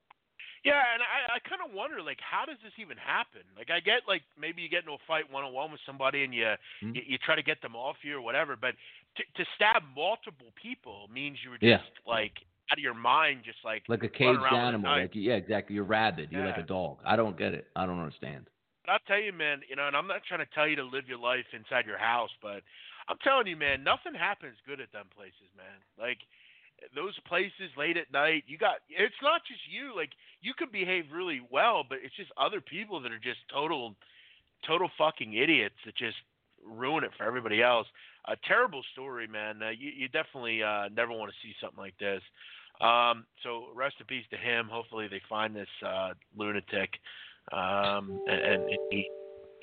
Yeah, 0.65 0.83
and 0.95 1.01
I, 1.01 1.37
I 1.37 1.49
kind 1.49 1.63
of 1.65 1.73
wonder, 1.73 2.03
like, 2.03 2.19
how 2.19 2.45
does 2.45 2.57
this 2.65 2.73
even 2.81 2.97
happen? 2.97 3.43
Like, 3.57 3.71
I 3.71 3.79
get, 3.79 4.03
like, 4.09 4.23
maybe 4.37 4.63
you 4.63 4.69
get 4.69 4.81
into 4.81 4.93
a 4.93 5.05
fight 5.07 5.31
one 5.31 5.45
on 5.45 5.53
one 5.53 5.71
with 5.71 5.81
somebody 5.87 6.25
and 6.25 6.35
you, 6.35 6.43
mm-hmm. 6.43 6.91
you 6.93 7.03
you 7.07 7.19
try 7.19 7.37
to 7.37 7.43
get 7.43 7.63
them 7.63 7.77
off 7.77 7.97
you 8.03 8.17
or 8.17 8.21
whatever, 8.21 8.57
but 8.57 8.75
to 9.17 9.23
to 9.37 9.49
stab 9.55 9.83
multiple 9.95 10.51
people 10.61 11.07
means 11.15 11.39
you 11.45 11.51
were 11.51 11.59
just 11.59 11.87
yeah. 11.87 12.13
like 12.13 12.33
out 12.73 12.79
of 12.79 12.83
your 12.83 12.95
mind, 12.95 13.43
just 13.45 13.59
like 13.65 13.85
like 13.87 14.03
a 14.03 14.09
caged 14.09 14.41
animal. 14.53 14.91
Like, 14.91 15.13
yeah, 15.15 15.35
exactly. 15.35 15.77
You're 15.77 15.85
rabid. 15.85 16.33
You're 16.33 16.43
yeah. 16.43 16.49
like 16.49 16.59
a 16.59 16.67
dog. 16.67 16.99
I 17.07 17.15
don't 17.15 17.39
get 17.39 17.55
it. 17.55 17.69
I 17.77 17.87
don't 17.87 18.01
understand. 18.01 18.49
But 18.87 18.93
I'll 18.93 19.07
tell 19.11 19.21
you, 19.21 19.33
man, 19.33 19.67
you 19.69 19.75
know, 19.75 19.89
and 19.91 19.97
I'm 19.97 20.07
not 20.07 20.23
trying 20.23 20.47
to 20.47 20.55
tell 20.55 20.69
you 20.69 20.77
to 20.77 20.87
live 20.87 21.11
your 21.11 21.19
life 21.19 21.51
inside 21.53 21.87
your 21.87 21.99
house, 21.99 22.31
but 22.41 22.63
I'm 23.11 23.19
telling 23.23 23.47
you, 23.51 23.57
man, 23.57 23.83
nothing 23.83 24.15
happens 24.15 24.55
good 24.67 24.81
at 24.81 24.93
them 24.93 25.07
places, 25.11 25.51
man. 25.59 25.83
Like 25.99 26.19
those 26.95 27.19
places 27.27 27.75
late 27.77 27.97
at 27.97 28.13
night, 28.13 28.45
you 28.47 28.59
got 28.59 28.87
it's 28.89 29.19
not 29.23 29.43
just 29.47 29.61
you. 29.67 29.91
Like 29.97 30.11
you 30.41 30.55
can 30.55 30.69
behave 30.71 31.11
really 31.13 31.43
well, 31.51 31.83
but 31.83 31.99
it's 32.03 32.15
just 32.15 32.31
other 32.39 32.61
people 32.61 33.01
that 33.03 33.11
are 33.11 33.19
just 33.19 33.43
total 33.53 33.95
total 34.67 34.91
fucking 34.97 35.35
idiots 35.35 35.77
that 35.85 35.97
just 35.97 36.17
ruin 36.63 37.05
it 37.05 37.11
for 37.19 37.25
everybody 37.25 37.63
else. 37.63 37.87
A 38.29 38.37
terrible 38.47 38.83
story, 38.93 39.27
man. 39.27 39.63
Uh, 39.63 39.71
you, 39.71 39.91
you 39.91 40.09
definitely 40.09 40.63
uh, 40.63 40.89
never 40.95 41.13
want 41.13 41.31
to 41.31 41.39
see 41.43 41.55
something 41.61 41.79
like 41.79 41.99
this. 41.99 42.23
Um, 42.81 43.25
so 43.43 43.67
rest 43.75 43.97
in 44.01 44.07
peace 44.07 44.27
to 44.31 44.37
him. 44.37 44.69
Hopefully 44.71 45.07
they 45.09 45.23
find 45.29 45.55
this 45.55 45.71
uh, 45.87 46.11
lunatic. 46.37 46.91
Um, 47.53 48.21
and, 48.27 48.41
and 48.41 48.63
he, 48.91 49.09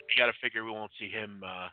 you 0.09 0.15
got 0.17 0.27
to 0.27 0.33
figure 0.41 0.63
we 0.63 0.71
won't 0.71 0.91
see 0.99 1.09
him 1.09 1.41
uh, 1.45 1.67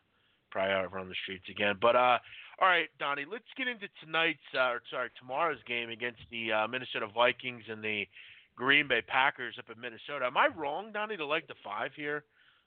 probably 0.51 0.73
out 0.73 0.97
on 0.97 1.09
the 1.09 1.15
streets 1.23 1.45
again. 1.49 1.77
But 1.81 1.97
uh, 1.97 2.19
all 2.61 2.69
right, 2.69 2.89
Donnie, 2.99 3.25
let's 3.31 3.45
get 3.57 3.69
into 3.69 3.87
tonight's 4.05 4.39
uh, 4.55 4.73
or 4.73 4.83
sorry 4.91 5.11
tomorrow's 5.19 5.63
game 5.67 5.91
against 5.91 6.21
the 6.31 6.53
uh, 6.53 6.69
Minnesota 6.69 7.07
Vikings 7.15 7.65
and 7.69 7.83
the 7.83 8.05
Green 8.57 8.89
Bay 8.89 9.03
Packers 9.07 9.57
up 9.59 9.75
in 9.75 9.81
Minnesota. 9.81 10.27
Am 10.27 10.37
I 10.37 10.49
wrong, 10.57 10.93
Donnie, 10.93 11.17
to 11.17 11.27
like 11.27 11.47
the 11.47 11.55
five 11.65 11.93
here? 11.97 12.25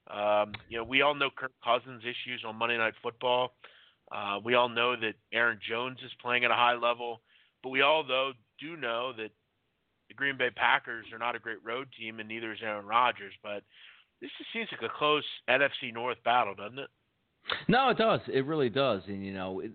Um, 0.10 0.54
you 0.70 0.78
know, 0.78 0.84
we 0.84 1.02
all 1.02 1.16
know 1.16 1.30
Kirk 1.36 1.54
Cousins' 1.64 2.04
issues 2.04 2.44
on 2.46 2.56
Monday 2.58 2.78
Night 2.78 2.94
Football. 3.02 3.54
Uh, 4.12 4.40
we 4.44 4.56
all 4.56 4.70
know 4.70 4.96
that 4.96 5.14
Aaron 5.32 5.60
Jones 5.68 6.00
is 6.04 6.12
playing 6.22 6.44
at 6.44 6.52
a 6.52 6.56
high 6.56 6.76
level, 6.76 7.22
but 7.62 7.70
we 7.70 7.82
all 7.82 8.04
though 8.06 8.32
do 8.60 8.76
know 8.76 9.14
that 9.18 9.30
the 10.14 10.18
Green 10.18 10.38
Bay 10.38 10.50
Packers 10.56 11.06
are 11.12 11.20
not 11.20 11.36
a 11.36 11.40
great 11.40 11.64
road 11.64 11.88
team, 12.00 12.20
and 12.20 12.28
neither 12.30 12.52
is 12.54 12.60
Aaron 12.64 12.86
Rodgers. 12.86 13.34
But 13.42 13.64
this 14.22 14.30
just 14.38 14.52
seems 14.54 14.70
like 14.72 14.90
a 14.90 14.98
close 14.98 15.24
NFC 15.50 15.94
North 15.94 16.18
battle, 16.24 16.56
doesn't 16.56 16.80
it? 16.80 16.90
No, 17.68 17.90
it 17.90 17.98
does. 17.98 18.22
It 18.32 18.46
really 18.46 18.70
does. 18.70 19.02
And 19.08 19.26
you 19.26 19.34
know, 19.34 19.60
it, 19.60 19.72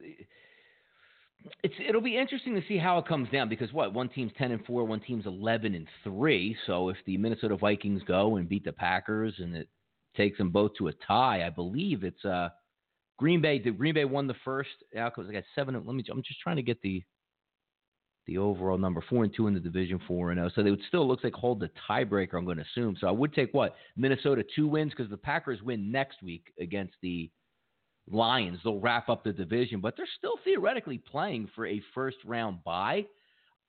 it's 1.63 1.75
it'll 1.87 2.01
be 2.01 2.17
interesting 2.17 2.55
to 2.55 2.63
see 2.67 2.79
how 2.79 2.99
it 2.99 3.07
comes 3.07 3.29
down 3.31 3.49
because 3.49 3.73
what 3.73 3.93
one 3.93 4.09
team's 4.09 4.33
ten 4.39 4.53
and 4.53 4.65
four, 4.65 4.85
one 4.85 5.01
team's 5.01 5.27
eleven 5.27 5.75
and 5.75 5.87
three. 6.05 6.57
So 6.67 6.89
if 6.89 6.97
the 7.07 7.19
Minnesota 7.19 7.57
Vikings 7.57 8.03
go 8.07 8.37
and 8.37 8.49
beat 8.49 8.65
the 8.65 8.73
Packers 8.73 9.35
and 9.39 9.55
it 9.55 9.69
takes 10.17 10.39
them 10.39 10.51
both 10.51 10.73
to 10.79 10.89
a 10.89 10.93
tie, 11.07 11.47
I 11.47 11.51
believe 11.51 12.05
it's 12.05 12.25
uh 12.25 12.49
Green 13.19 13.43
Bay. 13.43 13.59
The 13.59 13.71
Green 13.73 13.95
Bay 13.95 14.05
won 14.05 14.27
the 14.27 14.37
first 14.45 14.71
outcomes. 14.97 15.29
I 15.29 15.33
got 15.33 15.45
seven. 15.55 15.75
Let 15.75 15.95
me. 15.95 16.05
I'm 16.11 16.23
just 16.23 16.41
trying 16.41 16.57
to 16.57 16.63
get 16.63 16.81
the 16.83 17.03
the 18.29 18.39
overall 18.39 18.79
number 18.79 19.03
four 19.09 19.25
and 19.25 19.35
two 19.35 19.49
in 19.49 19.55
the 19.55 19.61
division, 19.61 19.99
four 20.07 20.31
and 20.31 20.39
zero. 20.39 20.47
Oh. 20.47 20.53
So 20.55 20.63
they 20.63 20.71
would 20.71 20.83
still 20.87 21.09
looks 21.09 21.25
like 21.25 21.33
hold 21.33 21.59
the 21.59 21.71
tiebreaker. 21.89 22.35
I'm 22.35 22.45
going 22.45 22.59
to 22.59 22.65
assume. 22.65 22.97
So 23.01 23.09
I 23.09 23.11
would 23.11 23.35
take 23.35 23.53
what 23.53 23.75
Minnesota 23.97 24.45
two 24.55 24.69
wins 24.69 24.93
because 24.95 25.11
the 25.11 25.17
Packers 25.17 25.63
win 25.63 25.91
next 25.91 26.23
week 26.23 26.53
against 26.61 26.95
the 27.03 27.31
Lions. 28.11 28.61
They'll 28.63 28.81
wrap 28.81 29.09
up 29.09 29.25
the 29.25 29.33
division, 29.33 29.81
but 29.81 29.95
they're 29.97 30.07
still 30.19 30.37
theoretically 30.45 30.99
playing 30.99 31.49
for 31.55 31.67
a 31.67 31.83
first 31.95 32.19
round 32.25 32.63
bye. 32.65 33.07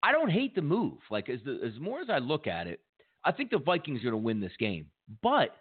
I 0.04 0.12
don't 0.12 0.30
hate 0.30 0.56
the 0.56 0.62
move. 0.62 1.00
Like 1.10 1.30
as 1.30 1.40
the, 1.46 1.60
as 1.66 1.80
more 1.80 2.02
as 2.02 2.10
I 2.10 2.20
look 2.20 2.46
at 2.46 2.68
it, 2.68 2.82
I 3.26 3.32
think 3.32 3.50
the 3.50 3.60
Vikings 3.60 4.02
are 4.02 4.12
going 4.12 4.14
to 4.14 4.18
win 4.18 4.40
this 4.40 4.56
game, 4.60 4.88
but 5.22 5.56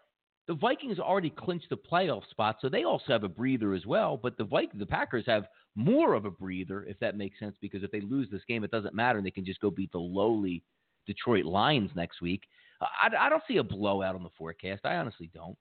the 0.49 0.55
Vikings 0.55 0.99
already 0.99 1.30
clinched 1.30 1.68
the 1.68 1.76
playoff 1.76 2.28
spot, 2.30 2.57
so 2.61 2.68
they 2.68 2.84
also 2.84 3.12
have 3.12 3.22
a 3.22 3.28
breather 3.28 3.74
as 3.74 3.84
well. 3.86 4.16
But 4.16 4.38
the 4.38 4.44
Vikings, 4.44 4.80
the 4.80 4.86
Packers 4.86 5.24
have 5.26 5.44
more 5.76 6.14
of 6.14 6.24
a 6.24 6.30
breather, 6.30 6.84
if 6.84 6.99
that 7.01 7.16
makes 7.16 7.38
sense, 7.38 7.55
because 7.61 7.84
if 7.84 7.90
they 7.90 8.01
lose 8.01 8.28
this 8.30 8.42
game, 8.49 8.64
it 8.64 8.70
doesn't 8.70 8.94
matter, 8.94 9.18
and 9.18 9.26
they 9.26 9.30
can 9.30 9.44
just 9.44 9.61
go 9.61 9.70
beat 9.70 9.92
the 9.92 9.99
lowly 9.99 10.62
Detroit 11.07 11.44
Lions 11.44 11.90
next 11.94 12.22
week. 12.22 12.42
I, 12.80 13.11
I 13.26 13.28
don't 13.28 13.42
see 13.46 13.59
a 13.59 13.62
blowout 13.62 14.14
on 14.14 14.22
the 14.22 14.30
forecast. 14.38 14.82
I 14.84 14.96
honestly 14.96 15.30
don't. 15.34 15.57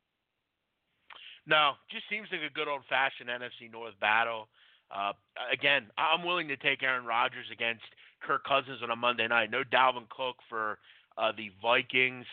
No, 1.46 1.74
just 1.92 2.06
seems 2.10 2.28
like 2.32 2.42
a 2.50 2.54
good 2.54 2.68
old 2.68 2.82
fashioned 2.90 3.30
NFC 3.30 3.72
North 3.72 3.94
battle. 4.00 4.48
Uh, 4.90 5.12
again, 5.52 5.88
I'm 5.98 6.26
willing 6.26 6.48
to 6.48 6.58
take 6.58 6.82
Aaron 6.82 7.06
Rodgers 7.06 7.48
against 7.52 7.84
Kirk 8.22 8.46
Cousins 8.46 8.80
on 8.84 8.92
a 8.92 8.96
Monday 8.96 9.28
night. 9.28 9.52
No 9.52 9.64
Dalvin 9.64 10.08
Cook 10.10 10.38
for 10.50 10.80
uh, 11.18 11.32
the 11.36 11.52
Vikings. 11.62 12.26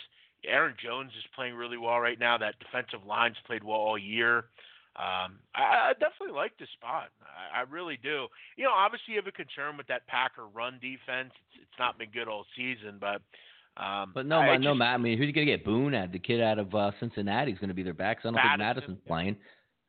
Aaron 0.49 0.75
Jones 0.83 1.11
is 1.17 1.25
playing 1.35 1.55
really 1.55 1.79
well 1.79 1.99
right 1.99 2.19
now. 2.19 2.39
That 2.39 2.55
defensive 2.59 3.07
line's 3.07 3.37
played 3.47 3.65
well 3.65 3.79
all 3.79 3.99
year. 3.99 4.47
Um, 4.97 5.41
I, 5.55 5.91
I 5.91 5.93
definitely 5.99 6.37
like 6.37 6.57
this 6.59 6.69
spot. 6.75 7.09
I, 7.23 7.61
I 7.61 7.63
really 7.63 7.99
do. 8.01 8.29
You 8.57 8.65
know, 8.65 8.73
obviously 8.73 9.15
you 9.15 9.17
have 9.17 9.27
a 9.27 9.33
concern 9.33 9.77
with 9.77 9.89
that 9.89 10.07
Packer 10.07 10.47
run 10.47 10.75
defense. 10.75 11.33
It's, 11.35 11.63
it's 11.63 11.79
not 11.79 11.99
been 11.99 12.11
good 12.11 12.29
all 12.29 12.47
season, 12.57 12.99
but 13.01 13.21
um, 13.77 14.13
but 14.15 14.25
no, 14.25 14.39
I, 14.39 14.57
no, 14.57 14.71
just, 14.71 14.79
Matt. 14.79 14.95
I 14.95 14.99
mean, 14.99 15.19
who's 15.19 15.33
going 15.33 15.47
to 15.47 15.53
get 15.53 15.65
Boone? 15.65 15.95
At 15.95 16.13
the 16.13 16.21
kid 16.21 16.41
out 16.41 16.61
of 16.61 16.73
uh, 16.75 16.93
Cincinnati 17.01 17.51
is 17.51 17.59
going 17.59 17.69
to 17.69 17.75
be 17.75 17.83
their 17.83 17.93
back. 17.93 18.19
So 18.23 18.29
I 18.29 18.33
don't 18.33 18.35
Mattison, 18.35 18.59
think 18.59 18.77
Mattison's 18.77 19.01
playing, 19.09 19.37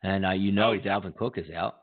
and 0.01 0.25
uh, 0.25 0.31
you 0.31 0.51
know 0.51 0.71
oh, 0.71 0.79
Dalvin 0.79 1.15
Cook 1.15 1.37
is 1.37 1.51
out. 1.51 1.81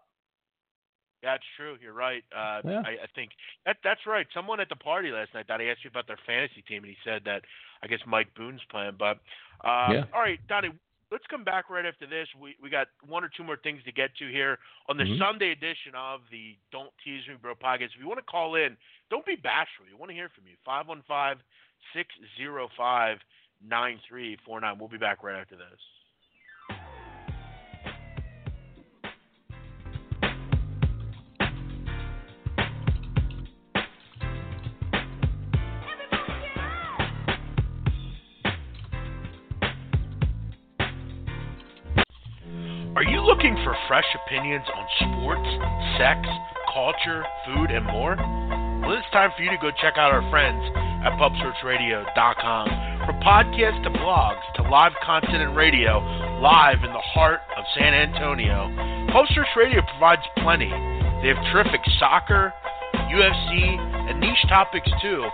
That's 1.22 1.44
true. 1.56 1.76
You're 1.80 1.92
right. 1.92 2.24
Uh, 2.34 2.60
yeah. 2.64 2.82
I, 2.84 3.04
I 3.04 3.08
think 3.14 3.30
that 3.64 3.76
that's 3.84 4.00
right. 4.06 4.26
Someone 4.34 4.60
at 4.60 4.68
the 4.68 4.76
party 4.76 5.10
last 5.10 5.30
night, 5.34 5.46
Donnie, 5.46 5.70
asked 5.70 5.84
you 5.84 5.90
about 5.90 6.06
their 6.06 6.18
fantasy 6.26 6.62
team, 6.66 6.82
and 6.82 6.90
he 6.90 6.96
said 7.04 7.22
that 7.24 7.42
I 7.82 7.86
guess 7.86 8.00
Mike 8.06 8.34
Boone's 8.34 8.60
playing. 8.70 8.96
But 8.98 9.18
uh, 9.62 10.02
yeah. 10.02 10.04
all 10.12 10.20
right, 10.20 10.40
Donnie, 10.48 10.70
let's 11.12 11.24
come 11.30 11.44
back 11.44 11.70
right 11.70 11.86
after 11.86 12.06
this. 12.06 12.26
We 12.40 12.56
we 12.60 12.70
got 12.70 12.88
one 13.06 13.22
or 13.22 13.30
two 13.30 13.44
more 13.44 13.56
things 13.56 13.84
to 13.84 13.92
get 13.92 14.16
to 14.18 14.26
here 14.26 14.58
on 14.88 14.96
the 14.96 15.04
mm-hmm. 15.04 15.22
Sunday 15.22 15.52
edition 15.52 15.94
of 15.94 16.20
the 16.32 16.56
Don't 16.72 16.90
Tease 17.04 17.22
Me 17.28 17.34
Bro 17.40 17.54
podcast. 17.62 17.94
If 17.94 18.00
you 18.00 18.08
want 18.08 18.18
to 18.18 18.26
call 18.26 18.56
in, 18.56 18.76
don't 19.10 19.24
be 19.24 19.36
bashful. 19.36 19.86
You 19.86 19.96
want 19.96 20.10
to 20.10 20.16
hear 20.16 20.30
from 20.34 20.50
you. 20.50 20.56
515 20.64 21.38
605 21.94 23.18
9349. 23.62 24.78
We'll 24.78 24.88
be 24.88 24.98
back 24.98 25.22
right 25.22 25.38
after 25.38 25.54
this. 25.54 25.78
For 43.72 43.78
fresh 43.88 44.04
opinions 44.26 44.66
on 44.68 44.84
sports, 45.00 45.48
sex, 45.96 46.20
culture, 46.74 47.24
food, 47.46 47.70
and 47.70 47.86
more? 47.86 48.20
Well, 48.84 48.92
it's 49.00 49.08
time 49.16 49.30
for 49.34 49.42
you 49.42 49.48
to 49.48 49.56
go 49.56 49.70
check 49.80 49.96
out 49.96 50.12
our 50.12 50.20
friends 50.28 50.60
at 51.00 51.16
PubSportsRadio.com. 51.16 52.68
From 53.06 53.16
podcasts 53.24 53.82
to 53.84 53.90
blogs 53.96 54.44
to 54.56 54.62
live 54.68 54.92
content 55.02 55.40
and 55.40 55.56
radio, 55.56 56.04
live 56.44 56.84
in 56.84 56.92
the 56.92 57.00
heart 57.16 57.40
of 57.56 57.64
San 57.74 57.94
Antonio, 57.94 58.68
PubSports 59.08 59.56
Radio 59.56 59.80
provides 59.88 60.20
plenty. 60.44 60.68
They 61.24 61.32
have 61.32 61.40
terrific 61.48 61.80
soccer, 61.98 62.52
UFC, 62.92 63.56
and 63.56 64.20
niche 64.20 64.44
topics 64.50 64.90
too. 65.00 65.24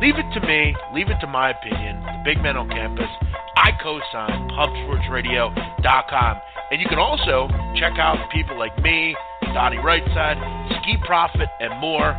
Leave 0.00 0.16
it 0.16 0.32
to 0.32 0.40
me, 0.40 0.74
leave 0.94 1.10
it 1.10 1.20
to 1.20 1.26
my 1.26 1.50
opinion, 1.50 2.00
the 2.00 2.22
big 2.24 2.40
men 2.40 2.56
on 2.56 2.70
campus. 2.70 3.10
I 3.56 3.72
co-sign 3.82 4.48
PubSportsRadio.com. 4.56 6.36
And 6.70 6.80
you 6.80 6.86
can 6.88 6.98
also 6.98 7.48
check 7.76 7.92
out 7.98 8.16
people 8.32 8.58
like 8.58 8.76
me, 8.82 9.14
Donnie 9.54 9.76
Rightside, 9.76 10.82
Ski 10.82 10.96
Profit, 11.06 11.48
and 11.60 11.78
more. 11.80 12.16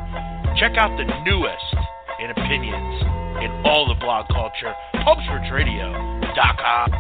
Check 0.58 0.78
out 0.78 0.95
the 0.98 1.04
newest 1.26 1.76
and 2.20 2.32
opinions 2.32 3.02
in 3.43 3.52
all 3.66 3.86
the 3.88 3.95
blog 4.00 4.28
culture. 4.30 4.74
PubSportsRadio.com. 4.95 6.93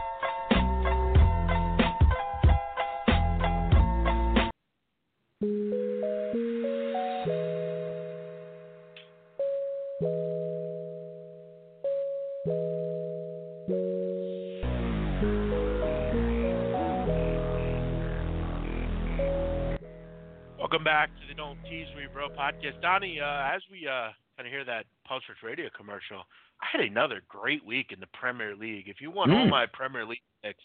Welcome 20.77 20.93
back 20.93 21.09
to 21.09 21.27
the 21.27 21.33
Don't 21.33 21.57
Tease 21.63 21.87
Me 21.97 22.03
Bro 22.13 22.37
podcast. 22.37 22.79
Donnie, 22.83 23.19
uh, 23.19 23.49
as 23.49 23.63
we 23.71 23.87
uh, 23.87 24.13
kind 24.37 24.45
of 24.45 24.53
hear 24.53 24.63
that 24.63 24.85
Pulse 25.07 25.23
Radio 25.41 25.69
commercial, 25.75 26.21
I 26.61 26.67
had 26.71 26.81
another 26.81 27.23
great 27.27 27.65
week 27.65 27.87
in 27.91 27.99
the 27.99 28.05
Premier 28.13 28.55
League. 28.55 28.87
If 28.87 29.01
you 29.01 29.09
want 29.09 29.31
mm. 29.31 29.39
all 29.39 29.47
my 29.47 29.65
Premier 29.73 30.05
League 30.05 30.21
picks, 30.43 30.61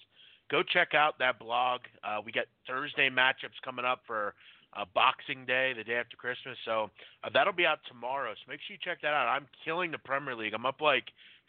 go 0.50 0.62
check 0.62 0.92
out 0.92 1.18
that 1.18 1.38
blog. 1.38 1.80
Uh, 2.04 2.18
we 2.22 2.30
got 2.30 2.44
Thursday 2.68 3.08
matchups 3.08 3.56
coming 3.64 3.86
up 3.86 4.02
for 4.06 4.34
uh, 4.76 4.84
Boxing 4.94 5.46
Day, 5.46 5.72
the 5.74 5.82
day 5.82 5.94
after 5.94 6.18
Christmas. 6.18 6.58
So 6.66 6.90
uh, 7.24 7.30
that'll 7.32 7.54
be 7.54 7.64
out 7.64 7.78
tomorrow. 7.88 8.34
So 8.34 8.50
make 8.50 8.60
sure 8.68 8.76
you 8.76 8.80
check 8.84 9.00
that 9.00 9.14
out. 9.14 9.28
I'm 9.28 9.46
killing 9.64 9.92
the 9.92 9.98
Premier 9.98 10.36
League. 10.36 10.52
I'm 10.52 10.66
up 10.66 10.82
like 10.82 11.04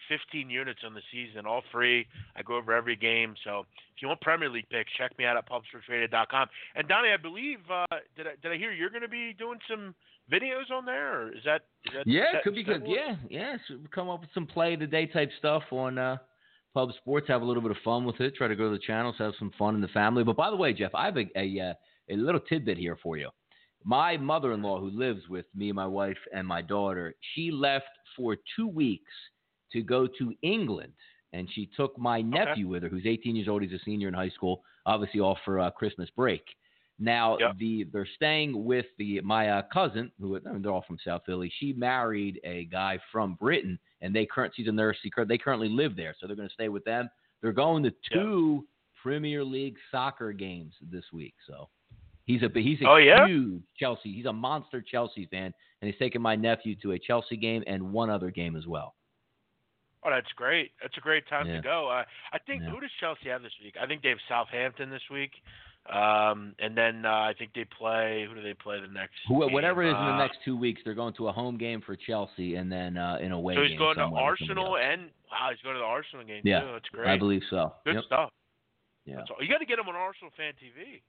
15 0.10 0.50
units 0.50 0.80
on 0.86 0.94
the 0.94 1.02
season, 1.12 1.46
all 1.46 1.62
free. 1.72 2.06
I 2.36 2.42
go 2.42 2.56
over 2.56 2.74
every 2.74 2.96
game. 2.96 3.36
So 3.44 3.66
if 3.96 4.02
you 4.02 4.08
want 4.08 4.22
Premier 4.22 4.50
League 4.50 4.70
picks, 4.70 4.92
check 4.98 5.18
me 5.18 5.26
out 5.26 5.38
at 5.38 5.48
pubsportsradio.com. 5.50 6.48
And 6.76 6.88
Donnie, 6.88 7.10
I 7.12 7.18
believe 7.18 7.60
uh, 7.72 7.86
did 8.16 8.28
I 8.28 8.32
did 8.42 8.52
I 8.52 8.58
hear 8.58 8.72
you're 8.72 8.90
going 8.90 9.02
to 9.02 9.08
be 9.08 9.34
doing 9.34 9.60
some 9.70 9.94
videos 10.32 10.72
on 10.72 10.86
there, 10.86 11.22
or 11.22 11.28
is 11.30 11.44
that? 11.46 11.62
Is 11.86 11.94
that 11.94 12.08
yeah, 12.08 12.38
it 12.38 12.44
could 12.44 12.56
be 12.56 12.64
good. 12.64 12.84
Yeah, 12.86 13.16
yeah. 13.30 13.58
So 13.68 13.76
come 13.94 14.10
up 14.10 14.22
with 14.22 14.30
some 14.34 14.46
play 14.46 14.76
today 14.76 15.08
type 15.08 15.30
stuff 15.40 15.64
on 15.72 15.98
uh, 15.98 16.18
Pub 16.74 16.90
Sports. 16.98 17.28
Have 17.28 17.42
a 17.42 17.46
little 17.46 17.62
bit 17.62 17.72
of 17.72 17.78
fun 17.84 18.06
with 18.06 18.20
it. 18.20 18.36
Try 18.36 18.48
to 18.48 18.56
go 18.56 18.70
to 18.70 18.78
the 18.78 18.84
channels, 18.86 19.16
have 19.20 19.34
some 19.40 19.52
fun 19.58 19.76
in 19.76 19.82
the 19.82 19.88
family. 19.90 20.24
But 20.24 20.38
by 20.38 20.50
the 20.50 20.58
way, 20.58 20.74
Jeff, 20.74 20.92
I 20.94 21.06
have 21.06 21.18
a 21.18 21.26
a, 21.36 21.60
uh, 21.60 21.74
a 22.10 22.16
little 22.16 22.42
tidbit 22.42 22.78
here 22.78 22.98
for 23.02 23.18
you. 23.18 23.30
My 23.86 24.16
mother-in-law, 24.16 24.80
who 24.80 24.90
lives 24.92 25.28
with 25.28 25.46
me, 25.54 25.74
my 25.74 25.86
wife, 25.86 26.18
and 26.34 26.48
my 26.48 26.62
daughter, 26.62 27.14
she 27.34 27.52
left 27.52 27.86
for 28.16 28.38
two 28.56 28.68
weeks 28.68 29.12
to 29.74 29.82
go 29.82 30.08
to 30.08 30.34
England, 30.42 30.94
and 31.34 31.50
she 31.54 31.70
took 31.76 31.98
my 31.98 32.22
nephew 32.22 32.66
okay. 32.66 32.72
with 32.72 32.84
her, 32.84 32.90
who's 32.90 33.06
18 33.06 33.36
years 33.36 33.48
old. 33.48 33.64
He's 33.64 33.74
a 33.74 33.84
senior 33.84 34.08
in 34.08 34.14
high 34.14 34.30
school, 34.30 34.64
obviously 34.86 35.20
off 35.20 35.40
for 35.44 35.60
uh, 35.60 35.72
Christmas 35.72 36.10
break. 36.16 36.44
Now 37.00 37.38
yep. 37.40 37.58
the 37.58 37.86
they're 37.92 38.08
staying 38.16 38.64
with 38.64 38.86
the 38.98 39.20
my 39.22 39.50
uh, 39.50 39.62
cousin 39.74 40.12
who 40.20 40.38
I 40.38 40.52
mean, 40.52 40.62
they're 40.62 40.72
all 40.72 40.86
from 40.88 41.00
South 41.04 41.24
Philly. 41.26 41.52
She 41.60 41.74
married 41.74 42.40
a 42.44 42.66
guy 42.66 43.00
from 43.12 43.34
Britain, 43.36 43.80
and 44.02 44.16
they 44.16 44.26
current 44.26 44.54
she's 44.56 44.68
a 44.68 44.72
nurse. 44.72 44.98
They 45.28 45.38
currently 45.38 45.70
live 45.70 45.96
there, 45.96 46.16
so 46.20 46.28
they're 46.28 46.36
going 46.36 46.48
to 46.48 46.54
stay 46.54 46.70
with 46.70 46.86
them. 46.86 47.10
They're 47.42 47.52
going 47.52 47.84
to 47.84 47.92
two 48.14 48.62
yep. 48.62 48.64
Premier 49.02 49.44
League 49.44 49.76
soccer 49.92 50.32
games 50.32 50.74
this 50.92 51.04
week. 51.12 51.34
So 51.48 51.68
he's 52.26 52.44
a 52.44 52.50
he's 52.54 52.80
a 52.82 52.88
oh, 52.88 52.98
yeah? 52.98 53.26
huge 53.28 53.64
Chelsea. 53.78 54.14
He's 54.14 54.26
a 54.26 54.34
monster 54.34 54.82
Chelsea 54.82 55.28
fan, 55.32 55.54
and 55.82 55.90
he's 55.90 56.00
taking 56.00 56.22
my 56.22 56.36
nephew 56.36 56.76
to 56.84 56.92
a 56.92 57.00
Chelsea 57.00 57.38
game 57.38 57.64
and 57.68 57.92
one 57.92 58.10
other 58.10 58.30
game 58.30 58.56
as 58.56 58.68
well. 58.68 58.94
Oh, 60.06 60.10
that's 60.10 60.32
great. 60.36 60.72
That's 60.82 60.98
a 60.98 61.02
great 61.02 61.28
time 61.28 61.48
Yeah. 61.48 61.58
to 61.58 61.62
go. 61.62 61.90
Uh, 61.90 62.04
I 62.34 62.40
think 62.40 62.64
Yeah. 62.64 62.70
who 62.72 62.80
does 62.82 62.92
Chelsea 63.00 63.30
have 63.30 63.42
this 63.42 63.54
week? 63.64 63.76
I 63.80 63.88
think 63.88 64.02
they 64.02 64.10
have 64.10 64.20
Southampton 64.28 64.90
this 64.90 65.10
week, 65.10 65.32
um, 65.90 66.56
and 66.60 66.76
then 66.78 67.06
uh, 67.06 67.10
I 67.10 67.34
think 67.38 67.54
they 67.54 67.66
play. 67.66 68.26
Who 68.28 68.36
do 68.36 68.42
they 68.42 68.54
play 68.54 68.82
the 68.82 68.88
next? 68.88 69.16
Who, 69.28 69.36
whatever 69.36 69.82
it 69.84 69.90
is 69.92 69.96
in 69.98 70.06
the 70.06 70.12
Uh, 70.12 70.18
next 70.18 70.40
two 70.44 70.58
weeks, 70.58 70.82
they're 70.84 70.94
going 70.94 71.14
to 71.16 71.30
a 71.30 71.32
home 71.32 71.58
game 71.58 71.82
for 71.82 71.96
Chelsea 71.96 72.56
and 72.56 72.72
then 72.72 72.98
uh, 72.98 73.18
a 73.22 73.30
away 73.30 73.56
So 73.56 73.62
game. 73.62 73.70
he's 73.70 73.78
going 73.80 73.96
to 73.96 74.04
somewhere 74.04 74.32
with 74.32 74.40
somebody 74.40 74.60
Arsenal, 74.60 74.78
and 74.78 75.12
wow, 75.32 75.50
he's 75.52 75.62
going 75.62 75.76
to 75.76 75.80
the 75.80 75.86
Arsenal 75.86 76.26
game 76.26 76.42
Yeah, 76.44 76.62
too. 76.62 76.72
That's 76.74 76.90
great. 76.90 77.10
I 77.10 77.18
believe 77.18 77.44
so. 77.50 77.74
Good 77.86 77.96
Yep. 77.96 78.04
stuff. 78.06 78.30
Yeah. 79.06 79.24
You 79.40 79.48
got 79.48 79.60
to 79.60 79.66
get 79.66 79.80
him 79.80 79.88
on 79.88 79.96
Arsenal 79.96 80.32
Fan 80.36 80.54
TV. 80.54 81.02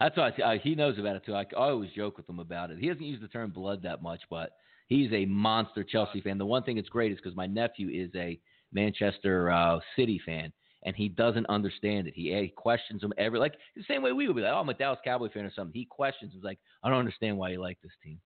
That's 0.00 0.16
why 0.16 0.30
I, 0.30 0.56
uh, 0.56 0.58
he 0.58 0.74
knows 0.74 0.98
about 0.98 1.16
it 1.16 1.24
too. 1.24 1.34
I, 1.34 1.42
I 1.56 1.70
always 1.70 1.90
joke 1.92 2.16
with 2.16 2.28
him 2.28 2.40
about 2.40 2.70
it. 2.70 2.78
He 2.78 2.88
doesn't 2.88 3.04
use 3.04 3.20
the 3.20 3.28
term 3.28 3.50
blood 3.50 3.82
that 3.82 4.02
much, 4.02 4.20
but 4.28 4.50
he's 4.86 5.12
a 5.12 5.24
monster 5.26 5.84
Chelsea 5.84 6.20
fan. 6.20 6.38
The 6.38 6.46
one 6.46 6.62
thing 6.62 6.76
that's 6.76 6.88
great 6.88 7.12
is 7.12 7.18
because 7.18 7.36
my 7.36 7.46
nephew 7.46 7.88
is 7.88 8.10
a 8.14 8.38
Manchester 8.72 9.50
uh, 9.50 9.78
City 9.96 10.20
fan, 10.24 10.52
and 10.84 10.94
he 10.96 11.08
doesn't 11.08 11.46
understand 11.46 12.08
it. 12.08 12.14
He, 12.14 12.32
he 12.34 12.48
questions 12.48 13.02
him 13.02 13.12
every 13.18 13.38
like 13.38 13.54
the 13.76 13.84
same 13.88 14.02
way 14.02 14.12
we 14.12 14.26
would 14.26 14.36
be 14.36 14.42
like, 14.42 14.52
"Oh, 14.52 14.60
I'm 14.60 14.68
a 14.68 14.74
Dallas 14.74 14.98
Cowboy 15.04 15.28
fan" 15.30 15.44
or 15.44 15.52
something. 15.54 15.78
He 15.78 15.84
questions. 15.86 16.32
He's 16.34 16.42
like, 16.44 16.58
"I 16.82 16.88
don't 16.90 16.98
understand 16.98 17.36
why 17.38 17.50
you 17.50 17.60
like 17.60 17.78
this 17.82 17.92
team." 18.02 18.18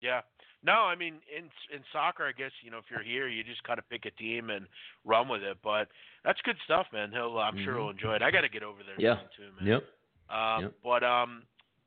Yeah. 0.00 0.20
No, 0.64 0.72
I 0.72 0.94
mean 0.94 1.14
in 1.36 1.44
in 1.74 1.82
soccer, 1.92 2.24
I 2.26 2.32
guess 2.32 2.52
you 2.62 2.70
know 2.70 2.78
if 2.78 2.84
you're 2.90 3.02
here, 3.02 3.28
you 3.28 3.42
just 3.42 3.62
kind 3.64 3.78
of 3.78 3.88
pick 3.88 4.04
a 4.06 4.10
team 4.12 4.50
and 4.50 4.66
run 5.04 5.28
with 5.28 5.42
it. 5.42 5.58
But 5.62 5.88
that's 6.24 6.40
good 6.44 6.56
stuff, 6.64 6.86
man. 6.92 7.10
He'll, 7.12 7.38
I'm 7.38 7.56
sure 7.64 7.74
Mhm. 7.74 7.78
he'll 7.78 7.90
enjoy 7.90 8.14
it. 8.14 8.22
I 8.22 8.30
got 8.30 8.42
to 8.42 8.48
get 8.48 8.62
over 8.62 8.80
there 8.84 8.94
Yeah. 8.98 9.16
soon 9.18 9.28
too, 9.36 9.56
man. 9.56 9.66
Yep. 9.66 9.82
Um, 10.30 10.62
Yep. 10.62 10.74
But 10.84 11.02
um, 11.04 11.42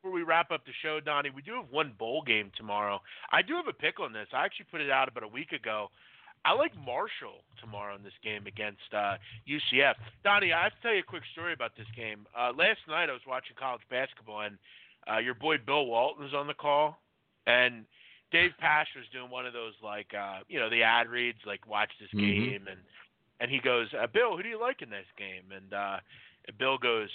before 0.06 0.14
we 0.16 0.22
wrap 0.24 0.52
up 0.52 0.64
the 0.66 0.72
show, 0.84 1.00
Donnie, 1.00 1.32
we 1.32 1.42
do 1.42 1.54
have 1.56 1.66
one 1.72 1.92
bowl 1.98 2.22
game 2.22 2.52
tomorrow. 2.56 3.02
I 3.32 3.42
do 3.42 3.56
have 3.56 3.68
a 3.68 3.74
pick 3.74 4.00
on 4.00 4.14
this. 4.14 4.28
I 4.34 4.46
actually 4.46 4.68
put 4.70 4.80
it 4.80 4.92
out 4.92 5.08
about 5.08 5.24
a 5.24 5.28
week 5.28 5.52
ago. 5.52 5.90
I 6.46 6.54
like 6.54 6.74
Marshall 6.78 7.42
tomorrow 7.60 7.96
in 7.96 8.04
this 8.04 8.14
game 8.24 8.46
against 8.46 8.86
uh, 8.94 9.16
UCF. 9.50 9.96
Donnie, 10.24 10.54
I 10.54 10.62
have 10.66 10.74
to 10.74 10.82
tell 10.84 10.94
you 10.94 11.00
a 11.00 11.04
quick 11.04 11.24
story 11.34 11.54
about 11.54 11.72
this 11.76 11.88
game. 11.96 12.28
Uh, 12.38 12.52
last 12.56 12.82
night 12.88 13.10
I 13.10 13.14
was 13.14 13.26
watching 13.28 13.56
college 13.58 13.82
basketball, 13.90 14.42
and 14.42 14.60
uh, 15.12 15.18
your 15.18 15.34
boy 15.34 15.56
Bill 15.66 15.88
Walton 15.88 16.24
was 16.24 16.36
on 16.36 16.46
the 16.46 16.54
call, 16.54 17.00
and 17.48 17.84
Dave 18.32 18.52
Pasch 18.60 18.90
was 18.96 19.06
doing 19.12 19.32
one 19.32 19.48
of 19.48 19.54
those 19.54 19.74
like 19.84 20.14
uh, 20.14 20.42
you 20.48 20.60
know 20.60 20.70
the 20.70 20.84
ad 20.84 21.10
reads 21.10 21.40
like 21.48 21.66
watch 21.68 21.90
this 22.00 22.14
Mhm. 22.14 22.20
game, 22.22 22.68
and 22.70 22.80
and 23.40 23.50
he 23.50 23.58
goes, 23.58 23.88
uh, 24.00 24.06
Bill, 24.06 24.38
who 24.38 24.44
do 24.44 24.50
you 24.50 24.62
like 24.62 24.84
in 24.84 24.90
this 24.92 25.10
game? 25.18 25.50
And 25.52 25.74
uh, 25.74 25.98
and 26.48 26.58
Bill 26.60 26.78
goes, 26.78 27.10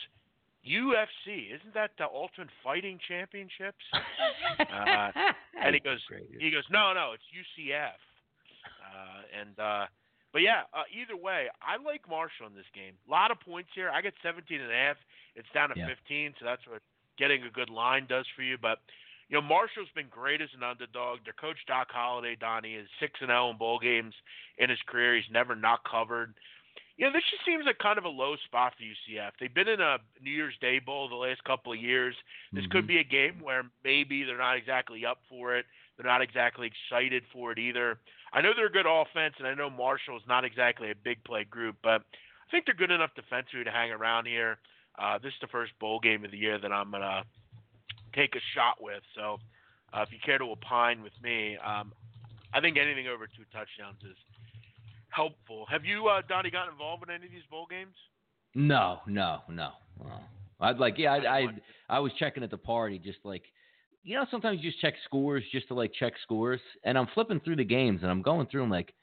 UFC, 0.67 1.55
isn't 1.55 1.75
that 1.75 1.93
the 1.99 2.05
Ultimate 2.05 2.51
Fighting 2.63 2.99
Championships? 3.07 3.85
Uh, 4.61 5.11
and 5.63 5.75
he 5.75 5.81
goes, 5.81 6.01
he 6.39 6.51
goes, 6.51 6.65
no, 6.71 6.93
no, 6.93 7.13
it's 7.15 7.25
UCF. 7.33 7.97
Uh, 8.83 9.23
and 9.41 9.59
uh, 9.59 9.87
but 10.33 10.43
yeah, 10.43 10.63
uh, 10.75 10.85
either 10.93 11.17
way, 11.17 11.47
I 11.63 11.83
like 11.83 12.03
Marshall 12.09 12.47
in 12.47 12.55
this 12.55 12.69
game. 12.75 12.95
A 13.09 13.11
lot 13.11 13.31
of 13.31 13.41
points 13.41 13.71
here. 13.75 13.91
I 13.91 14.01
get 14.01 14.15
17 14.23 14.61
and 14.61 14.71
a 14.71 14.75
half. 14.75 14.97
It's 15.35 15.49
down 15.55 15.71
to 15.71 15.79
Yeah. 15.79 15.87
15, 15.89 16.35
so 16.39 16.45
that's 16.45 16.63
what 16.69 16.83
getting 17.19 17.45
a 17.45 17.51
good 17.51 17.71
line 17.71 18.07
does 18.09 18.27
for 18.37 18.43
you. 18.43 18.59
But 18.61 18.79
you 19.29 19.37
know, 19.41 19.43
Marshall's 19.43 19.89
been 19.95 20.09
great 20.11 20.41
as 20.43 20.51
an 20.57 20.63
underdog. 20.63 21.21
Their 21.25 21.35
coach 21.41 21.59
Doc 21.67 21.89
Holliday, 21.91 22.37
Donnie, 22.39 22.75
is 22.75 22.89
six 23.01 23.15
and 23.21 23.29
zero 23.29 23.51
in 23.51 23.57
bowl 23.57 23.79
games 23.79 24.15
in 24.59 24.69
his 24.69 24.81
career. 24.87 25.15
He's 25.17 25.31
never 25.33 25.55
not 25.55 25.81
covered. 25.89 26.35
You 27.01 27.07
know, 27.07 27.13
this 27.13 27.25
just 27.31 27.47
seems 27.47 27.65
like 27.65 27.79
kind 27.79 27.97
of 27.97 28.05
a 28.05 28.11
low 28.11 28.37
spot 28.45 28.75
for 28.77 28.85
UCF. 28.85 29.31
They've 29.41 29.55
been 29.55 29.69
in 29.69 29.81
a 29.81 29.97
New 30.21 30.31
Year's 30.31 30.53
Day 30.61 30.81
bowl 30.81 31.09
the 31.09 31.15
last 31.15 31.43
couple 31.45 31.73
of 31.73 31.79
years. 31.79 32.15
This 32.53 32.67
could 32.67 32.85
Mhm. 32.85 32.89
be 32.89 32.99
a 32.99 33.05
game 33.05 33.41
where 33.41 33.65
maybe 33.83 34.23
they're 34.23 34.37
not 34.37 34.59
exactly 34.59 35.07
up 35.07 35.25
for 35.27 35.57
it. 35.57 35.65
They're 35.97 36.05
not 36.05 36.21
exactly 36.21 36.67
excited 36.67 37.27
for 37.29 37.53
it 37.53 37.59
either. 37.59 37.99
I 38.35 38.43
know 38.43 38.53
they're 38.53 38.67
a 38.67 38.71
good 38.71 38.85
offense, 38.85 39.35
and 39.39 39.47
I 39.49 39.55
know 39.55 39.71
Marshall's 39.71 40.27
not 40.27 40.45
exactly 40.45 40.91
a 40.91 40.95
big 40.95 41.25
play 41.25 41.45
group, 41.45 41.79
but 41.81 42.03
I 42.47 42.51
think 42.51 42.67
they're 42.67 42.75
good 42.75 42.91
enough 42.91 43.15
defensively 43.15 43.65
to 43.65 43.71
hang 43.71 43.93
around 43.93 44.27
here. 44.27 44.59
Uh, 44.99 45.17
this 45.17 45.33
is 45.33 45.41
the 45.41 45.47
first 45.47 45.79
bowl 45.79 46.01
game 46.01 46.23
of 46.27 46.31
the 46.33 46.37
year 46.37 46.59
that 46.59 46.71
I'm 46.71 46.91
gonna 46.91 47.25
take 48.13 48.37
a 48.37 48.41
shot 48.41 48.79
with. 48.79 49.03
So, 49.15 49.41
uh, 49.95 50.03
if 50.07 50.13
you 50.13 50.19
care 50.19 50.37
to 50.37 50.51
opine 50.51 51.03
with 51.03 51.19
me, 51.23 51.57
um, 51.57 51.95
I 52.53 52.61
think 52.61 52.77
anything 52.77 53.09
over 53.09 53.27
two 53.27 53.47
touchdowns 53.47 54.05
is 54.05 54.19
helpful. 55.11 55.67
Have 55.71 55.85
you, 55.85 56.09
uh, 56.09 56.23
Donnie, 56.29 56.51
gotten 56.51 56.73
involved 56.73 57.05
in 57.09 57.15
any 57.15 57.27
of 57.27 57.33
these 57.33 57.43
bowl 57.51 57.67
games? 57.69 57.95
No, 58.55 59.01
no, 59.07 59.41
no. 59.49 59.73
no. 59.99 60.21
I'd 60.61 60.79
like, 60.79 60.99
yeah, 60.99 61.13
I, 61.13 61.39
I, 61.39 61.47
I 61.89 61.99
was 62.01 62.13
checking 62.19 62.43
at 62.43 62.51
the 62.51 62.59
party, 62.59 62.99
just 62.99 63.19
like, 63.25 63.43
you 64.03 64.17
know, 64.17 64.27
sometimes 64.31 64.61
you 64.63 64.71
just 64.71 64.81
check 64.81 64.95
scores 65.05 65.45
just 65.53 65.69
to 65.69 65.75
like 65.75 65.93
check 65.99 66.15
scores, 66.23 66.61
and 66.85 66.97
I'm 66.97 67.09
flipping 67.15 67.41
through 67.41 67.57
the 67.57 67.65
games 67.65 68.01
and 68.03 68.11
I'm 68.11 68.23
going 68.23 68.47
through 68.47 68.63
them 68.63 68.71
like, 68.71 68.95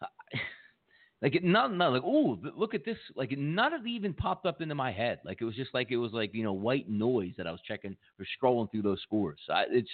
like 1.22 1.34
it, 1.34 1.44
none, 1.44 1.76
none, 1.76 1.92
like, 1.92 2.02
oh, 2.04 2.38
look 2.56 2.74
at 2.74 2.84
this, 2.84 2.96
like 3.16 3.32
none 3.36 3.72
of 3.72 3.82
it 3.82 3.88
even 3.88 4.14
popped 4.14 4.46
up 4.46 4.60
into 4.60 4.74
my 4.74 4.92
head. 4.92 5.20
Like 5.24 5.38
it 5.40 5.44
was 5.44 5.56
just 5.56 5.74
like 5.74 5.90
it 5.90 5.96
was 5.96 6.12
like 6.12 6.34
you 6.34 6.42
know 6.42 6.52
white 6.52 6.88
noise 6.88 7.32
that 7.36 7.46
I 7.46 7.52
was 7.52 7.60
checking 7.66 7.96
or 8.18 8.26
scrolling 8.42 8.70
through 8.70 8.82
those 8.82 9.00
scores. 9.02 9.38
So 9.46 9.52
I, 9.52 9.64
it's 9.70 9.90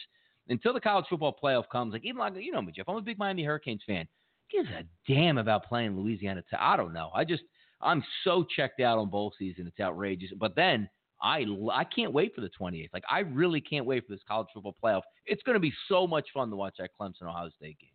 until 0.48 0.72
the 0.72 0.80
college 0.80 1.06
football 1.10 1.36
playoff 1.42 1.68
comes, 1.70 1.92
like 1.92 2.04
even 2.04 2.18
like 2.18 2.34
you 2.36 2.52
know 2.52 2.62
me, 2.62 2.72
Jeff, 2.74 2.88
I'm 2.88 2.96
a 2.96 3.02
big 3.02 3.18
Miami 3.18 3.44
Hurricanes 3.44 3.82
fan. 3.86 4.06
Gives 4.50 4.68
a 4.70 4.84
damn 5.12 5.38
about 5.38 5.66
playing 5.66 5.98
Louisiana. 5.98 6.42
Tech. 6.48 6.60
I 6.62 6.76
don't 6.76 6.92
know. 6.92 7.10
I 7.14 7.24
just 7.24 7.42
I'm 7.80 8.02
so 8.24 8.44
checked 8.44 8.80
out 8.80 8.98
on 8.98 9.10
bowl 9.10 9.32
season. 9.38 9.66
It's 9.66 9.80
outrageous. 9.80 10.30
But 10.38 10.54
then 10.54 10.88
I 11.22 11.44
I 11.72 11.84
can't 11.84 12.12
wait 12.12 12.34
for 12.34 12.40
the 12.40 12.50
28th. 12.60 12.90
Like 12.92 13.04
I 13.10 13.20
really 13.20 13.60
can't 13.60 13.86
wait 13.86 14.06
for 14.06 14.12
this 14.12 14.22
college 14.26 14.48
football 14.54 14.76
playoff. 14.82 15.02
It's 15.24 15.42
going 15.42 15.54
to 15.54 15.60
be 15.60 15.72
so 15.88 16.06
much 16.06 16.28
fun 16.32 16.50
to 16.50 16.56
watch 16.56 16.74
that 16.78 16.90
Clemson 16.98 17.28
Ohio 17.28 17.50
State 17.56 17.78
game. 17.80 17.90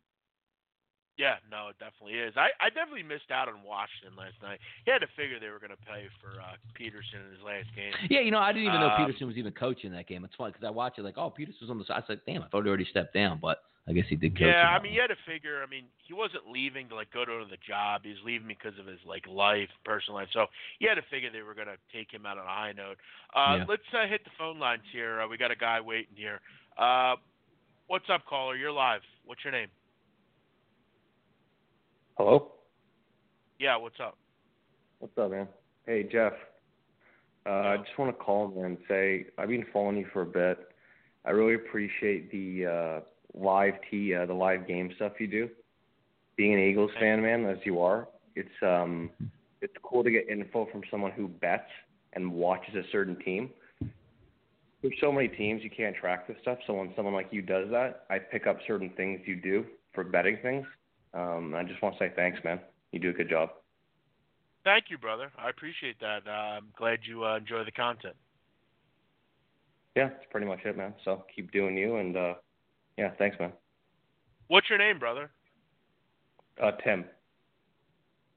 Yeah, 1.21 1.37
no, 1.53 1.69
it 1.69 1.77
definitely 1.77 2.17
is. 2.17 2.33
I, 2.33 2.49
I 2.57 2.73
definitely 2.73 3.05
missed 3.05 3.29
out 3.29 3.45
on 3.45 3.61
Washington 3.61 4.17
last 4.17 4.41
night. 4.41 4.57
He 4.85 4.89
had 4.89 5.05
to 5.05 5.11
figure 5.13 5.37
they 5.37 5.53
were 5.53 5.61
going 5.61 5.69
to 5.69 5.83
pay 5.85 6.09
for 6.17 6.41
uh, 6.41 6.57
Petersen 6.73 7.21
in 7.21 7.37
his 7.37 7.45
last 7.45 7.69
game. 7.77 7.93
Yeah, 8.09 8.25
you 8.25 8.33
know, 8.33 8.41
I 8.41 8.49
didn't 8.49 8.73
even 8.73 8.81
know 8.81 8.89
Um, 8.89 9.05
Petersen 9.05 9.29
was 9.29 9.37
even 9.37 9.53
coaching 9.53 9.93
that 9.93 10.09
game. 10.09 10.25
It's 10.25 10.33
funny 10.33 10.49
because 10.49 10.65
I 10.65 10.73
watched 10.73 10.97
it 10.97 11.05
like, 11.05 11.21
oh, 11.21 11.29
Petersen's 11.29 11.69
on 11.69 11.77
the 11.77 11.85
side. 11.85 12.01
I 12.01 12.07
said, 12.09 12.25
damn, 12.25 12.41
I 12.41 12.49
thought 12.49 12.65
he 12.65 12.69
already 12.73 12.89
stepped 12.89 13.13
down, 13.13 13.37
but 13.37 13.61
I 13.85 13.93
guess 13.93 14.09
he 14.09 14.17
did 14.17 14.33
coach. 14.33 14.49
Yeah, 14.49 14.65
I 14.65 14.81
mean, 14.81 14.91
one. 14.91 14.95
you 14.97 15.01
had 15.05 15.13
to 15.13 15.21
figure. 15.29 15.61
I 15.61 15.69
mean, 15.69 15.85
he 16.01 16.17
wasn't 16.17 16.49
leaving 16.49 16.89
to 16.89 16.95
like 16.97 17.13
go 17.13 17.21
to 17.21 17.45
the 17.45 17.61
job. 17.61 18.01
He 18.01 18.09
was 18.09 18.23
leaving 18.25 18.47
because 18.49 18.73
of 18.81 18.89
his 18.89 18.99
like 19.05 19.29
life, 19.29 19.69
personal 19.85 20.17
life. 20.17 20.29
So 20.33 20.49
you 20.81 20.89
had 20.89 20.95
to 20.95 21.05
figure 21.13 21.29
they 21.29 21.45
were 21.45 21.53
going 21.53 21.69
to 21.69 21.77
take 21.93 22.09
him 22.09 22.25
out 22.25 22.41
on 22.41 22.45
a 22.45 22.49
high 22.49 22.73
note. 22.73 22.97
Uh, 23.37 23.61
Yeah. 23.61 23.65
Let's 23.69 23.85
uh, 23.93 24.09
hit 24.09 24.23
the 24.25 24.33
phone 24.37 24.57
lines 24.57 24.85
here. 24.91 25.21
Uh, 25.21 25.27
we 25.29 25.37
got 25.37 25.51
a 25.53 25.55
guy 25.55 25.81
waiting 25.81 26.17
here. 26.17 26.41
Uh, 26.81 27.15
what's 27.85 28.09
up, 28.09 28.25
caller? 28.25 28.55
You're 28.55 28.71
live. 28.73 29.01
What's 29.25 29.43
your 29.45 29.53
name? 29.53 29.69
Hello? 32.17 32.51
Yeah, 33.59 33.77
what's 33.77 33.99
up? 33.99 34.17
What's 34.99 35.17
up, 35.17 35.31
man? 35.31 35.47
Hey, 35.85 36.03
Jeff. 36.11 36.33
Uh, 37.45 37.49
I 37.49 37.77
just 37.77 37.97
want 37.97 38.15
to 38.15 38.23
call 38.23 38.53
and 38.63 38.77
say 38.87 39.25
I've 39.37 39.49
been 39.49 39.65
following 39.71 39.97
you 39.97 40.07
for 40.11 40.21
a 40.21 40.25
bit. 40.25 40.59
I 41.25 41.31
really 41.31 41.55
appreciate 41.55 42.31
the 42.31 42.65
uh, 42.65 42.99
live 43.33 43.73
t 43.89 44.13
uh, 44.13 44.25
the 44.25 44.33
live 44.33 44.67
game 44.67 44.91
stuff 44.95 45.13
you 45.19 45.27
do. 45.27 45.49
Being 46.35 46.53
an 46.53 46.59
Eagles 46.59 46.91
fan, 46.99 47.21
man, 47.21 47.45
as 47.45 47.57
you 47.63 47.81
are, 47.81 48.07
it's 48.35 48.49
um 48.61 49.09
it's 49.61 49.73
cool 49.81 50.03
to 50.03 50.11
get 50.11 50.27
info 50.29 50.67
from 50.71 50.81
someone 50.91 51.11
who 51.11 51.27
bets 51.27 51.69
and 52.13 52.31
watches 52.31 52.75
a 52.75 52.83
certain 52.91 53.17
team. 53.23 53.49
There's 54.81 54.93
so 54.99 55.11
many 55.11 55.27
teams 55.27 55.63
you 55.63 55.69
can't 55.69 55.95
track 55.95 56.27
this 56.27 56.37
stuff. 56.41 56.57
So 56.67 56.73
when 56.73 56.91
someone 56.95 57.13
like 57.13 57.29
you 57.31 57.41
does 57.41 57.69
that, 57.71 58.05
I 58.09 58.19
pick 58.19 58.47
up 58.47 58.57
certain 58.67 58.89
things 58.97 59.21
you 59.25 59.35
do 59.35 59.65
for 59.93 60.03
betting 60.03 60.37
things. 60.41 60.65
Um, 61.13 61.53
I 61.55 61.63
just 61.63 61.81
want 61.81 61.97
to 61.97 61.99
say 61.99 62.11
thanks, 62.15 62.39
man. 62.43 62.59
You 62.91 62.99
do 62.99 63.09
a 63.09 63.13
good 63.13 63.29
job. 63.29 63.49
Thank 64.63 64.85
you, 64.89 64.97
brother. 64.97 65.31
I 65.37 65.49
appreciate 65.49 65.99
that. 65.99 66.19
Uh, 66.27 66.31
I'm 66.31 66.67
glad 66.77 66.99
you 67.03 67.25
uh, 67.25 67.37
enjoy 67.37 67.63
the 67.63 67.71
content. 67.71 68.15
Yeah, 69.95 70.09
that's 70.09 70.25
pretty 70.29 70.47
much 70.47 70.59
it, 70.63 70.77
man. 70.77 70.93
So 71.03 71.25
keep 71.35 71.51
doing 71.51 71.77
you, 71.77 71.97
and 71.97 72.15
uh, 72.15 72.33
yeah, 72.97 73.11
thanks, 73.17 73.37
man. 73.39 73.51
What's 74.47 74.69
your 74.69 74.77
name, 74.77 74.99
brother? 74.99 75.31
Uh, 76.61 76.71
Tim. 76.83 77.05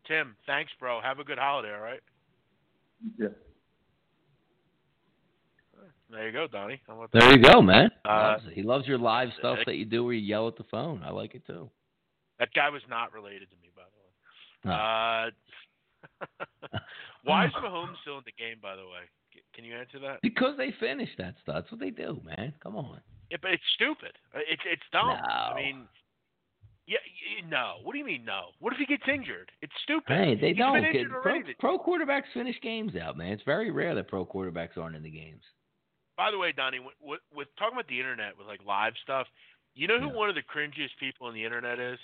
Tim. 0.09 0.37
Thanks, 0.47 0.72
bro. 0.81 1.01
Have 1.01 1.18
a 1.18 1.25
good 1.25 1.39
holiday. 1.39 1.72
All 1.75 1.81
right. 1.81 2.01
Yeah. 3.18 3.29
There 6.11 6.27
you 6.27 6.33
go, 6.33 6.47
Donnie. 6.47 6.81
How 6.87 7.01
that? 7.01 7.18
There 7.18 7.37
you 7.37 7.43
go, 7.43 7.61
man. 7.61 7.91
Uh, 8.05 8.37
he 8.53 8.62
loves 8.62 8.87
your 8.87 8.99
live 8.99 9.31
stuff 9.39 9.59
that 9.66 9.75
you 9.75 9.85
do 9.85 10.05
where 10.05 10.12
you 10.12 10.20
yell 10.20 10.47
at 10.49 10.57
the 10.57 10.64
phone. 10.70 11.03
I 11.05 11.11
like 11.11 11.35
it 11.35 11.47
too. 11.47 11.70
That 12.39 12.49
guy 12.55 12.70
was 12.70 12.82
not 12.89 13.12
related 13.12 13.51
to 13.51 13.57
me, 13.62 13.70
by 13.76 13.82
the 13.91 13.99
way. 14.01 14.12
No. 14.64 14.72
Uh, 14.72 15.30
why 17.24 17.47
is 17.47 17.53
Mahomes 17.62 17.97
still 18.03 18.18
in 18.18 18.24
the 18.26 18.32
game, 18.39 18.57
by 18.62 18.76
the 18.76 18.82
way? 18.82 19.09
Can 19.55 19.64
you 19.64 19.74
answer 19.76 19.99
that? 20.01 20.20
Because 20.22 20.57
they 20.57 20.72
finish 20.78 21.09
that 21.18 21.35
stuff. 21.43 21.57
That's 21.57 21.70
what 21.72 21.80
they 21.80 21.91
do, 21.91 22.20
man. 22.24 22.55
Come 22.62 22.76
on. 22.76 23.01
Yeah, 23.30 23.39
but 23.43 23.51
it's 23.53 23.62
stupid. 23.74 24.12
Uh, 24.35 24.39
It's 24.49 24.62
it's 24.64 24.82
dumb. 24.93 25.11
I 25.11 25.51
No. 25.51 25.57
mean, 25.57 25.89
yeah, 26.87 26.99
no. 27.49 27.76
What 27.82 27.93
do 27.93 27.99
you 27.99 28.05
mean 28.05 28.24
no? 28.24 28.51
What 28.61 28.72
if 28.72 28.78
he 28.78 28.87
gets 28.87 29.03
injured? 29.09 29.51
It's 29.62 29.72
stupid. 29.82 30.12
Hey, 30.14 30.35
they 30.35 30.49
He's 30.49 30.59
don't 30.59 30.80
get 30.80 30.95
injured 30.95 31.22
pro, 31.59 31.59
pro 31.59 31.78
quarterbacks 31.78 32.30
finish 32.35 32.57
games 32.62 32.95
out, 32.97 33.16
man. 33.16 33.32
It's 33.32 33.43
very 33.45 33.70
rare 33.70 33.95
that 33.95 34.09
pro 34.09 34.24
quarterbacks 34.26 34.76
aren't 34.76 34.95
in 34.95 35.03
the 35.03 35.11
games. 35.11 35.43
By 36.16 36.30
the 36.30 36.39
way, 36.39 36.53
Donnie, 36.53 36.78
with, 36.78 36.95
with, 37.03 37.20
with 37.35 37.49
talking 37.59 37.74
about 37.76 37.89
the 37.89 37.99
internet 37.99 38.39
with 38.39 38.47
like 38.47 38.61
live 38.64 38.93
stuff, 39.03 39.26
you 39.74 39.89
know 39.89 39.99
who 39.99 40.09
Yeah. 40.09 40.12
one 40.14 40.28
of 40.28 40.37
the 40.37 40.43
cringiest 40.43 40.97
people 41.01 41.26
on 41.26 41.35
the 41.35 41.45
internet 41.45 41.80
is? 41.80 41.99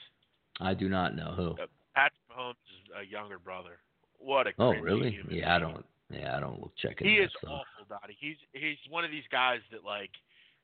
I 0.60 0.74
do 0.74 0.88
not 0.88 1.14
know 1.14 1.32
who. 1.36 1.50
Uh, 1.52 1.66
Patrick 1.94 2.20
Mahomes' 2.30 2.52
is 2.52 2.90
a 2.98 3.04
younger 3.10 3.38
brother. 3.38 3.78
What 4.18 4.46
a 4.46 4.50
oh 4.58 4.72
really? 4.74 5.18
Yeah, 5.30 5.54
I 5.54 5.58
don't. 5.58 5.84
Yeah, 6.10 6.36
I 6.36 6.40
don't 6.40 6.60
look 6.60 6.72
checking. 6.76 7.08
He 7.08 7.16
that 7.18 7.24
is 7.24 7.30
stuff. 7.38 7.50
awful, 7.50 7.86
Donnie. 8.00 8.16
He's 8.18 8.36
he's 8.52 8.76
one 8.88 9.04
of 9.04 9.10
these 9.10 9.24
guys 9.30 9.60
that 9.72 9.84
like 9.84 10.10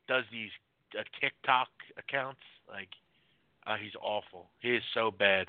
does 0.09 0.25
these 0.33 0.51
uh, 0.99 1.03
TikTok 1.21 1.69
accounts. 1.99 2.41
Like, 2.69 2.89
uh, 3.67 3.77
he's 3.81 3.95
awful. 4.03 4.51
He 4.61 4.75
is 4.75 4.83
so 4.93 5.11
bad. 5.11 5.47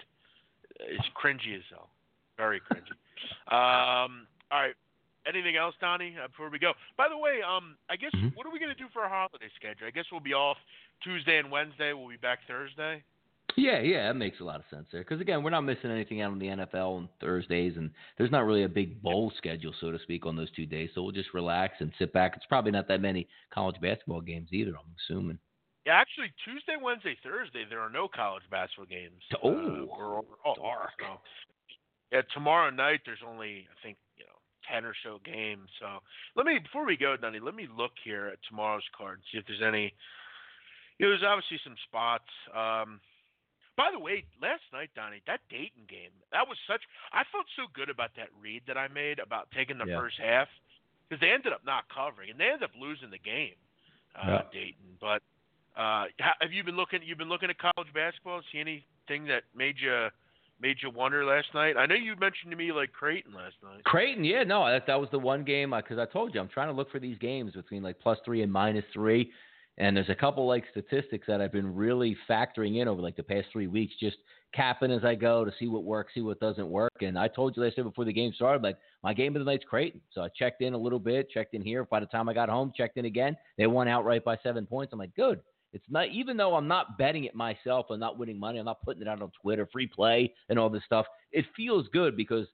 It's 0.80 1.08
cringy 1.22 1.56
as 1.58 1.64
hell. 1.70 1.90
Very 2.38 2.60
cringy. 2.62 2.94
um. 3.52 4.28
All 4.52 4.62
right. 4.62 4.76
Anything 5.28 5.58
else, 5.58 5.76
Donnie? 5.82 6.16
Uh, 6.24 6.28
before 6.30 6.50
we 6.50 6.58
go. 6.58 6.72
By 6.96 7.10
the 7.10 7.18
way, 7.18 7.42
um, 7.44 7.76
I 7.90 7.98
guess 7.98 8.12
Mhm. 8.16 8.34
what 8.36 8.48
are 8.48 8.52
we 8.52 8.60
gonna 8.60 8.76
do 8.76 8.88
for 8.94 9.02
our 9.02 9.10
holiday 9.10 9.50
schedule? 9.58 9.86
I 9.88 9.92
guess 9.92 10.06
we'll 10.10 10.22
be 10.22 10.34
off 10.34 10.58
Tuesday 11.04 11.38
and 11.38 11.52
Wednesday. 11.52 11.92
We'll 11.92 12.08
be 12.08 12.16
back 12.16 12.40
Thursday. 12.48 13.04
Yeah, 13.56 13.80
yeah, 13.80 14.08
that 14.08 14.16
makes 14.16 14.40
a 14.40 14.44
lot 14.44 14.58
of 14.58 14.66
sense 14.70 14.86
there. 14.92 15.02
Because 15.02 15.22
again, 15.22 15.42
we're 15.42 15.50
not 15.50 15.62
missing 15.62 15.90
anything 15.90 16.22
out 16.22 16.32
on 16.32 16.40
the 16.40 16.48
NFL 16.48 16.98
on 16.98 17.10
Thursdays, 17.22 17.74
and 17.78 17.90
there's 18.18 18.32
not 18.32 18.46
really 18.46 18.64
a 18.64 18.70
big 18.70 19.02
bowl 19.02 19.32
schedule, 19.38 19.74
so 19.80 19.92
to 19.92 20.00
speak, 20.00 20.26
on 20.26 20.36
those 20.36 20.52
two 20.52 20.66
days. 20.66 20.90
So 20.94 21.02
we'll 21.02 21.12
just 21.12 21.34
relax 21.34 21.76
and 21.80 21.92
sit 21.98 22.14
back. 22.14 22.34
It's 22.36 22.46
probably 22.46 22.72
not 22.72 22.88
that 22.88 23.02
many 23.02 23.28
college 23.54 23.80
basketball 23.82 24.22
games 24.22 24.50
either. 24.52 24.72
I'm 24.72 24.94
assuming. 25.06 25.40
Yeah, 25.88 25.94
actually, 25.94 26.34
Tuesday, 26.44 26.76
Wednesday, 26.82 27.16
Thursday, 27.24 27.64
there 27.70 27.80
are 27.80 27.90
no 27.90 28.10
college 28.10 28.44
basketball 28.52 28.88
games. 28.88 29.24
Oh, 29.42 29.50
uh, 29.50 29.86
we're 29.98 30.18
overall. 30.20 30.56
dark. 30.56 30.92
So, 31.00 31.20
yeah, 32.12 32.22
tomorrow 32.34 32.70
night 32.70 33.02
there's 33.06 33.24
only 33.26 33.68
I 33.72 33.76
think 33.82 33.98
you 34.18 34.26
know 34.26 34.38
ten 34.70 34.84
or 34.84 34.94
so 35.04 35.20
games. 35.24 35.70
So 35.80 36.00
let 36.36 36.46
me 36.46 36.60
before 36.60 36.86
we 36.86 36.98
go, 36.98 37.16
Donnie, 37.16 37.40
let 37.40 37.56
me 37.56 37.68
look 37.76 37.94
here 38.04 38.28
at 38.28 38.40
tomorrow's 38.50 38.84
card, 38.98 39.20
and 39.20 39.24
see 39.32 39.38
if 39.40 39.46
there's 39.48 39.66
any. 39.66 39.94
You 41.00 41.06
know, 41.06 41.12
there's 41.12 41.24
obviously 41.24 41.60
some 41.64 41.76
spots. 41.88 42.28
Um, 42.54 43.00
by 43.78 43.90
the 43.94 44.00
way, 44.00 44.26
last 44.42 44.64
night, 44.74 44.90
Donnie, 44.96 45.22
that 45.28 45.40
Dayton 45.50 45.86
game, 45.88 46.10
that 46.32 46.48
was 46.48 46.58
such. 46.68 46.82
I 47.14 47.24
felt 47.32 47.46
so 47.56 47.64
good 47.74 47.90
about 47.90 48.10
that 48.18 48.30
read 48.42 48.64
that 48.68 48.78
I 48.78 48.88
made 48.90 49.20
about 49.20 49.48
taking 49.52 49.78
the 49.78 49.86
Yeah. 49.86 50.00
first 50.00 50.18
half 50.18 50.50
because 51.08 51.22
they 51.22 51.32
ended 51.32 51.54
up 51.54 51.64
not 51.64 51.88
covering 51.88 52.32
and 52.32 52.40
they 52.40 52.46
ended 52.46 52.64
up 52.64 52.76
losing 52.76 53.12
the 53.12 53.20
game, 53.20 53.56
uh, 54.16 54.26
Yeah. 54.28 54.42
Dayton. 54.52 54.98
But 55.00 55.22
uh, 55.78 56.08
have 56.18 56.52
you 56.52 56.64
been 56.64 56.76
looking? 56.76 57.04
You've 57.04 57.20
been 57.20 57.30
looking 57.30 57.50
at 57.52 57.58
college 57.60 57.94
basketball. 57.94 58.42
See 58.52 58.60
anything 58.60 59.26
that 59.26 59.44
made 59.56 59.80
you 59.80 60.10
made 60.60 60.82
you 60.82 60.90
wonder 60.90 61.24
last 61.24 61.54
night? 61.54 61.78
I 61.78 61.86
know 61.86 61.94
you 61.94 62.16
mentioned 62.16 62.50
to 62.50 62.58
me 62.58 62.72
like 62.72 62.92
Creighton 62.92 63.32
last 63.32 63.56
night. 63.62 63.84
Creighton, 63.84 64.24
yeah, 64.24 64.44
no, 64.44 64.66
that 64.66 64.88
that 64.88 65.00
was 65.00 65.08
the 65.12 65.20
one 65.20 65.44
game 65.44 65.70
because 65.70 66.00
I 66.00 66.06
told 66.06 66.34
you 66.34 66.42
I'm 66.42 66.48
trying 66.48 66.70
to 66.70 66.74
look 66.74 66.90
for 66.92 67.00
these 67.00 67.18
games 67.20 67.54
between 67.54 67.84
like 67.84 68.00
plus 68.00 68.18
three 68.26 68.42
and 68.42 68.52
minus 68.52 68.86
three, 68.92 69.32
and 69.78 69.96
there's 69.96 70.10
a 70.10 70.16
couple 70.16 70.48
like 70.48 70.64
statistics 70.72 71.28
that 71.28 71.42
I've 71.42 71.52
been 71.52 71.76
really 71.76 72.18
factoring 72.30 72.82
in 72.82 72.88
over 72.88 73.02
like 73.02 73.16
the 73.16 73.24
past 73.24 73.48
three 73.52 73.68
weeks, 73.68 73.94
just 74.00 74.18
capping 74.54 74.92
as 74.92 75.04
I 75.04 75.14
go 75.16 75.46
to 75.46 75.52
see 75.60 75.68
what 75.68 75.84
works, 75.84 76.14
see 76.16 76.22
what 76.22 76.40
doesn't 76.40 76.68
work. 76.68 77.02
And 77.02 77.18
I 77.18 77.28
told 77.28 77.56
you 77.56 77.64
last 77.64 77.78
night 77.78 77.84
before 77.84 78.06
the 78.06 78.14
game 78.14 78.34
started, 78.34 78.64
like 78.64 78.78
my 79.04 79.14
game 79.14 79.36
of 79.36 79.40
the 79.40 79.50
night's 79.50 79.66
Creighton, 79.66 80.02
so 80.12 80.22
I 80.22 80.30
checked 80.30 80.62
in 80.62 80.74
a 80.74 80.78
little 80.78 81.00
bit, 81.00 81.30
checked 81.30 81.54
in 81.54 81.62
here. 81.62 81.86
By 81.86 82.00
the 82.00 82.06
time 82.08 82.28
I 82.28 82.34
got 82.34 82.50
home, 82.50 82.72
checked 82.76 82.98
in 82.98 83.06
again. 83.06 83.38
They 83.58 83.68
won 83.68 83.88
outright 83.88 84.24
by 84.24 84.38
seven 84.42 84.66
points. 84.66 84.94
I'm 84.94 85.00
like, 85.00 85.16
good. 85.16 85.42
It's 85.74 85.86
not 85.90 86.08
even 86.10 86.38
though 86.38 86.56
I'm 86.56 86.68
not 86.68 86.98
betting 86.98 87.26
it 87.26 87.36
myself, 87.36 87.88
I'm 87.90 88.00
not 88.00 88.18
winning 88.18 88.40
money, 88.40 88.58
I'm 88.58 88.66
not 88.66 88.82
putting 88.82 89.02
it 89.02 89.08
out 89.08 89.22
on 89.22 89.32
Twitter, 89.42 89.68
free 89.72 89.86
play, 89.86 90.34
and 90.50 90.58
all 90.58 90.70
this 90.70 90.84
stuff. 90.86 91.06
It 91.32 91.46
feels 91.56 91.88
good 91.94 92.16
because 92.16 92.48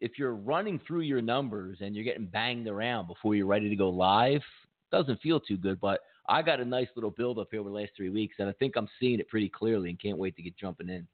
if 0.00 0.12
you're 0.18 0.34
running 0.34 0.80
through 0.86 1.02
your 1.02 1.22
numbers 1.22 1.78
and 1.80 1.94
you're 1.94 2.04
getting 2.04 2.26
banged 2.26 2.66
around 2.66 3.06
before 3.06 3.34
you're 3.34 3.46
ready 3.46 3.68
to 3.68 3.76
go 3.76 3.90
live, 3.90 4.42
doesn't 4.90 5.20
feel 5.20 5.40
too 5.40 5.56
good. 5.56 5.80
But 5.80 6.00
I 6.28 6.42
got 6.42 6.60
a 6.60 6.64
nice 6.64 6.88
little 6.96 7.10
build 7.10 7.38
up 7.38 7.48
here 7.50 7.60
over 7.60 7.68
the 7.68 7.74
last 7.74 7.92
three 7.96 8.10
weeks, 8.10 8.36
and 8.38 8.48
I 8.48 8.52
think 8.52 8.76
I'm 8.76 8.88
seeing 8.98 9.20
it 9.20 9.28
pretty 9.28 9.48
clearly 9.48 9.90
and 9.90 9.98
can't 10.00 10.18
wait 10.18 10.36
to 10.36 10.42
get 10.42 10.56
jumping 10.56 10.88
in. 10.88 11.06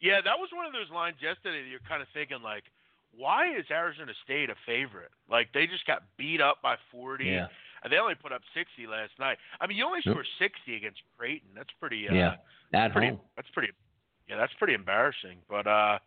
Yeah, 0.00 0.20
that 0.24 0.38
was 0.38 0.48
one 0.54 0.64
of 0.66 0.72
those 0.72 0.90
lines 0.94 1.16
yesterday 1.20 1.62
that 1.62 1.68
you're 1.68 1.84
kind 1.86 2.00
of 2.00 2.08
thinking 2.14 2.40
like, 2.42 2.64
why 3.12 3.54
is 3.54 3.66
Arizona 3.70 4.12
State 4.24 4.48
a 4.48 4.54
favorite? 4.64 5.10
Like 5.28 5.48
they 5.52 5.66
just 5.66 5.86
got 5.86 6.02
beat 6.16 6.40
up 6.40 6.62
by 6.62 6.76
40. 6.90 7.24
Yeah. 7.24 7.48
And 7.82 7.92
they 7.92 7.96
only 7.96 8.14
put 8.14 8.32
up 8.32 8.42
60 8.54 8.86
last 8.86 9.12
night. 9.18 9.38
I 9.60 9.66
mean, 9.66 9.76
you 9.76 9.84
only 9.84 10.00
Yep. 10.04 10.12
score 10.14 10.24
60 10.38 10.76
against 10.76 11.00
Creighton. 11.18 11.50
That's 11.54 11.72
pretty. 11.80 12.08
Uh, 12.08 12.14
Yeah. 12.14 12.36
At 12.72 12.92
pretty, 12.92 13.08
home. 13.08 13.20
That's 13.36 13.48
pretty. 13.50 13.72
Yeah, 14.28 14.36
that's 14.36 14.52
pretty 14.54 14.74
embarrassing. 14.74 15.42
But 15.48 15.66
uh, 15.66 15.98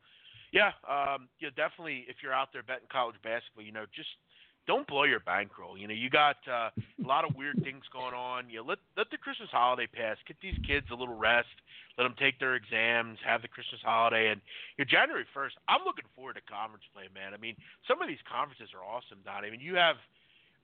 yeah, 0.53 0.71
um, 0.87 1.27
yeah, 1.39 1.49
definitely. 1.55 2.05
If 2.07 2.17
you're 2.23 2.33
out 2.33 2.53
there 2.53 2.63
betting 2.63 2.87
college 2.89 3.15
basketball, 3.21 3.63
you 3.65 3.73
know, 3.73 3.85
just 3.93 4.09
don't 4.65 4.87
blow 4.87 5.03
your 5.03 5.19
bankroll. 5.19 5.77
You 5.77 5.87
know, 5.87 5.93
you 5.93 6.09
got 6.09 6.37
uh, 6.47 6.69
a 6.71 7.07
lot 7.07 7.27
of 7.27 7.35
weird 7.35 7.61
things 7.63 7.83
going 7.91 8.13
on. 8.13 8.49
You 8.49 8.63
know, 8.63 8.65
let 8.67 8.79
let 8.95 9.11
the 9.11 9.17
Christmas 9.17 9.49
holiday 9.51 9.87
pass. 9.87 10.17
Get 10.27 10.37
these 10.41 10.57
kids 10.65 10.87
a 10.91 10.95
little 10.95 11.15
rest. 11.17 11.51
Let 11.97 12.05
them 12.05 12.15
take 12.17 12.39
their 12.39 12.55
exams. 12.55 13.19
Have 13.25 13.41
the 13.41 13.51
Christmas 13.51 13.81
holiday. 13.83 14.31
And 14.31 14.41
you 14.77 14.85
know, 14.85 14.89
January 14.89 15.25
first, 15.33 15.55
I'm 15.67 15.83
looking 15.85 16.07
forward 16.15 16.39
to 16.39 16.43
conference 16.47 16.85
play, 16.95 17.11
man. 17.13 17.33
I 17.33 17.37
mean, 17.37 17.55
some 17.87 18.01
of 18.01 18.07
these 18.07 18.23
conferences 18.23 18.71
are 18.71 18.83
awesome, 18.83 19.19
Don. 19.25 19.43
I 19.43 19.51
mean, 19.51 19.61
you 19.61 19.75
have 19.75 19.97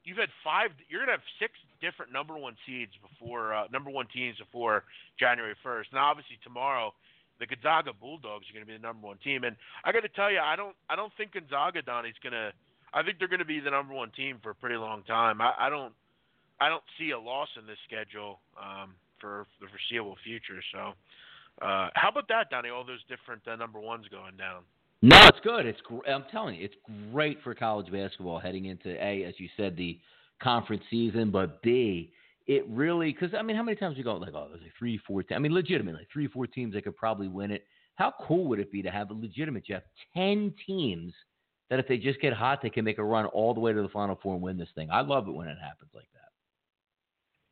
you've 0.03 0.17
had 0.17 0.31
five. 0.43 0.71
You're 0.87 1.03
gonna 1.03 1.19
have 1.19 1.27
six 1.39 1.59
different 1.83 2.11
number 2.11 2.37
one 2.37 2.55
seeds 2.65 2.95
before 3.03 3.53
uh, 3.53 3.67
number 3.71 3.91
one 3.91 4.07
teams 4.15 4.39
before 4.39 4.83
January 5.19 5.55
first. 5.61 5.91
Now, 5.91 6.07
obviously, 6.07 6.39
tomorrow 6.43 6.93
the 7.39 7.47
Gonzaga 7.47 7.91
Bulldogs 7.93 8.45
are 8.49 8.53
going 8.53 8.65
to 8.65 8.71
be 8.71 8.75
the 8.75 8.83
number 8.83 9.07
one 9.07 9.17
team, 9.23 9.43
and 9.43 9.55
I 9.83 9.91
got 9.91 10.01
to 10.01 10.09
tell 10.09 10.29
you, 10.29 10.39
I 10.39 10.55
don't, 10.55 10.75
I 10.89 10.95
don't 10.95 11.11
think 11.15 11.33
Gonzaga 11.33 11.81
Donnie's 11.81 12.19
going 12.21 12.33
to. 12.33 12.51
I 12.93 13.03
think 13.03 13.19
they're 13.19 13.27
going 13.27 13.39
to 13.39 13.45
be 13.45 13.59
the 13.59 13.71
number 13.71 13.93
one 13.93 14.11
team 14.11 14.39
for 14.41 14.51
a 14.51 14.55
pretty 14.55 14.75
long 14.75 15.03
time. 15.03 15.41
I, 15.41 15.53
I 15.59 15.69
don't, 15.69 15.93
I 16.59 16.69
don't 16.69 16.83
see 16.97 17.11
a 17.11 17.19
loss 17.19 17.49
in 17.59 17.65
this 17.65 17.77
schedule 17.87 18.39
um, 18.59 18.95
for 19.19 19.45
the 19.61 19.67
foreseeable 19.67 20.17
future. 20.23 20.61
So, 20.73 20.93
uh, 21.65 21.89
how 21.93 22.09
about 22.09 22.27
that, 22.29 22.49
Donnie? 22.49 22.69
All 22.69 22.85
those 22.85 23.03
different 23.09 23.41
uh, 23.47 23.55
number 23.55 23.79
ones 23.79 24.05
going 24.09 24.37
down. 24.37 24.63
No, 25.01 25.27
it's 25.27 25.39
good. 25.43 25.65
It's 25.65 25.79
gr- 25.81 26.05
I'm 26.09 26.25
telling 26.31 26.55
you, 26.55 26.65
it's 26.65 26.75
great 27.11 27.41
for 27.43 27.55
college 27.55 27.91
basketball 27.91 28.39
heading 28.39 28.65
into 28.65 28.91
a, 29.01 29.23
as 29.23 29.33
you 29.37 29.47
said, 29.55 29.77
the 29.77 29.97
conference 30.41 30.83
season, 30.89 31.31
but 31.31 31.61
b, 31.61 32.11
it 32.47 32.65
really 32.69 33.13
because 33.13 33.33
I 33.37 33.41
mean, 33.41 33.55
how 33.55 33.63
many 33.63 33.77
times 33.77 33.97
we 33.97 34.03
go 34.03 34.15
like, 34.15 34.33
oh, 34.33 34.47
there's 34.49 34.61
like 34.61 34.71
three, 34.77 34.99
four, 35.05 35.23
te- 35.23 35.35
I 35.35 35.39
mean, 35.39 35.53
legitimately 35.53 36.07
three, 36.11 36.27
four 36.27 36.47
teams 36.47 36.73
that 36.73 36.83
could 36.83 36.97
probably 36.97 37.27
win 37.27 37.51
it. 37.51 37.65
How 37.95 38.13
cool 38.21 38.47
would 38.47 38.59
it 38.59 38.71
be 38.71 38.81
to 38.81 38.89
have 38.89 39.09
a 39.09 39.13
legitimate 39.13 39.65
Jeff 39.65 39.83
ten 40.13 40.53
teams 40.65 41.13
that 41.69 41.79
if 41.79 41.87
they 41.87 41.97
just 41.97 42.19
get 42.19 42.33
hot, 42.33 42.61
they 42.61 42.69
can 42.69 42.83
make 42.83 42.97
a 42.97 43.03
run 43.03 43.25
all 43.27 43.53
the 43.53 43.59
way 43.59 43.73
to 43.73 43.81
the 43.81 43.89
Final 43.89 44.19
Four 44.21 44.33
and 44.33 44.41
win 44.41 44.57
this 44.57 44.69
thing. 44.75 44.89
I 44.91 45.01
love 45.01 45.27
it 45.27 45.31
when 45.31 45.47
it 45.47 45.57
happens 45.61 45.91
like 45.93 46.07
that. 46.13 46.19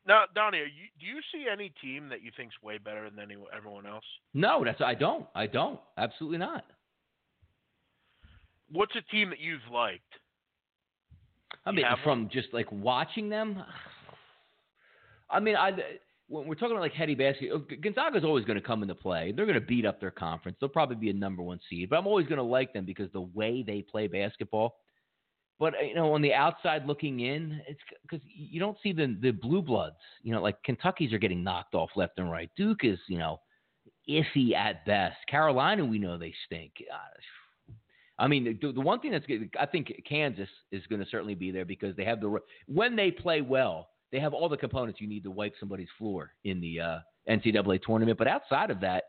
Now, 0.07 0.23
Donnie, 0.33 0.59
are 0.59 0.65
you, 0.65 0.87
do 0.99 1.05
you 1.05 1.19
see 1.33 1.47
any 1.51 1.73
team 1.81 2.09
that 2.09 2.21
you 2.23 2.31
think's 2.35 2.55
way 2.63 2.77
better 2.77 3.09
than 3.09 3.19
any, 3.19 3.35
everyone 3.55 3.85
else? 3.85 4.05
No, 4.33 4.63
that's 4.63 4.81
I 4.81 4.95
don't. 4.95 5.25
I 5.35 5.47
don't. 5.47 5.79
Absolutely 5.97 6.37
not. 6.37 6.63
What's 8.71 8.95
a 8.95 9.01
team 9.11 9.29
that 9.29 9.39
you've 9.39 9.61
liked? 9.71 10.01
I 11.65 11.71
mean, 11.71 11.85
from 12.03 12.29
just 12.31 12.47
like 12.53 12.71
watching 12.71 13.29
them. 13.29 13.61
I 15.29 15.39
mean, 15.41 15.55
I 15.55 15.71
when 16.29 16.47
we're 16.47 16.55
talking 16.55 16.71
about 16.71 16.81
like 16.81 16.93
heady 16.93 17.15
basketball, 17.15 17.63
Gonzaga's 17.81 18.23
always 18.23 18.45
going 18.45 18.59
to 18.59 18.65
come 18.65 18.81
into 18.81 18.95
play. 18.95 19.31
They're 19.31 19.45
going 19.45 19.59
to 19.59 19.65
beat 19.65 19.85
up 19.85 19.99
their 19.99 20.11
conference. 20.11 20.57
They'll 20.59 20.69
probably 20.69 20.97
be 20.97 21.09
a 21.09 21.13
number 21.13 21.41
one 21.41 21.59
seed, 21.69 21.89
but 21.89 21.97
I'm 21.97 22.07
always 22.07 22.27
going 22.27 22.37
to 22.37 22.43
like 22.43 22.73
them 22.73 22.85
because 22.85 23.11
the 23.13 23.21
way 23.21 23.63
they 23.65 23.81
play 23.81 24.07
basketball. 24.07 24.75
But 25.59 25.73
uh, 25.75 25.83
you 25.87 25.95
know, 25.95 26.13
on 26.13 26.21
the 26.21 26.33
outside 26.33 26.85
looking 26.85 27.21
in, 27.21 27.61
it's 27.67 27.79
because 28.01 28.25
you 28.27 28.59
don't 28.59 28.77
see 28.83 28.93
the 28.93 29.17
the 29.21 29.31
blue 29.31 29.61
bloods. 29.61 29.95
You 30.21 30.33
know, 30.33 30.41
like 30.41 30.61
Kentucky's 30.63 31.13
are 31.13 31.17
getting 31.17 31.43
knocked 31.43 31.73
off 31.73 31.89
left 31.95 32.19
and 32.19 32.29
right. 32.29 32.49
Duke 32.57 32.83
is, 32.83 32.99
you 33.07 33.17
know, 33.17 33.39
iffy 34.09 34.53
at 34.53 34.85
best. 34.85 35.17
Carolina, 35.29 35.83
we 35.83 35.97
know 35.97 36.17
they 36.17 36.33
stink. 36.45 36.73
I 38.19 38.27
mean, 38.27 38.57
the, 38.61 38.71
the 38.71 38.81
one 38.81 38.99
thing 38.99 39.11
that's 39.11 39.25
good, 39.27 39.49
I 39.59 39.67
think 39.67 39.93
Kansas 40.07 40.49
is 40.71 40.81
going 40.87 41.01
to 41.01 41.07
certainly 41.09 41.35
be 41.35 41.51
there 41.51 41.65
because 41.65 41.95
they 41.95 42.05
have 42.05 42.19
the 42.19 42.39
when 42.67 42.95
they 42.95 43.11
play 43.11 43.41
well, 43.41 43.89
they 44.11 44.19
have 44.19 44.33
all 44.33 44.49
the 44.49 44.57
components 44.57 45.01
you 45.01 45.07
need 45.07 45.23
to 45.23 45.31
wipe 45.31 45.53
somebody's 45.59 45.89
floor 45.97 46.33
in 46.43 46.61
the 46.61 46.79
uh, 46.79 46.99
NCAA 47.29 47.81
tournament. 47.81 48.17
But 48.17 48.27
outside 48.27 48.71
of 48.71 48.79
that, 48.81 49.05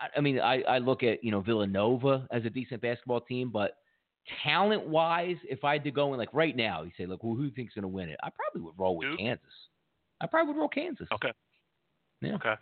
I, 0.00 0.18
I 0.18 0.20
mean, 0.20 0.38
I, 0.40 0.62
I 0.62 0.78
look 0.78 1.02
at 1.02 1.22
you 1.24 1.30
know 1.30 1.40
Villanova 1.40 2.26
as 2.30 2.44
a 2.44 2.50
decent 2.50 2.82
basketball 2.82 3.20
team, 3.22 3.50
but 3.50 3.76
talent 4.44 4.86
wise, 4.86 5.36
if 5.44 5.64
I 5.64 5.74
had 5.74 5.84
to 5.84 5.90
go 5.90 6.12
in 6.12 6.18
like 6.18 6.32
right 6.32 6.54
now, 6.54 6.82
you 6.82 6.90
say, 6.96 7.06
look, 7.06 7.22
well, 7.24 7.34
who 7.34 7.44
you 7.44 7.50
think's 7.50 7.74
going 7.74 7.82
to 7.82 7.88
win 7.88 8.08
it? 8.08 8.18
I 8.22 8.28
probably 8.30 8.62
would 8.66 8.78
roll 8.78 8.96
with 8.96 9.08
Duke? 9.08 9.18
Kansas. 9.18 9.46
I 10.20 10.26
probably 10.26 10.52
would 10.52 10.60
roll 10.60 10.68
Kansas. 10.68 11.08
Okay. 11.14 11.32
Yeah. 12.20 12.34
Okay. 12.34 12.54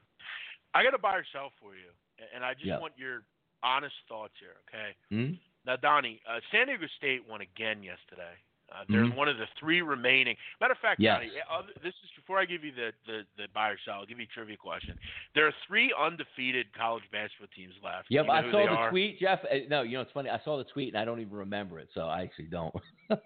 I 0.74 0.84
got 0.84 0.90
to 0.90 0.98
buy 0.98 1.16
or 1.16 1.24
sell 1.32 1.50
for 1.60 1.74
you, 1.74 1.90
and 2.34 2.44
I 2.44 2.54
just 2.54 2.66
Yeah. 2.66 2.78
want 2.78 2.92
your 2.96 3.24
honest 3.62 3.94
thoughts 4.08 4.34
here. 4.38 4.56
Okay. 4.68 4.94
Hmm? 5.10 5.34
Now, 5.66 5.76
Donnie, 5.76 6.20
uh, 6.28 6.38
San 6.52 6.68
Diego 6.68 6.86
State 6.96 7.22
won 7.28 7.40
again 7.40 7.82
yesterday. 7.82 8.34
Uh, 8.70 8.84
they're 8.88 9.04
Mhm. 9.04 9.14
one 9.16 9.28
of 9.28 9.38
the 9.38 9.46
three 9.58 9.80
remaining. 9.80 10.36
Matter 10.60 10.72
of 10.72 10.78
fact, 10.78 11.00
Yes. 11.00 11.16
Donnie, 11.20 11.40
uh, 11.50 11.62
this 11.82 11.94
is 12.04 12.10
before 12.16 12.38
I 12.38 12.44
give 12.44 12.62
you 12.64 12.72
the, 12.72 12.92
the, 13.06 13.26
the 13.36 13.48
buy 13.54 13.70
or 13.70 13.78
sell. 13.84 13.94
I'll 13.94 14.06
give 14.06 14.18
you 14.18 14.26
a 14.30 14.34
trivia 14.34 14.56
question. 14.58 14.98
There 15.34 15.46
are 15.46 15.54
three 15.66 15.92
undefeated 15.98 16.66
college 16.74 17.04
basketball 17.10 17.48
teams 17.56 17.74
left. 17.82 18.08
Yep, 18.10 18.24
You 18.24 18.28
know 18.28 18.32
I 18.34 18.42
saw 18.52 18.66
the 18.66 18.72
are? 18.72 18.90
tweet, 18.90 19.18
Jeff. 19.20 19.42
Uh, 19.46 19.60
No, 19.68 19.82
you 19.82 19.92
know 19.96 20.02
it's 20.02 20.12
funny. 20.12 20.28
I 20.28 20.38
saw 20.40 20.58
the 20.58 20.64
tweet 20.64 20.88
and 20.92 20.98
I 21.00 21.04
don't 21.06 21.20
even 21.20 21.32
remember 21.32 21.78
it, 21.80 21.88
so 21.94 22.08
I 22.08 22.22
actually 22.22 22.46
don't. 22.46 22.74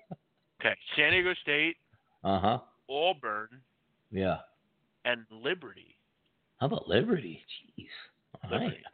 Okay, 0.65 0.77
San 0.95 1.11
Diego 1.11 1.35
State, 1.43 1.77
uh 2.23 2.39
huh. 2.39 2.59
Auburn, 2.89 3.49
Yeah. 4.13 4.43
and 5.05 5.27
Liberty. 5.29 5.97
How 6.61 6.67
about 6.67 6.87
Liberty? 6.87 7.45
Jeez. 7.77 7.89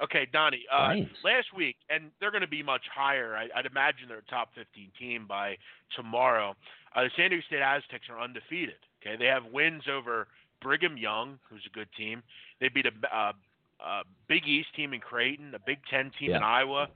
Okay, 0.03 0.27
Donnie. 0.33 0.65
Uh, 0.73 0.95
last 1.25 1.49
week, 1.57 1.77
and 1.91 2.11
they're 2.21 2.31
going 2.31 2.43
to 2.43 2.49
be 2.49 2.63
much 2.63 2.83
higher. 2.95 3.37
I, 3.37 3.49
would 3.57 3.67
imagine 3.67 4.09
they're 4.09 4.19
a 4.19 4.31
top 4.31 4.51
15 4.55 4.91
team 4.99 5.27
by 5.29 5.57
tomorrow. 5.97 6.55
Uh, 6.95 7.05
the 7.05 7.11
San 7.17 7.31
Diego 7.31 7.45
State 7.47 7.63
Aztecs 7.63 8.07
are 8.11 8.21
undefeated. 8.21 8.77
Okay, 9.03 9.17
they 9.17 9.27
have 9.27 9.45
wins 9.53 9.85
over 9.91 10.29
Brigham 10.63 10.97
Young, 10.97 11.39
who's 11.49 11.63
a 11.67 11.75
good 11.75 11.89
team. 11.97 12.23
They 12.61 12.69
beat 12.69 12.87
a, 12.87 13.17
uh, 13.17 13.33
a 13.81 14.03
Big 14.29 14.47
East 14.47 14.69
team 14.77 14.93
in 14.93 15.01
Creighton, 15.01 15.55
a 15.55 15.59
Big 15.59 15.79
Ten 15.91 16.11
team 16.19 16.31
yeah. 16.31 16.39
in 16.39 16.43
Iowa, 16.43 16.89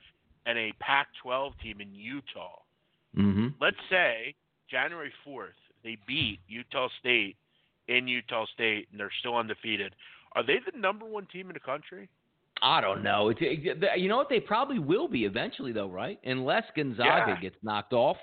and 0.46 0.58
a 0.58 0.72
Pac-12 0.80 1.52
team 1.62 1.80
in 1.80 1.94
Utah. 1.94 2.58
Mm-hmm. 3.16 3.48
Let's 3.60 3.76
say 3.90 4.34
January 4.70 5.12
4th 5.26 5.50
they 5.82 5.98
beat 6.06 6.40
Utah 6.48 6.88
State 7.00 7.36
in 7.88 8.06
Utah 8.08 8.46
State 8.54 8.88
and 8.90 9.00
they're 9.00 9.12
still 9.20 9.36
undefeated. 9.36 9.94
Are 10.34 10.44
they 10.44 10.58
the 10.64 10.78
number 10.78 11.04
one 11.04 11.26
team 11.26 11.48
in 11.48 11.54
the 11.54 11.60
country? 11.60 12.08
I 12.62 12.80
don't 12.80 13.02
know. 13.02 13.28
It's, 13.30 13.40
it, 13.42 14.00
you 14.00 14.08
know 14.08 14.16
what? 14.16 14.28
They 14.28 14.40
probably 14.40 14.78
will 14.78 15.08
be 15.08 15.24
eventually, 15.24 15.72
though, 15.72 15.88
right? 15.88 16.18
Unless 16.24 16.64
Gonzaga 16.76 17.32
yeah. 17.32 17.40
gets 17.40 17.56
knocked 17.62 17.92
off, 17.92 18.16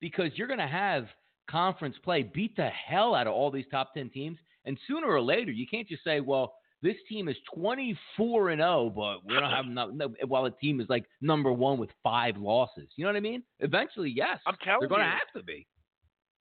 because 0.00 0.30
you're 0.34 0.48
going 0.48 0.60
to 0.60 0.66
have 0.66 1.06
conference 1.50 1.96
play 2.04 2.22
beat 2.22 2.54
the 2.56 2.68
hell 2.68 3.14
out 3.14 3.26
of 3.26 3.32
all 3.32 3.50
these 3.50 3.64
top 3.70 3.94
ten 3.94 4.10
teams, 4.10 4.38
and 4.66 4.78
sooner 4.86 5.06
or 5.06 5.22
later, 5.22 5.50
you 5.50 5.66
can't 5.66 5.88
just 5.88 6.04
say, 6.04 6.20
"Well, 6.20 6.54
this 6.82 6.96
team 7.08 7.28
is 7.28 7.36
24 7.54 8.50
and 8.50 8.60
0, 8.60 8.92
but 8.94 9.24
we 9.24 9.34
don't 9.34 9.50
have 9.50 9.66
no, 9.68 9.88
no, 9.88 10.12
while 10.26 10.44
a 10.44 10.50
team 10.50 10.80
is 10.80 10.88
like 10.88 11.04
number 11.20 11.52
one 11.52 11.78
with 11.78 11.90
five 12.02 12.36
losses. 12.36 12.88
You 12.96 13.04
know 13.04 13.10
what 13.10 13.16
I 13.16 13.20
mean? 13.20 13.42
Eventually, 13.60 14.12
yes, 14.14 14.38
I'm 14.46 14.56
telling 14.62 14.80
they're 14.80 14.88
going 14.88 15.00
to 15.00 15.06
have 15.06 15.32
to 15.36 15.42
be. 15.42 15.66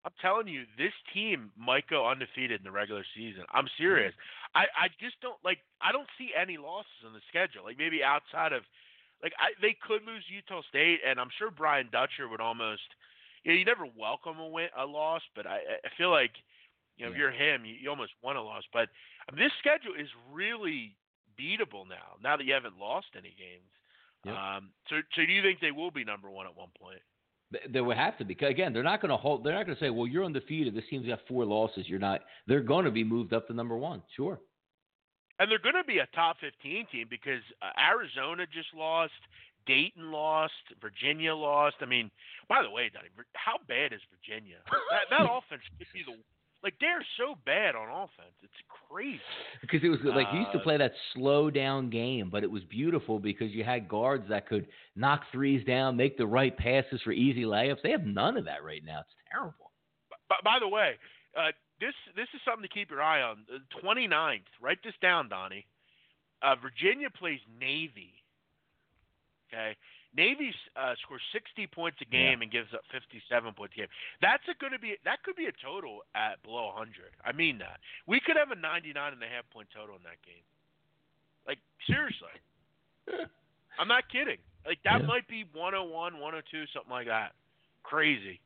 I'm 0.05 0.11
telling 0.21 0.47
you, 0.49 0.63
this 0.77 0.91
team 1.13 1.51
might 1.57 1.87
go 1.87 2.09
undefeated 2.09 2.59
in 2.59 2.63
the 2.65 2.71
regular 2.71 3.05
season. 3.15 3.43
I'm 3.53 3.65
mm-hmm. 3.65 3.83
serious. 3.83 4.13
I, 4.55 4.65
I 4.77 4.87
just 4.99 5.19
don't 5.21 5.37
like. 5.43 5.59
I 5.81 5.91
don't 5.91 6.09
see 6.17 6.29
any 6.33 6.57
losses 6.57 7.01
in 7.05 7.13
the 7.13 7.25
schedule. 7.29 7.63
Like 7.63 7.77
maybe 7.77 8.03
outside 8.03 8.53
of, 8.53 8.63
like 9.21 9.33
I, 9.39 9.57
they 9.61 9.75
could 9.81 10.05
lose 10.05 10.23
Utah 10.29 10.61
State, 10.69 10.99
and 11.05 11.19
I'm 11.19 11.33
sure 11.37 11.49
Brian 11.49 11.89
Dutcher 11.91 12.29
would 12.29 12.41
almost. 12.41 12.85
You 13.43 13.51
know, 13.51 13.57
you 13.59 13.65
never 13.65 13.85
welcome 13.99 14.39
a 14.39 14.47
win, 14.47 14.69
a 14.77 14.85
loss, 14.85 15.21
but 15.35 15.45
I, 15.45 15.59
I 15.83 15.89
feel 15.97 16.11
like, 16.11 16.31
you 16.95 17.03
know, 17.03 17.11
yeah. 17.11 17.15
if 17.15 17.19
you're 17.19 17.31
him, 17.35 17.65
you, 17.65 17.75
you 17.75 17.89
almost 17.89 18.13
want 18.23 18.37
a 18.37 18.41
loss. 18.41 18.63
But 18.71 18.87
um, 19.27 19.35
this 19.35 19.51
schedule 19.59 19.99
is 19.99 20.07
really 20.31 20.95
beatable 21.35 21.83
now. 21.83 22.15
Now 22.23 22.37
that 22.37 22.45
you 22.45 22.53
haven't 22.53 22.79
lost 22.79 23.07
any 23.17 23.35
games. 23.35 23.67
Yep. 24.23 24.35
Um, 24.35 24.69
so, 24.87 24.95
so 25.11 25.25
do 25.25 25.31
you 25.33 25.41
think 25.41 25.59
they 25.59 25.71
will 25.71 25.91
be 25.91 26.05
number 26.05 26.29
one 26.31 26.47
at 26.47 26.55
one 26.55 26.71
point? 26.79 27.03
There 27.71 27.83
would 27.83 27.97
have 27.97 28.17
to 28.17 28.25
be. 28.25 28.37
Again, 28.41 28.73
they're 28.73 28.83
not 28.83 29.01
going 29.01 29.11
to 29.11 29.17
hold. 29.17 29.43
They're 29.43 29.53
not 29.53 29.65
going 29.65 29.77
to 29.77 29.83
say, 29.83 29.89
"Well, 29.89 30.07
you're 30.07 30.25
undefeated. 30.25 30.75
This 30.75 30.83
team's 30.89 31.07
got 31.07 31.19
four 31.27 31.45
losses. 31.45 31.85
You're 31.87 31.99
not." 31.99 32.21
They're 32.47 32.61
going 32.61 32.85
to 32.85 32.91
be 32.91 33.03
moved 33.03 33.33
up 33.33 33.47
to 33.47 33.53
number 33.53 33.77
one. 33.77 34.01
Sure. 34.15 34.39
And 35.39 35.49
they're 35.49 35.59
going 35.59 35.75
to 35.75 35.83
be 35.83 35.97
a 35.97 36.07
top 36.15 36.37
15 36.41 36.87
team 36.91 37.07
because 37.09 37.41
uh, 37.61 37.73
Arizona 37.79 38.45
just 38.45 38.69
lost, 38.75 39.17
Dayton 39.65 40.11
lost, 40.11 40.53
Virginia 40.79 41.33
lost. 41.33 41.75
I 41.81 41.85
mean, 41.85 42.11
by 42.47 42.61
the 42.61 42.69
way, 42.69 42.91
Donnie, 42.93 43.09
how 43.33 43.57
bad 43.67 43.93
is 43.93 44.01
Virginia? 44.13 44.57
that, 44.69 45.09
that 45.09 45.25
offense 45.31 45.63
could 45.77 45.87
be 45.93 46.05
the 46.05 46.15
like 46.63 46.75
they're 46.79 47.05
so 47.17 47.35
bad 47.45 47.75
on 47.75 47.89
offense. 47.89 48.33
It's 48.41 48.53
crazy. 48.89 49.19
Because 49.61 49.81
it 49.83 49.89
was 49.89 49.99
like 50.03 50.27
you 50.33 50.39
used 50.39 50.51
to 50.53 50.59
Uh, 50.59 50.63
play 50.63 50.77
that 50.77 50.93
slow 51.13 51.49
down 51.49 51.89
game, 51.89 52.29
but 52.29 52.43
it 52.43 52.49
was 52.51 52.63
beautiful 52.65 53.19
because 53.19 53.51
you 53.51 53.63
had 53.63 53.87
guards 53.89 54.27
that 54.29 54.47
could 54.47 54.67
knock 54.95 55.23
threes 55.31 55.65
down, 55.65 55.97
make 55.97 56.17
the 56.17 56.25
right 56.25 56.55
passes 56.55 57.01
for 57.01 57.11
easy 57.11 57.43
layups. 57.43 57.81
They 57.81 57.91
have 57.91 58.05
none 58.05 58.37
of 58.37 58.45
that 58.45 58.63
right 58.63 58.83
now. 58.83 58.99
It's 59.01 59.15
terrible. 59.31 59.71
By, 60.29 60.37
by 60.43 60.59
the 60.59 60.67
way, 60.67 60.93
uh, 61.37 61.51
this 61.79 61.93
this 62.15 62.27
is 62.33 62.41
something 62.45 62.63
to 62.63 62.73
keep 62.73 62.89
your 62.89 63.01
eye 63.01 63.21
on. 63.21 63.45
The 63.47 63.59
29th, 63.83 64.41
write 64.61 64.79
this 64.83 64.93
down, 65.01 65.27
Donnie. 65.29 65.65
Uh, 66.41 66.55
Virginia 66.55 67.09
plays 67.09 67.39
Navy. 67.59 68.13
Okay, 69.51 69.75
Navy 70.15 70.53
uh, 70.77 70.93
scores 71.01 71.21
60 71.33 71.65
points 71.67 71.97
a 72.01 72.05
game 72.05 72.39
Yeah. 72.39 72.43
and 72.43 72.51
gives 72.51 72.73
up 72.73 72.81
57 72.91 73.53
points 73.53 73.73
a 73.75 73.77
game. 73.81 73.91
That's 74.21 74.43
going 74.61 74.73
to 74.73 74.79
be 74.79 74.95
that 75.05 75.23
could 75.23 75.35
be 75.35 75.45
a 75.47 75.55
total 75.63 76.01
at 76.15 76.41
below 76.43 76.67
100. 76.77 76.93
I 77.25 77.31
mean 77.31 77.57
that. 77.59 77.79
We 78.05 78.19
could 78.19 78.37
have 78.37 78.51
a 78.51 78.59
99 78.59 78.93
and 79.13 79.23
a 79.23 79.27
half 79.27 79.49
point 79.51 79.67
total 79.73 79.95
in 79.97 80.03
that 80.03 80.21
game. 80.25 80.45
Like 81.47 81.59
seriously. 81.89 82.37
I'm 83.79 83.87
not 83.87 84.03
kidding. 84.11 84.37
Like 84.65 84.79
that 84.85 85.01
Yeah. 85.01 85.07
might 85.07 85.27
be 85.27 85.45
101, 85.53 86.19
102, 86.19 86.65
something 86.73 86.91
like 86.91 87.07
that. 87.07 87.33
Crazy. 87.83 88.39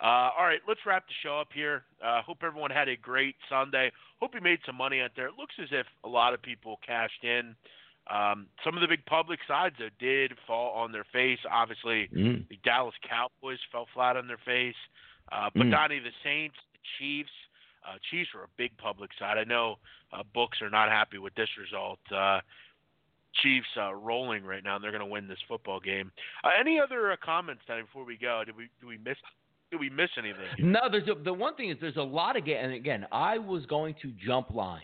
Uh, 0.00 0.30
all 0.38 0.46
right, 0.46 0.60
let's 0.68 0.78
wrap 0.86 1.04
the 1.08 1.14
show 1.24 1.40
up 1.40 1.48
here. 1.52 1.82
Uh, 2.00 2.22
hope 2.22 2.38
everyone 2.44 2.70
had 2.70 2.88
a 2.88 2.96
great 2.96 3.34
Sunday. 3.50 3.90
Hope 4.20 4.30
you 4.32 4.40
made 4.40 4.60
some 4.64 4.76
money 4.76 5.00
out 5.00 5.10
there. 5.16 5.26
It 5.26 5.34
looks 5.36 5.54
as 5.60 5.68
if 5.72 5.86
a 6.04 6.08
lot 6.08 6.32
of 6.34 6.40
people 6.40 6.78
cashed 6.86 7.24
in. 7.24 7.56
Um, 8.10 8.46
some 8.64 8.74
of 8.74 8.80
the 8.80 8.88
big 8.88 9.04
public 9.06 9.38
sides 9.46 9.76
though 9.78 9.88
did 9.98 10.32
fall 10.46 10.72
on 10.72 10.92
their 10.92 11.04
face. 11.12 11.38
Obviously, 11.50 12.08
Mm. 12.08 12.48
the 12.48 12.56
Dallas 12.64 12.94
Cowboys 13.08 13.58
fell 13.70 13.86
flat 13.92 14.16
on 14.16 14.26
their 14.26 14.38
face. 14.38 14.76
Uh, 15.30 15.50
but 15.54 15.66
Mm. 15.66 15.70
Donnie, 15.72 15.98
the 15.98 16.12
Saints, 16.22 16.56
the 16.72 16.78
Chiefs, 16.98 17.30
uh, 17.86 17.98
Chiefs 18.10 18.32
were 18.34 18.44
a 18.44 18.48
big 18.56 18.76
public 18.78 19.10
side. 19.18 19.36
I 19.38 19.44
know 19.44 19.78
uh, 20.12 20.22
books 20.32 20.62
are 20.62 20.70
not 20.70 20.88
happy 20.88 21.18
with 21.18 21.34
this 21.34 21.50
result. 21.58 21.98
Uh, 22.10 22.40
Chiefs 23.42 23.68
uh, 23.76 23.94
rolling 23.94 24.42
right 24.44 24.64
now, 24.64 24.74
and 24.76 24.82
they're 24.82 24.90
going 24.90 25.00
to 25.04 25.06
win 25.06 25.28
this 25.28 25.38
football 25.46 25.78
game. 25.78 26.10
Uh, 26.42 26.48
any 26.58 26.80
other 26.80 27.12
uh, 27.12 27.16
comments, 27.22 27.62
Donnie, 27.68 27.82
before 27.82 28.04
we 28.04 28.16
go? 28.16 28.42
Did 28.44 28.56
we 28.56 28.68
did 28.80 28.86
we 28.86 28.96
miss 28.98 29.18
did 29.70 29.78
we 29.78 29.90
miss 29.90 30.08
anything? 30.16 30.40
here? 30.56 30.66
No, 30.66 30.88
there's 30.90 31.06
a, 31.08 31.14
the 31.14 31.32
one 31.32 31.54
thing 31.56 31.68
is 31.68 31.76
there's 31.78 31.96
a 31.98 32.02
lot 32.02 32.36
of 32.36 32.46
ga- 32.46 32.56
and 32.56 32.72
again, 32.72 33.06
I 33.12 33.36
was 33.38 33.66
going 33.66 33.94
to 34.02 34.10
jump 34.26 34.50
lines 34.54 34.82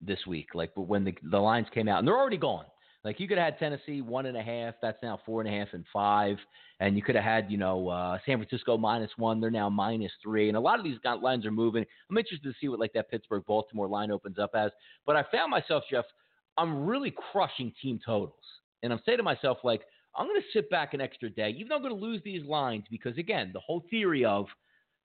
this 0.00 0.18
week, 0.26 0.48
like 0.54 0.70
when 0.74 1.04
the 1.04 1.14
the 1.30 1.38
lines 1.38 1.66
came 1.72 1.88
out, 1.88 1.98
and 1.98 2.08
they're 2.08 2.16
already 2.18 2.36
gone. 2.36 2.64
Like 3.04 3.20
you 3.20 3.28
could 3.28 3.38
have 3.38 3.52
had 3.52 3.58
Tennessee 3.58 4.00
one 4.00 4.26
and 4.26 4.36
a 4.36 4.42
half, 4.42 4.74
that's 4.82 4.98
now 5.02 5.20
four 5.24 5.40
and 5.40 5.48
a 5.48 5.56
half 5.56 5.68
and 5.72 5.84
five, 5.92 6.36
and 6.80 6.96
you 6.96 7.02
could 7.02 7.14
have 7.14 7.24
had 7.24 7.50
you 7.50 7.56
know 7.56 7.88
uh, 7.88 8.18
San 8.26 8.38
Francisco 8.38 8.76
minus 8.76 9.10
one, 9.16 9.40
they're 9.40 9.50
now 9.50 9.68
minus 9.68 10.12
three, 10.22 10.48
and 10.48 10.56
a 10.56 10.60
lot 10.60 10.78
of 10.78 10.84
these 10.84 10.98
lines 11.22 11.46
are 11.46 11.50
moving. 11.50 11.84
I'm 12.10 12.18
interested 12.18 12.48
to 12.48 12.54
see 12.60 12.68
what 12.68 12.80
like 12.80 12.92
that 12.94 13.10
Pittsburgh 13.10 13.44
Baltimore 13.46 13.88
line 13.88 14.10
opens 14.10 14.38
up 14.38 14.50
as, 14.54 14.70
but 15.06 15.16
I 15.16 15.24
found 15.30 15.50
myself, 15.50 15.84
Jeff, 15.90 16.04
I'm 16.58 16.86
really 16.86 17.14
crushing 17.32 17.72
team 17.80 18.00
totals, 18.04 18.34
and 18.82 18.92
I'm 18.92 19.00
saying 19.04 19.18
to 19.18 19.24
myself 19.24 19.58
like. 19.64 19.82
I'm 20.18 20.26
going 20.26 20.40
to 20.40 20.46
sit 20.54 20.70
back 20.70 20.94
an 20.94 21.02
extra 21.02 21.28
day, 21.28 21.50
even 21.50 21.68
though 21.68 21.76
I'm 21.76 21.82
going 21.82 21.94
to 21.94 22.00
lose 22.00 22.22
these 22.24 22.42
lines 22.46 22.84
because, 22.90 23.18
again, 23.18 23.50
the 23.52 23.60
whole 23.60 23.84
theory 23.90 24.24
of 24.24 24.46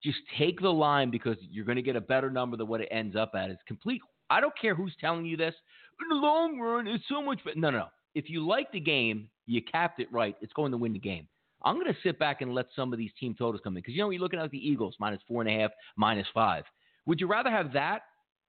just 0.02 0.20
take 0.38 0.60
the 0.62 0.70
line 0.70 1.12
because 1.12 1.36
you're 1.42 1.66
going 1.66 1.76
to 1.76 1.82
get 1.82 1.96
a 1.96 2.02
better 2.02 2.30
number 2.30 2.58
than 2.58 2.68
what 2.68 2.82
it 2.82 2.88
ends 2.92 3.16
up 3.18 3.34
at 3.36 3.50
is 3.50 3.58
complete. 3.68 4.02
I 4.32 4.40
don't 4.40 4.58
care 4.60 4.74
who's 4.74 4.96
telling 5.00 5.26
you 5.26 5.36
this. 5.36 5.54
In 6.02 6.08
the 6.08 6.16
long 6.16 6.58
run, 6.58 6.88
it's 6.88 7.04
so 7.10 7.22
much 7.22 7.44
better. 7.44 7.60
No, 7.60 7.70
no, 7.70 7.80
no. 7.80 7.88
If 8.16 8.30
you 8.30 8.48
like 8.48 8.72
the 8.72 8.80
game, 8.80 9.28
you 9.46 9.62
capped 9.62 10.00
it 10.00 10.12
right. 10.12 10.36
It's 10.42 10.54
going 10.54 10.72
to 10.72 10.78
win 10.78 10.94
the 10.94 11.00
game. 11.00 11.28
I'm 11.64 11.76
going 11.76 11.88
to 11.94 11.98
sit 12.02 12.18
back 12.18 12.42
and 12.42 12.56
let 12.56 12.68
some 12.76 12.94
of 12.94 12.98
these 12.98 13.12
team 13.20 13.36
totals 13.38 13.62
come 13.64 13.76
in 13.76 13.82
because 13.82 13.94
you 13.94 14.02
know 14.02 14.10
you're 14.10 14.22
looking 14.22 14.40
at 14.40 14.50
the 14.50 14.58
Eagles 14.58 14.96
minus 15.00 15.22
four 15.28 15.42
and 15.42 15.52
a 15.52 15.62
half, 15.62 15.72
minus 15.98 16.28
five. 16.34 16.64
Would 17.06 17.20
you 17.20 17.28
rather 17.28 17.52
have 17.52 17.74
that, 17.74 18.04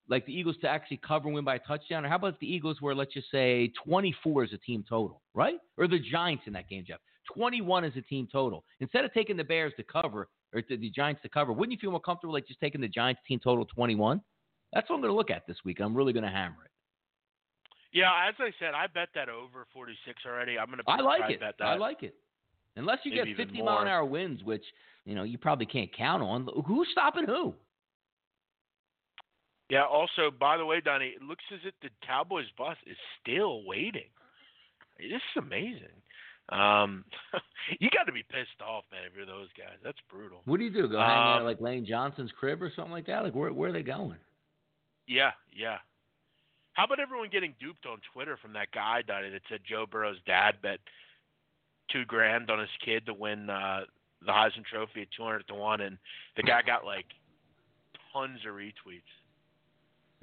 like 0.08 0.24
the 0.24 0.32
Eagles 0.32 0.56
to 0.62 0.68
actually 0.68 1.00
cover 1.06 1.26
and 1.26 1.34
win 1.34 1.44
by 1.44 1.56
a 1.56 1.58
touchdown, 1.58 2.06
or 2.06 2.08
how 2.08 2.16
about 2.16 2.38
the 2.38 2.46
Eagles 2.46 2.78
where 2.80 2.94
let's 2.94 3.12
just 3.12 3.30
say 3.30 3.72
24 3.84 4.44
is 4.44 4.52
a 4.52 4.58
team 4.58 4.84
total, 4.88 5.20
right? 5.34 5.58
Or 5.76 5.88
the 5.88 5.98
Giants 5.98 6.44
in 6.46 6.52
that 6.54 6.68
game, 6.68 6.84
Jeff. 6.86 7.00
21 7.34 7.84
is 7.84 7.96
a 7.96 8.02
team 8.02 8.28
total. 8.30 8.64
Instead 8.80 9.04
of 9.04 9.12
taking 9.12 9.36
the 9.36 9.44
Bears 9.44 9.72
to 9.76 9.82
cover 9.82 10.28
or 10.54 10.62
the, 10.68 10.76
the 10.76 10.90
Giants 10.90 11.22
to 11.22 11.28
cover, 11.28 11.52
wouldn't 11.52 11.72
you 11.72 11.78
feel 11.78 11.90
more 11.90 12.00
comfortable 12.00 12.32
like 12.32 12.46
just 12.46 12.60
taking 12.60 12.80
the 12.80 12.88
Giants 12.88 13.20
team 13.26 13.40
total 13.42 13.64
21? 13.64 14.20
That's 14.72 14.88
what 14.88 14.96
I'm 14.96 15.02
going 15.02 15.12
to 15.12 15.16
look 15.16 15.30
at 15.30 15.46
this 15.46 15.56
week. 15.64 15.80
I'm 15.80 15.94
really 15.94 16.12
going 16.12 16.24
to 16.24 16.30
hammer 16.30 16.56
it. 16.64 16.70
Yeah, 17.92 18.10
as 18.26 18.34
I 18.38 18.50
said, 18.58 18.72
I 18.74 18.86
bet 18.86 19.08
that 19.14 19.28
over 19.28 19.66
46 19.74 20.22
already. 20.26 20.58
I'm 20.58 20.66
going 20.66 20.78
to. 20.78 20.84
I 20.86 21.00
like 21.00 21.30
it. 21.30 21.40
Bet 21.40 21.56
that. 21.58 21.64
I 21.64 21.76
like 21.76 22.02
it. 22.02 22.14
Unless 22.76 23.00
you 23.04 23.14
Maybe 23.14 23.34
get 23.34 23.48
50 23.48 23.62
mile 23.62 23.82
an 23.82 23.88
hour 23.88 24.04
winds, 24.04 24.42
which 24.42 24.64
you 25.04 25.14
know 25.14 25.24
you 25.24 25.36
probably 25.36 25.66
can't 25.66 25.94
count 25.94 26.22
on. 26.22 26.48
Who's 26.66 26.88
stopping 26.90 27.26
who? 27.26 27.54
Yeah. 29.68 29.84
Also, 29.84 30.30
by 30.30 30.56
the 30.56 30.64
way, 30.64 30.80
Donnie, 30.80 31.12
it 31.16 31.22
looks 31.22 31.44
as 31.52 31.60
if 31.64 31.74
the 31.82 31.90
Cowboys 32.06 32.46
bus 32.56 32.76
is 32.86 32.96
still 33.20 33.62
waiting. 33.66 34.08
This 34.98 35.16
is 35.16 35.42
amazing. 35.42 35.92
Um, 36.48 37.04
you 37.78 37.90
got 37.90 38.04
to 38.04 38.12
be 38.12 38.22
pissed 38.22 38.60
off, 38.66 38.84
man, 38.90 39.02
if 39.06 39.12
you're 39.14 39.26
those 39.26 39.48
guys. 39.56 39.76
That's 39.84 39.98
brutal. 40.10 40.40
What 40.46 40.58
do 40.58 40.64
you 40.64 40.72
do? 40.72 40.88
Go 40.88 40.98
hang 40.98 41.08
out 41.10 41.36
Um, 41.36 41.42
at 41.42 41.44
like 41.44 41.60
Lane 41.60 41.84
Johnson's 41.86 42.30
crib 42.38 42.62
or 42.62 42.72
something 42.74 42.92
like 42.92 43.06
that? 43.06 43.22
Like 43.22 43.34
where 43.34 43.52
where 43.52 43.68
are 43.68 43.72
they 43.72 43.82
going? 43.82 44.16
Yeah, 45.06 45.32
yeah. 45.54 45.78
How 46.74 46.84
about 46.84 47.00
everyone 47.00 47.28
getting 47.30 47.54
duped 47.60 47.86
on 47.86 47.98
Twitter 48.12 48.38
from 48.40 48.54
that 48.54 48.68
guy, 48.72 49.02
Donnie, 49.06 49.30
that 49.30 49.42
said 49.48 49.60
Joe 49.68 49.84
Burrow's 49.90 50.16
dad 50.26 50.56
bet 50.62 50.78
two 51.90 52.04
grand 52.06 52.50
on 52.50 52.58
his 52.58 52.70
kid 52.84 53.04
to 53.06 53.14
win 53.14 53.50
uh, 53.50 53.80
the 54.24 54.32
Heisman 54.32 54.64
Trophy 54.64 55.02
at 55.02 55.08
two 55.14 55.22
hundred 55.22 55.46
to 55.48 55.54
one, 55.54 55.80
and 55.82 55.98
the 56.36 56.42
guy 56.42 56.62
got 56.62 56.84
like 56.84 57.06
tons 58.12 58.40
of 58.48 58.54
retweets. 58.54 59.02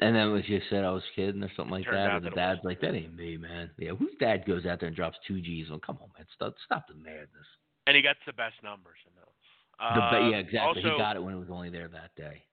And 0.01 0.15
then 0.15 0.31
was 0.31 0.45
just 0.45 0.69
said 0.69 0.85
I 0.85 0.91
was 0.91 1.03
kidding 1.15 1.43
or 1.43 1.51
something 1.57 1.71
like 1.71 1.83
Turned 1.83 1.97
that. 1.97 2.15
And 2.15 2.25
the 2.25 2.29
dad's 2.29 2.61
like, 2.63 2.79
that 2.79 2.95
ain't 2.95 3.15
me, 3.15 3.35
man. 3.35 3.69
Yeah, 3.77 3.91
whose 3.91 4.15
dad 4.19 4.45
goes 4.47 4.65
out 4.65 4.79
there 4.79 4.87
and 4.87 4.95
drops 4.95 5.17
two 5.27 5.41
G's? 5.41 5.69
Well, 5.69 5.79
come 5.79 5.97
on, 6.01 6.07
man, 6.17 6.25
stop 6.33 6.55
stop 6.65 6.87
the 6.87 6.95
madness. 6.95 7.27
And 7.85 7.95
he 7.95 8.01
got 8.01 8.15
the 8.25 8.33
best 8.33 8.55
numbers. 8.63 8.97
I 9.05 9.19
know. 9.19 10.09
The, 10.09 10.17
Uh, 10.17 10.29
yeah, 10.29 10.37
exactly. 10.37 10.83
Also, 10.83 10.93
he 10.93 10.97
got 10.97 11.15
it 11.15 11.23
when 11.23 11.33
it 11.33 11.37
was 11.37 11.49
only 11.51 11.69
there 11.69 11.89
that 11.89 12.15
day. 12.15 12.43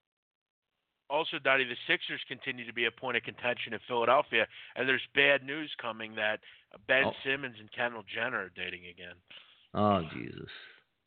Also, 1.09 1.39
Donnie, 1.43 1.65
the 1.65 1.77
Sixers 1.87 2.21
continue 2.27 2.67
to 2.67 2.73
be 2.73 2.87
a 2.87 2.91
point 2.91 3.17
of 3.17 3.23
contention 3.23 3.73
in 3.73 3.79
Philadelphia, 3.87 4.47
and 4.75 4.89
there's 4.89 5.03
bad 5.15 5.45
news 5.45 5.71
coming 5.81 6.15
that 6.17 6.41
Ben 6.89 7.05
Oh. 7.07 7.13
Simmons 7.25 7.55
and 7.61 7.71
Kendall 7.73 8.03
Jenner 8.13 8.39
are 8.39 8.53
dating 8.57 8.87
again. 8.91 9.15
Oh 9.75 10.03
Jesus, 10.13 10.49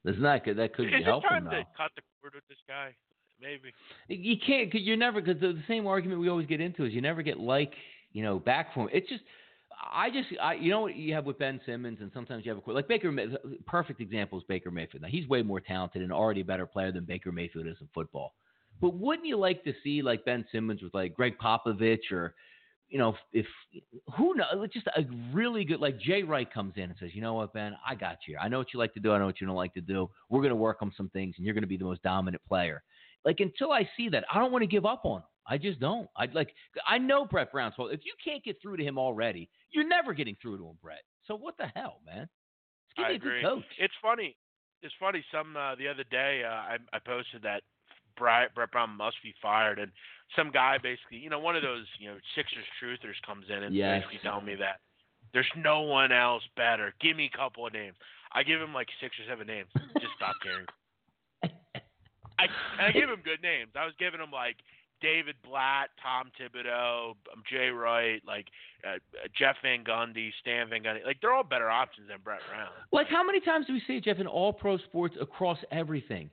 that's 0.06 0.18
not 0.20 0.46
good? 0.46 0.58
That 0.58 0.74
could 0.74 0.86
Is 0.88 0.94
be 1.00 1.04
helpful 1.04 1.30
time 1.30 1.46
now. 1.46 1.52
to 1.52 1.64
cut 1.76 1.92
the 1.96 2.02
cord 2.22 2.34
with 2.36 2.48
this 2.48 2.58
guy? 2.68 2.96
Maybe. 3.42 3.74
You 4.08 4.36
can't 4.46 4.70
because 4.72 4.86
you're 4.86 4.98
never 4.98 5.22
because 5.22 5.40
the, 5.42 5.54
the 5.54 5.64
same 5.68 5.88
argument 5.88 6.20
we 6.22 6.30
always 6.30 6.48
get 6.48 6.62
into 6.62 6.86
is 6.86 6.94
you 6.94 7.02
never 7.02 7.22
get 7.22 7.40
like 7.40 7.74
you 8.12 8.24
know 8.24 8.38
back 8.40 8.74
from 8.74 8.90
it's 8.92 9.08
just 9.10 9.24
I 9.92 10.10
just 10.10 10.28
I 10.42 10.54
you 10.56 10.72
know 10.72 10.82
what 10.82 10.96
you 10.96 11.14
have 11.14 11.26
with 11.26 11.40
Ben 11.40 11.60
Simmons 11.66 12.00
and 12.02 12.12
sometimes 12.14 12.46
you 12.46 12.54
have 12.54 12.62
a 12.66 12.72
like 12.72 12.88
Baker 12.88 13.12
perfect 13.66 14.02
example 14.02 14.38
is 14.38 14.44
Baker 14.48 14.72
Mayfield. 14.72 15.02
Now 15.04 15.08
he's 15.10 15.28
way 15.28 15.42
more 15.42 15.60
talented 15.62 16.02
and 16.02 16.12
already 16.12 16.42
a 16.42 16.46
better 16.46 16.66
player 16.66 16.92
than 16.92 17.06
Baker 17.06 17.32
Mayfield 17.32 17.66
is 17.68 17.78
in 17.82 17.88
football. 17.94 18.34
But 18.82 18.96
wouldn't 18.96 19.28
you 19.28 19.38
like 19.38 19.64
to 19.64 19.74
see 19.84 20.02
like 20.02 20.26
Ben 20.26 20.46
Simmons 20.52 20.82
with 20.82 20.94
like 20.94 21.14
Gregg 21.14 21.38
Popovich 21.38 22.12
or 22.12 22.34
you 22.88 22.98
know 22.98 23.16
if 23.34 23.46
who 24.18 24.34
knows 24.36 24.70
just 24.74 24.88
a 24.88 25.04
really 25.32 25.64
good 25.64 25.80
like 25.80 26.00
Jay 26.00 26.24
Wright 26.24 26.52
comes 26.52 26.74
in 26.76 26.84
and 26.84 26.96
says 27.00 27.12
you 27.14 27.22
know 27.22 27.36
what 27.36 27.54
Ben 27.54 27.74
I 27.88 27.94
got 27.94 28.18
you 28.28 28.38
I 28.38 28.48
know 28.48 28.58
what 28.58 28.74
you 28.74 28.80
like 28.80 28.94
to 28.96 29.00
do 29.00 29.12
I 29.12 29.20
know 29.20 29.28
what 29.28 29.40
you 29.40 29.46
don't 29.46 29.56
like 29.56 29.76
to 29.76 29.82
do 29.82 30.10
we're 30.30 30.42
gonna 30.42 30.56
work 30.56 30.78
on 30.82 30.92
some 30.98 31.10
things 31.10 31.36
and 31.38 31.46
you're 31.46 31.54
gonna 31.54 31.68
be 31.68 31.78
the 31.78 31.86
most 31.86 32.02
dominant 32.02 32.44
player 32.48 32.82
like 33.26 33.40
until 33.40 33.72
I 33.72 33.88
see 33.98 34.10
that, 34.10 34.24
I 34.34 34.40
don't 34.40 34.52
want 34.52 34.64
to 34.64 34.68
give 34.68 34.86
up 34.86 35.02
on 35.06 35.18
him. 35.18 35.24
I 35.48 35.58
just 35.58 35.80
don't. 35.80 36.08
I'd 36.16 36.34
like. 36.36 36.54
I 36.88 36.98
know 36.98 37.26
Brett 37.26 37.52
Brown's 37.52 37.76
fault. 37.76 37.92
If 37.92 38.02
you 38.06 38.14
can't 38.24 38.44
get 38.44 38.62
through 38.62 38.78
to 38.78 38.84
him 38.84 38.98
already, 38.98 39.50
you're 39.72 39.88
never 39.88 40.14
getting 40.14 40.38
through 40.42 40.58
to 40.58 40.66
him, 40.66 40.78
Brett. 40.82 41.02
So 41.26 41.36
what 41.36 41.58
the 41.58 41.68
hell, 41.76 42.02
man? 42.06 42.30
Just 42.88 42.98
give 42.98 43.06
I 43.06 43.10
me 43.10 43.14
a 43.14 43.18
agree. 43.18 43.42
good 43.42 43.48
coach. 43.48 43.64
It's 43.80 43.94
funny. 44.02 44.36
It's 44.84 44.94
funny. 45.00 45.26
Some 45.34 45.58
uh, 45.58 45.76
the 45.76 45.88
other 45.88 46.04
day, 46.12 46.44
uh, 46.46 46.52
I, 46.52 46.78
I 46.94 47.00
posted 47.00 47.42
that 47.44 47.64
Brett, 48.20 48.54
Brett 48.54 48.72
Brown 48.72 48.92
must 48.96 49.18
be 49.24 49.34
fired, 49.42 49.80
and 49.80 49.92
some 50.36 50.52
guy 50.52 50.78
basically, 50.78 51.18
you 51.18 51.30
know, 51.32 51.40
one 51.40 51.56
of 51.56 51.64
those, 51.64 51.86
you 51.98 52.08
know, 52.10 52.18
Sixers 52.36 52.66
truthers 52.78 53.18
comes 53.26 53.46
in 53.50 53.64
and 53.64 53.74
Yes. 53.74 54.04
basically 54.04 54.20
telling 54.22 54.46
me 54.46 54.54
that 54.56 54.82
there's 55.34 55.50
no 55.58 55.82
one 55.82 56.12
else 56.12 56.44
better. 56.56 56.94
Give 57.02 57.16
me 57.18 57.32
a 57.34 57.38
couple 57.38 57.66
of 57.66 57.74
names. 57.74 57.96
I 58.32 58.44
give 58.44 58.62
him 58.62 58.74
like 58.74 58.88
six 59.02 59.16
or 59.20 59.26
seven 59.28 59.48
names. 59.48 59.70
Just 60.00 60.14
stop 60.16 60.36
caring. 60.44 60.66
I, 62.38 62.48
I 62.80 62.92
give 62.92 63.10
him 63.10 63.22
good 63.24 63.42
names. 63.42 63.72
I 63.76 63.86
was 63.86 63.94
giving 64.00 64.20
him 64.22 64.32
like 64.32 64.58
David 65.02 65.36
Blatt, 65.44 65.90
Tom 66.02 66.32
Thibodeau, 66.40 67.12
um, 67.34 67.44
Jay 67.50 67.70
Wright, 67.70 68.22
like 68.26 68.48
uh, 68.86 68.96
uh, 68.96 69.28
Jeff 69.38 69.56
Van 69.62 69.84
Gundy, 69.84 70.30
Stan 70.42 70.70
Van 70.70 70.82
Gundy. 70.84 71.06
Like 71.06 71.18
they're 71.22 71.34
all 71.34 71.44
better 71.44 71.70
options 71.70 72.08
than 72.08 72.18
Brett 72.24 72.40
Brown. 72.50 72.70
Like 72.92 73.08
how 73.08 73.24
many 73.24 73.40
times 73.42 73.66
do 73.66 73.74
we 73.74 73.82
see 73.88 74.00
Jeff, 74.00 74.20
in 74.20 74.28
all 74.28 74.54
pro 74.54 74.78
sports 74.78 75.16
across 75.20 75.58
everything? 75.72 76.30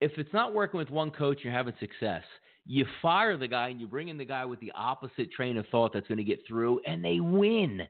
If 0.00 0.12
it's 0.16 0.32
not 0.32 0.54
working 0.54 0.78
with 0.78 0.90
one 0.90 1.10
coach, 1.10 1.40
you're 1.42 1.52
having 1.52 1.74
success. 1.80 2.22
You 2.66 2.86
fire 3.00 3.36
the 3.36 3.48
guy 3.48 3.68
and 3.68 3.80
you 3.80 3.86
bring 3.86 4.08
in 4.08 4.18
the 4.18 4.24
guy 4.24 4.44
with 4.44 4.60
the 4.60 4.72
opposite 4.74 5.32
train 5.32 5.56
of 5.56 5.66
thought 5.68 5.92
that's 5.92 6.06
going 6.06 6.18
to 6.18 6.24
get 6.24 6.40
through, 6.46 6.80
and 6.86 7.04
they 7.04 7.20
win. 7.20 7.82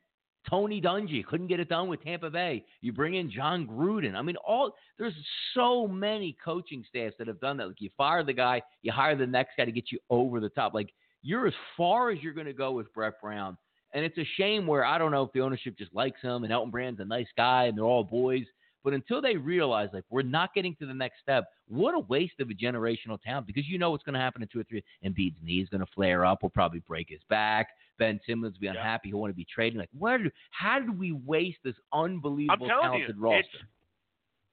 Tony 0.48 0.80
Dungy 0.80 1.24
couldn't 1.26 1.48
get 1.48 1.60
it 1.60 1.68
done 1.68 1.88
with 1.88 2.02
Tampa 2.02 2.30
Bay. 2.30 2.64
You 2.80 2.92
bring 2.92 3.14
in 3.14 3.30
Jon 3.30 3.66
Gruden. 3.66 4.14
I 4.14 4.22
mean, 4.22 4.36
all 4.36 4.74
there's 4.98 5.14
so 5.52 5.86
many 5.86 6.36
coaching 6.42 6.84
staffs 6.88 7.16
that 7.18 7.28
have 7.28 7.40
done 7.40 7.56
that. 7.58 7.66
Like 7.66 7.80
you 7.80 7.90
fire 7.96 8.24
the 8.24 8.32
guy, 8.32 8.62
you 8.82 8.92
hire 8.92 9.16
the 9.16 9.26
next 9.26 9.56
guy 9.58 9.64
to 9.66 9.72
get 9.72 9.92
you 9.92 9.98
over 10.08 10.40
the 10.40 10.48
top. 10.48 10.72
Like 10.72 10.90
you're 11.22 11.46
as 11.46 11.54
far 11.76 12.10
as 12.10 12.22
you're 12.22 12.32
going 12.32 12.46
to 12.46 12.52
go 12.52 12.72
with 12.72 12.92
Brett 12.94 13.20
Brown. 13.20 13.58
And 13.92 14.04
it's 14.04 14.18
a 14.18 14.26
shame 14.36 14.66
where 14.66 14.84
I 14.84 14.98
don't 14.98 15.10
know 15.10 15.22
if 15.22 15.32
the 15.32 15.40
ownership 15.40 15.76
just 15.76 15.94
likes 15.94 16.20
him 16.20 16.44
and 16.44 16.52
Elton 16.52 16.70
Brand's 16.70 17.00
a 17.00 17.04
nice 17.04 17.28
guy 17.36 17.64
and 17.64 17.76
they're 17.76 17.84
all 17.84 18.04
boys. 18.04 18.44
But 18.84 18.94
until 18.94 19.20
they 19.20 19.36
realize 19.36 19.88
like 19.92 20.04
we're 20.10 20.22
not 20.22 20.54
getting 20.54 20.74
to 20.76 20.86
the 20.86 20.94
next 20.94 21.20
step, 21.20 21.44
what 21.66 21.94
a 21.94 21.98
waste 22.00 22.40
of 22.40 22.48
a 22.50 22.54
generational 22.54 23.20
talent 23.20 23.46
because 23.46 23.66
you 23.68 23.78
know 23.78 23.90
what's 23.90 24.04
going 24.04 24.14
to 24.14 24.20
happen 24.20 24.40
in 24.42 24.48
two 24.48 24.60
or 24.60 24.64
three. 24.64 24.82
Embiid's 25.04 25.36
knee 25.42 25.60
is 25.60 25.68
going 25.68 25.80
to 25.80 25.92
flare 25.94 26.24
up. 26.24 26.42
We'll 26.42 26.50
probably 26.50 26.80
break 26.80 27.08
his 27.10 27.20
back. 27.28 27.68
Ben 27.98 28.20
Simmons 28.26 28.54
will 28.54 28.60
be 28.60 28.66
Yeah. 28.66 28.72
unhappy. 28.72 29.08
He'll 29.08 29.18
want 29.20 29.32
to 29.32 29.36
be 29.36 29.44
traded. 29.52 29.78
Like, 29.78 29.90
where 29.98 30.18
do, 30.18 30.30
how 30.50 30.78
did 30.78 30.96
we 30.98 31.12
waste 31.12 31.58
this 31.64 31.74
unbelievable 31.92 32.68
talented 32.68 33.16
you, 33.16 33.22
roster? 33.22 33.38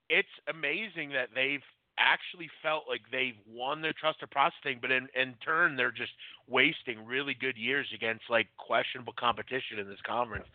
it's- 0.10 0.28
It's 0.28 0.56
amazing 0.56 1.10
that 1.12 1.30
they've 1.34 1.64
actually 1.98 2.50
felt 2.62 2.84
like 2.90 3.02
they've 3.12 3.38
won 3.48 3.82
their 3.82 3.94
trusted 3.94 4.30
processing, 4.30 4.80
but 4.82 4.92
in, 4.92 5.08
in 5.16 5.34
turn 5.44 5.76
they're 5.78 5.92
just 5.92 6.12
wasting 6.48 7.06
really 7.06 7.34
good 7.34 7.56
years 7.58 7.88
against 7.94 8.24
like 8.30 8.48
questionable 8.58 9.14
competition 9.14 9.80
in 9.80 9.88
this 9.88 10.02
conference. 10.06 10.46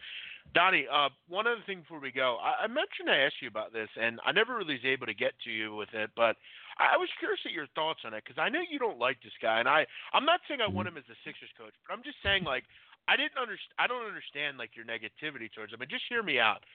Donnie, 0.52 0.86
uh, 0.90 1.08
one 1.28 1.46
other 1.46 1.62
thing 1.66 1.86
before 1.86 2.00
we 2.00 2.10
go, 2.10 2.38
I, 2.42 2.64
I 2.64 2.66
mentioned 2.66 3.06
I 3.06 3.22
asked 3.22 3.38
you 3.40 3.46
about 3.46 3.72
this, 3.72 3.88
and 3.94 4.18
I 4.26 4.32
never 4.32 4.58
really 4.58 4.74
was 4.82 4.88
able 4.88 5.06
to 5.06 5.14
get 5.14 5.38
to 5.46 5.50
you 5.50 5.76
with 5.76 5.94
it, 5.94 6.10
but 6.16 6.34
I, 6.78 6.94
I 6.94 6.96
was 6.98 7.08
curious 7.22 7.38
at 7.46 7.54
your 7.54 7.70
thoughts 7.78 8.02
on 8.02 8.14
it 8.14 8.24
because 8.26 8.40
I 8.40 8.50
know 8.50 8.58
you 8.66 8.78
don't 8.78 8.98
like 8.98 9.22
this 9.22 9.36
guy, 9.38 9.60
and 9.60 9.68
I 9.68 9.86
I'm 10.12 10.26
not 10.26 10.40
saying 10.48 10.58
I 10.60 10.68
want 10.68 10.88
him 10.88 10.98
as 10.98 11.06
a 11.06 11.18
Sixers 11.22 11.54
coach, 11.54 11.74
but 11.86 11.94
I'm 11.94 12.02
just 12.02 12.18
saying 12.22 12.42
like 12.42 12.64
I 13.06 13.14
didn't 13.14 13.38
understand. 13.38 13.78
I 13.78 13.86
don't 13.86 14.06
understand 14.06 14.58
like 14.58 14.74
your 14.74 14.84
negativity 14.86 15.46
towards 15.50 15.70
him, 15.70 15.80
and 15.80 15.90
just 15.90 16.10
hear 16.10 16.22
me 16.22 16.42
out. 16.42 16.66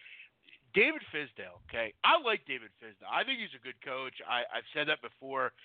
David 0.76 1.04
Fizdale, 1.12 1.60
okay, 1.68 1.96
I 2.04 2.20
like 2.20 2.44
David 2.48 2.72
Fizdale. 2.80 3.08
I 3.08 3.24
think 3.24 3.40
he's 3.40 3.56
a 3.56 3.64
good 3.64 3.80
coach. 3.80 4.20
I, 4.28 4.44
I've 4.52 4.68
said 4.76 4.92
that 4.92 5.00
before. 5.00 5.56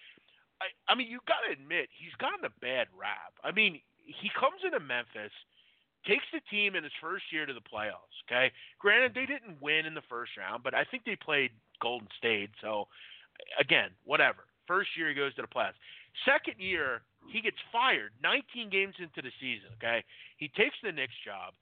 I, 0.62 0.70
I 0.86 0.94
mean, 0.94 1.10
you 1.10 1.18
got 1.26 1.42
to 1.42 1.50
admit 1.50 1.90
he's 1.90 2.14
gotten 2.22 2.46
a 2.46 2.54
bad 2.62 2.86
rap. 2.94 3.34
I 3.42 3.50
mean, 3.50 3.82
he 3.98 4.30
comes 4.38 4.62
into 4.62 4.78
Memphis, 4.78 5.34
takes 6.06 6.24
the 6.32 6.40
team 6.50 6.76
in 6.76 6.84
his 6.84 6.92
first 7.00 7.24
year 7.32 7.46
to 7.46 7.52
the 7.52 7.64
playoffs. 7.64 8.14
Okay, 8.28 8.52
granted 8.78 9.12
they 9.14 9.26
didn't 9.26 9.60
win 9.60 9.86
in 9.86 9.94
the 9.94 10.06
first 10.08 10.32
round, 10.36 10.62
but 10.62 10.74
I 10.74 10.84
think 10.84 11.04
they 11.04 11.16
played 11.16 11.50
Golden 11.80 12.08
State. 12.18 12.50
So, 12.60 12.86
again, 13.58 13.90
whatever. 14.04 14.46
First 14.66 14.90
year 14.96 15.08
he 15.08 15.14
goes 15.14 15.34
to 15.34 15.42
the 15.42 15.48
playoffs. 15.48 15.80
Second 16.24 16.58
year 16.58 17.02
he 17.28 17.40
gets 17.40 17.58
fired 17.72 18.12
19 18.22 18.70
games 18.70 18.94
into 18.98 19.20
the 19.22 19.32
season. 19.40 19.70
Okay, 19.76 20.04
he 20.36 20.48
takes 20.56 20.76
the 20.82 20.92
Knicks 20.92 21.16
job. 21.24 21.54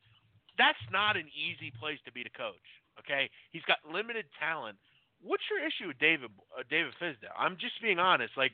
That's 0.58 0.82
not 0.90 1.16
an 1.16 1.30
easy 1.32 1.72
place 1.78 1.98
to 2.04 2.12
be 2.12 2.22
the 2.22 2.34
coach. 2.34 2.66
Okay, 2.98 3.30
he's 3.50 3.64
got 3.66 3.78
limited 3.86 4.26
talent. 4.38 4.76
What's 5.22 5.46
your 5.50 5.62
issue 5.62 5.88
with 5.88 5.98
David 5.98 6.30
uh, 6.54 6.62
David 6.70 6.94
Fizdale? 7.00 7.34
I'm 7.38 7.56
just 7.58 7.80
being 7.82 7.98
honest. 7.98 8.36
Like, 8.36 8.52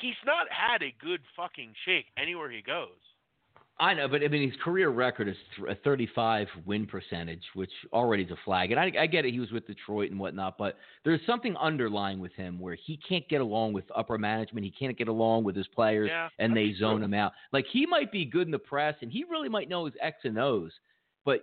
he's 0.00 0.18
not 0.26 0.46
had 0.50 0.82
a 0.82 0.94
good 1.00 1.20
fucking 1.36 1.74
shake 1.84 2.06
anywhere 2.18 2.50
he 2.50 2.62
goes. 2.62 3.02
I 3.82 3.94
know, 3.94 4.06
but 4.06 4.22
I 4.22 4.28
mean, 4.28 4.48
his 4.48 4.58
career 4.62 4.90
record 4.90 5.26
is 5.26 5.34
a 5.68 5.74
35 5.74 6.46
win 6.64 6.86
percentage, 6.86 7.42
which 7.54 7.72
already 7.92 8.22
is 8.22 8.30
a 8.30 8.36
flag. 8.44 8.70
And 8.70 8.78
I, 8.78 8.92
I 8.96 9.06
get 9.08 9.24
it; 9.24 9.32
he 9.32 9.40
was 9.40 9.50
with 9.50 9.66
Detroit 9.66 10.12
and 10.12 10.20
whatnot, 10.20 10.56
but 10.56 10.76
there's 11.04 11.20
something 11.26 11.56
underlying 11.56 12.20
with 12.20 12.32
him 12.34 12.60
where 12.60 12.76
he 12.76 12.96
can't 13.08 13.28
get 13.28 13.40
along 13.40 13.72
with 13.72 13.84
upper 13.96 14.18
management. 14.18 14.64
He 14.64 14.70
can't 14.70 14.96
get 14.96 15.08
along 15.08 15.42
with 15.42 15.56
his 15.56 15.66
players, 15.66 16.10
Yeah, 16.12 16.28
and 16.38 16.56
they 16.56 16.74
zone 16.78 16.98
true. 16.98 17.06
him 17.06 17.14
out. 17.14 17.32
Like 17.52 17.66
he 17.72 17.84
might 17.84 18.12
be 18.12 18.24
good 18.24 18.46
in 18.46 18.52
the 18.52 18.58
press, 18.60 18.94
and 19.02 19.10
he 19.10 19.24
really 19.24 19.48
might 19.48 19.68
know 19.68 19.86
his 19.86 19.94
X 20.00 20.18
and 20.22 20.38
O's, 20.38 20.70
but 21.24 21.40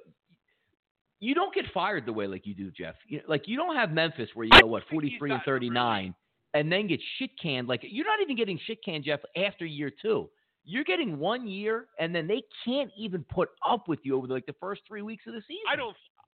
you 1.19 1.35
don't 1.35 1.53
get 1.53 1.65
fired 1.73 2.05
the 2.05 2.13
way 2.13 2.25
like 2.25 2.47
you 2.47 2.53
do, 2.53 2.71
Jeff. 2.71 2.95
You, 3.05 3.19
like 3.27 3.49
you 3.49 3.57
don't 3.57 3.75
have 3.75 3.91
Memphis 3.91 4.29
where 4.33 4.45
you 4.45 4.51
go 4.61 4.67
what 4.67 4.83
43 4.89 5.31
and 5.31 5.39
gotten 5.41 5.53
really- 5.53 5.67
39, 5.67 6.15
and 6.53 6.71
then 6.71 6.87
get 6.87 7.01
shit 7.17 7.31
canned. 7.37 7.67
Like 7.67 7.81
you're 7.83 8.07
not 8.07 8.21
even 8.21 8.37
getting 8.37 8.57
shit 8.65 8.81
canned, 8.81 9.03
Jeff, 9.03 9.19
after 9.35 9.65
year 9.65 9.91
two. 10.01 10.29
You're 10.69 10.83
getting 10.83 11.17
one 11.17 11.47
year, 11.47 11.87
and 11.97 12.13
then 12.13 12.27
they 12.27 12.43
can't 12.63 12.91
even 12.95 13.23
put 13.23 13.49
up 13.65 13.87
with 13.87 13.99
you 14.03 14.15
over 14.17 14.27
like 14.27 14.45
the 14.45 14.53
first 14.61 14.81
three 14.87 15.01
weeks 15.01 15.25
of 15.25 15.33
the 15.33 15.41
season. 15.47 15.65
I 15.67 15.75
don't. 15.75 15.95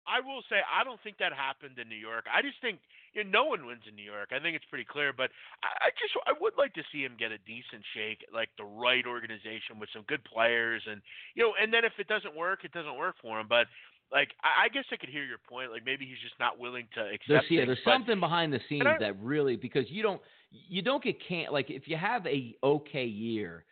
I 0.06 0.22
will 0.26 0.42
say 0.50 0.58
I 0.66 0.84
don't 0.84 1.02
think 1.02 1.18
that 1.18 1.34
happened 1.34 1.78
in 1.78 1.90
New 1.90 1.98
York. 1.98 2.26
I 2.34 2.42
just 2.42 2.62
think 2.62 2.80
you 3.14 3.24
know, 3.24 3.30
no 3.30 3.46
one 3.46 3.66
wins 3.66 3.82
in 3.90 3.96
New 3.96 4.06
York. 4.06 4.30
I 4.34 4.40
think 4.40 4.56
it's 4.56 4.66
pretty 4.70 4.86
clear. 4.86 5.14
But 5.14 5.30
I, 5.66 5.88
I 5.88 5.90
just 5.98 6.14
I 6.30 6.34
would 6.40 6.54
like 6.58 6.74
to 6.78 6.84
see 6.92 7.02
him 7.02 7.14
get 7.18 7.32
a 7.32 7.38
decent 7.50 7.82
shake, 7.98 8.22
like 8.34 8.50
the 8.58 8.66
right 8.66 9.06
organization 9.06 9.78
with 9.82 9.90
some 9.94 10.06
good 10.08 10.22
players, 10.26 10.82
and 10.90 11.02
you 11.34 11.44
know, 11.44 11.54
and 11.62 11.74
then 11.74 11.86
if 11.86 11.94
it 11.98 12.08
doesn't 12.08 12.36
work, 12.38 12.66
it 12.66 12.72
doesn't 12.72 12.98
work 12.98 13.16
for 13.22 13.40
him. 13.40 13.48
But 13.50 13.66
like 14.12 14.30
I, 14.46 14.66
I 14.66 14.68
guess 14.70 14.86
I 14.94 14.98
could 14.98 15.10
hear 15.10 15.26
your 15.26 15.38
point. 15.50 15.72
Like 15.72 15.86
maybe 15.86 16.06
he's 16.06 16.22
just 16.22 16.38
not 16.40 16.58
willing 16.58 16.86
to 16.96 17.02
There's, 17.02 17.16
accept. 17.18 17.46
yeah, 17.50 17.62
things, 17.62 17.68
there's 17.70 17.86
but- 17.86 17.94
something 17.98 18.20
behind 18.20 18.54
the 18.54 18.62
scenes 18.70 18.86
I- 18.86 18.98
that 19.02 19.18
really 19.22 19.58
because 19.58 19.86
you 19.90 20.02
don't 20.02 20.22
you 20.52 20.82
don't 20.82 21.04
get 21.04 21.18
can't 21.28 21.54
like 21.54 21.70
if 21.70 21.88
you 21.88 21.98
have 21.98 22.26
a 22.26 22.56
okay 22.64 23.06
year, 23.06 23.66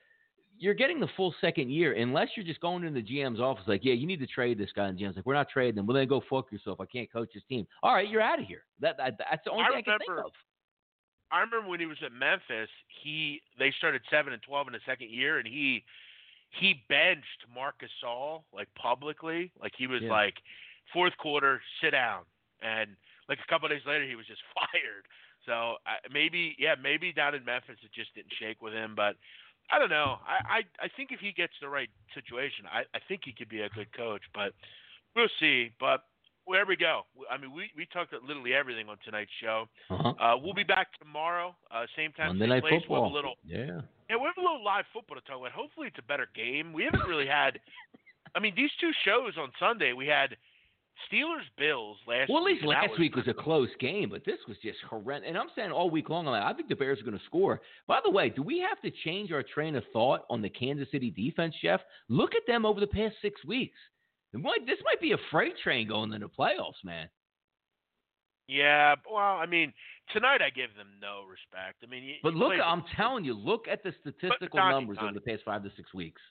you're 0.60 0.74
getting 0.74 1.00
the 1.00 1.08
full 1.16 1.34
second 1.40 1.70
year 1.70 1.94
unless 1.94 2.30
you're 2.36 2.46
just 2.46 2.60
going 2.62 2.84
into 2.84 3.02
the 3.02 3.08
GM's 3.08 3.40
office 3.40 3.64
like, 3.68 3.82
yeah, 3.84 3.94
you 3.94 4.08
need 4.08 4.20
to 4.20 4.28
trade 4.28 4.58
this 4.58 4.70
guy, 4.76 4.88
and 4.88 4.98
GM's 4.98 5.16
like, 5.16 5.26
we're 5.26 5.34
not 5.36 5.50
trading 5.50 5.78
him. 5.78 5.86
Well, 5.86 5.96
then 5.96 6.08
go 6.08 6.22
fuck 6.30 6.52
yourself. 6.52 6.80
I 6.80 6.86
can't 6.86 7.12
coach 7.12 7.30
this 7.34 7.44
team. 7.48 7.68
All 7.84 7.94
right, 7.94 8.10
you're 8.10 8.22
out 8.22 8.40
of 8.40 8.46
here. 8.48 8.64
That, 8.80 8.98
that 8.98 9.18
that's 9.20 9.44
the 9.46 9.52
only 9.52 9.64
I 9.66 9.68
thing 9.68 9.78
I 9.78 9.82
can 9.82 9.98
think 10.00 10.10
remember- 10.10 10.28
of. 10.28 10.34
I 11.30 11.42
remember 11.42 11.68
when 11.70 11.82
he 11.82 11.86
was 11.86 11.98
at 12.06 12.14
Memphis, 12.14 12.70
he 13.04 13.42
they 13.60 13.74
started 13.78 14.02
seven 14.10 14.32
and 14.32 14.42
twelve 14.42 14.68
in 14.68 14.74
the 14.74 14.80
second 14.86 15.10
year, 15.12 15.40
and 15.40 15.48
he 15.48 15.84
he 16.52 16.82
benched 16.88 17.44
Marcus 17.54 17.90
Gasol 18.02 18.44
like 18.54 18.70
publicly, 18.76 19.52
like 19.62 19.74
he 19.78 19.88
was 19.88 20.02
Yeah. 20.04 20.10
like 20.12 20.36
fourth 20.94 21.18
quarter, 21.18 21.62
sit 21.84 21.92
down, 21.92 22.22
and 22.62 22.92
like 23.28 23.40
a 23.46 23.52
couple 23.52 23.66
of 23.66 23.72
days 23.74 23.86
later, 23.86 24.06
he 24.08 24.16
was 24.16 24.26
just 24.26 24.40
fired. 24.56 25.04
So 25.46 25.76
I 25.86 25.98
maybe 26.14 26.56
yeah, 26.58 26.76
maybe 26.82 27.12
down 27.12 27.36
in 27.36 27.44
Memphis 27.44 27.76
it 27.84 27.92
just 27.94 28.16
didn't 28.16 28.32
shake 28.40 28.62
with 28.62 28.72
him, 28.74 28.94
but 28.96 29.18
I 29.72 29.80
don't 29.80 29.90
know. 29.90 30.18
I 30.26 30.60
I, 30.60 30.86
I 30.86 30.88
think 30.96 31.12
if 31.12 31.20
he 31.20 31.32
gets 31.32 31.54
the 31.62 31.70
right 31.70 31.90
situation, 32.14 32.66
I 32.72 32.82
I 32.96 33.00
think 33.08 33.22
he 33.26 33.34
could 33.34 33.50
be 33.50 33.62
a 33.62 33.70
good 33.70 33.92
coach, 33.96 34.22
but 34.34 34.54
we'll 35.16 35.30
see. 35.40 35.72
But 35.80 36.04
where 36.46 36.66
we 36.66 36.78
go, 36.78 37.02
I 37.30 37.38
mean, 37.38 37.54
we 37.54 37.70
we 37.76 37.86
talked 37.86 38.14
literally 38.14 38.54
everything 38.54 38.88
on 38.90 38.98
tonight's 39.04 39.32
show. 39.42 39.68
Uh-huh. 39.90 40.14
Uh, 40.20 40.38
we'll 40.38 40.54
be 40.54 40.64
back 40.64 40.88
tomorrow, 41.00 41.56
uh, 41.72 41.86
same 41.96 42.14
time, 42.14 42.30
Monday 42.30 42.44
same 42.44 42.50
Night 42.50 42.62
place. 42.62 42.82
We'll 42.90 43.02
Football. 43.02 43.04
have 43.04 43.12
a 43.12 43.16
little 43.16 43.36
yeah. 43.46 43.82
Yeah, 44.10 44.16
we 44.16 44.24
have 44.24 44.38
a 44.38 44.42
little 44.42 44.64
live 44.64 44.86
football 44.94 45.20
to 45.20 45.22
talk 45.28 45.40
about. 45.40 45.52
Hopefully, 45.52 45.88
it's 45.88 46.00
a 46.00 46.08
better 46.08 46.30
game. 46.34 46.72
We 46.72 46.84
haven't 46.86 47.08
really 47.08 47.28
had. 47.28 47.60
I 48.36 48.40
mean, 48.40 48.54
these 48.56 48.72
two 48.80 48.92
shows 49.04 49.34
on 49.38 49.52
Sunday, 49.60 49.92
we 49.94 50.08
had 50.08 50.38
Steelers 51.12 51.46
Bills 51.58 51.98
last. 52.08 52.30
Well, 52.30 52.40
at 52.40 52.46
least 52.46 52.62
week, 52.62 52.70
last 52.70 52.90
was, 52.92 53.00
week 53.00 53.16
was 53.16 53.28
a 53.28 53.34
close 53.34 53.70
game, 53.80 54.10
but 54.10 54.26
this 54.26 54.40
was 54.48 54.58
just 54.64 54.80
horrendous. 54.90 55.28
And 55.28 55.38
I'm 55.38 55.48
saying 55.56 55.72
all 55.72 55.90
week 55.90 56.10
long, 56.10 56.28
I'm 56.28 56.34
like, 56.34 56.44
I 56.44 56.54
think 56.54 56.70
the 56.70 56.76
Bears 56.76 57.00
are 57.00 57.04
going 57.04 57.18
to 57.18 57.26
score. 57.26 57.62
By 57.88 58.00
the 58.04 58.12
way, 58.12 58.30
do 58.30 58.42
we 58.42 58.60
have 58.60 58.82
to 58.82 58.92
change 59.06 59.32
our 59.32 59.44
train 59.44 59.76
of 59.76 59.84
thought 59.94 60.22
on 60.30 60.42
the 60.42 60.50
Kansas 60.50 60.88
City 60.92 61.12
defense, 61.12 61.56
Jeff? 61.62 61.82
Look 62.10 62.36
at 62.36 62.42
them 62.48 62.66
over 62.66 62.80
the 62.80 62.88
past 62.88 63.16
six 63.22 63.44
weeks. 63.46 63.78
Might, 64.34 64.66
this 64.66 64.78
might 64.84 65.02
be 65.02 65.14
a 65.14 65.18
freight 65.32 65.54
train 65.64 65.88
going 65.88 66.14
into 66.14 66.28
the 66.28 66.34
playoffs, 66.34 66.84
man. 66.84 67.10
Yeah, 68.48 68.96
well, 69.12 69.18
I 69.18 69.46
mean, 69.46 69.74
tonight 70.14 70.42
I 70.42 70.50
give 70.50 70.76
them 70.78 70.88
no 71.02 71.24
respect. 71.30 71.84
I 71.84 71.88
mean, 71.88 72.04
you, 72.04 72.14
but 72.24 72.34
you 72.34 72.40
look, 72.40 72.54
I'm 72.64 72.84
telling 72.96 73.26
you, 73.26 73.34
look 73.34 73.68
at 73.70 73.84
the 73.84 73.94
statistical 74.02 74.58
Donnie, 74.58 74.74
numbers 74.74 74.98
Donnie. 74.98 75.10
over 75.10 75.20
the 75.20 75.32
past 75.32 75.44
five 75.44 75.64
to 75.64 75.72
six 75.76 75.94
weeks. 75.94 76.22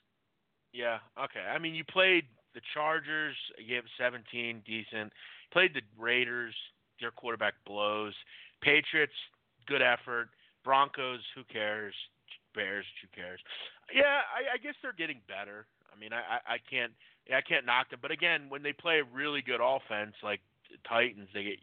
Yeah, 0.73 0.97
okay. 1.17 1.41
I 1.41 1.59
mean, 1.59 1.75
you 1.75 1.83
played 1.83 2.25
the 2.57 2.65
Chargers, 2.73 3.37
gave 3.69 3.83
17, 4.01 4.63
decent. 4.65 5.13
Played 5.53 5.75
the 5.75 5.85
Raiders, 5.95 6.55
their 6.99 7.11
quarterback 7.11 7.53
blows. 7.67 8.13
Patriots, 8.61 9.13
good 9.67 9.83
effort. 9.83 10.29
Broncos, 10.65 11.21
who 11.35 11.43
cares? 11.53 11.93
Bears, 12.55 12.85
who 12.99 13.07
cares? 13.13 13.39
Yeah, 13.93 14.25
I, 14.33 14.55
I 14.55 14.57
guess 14.57 14.73
they're 14.81 14.97
getting 14.97 15.21
better. 15.27 15.67
I 15.93 15.99
mean, 15.99 16.09
I, 16.11 16.41
I, 16.41 16.55
I 16.55 16.57
can't, 16.67 16.91
I 17.29 17.41
can't 17.41 17.67
knock 17.67 17.91
them. 17.91 17.99
But 18.01 18.09
again, 18.09 18.49
when 18.49 18.63
they 18.63 18.73
play 18.73 18.99
a 18.99 19.03
really 19.03 19.43
good 19.43 19.61
offense 19.61 20.15
like 20.23 20.41
Titans, 20.89 21.29
they 21.35 21.43
get 21.43 21.59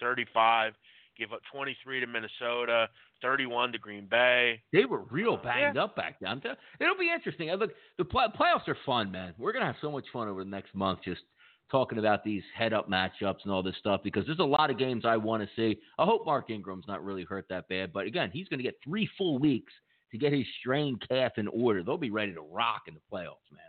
35, 0.00 0.74
give 1.16 1.32
up 1.32 1.40
23 1.52 2.00
to 2.00 2.06
Minnesota, 2.06 2.88
31 3.22 3.72
to 3.72 3.78
Green 3.78 4.06
Bay. 4.06 4.62
They 4.72 4.84
were 4.84 5.02
real 5.04 5.34
Uh, 5.34 5.42
banged 5.42 5.76
up 5.78 5.96
back 5.96 6.18
then. 6.20 6.42
It'll 6.80 6.96
be 6.98 7.10
interesting. 7.10 7.50
I 7.50 7.54
look, 7.54 7.72
the 7.98 8.04
play- 8.04 8.26
playoffs 8.28 8.68
are 8.68 8.76
fun, 8.86 9.10
man. 9.10 9.34
We're 9.38 9.52
gonna 9.52 9.66
have 9.66 9.78
so 9.80 9.90
much 9.90 10.08
fun 10.12 10.28
over 10.28 10.44
the 10.44 10.50
next 10.50 10.74
month, 10.74 11.02
just 11.02 11.22
talking 11.70 11.98
about 11.98 12.22
these 12.22 12.44
head-up 12.54 12.88
matchups 12.90 13.42
and 13.44 13.50
all 13.52 13.62
this 13.62 13.76
stuff 13.78 14.02
because 14.02 14.26
there's 14.26 14.38
a 14.38 14.44
lot 14.44 14.70
of 14.70 14.76
games 14.78 15.04
I 15.04 15.16
want 15.16 15.42
to 15.42 15.54
see. 15.56 15.80
I 15.98 16.04
hope 16.04 16.26
Mark 16.26 16.50
Ingram's 16.50 16.86
not 16.86 17.02
really 17.02 17.24
hurt 17.24 17.46
that 17.48 17.66
bad, 17.68 17.92
but 17.92 18.06
again, 18.06 18.30
he's 18.30 18.48
going 18.48 18.58
to 18.58 18.62
get 18.62 18.78
three 18.84 19.06
full 19.16 19.38
weeks 19.38 19.72
to 20.10 20.18
get 20.18 20.32
his 20.32 20.46
strained 20.60 21.02
calf 21.08 21.32
in 21.38 21.48
order. 21.48 21.82
They'll 21.82 21.96
be 21.96 22.10
ready 22.10 22.34
to 22.34 22.42
rock 22.42 22.82
in 22.86 22.94
the 22.94 23.00
playoffs, 23.10 23.50
man. 23.50 23.62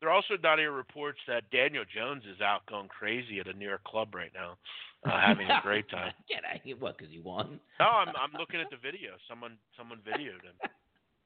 There 0.00 0.10
are 0.10 0.16
also 0.16 0.36
here 0.58 0.72
reports 0.72 1.20
that 1.26 1.48
Daniel 1.50 1.84
Jones 1.94 2.24
is 2.26 2.42
out 2.42 2.66
going 2.66 2.88
crazy 2.88 3.40
at 3.40 3.46
a 3.46 3.54
New 3.54 3.66
York 3.66 3.84
club 3.84 4.14
right 4.14 4.32
now, 4.34 4.58
uh, 5.04 5.20
having 5.20 5.46
a 5.48 5.60
great 5.62 5.88
time. 5.90 6.12
Get 6.28 6.44
out 6.44 6.56
of 6.56 6.62
here. 6.62 6.76
What? 6.78 6.96
Because 6.98 7.12
he 7.12 7.20
won? 7.20 7.60
No, 7.80 7.86
I'm 7.86 8.08
I'm 8.08 8.32
looking 8.38 8.60
at 8.60 8.70
the 8.70 8.76
video. 8.76 9.12
Someone 9.28 9.56
someone 9.76 9.98
videoed 10.06 10.42
him. 10.44 10.56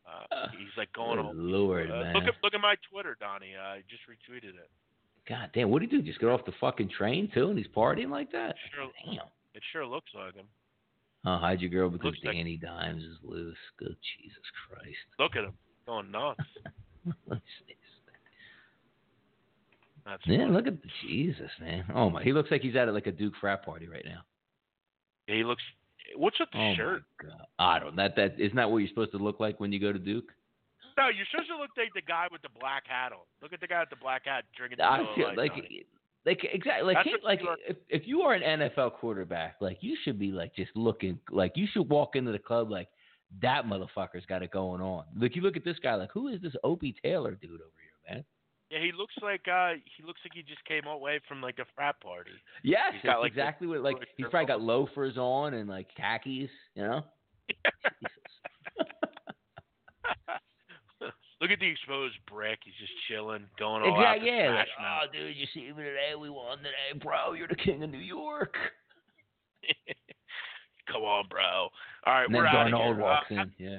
Uh, 0.06 0.48
he's 0.58 0.72
like 0.76 0.92
going 0.92 1.18
on. 1.18 1.26
all. 1.26 1.32
Lord, 1.34 1.90
uh, 1.90 2.00
man. 2.00 2.14
look 2.14 2.24
at 2.24 2.34
look 2.42 2.54
at 2.54 2.60
my 2.60 2.74
Twitter, 2.90 3.16
Donnie. 3.20 3.54
Uh, 3.58 3.78
I 3.78 3.82
just 3.88 4.02
retweeted 4.08 4.54
it. 4.56 4.70
God 5.28 5.50
damn, 5.52 5.68
what 5.70 5.80
did 5.80 5.90
he 5.90 5.98
do? 5.98 6.02
Just 6.02 6.20
get 6.20 6.28
off 6.30 6.44
the 6.46 6.52
fucking 6.60 6.88
train 6.96 7.30
too, 7.34 7.48
and 7.50 7.58
he's 7.58 7.66
partying 7.76 8.08
like 8.10 8.32
that? 8.32 8.54
Sure, 8.74 8.88
Damn. 9.04 9.26
it 9.54 9.62
sure 9.72 9.84
looks 9.84 10.10
like 10.14 10.34
him. 10.34 10.46
Oh, 11.26 11.36
hide 11.36 11.60
your 11.60 11.68
girl 11.70 11.90
because 11.90 12.06
Looks 12.06 12.18
like- 12.24 12.34
Danny 12.34 12.56
Dimes 12.56 13.02
is 13.02 13.18
loose. 13.22 13.58
Good 13.78 13.96
Jesus 14.16 14.42
Christ. 14.66 14.96
Look 15.18 15.36
at 15.36 15.44
him 15.44 15.52
going 15.84 16.10
nuts. 16.10 16.40
Let's 17.26 17.42
see. 17.66 17.74
That's 20.08 20.22
Yeah, 20.26 20.38
funny. 20.38 20.52
look 20.52 20.66
at 20.66 20.74
Jesus, 21.02 21.50
man. 21.60 21.84
Oh 21.94 22.08
my, 22.10 22.22
he 22.22 22.32
looks 22.32 22.50
like 22.50 22.62
he's 22.62 22.76
at 22.76 22.92
like 22.92 23.06
a 23.06 23.12
Duke 23.12 23.34
frat 23.40 23.64
party 23.64 23.88
right 23.88 24.04
now. 24.04 24.22
Yeah, 25.26 25.34
he 25.36 25.44
looks. 25.44 25.62
What's 26.16 26.40
with 26.40 26.48
the 26.52 26.58
Oh 26.58 26.74
shirt? 26.74 27.02
I 27.58 27.78
don't. 27.78 27.94
That 27.96 28.16
that 28.16 28.40
isn't 28.40 28.56
that 28.56 28.70
what 28.70 28.78
you're 28.78 28.88
supposed 28.88 29.12
to 29.12 29.18
look 29.18 29.40
like 29.40 29.60
when 29.60 29.72
you 29.72 29.78
go 29.78 29.92
to 29.92 29.98
Duke? 29.98 30.32
No, 30.96 31.08
you're 31.08 31.26
supposed 31.30 31.48
to 31.50 31.56
look 31.58 31.70
like 31.76 31.92
the 31.94 32.00
guy 32.00 32.26
with 32.32 32.42
the 32.42 32.48
black 32.58 32.84
hat 32.88 33.12
on. 33.12 33.18
Look 33.42 33.52
at 33.52 33.60
the 33.60 33.66
guy 33.66 33.80
with 33.80 33.90
the 33.90 33.96
black 33.96 34.22
hat 34.24 34.44
drinking 34.56 34.78
the 34.78 34.84
I 34.84 35.04
feel 35.14 35.28
like 35.36 35.52
like 36.26 36.44
exactly 36.52 36.94
like 36.94 37.04
That's 37.04 37.24
like 37.24 37.40
if 37.68 37.76
if 37.88 38.08
you 38.08 38.22
are 38.22 38.32
an 38.34 38.60
NFL 38.60 38.94
quarterback, 38.94 39.56
like 39.60 39.78
you 39.80 39.96
should 40.02 40.18
be 40.18 40.32
like 40.32 40.54
just 40.56 40.70
looking 40.74 41.18
like 41.30 41.52
you 41.56 41.66
should 41.72 41.88
walk 41.88 42.16
into 42.16 42.32
the 42.32 42.38
club 42.38 42.70
like 42.70 42.88
that 43.42 43.66
motherfucker's 43.66 44.24
got 44.26 44.42
it 44.42 44.50
going 44.50 44.80
on. 44.80 45.04
Like 45.16 45.36
you 45.36 45.42
look 45.42 45.56
at 45.56 45.64
this 45.64 45.78
guy 45.82 45.94
like 45.94 46.10
who 46.12 46.28
is 46.28 46.40
this 46.40 46.54
Opie 46.64 46.94
Taylor 47.02 47.32
dude 47.32 47.60
over 47.60 47.70
here? 47.80 47.87
Yeah, 48.70 48.80
he 48.80 48.92
looks 48.92 49.14
like 49.22 49.46
uh 49.48 49.72
he 49.96 50.02
looks 50.04 50.20
like 50.24 50.32
he 50.34 50.42
just 50.42 50.64
came 50.66 50.84
away 50.86 51.20
from 51.26 51.40
like 51.40 51.58
a 51.58 51.64
frat 51.74 51.98
party. 52.00 52.30
Yes, 52.62 52.92
He's 52.94 53.02
got, 53.02 53.20
like, 53.20 53.32
the 53.34 53.40
exactly 53.40 53.66
what 53.66 53.80
like 53.80 53.96
he's 54.16 54.26
probably 54.30 54.46
got 54.46 54.60
loafers 54.60 55.16
on 55.16 55.54
and 55.54 55.68
like 55.68 55.88
khakis, 55.96 56.50
you 56.74 56.82
know. 56.82 57.02
Look 61.40 61.52
at 61.52 61.60
the 61.60 61.68
exposed 61.70 62.16
brick. 62.28 62.58
He's 62.64 62.74
just 62.80 62.92
chilling, 63.08 63.44
going 63.60 63.84
all 63.84 63.94
out. 64.04 64.16
Exactly. 64.16 64.30
to 64.30 64.36
Yeah. 64.36 64.54
Like, 64.56 64.66
oh, 64.80 65.00
dude, 65.12 65.36
you 65.36 65.46
see 65.54 65.60
me 65.60 65.84
today? 65.84 66.14
We 66.20 66.30
won 66.30 66.58
today, 66.58 66.98
bro. 67.00 67.32
You're 67.34 67.46
the 67.46 67.54
king 67.54 67.84
of 67.84 67.90
New 67.90 67.98
York. 67.98 68.56
Come 70.92 71.02
on, 71.02 71.28
bro. 71.28 71.42
All 71.44 71.70
right, 72.06 72.24
And 72.24 72.34
we're 72.34 72.44
out 72.44 72.66
Darnold 72.66 72.84
here. 72.86 72.96
walks 72.96 73.26
Uh, 73.30 73.34
in. 73.34 73.52
Yeah. 73.56 73.78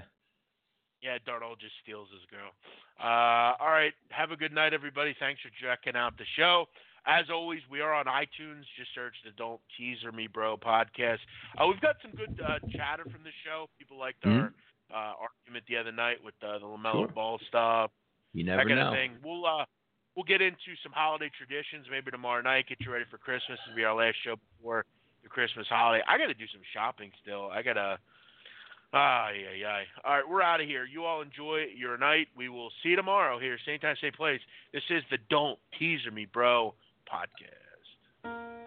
Yeah, 1.01 1.17
Darnold 1.27 1.59
just 1.59 1.73
steals 1.83 2.09
his 2.11 2.23
girl. 2.29 2.51
Uh, 2.99 3.55
all 3.59 3.71
right, 3.71 3.93
have 4.09 4.31
a 4.31 4.35
good 4.35 4.51
night, 4.51 4.73
everybody. 4.73 5.15
Thanks 5.19 5.39
for 5.41 5.49
checking 5.63 5.95
out 5.95 6.17
the 6.17 6.25
show. 6.35 6.65
As 7.07 7.25
always, 7.31 7.61
we 7.71 7.79
are 7.79 7.93
on 7.93 8.05
iTunes. 8.05 8.67
Just 8.77 8.93
search 8.93 9.13
the 9.23 9.31
"Don't 9.37 9.61
Teaser 9.77 10.11
Me, 10.11 10.27
Bro" 10.27 10.57
podcast. 10.57 11.19
Uh, 11.57 11.65
we've 11.67 11.79
got 11.79 11.95
some 12.01 12.11
good 12.11 12.39
uh, 12.43 12.59
chatter 12.75 13.03
from 13.03 13.23
the 13.23 13.31
show. 13.45 13.67
People 13.79 13.97
liked 13.97 14.25
our 14.25 14.51
uh, 14.93 15.13
argument 15.15 15.63
the 15.69 15.77
other 15.77 15.93
night 15.93 16.17
with 16.23 16.35
uh, 16.43 16.59
the 16.59 16.65
LaMelo 16.65 16.83
Mm-hmm. 16.83 16.99
Sure. 16.99 17.07
Ball 17.15 17.39
stuff. 17.47 17.91
You 18.33 18.43
that 18.45 18.57
never 18.57 18.69
kind 18.69 18.79
know. 18.81 18.87
of 18.89 18.93
thing. 18.93 19.11
We'll 19.23 19.45
uh, 19.45 19.63
we'll 20.15 20.25
get 20.27 20.41
into 20.41 20.75
some 20.83 20.91
holiday 20.91 21.31
traditions 21.37 21.87
maybe 21.89 22.11
tomorrow 22.11 22.41
night. 22.41 22.65
Get 22.67 22.81
you 22.81 22.91
ready 22.91 23.05
for 23.09 23.17
Christmas. 23.17 23.57
It'll 23.65 23.75
be 23.77 23.85
our 23.85 23.95
last 23.95 24.17
show 24.25 24.35
before 24.57 24.83
the 25.23 25.29
Christmas 25.29 25.65
holiday. 25.69 26.03
I 26.07 26.17
got 26.17 26.27
to 26.27 26.33
do 26.35 26.45
some 26.51 26.61
shopping 26.73 27.11
still. 27.23 27.47
I 27.49 27.61
gotta. 27.63 27.97
Ah, 28.91 29.29
yeah, 29.29 29.53
yeah. 29.59 29.81
All 30.03 30.15
right, 30.15 30.27
we're 30.27 30.41
out 30.41 30.61
of 30.61 30.67
here. 30.67 30.83
You 30.83 31.05
all 31.05 31.21
enjoy 31.21 31.65
your 31.77 31.97
night. 31.97 32.27
We 32.35 32.49
will 32.49 32.69
see 32.81 32.89
you 32.89 32.95
tomorrow 32.95 33.39
here, 33.39 33.57
same 33.65 33.79
time, 33.79 33.95
same 34.01 34.13
place. 34.13 34.39
This 34.73 34.83
is 34.89 35.03
the 35.11 35.19
Don't 35.29 35.59
Teaser 35.77 36.11
Me, 36.11 36.25
Bro 36.25 36.73
podcast. 37.11 38.58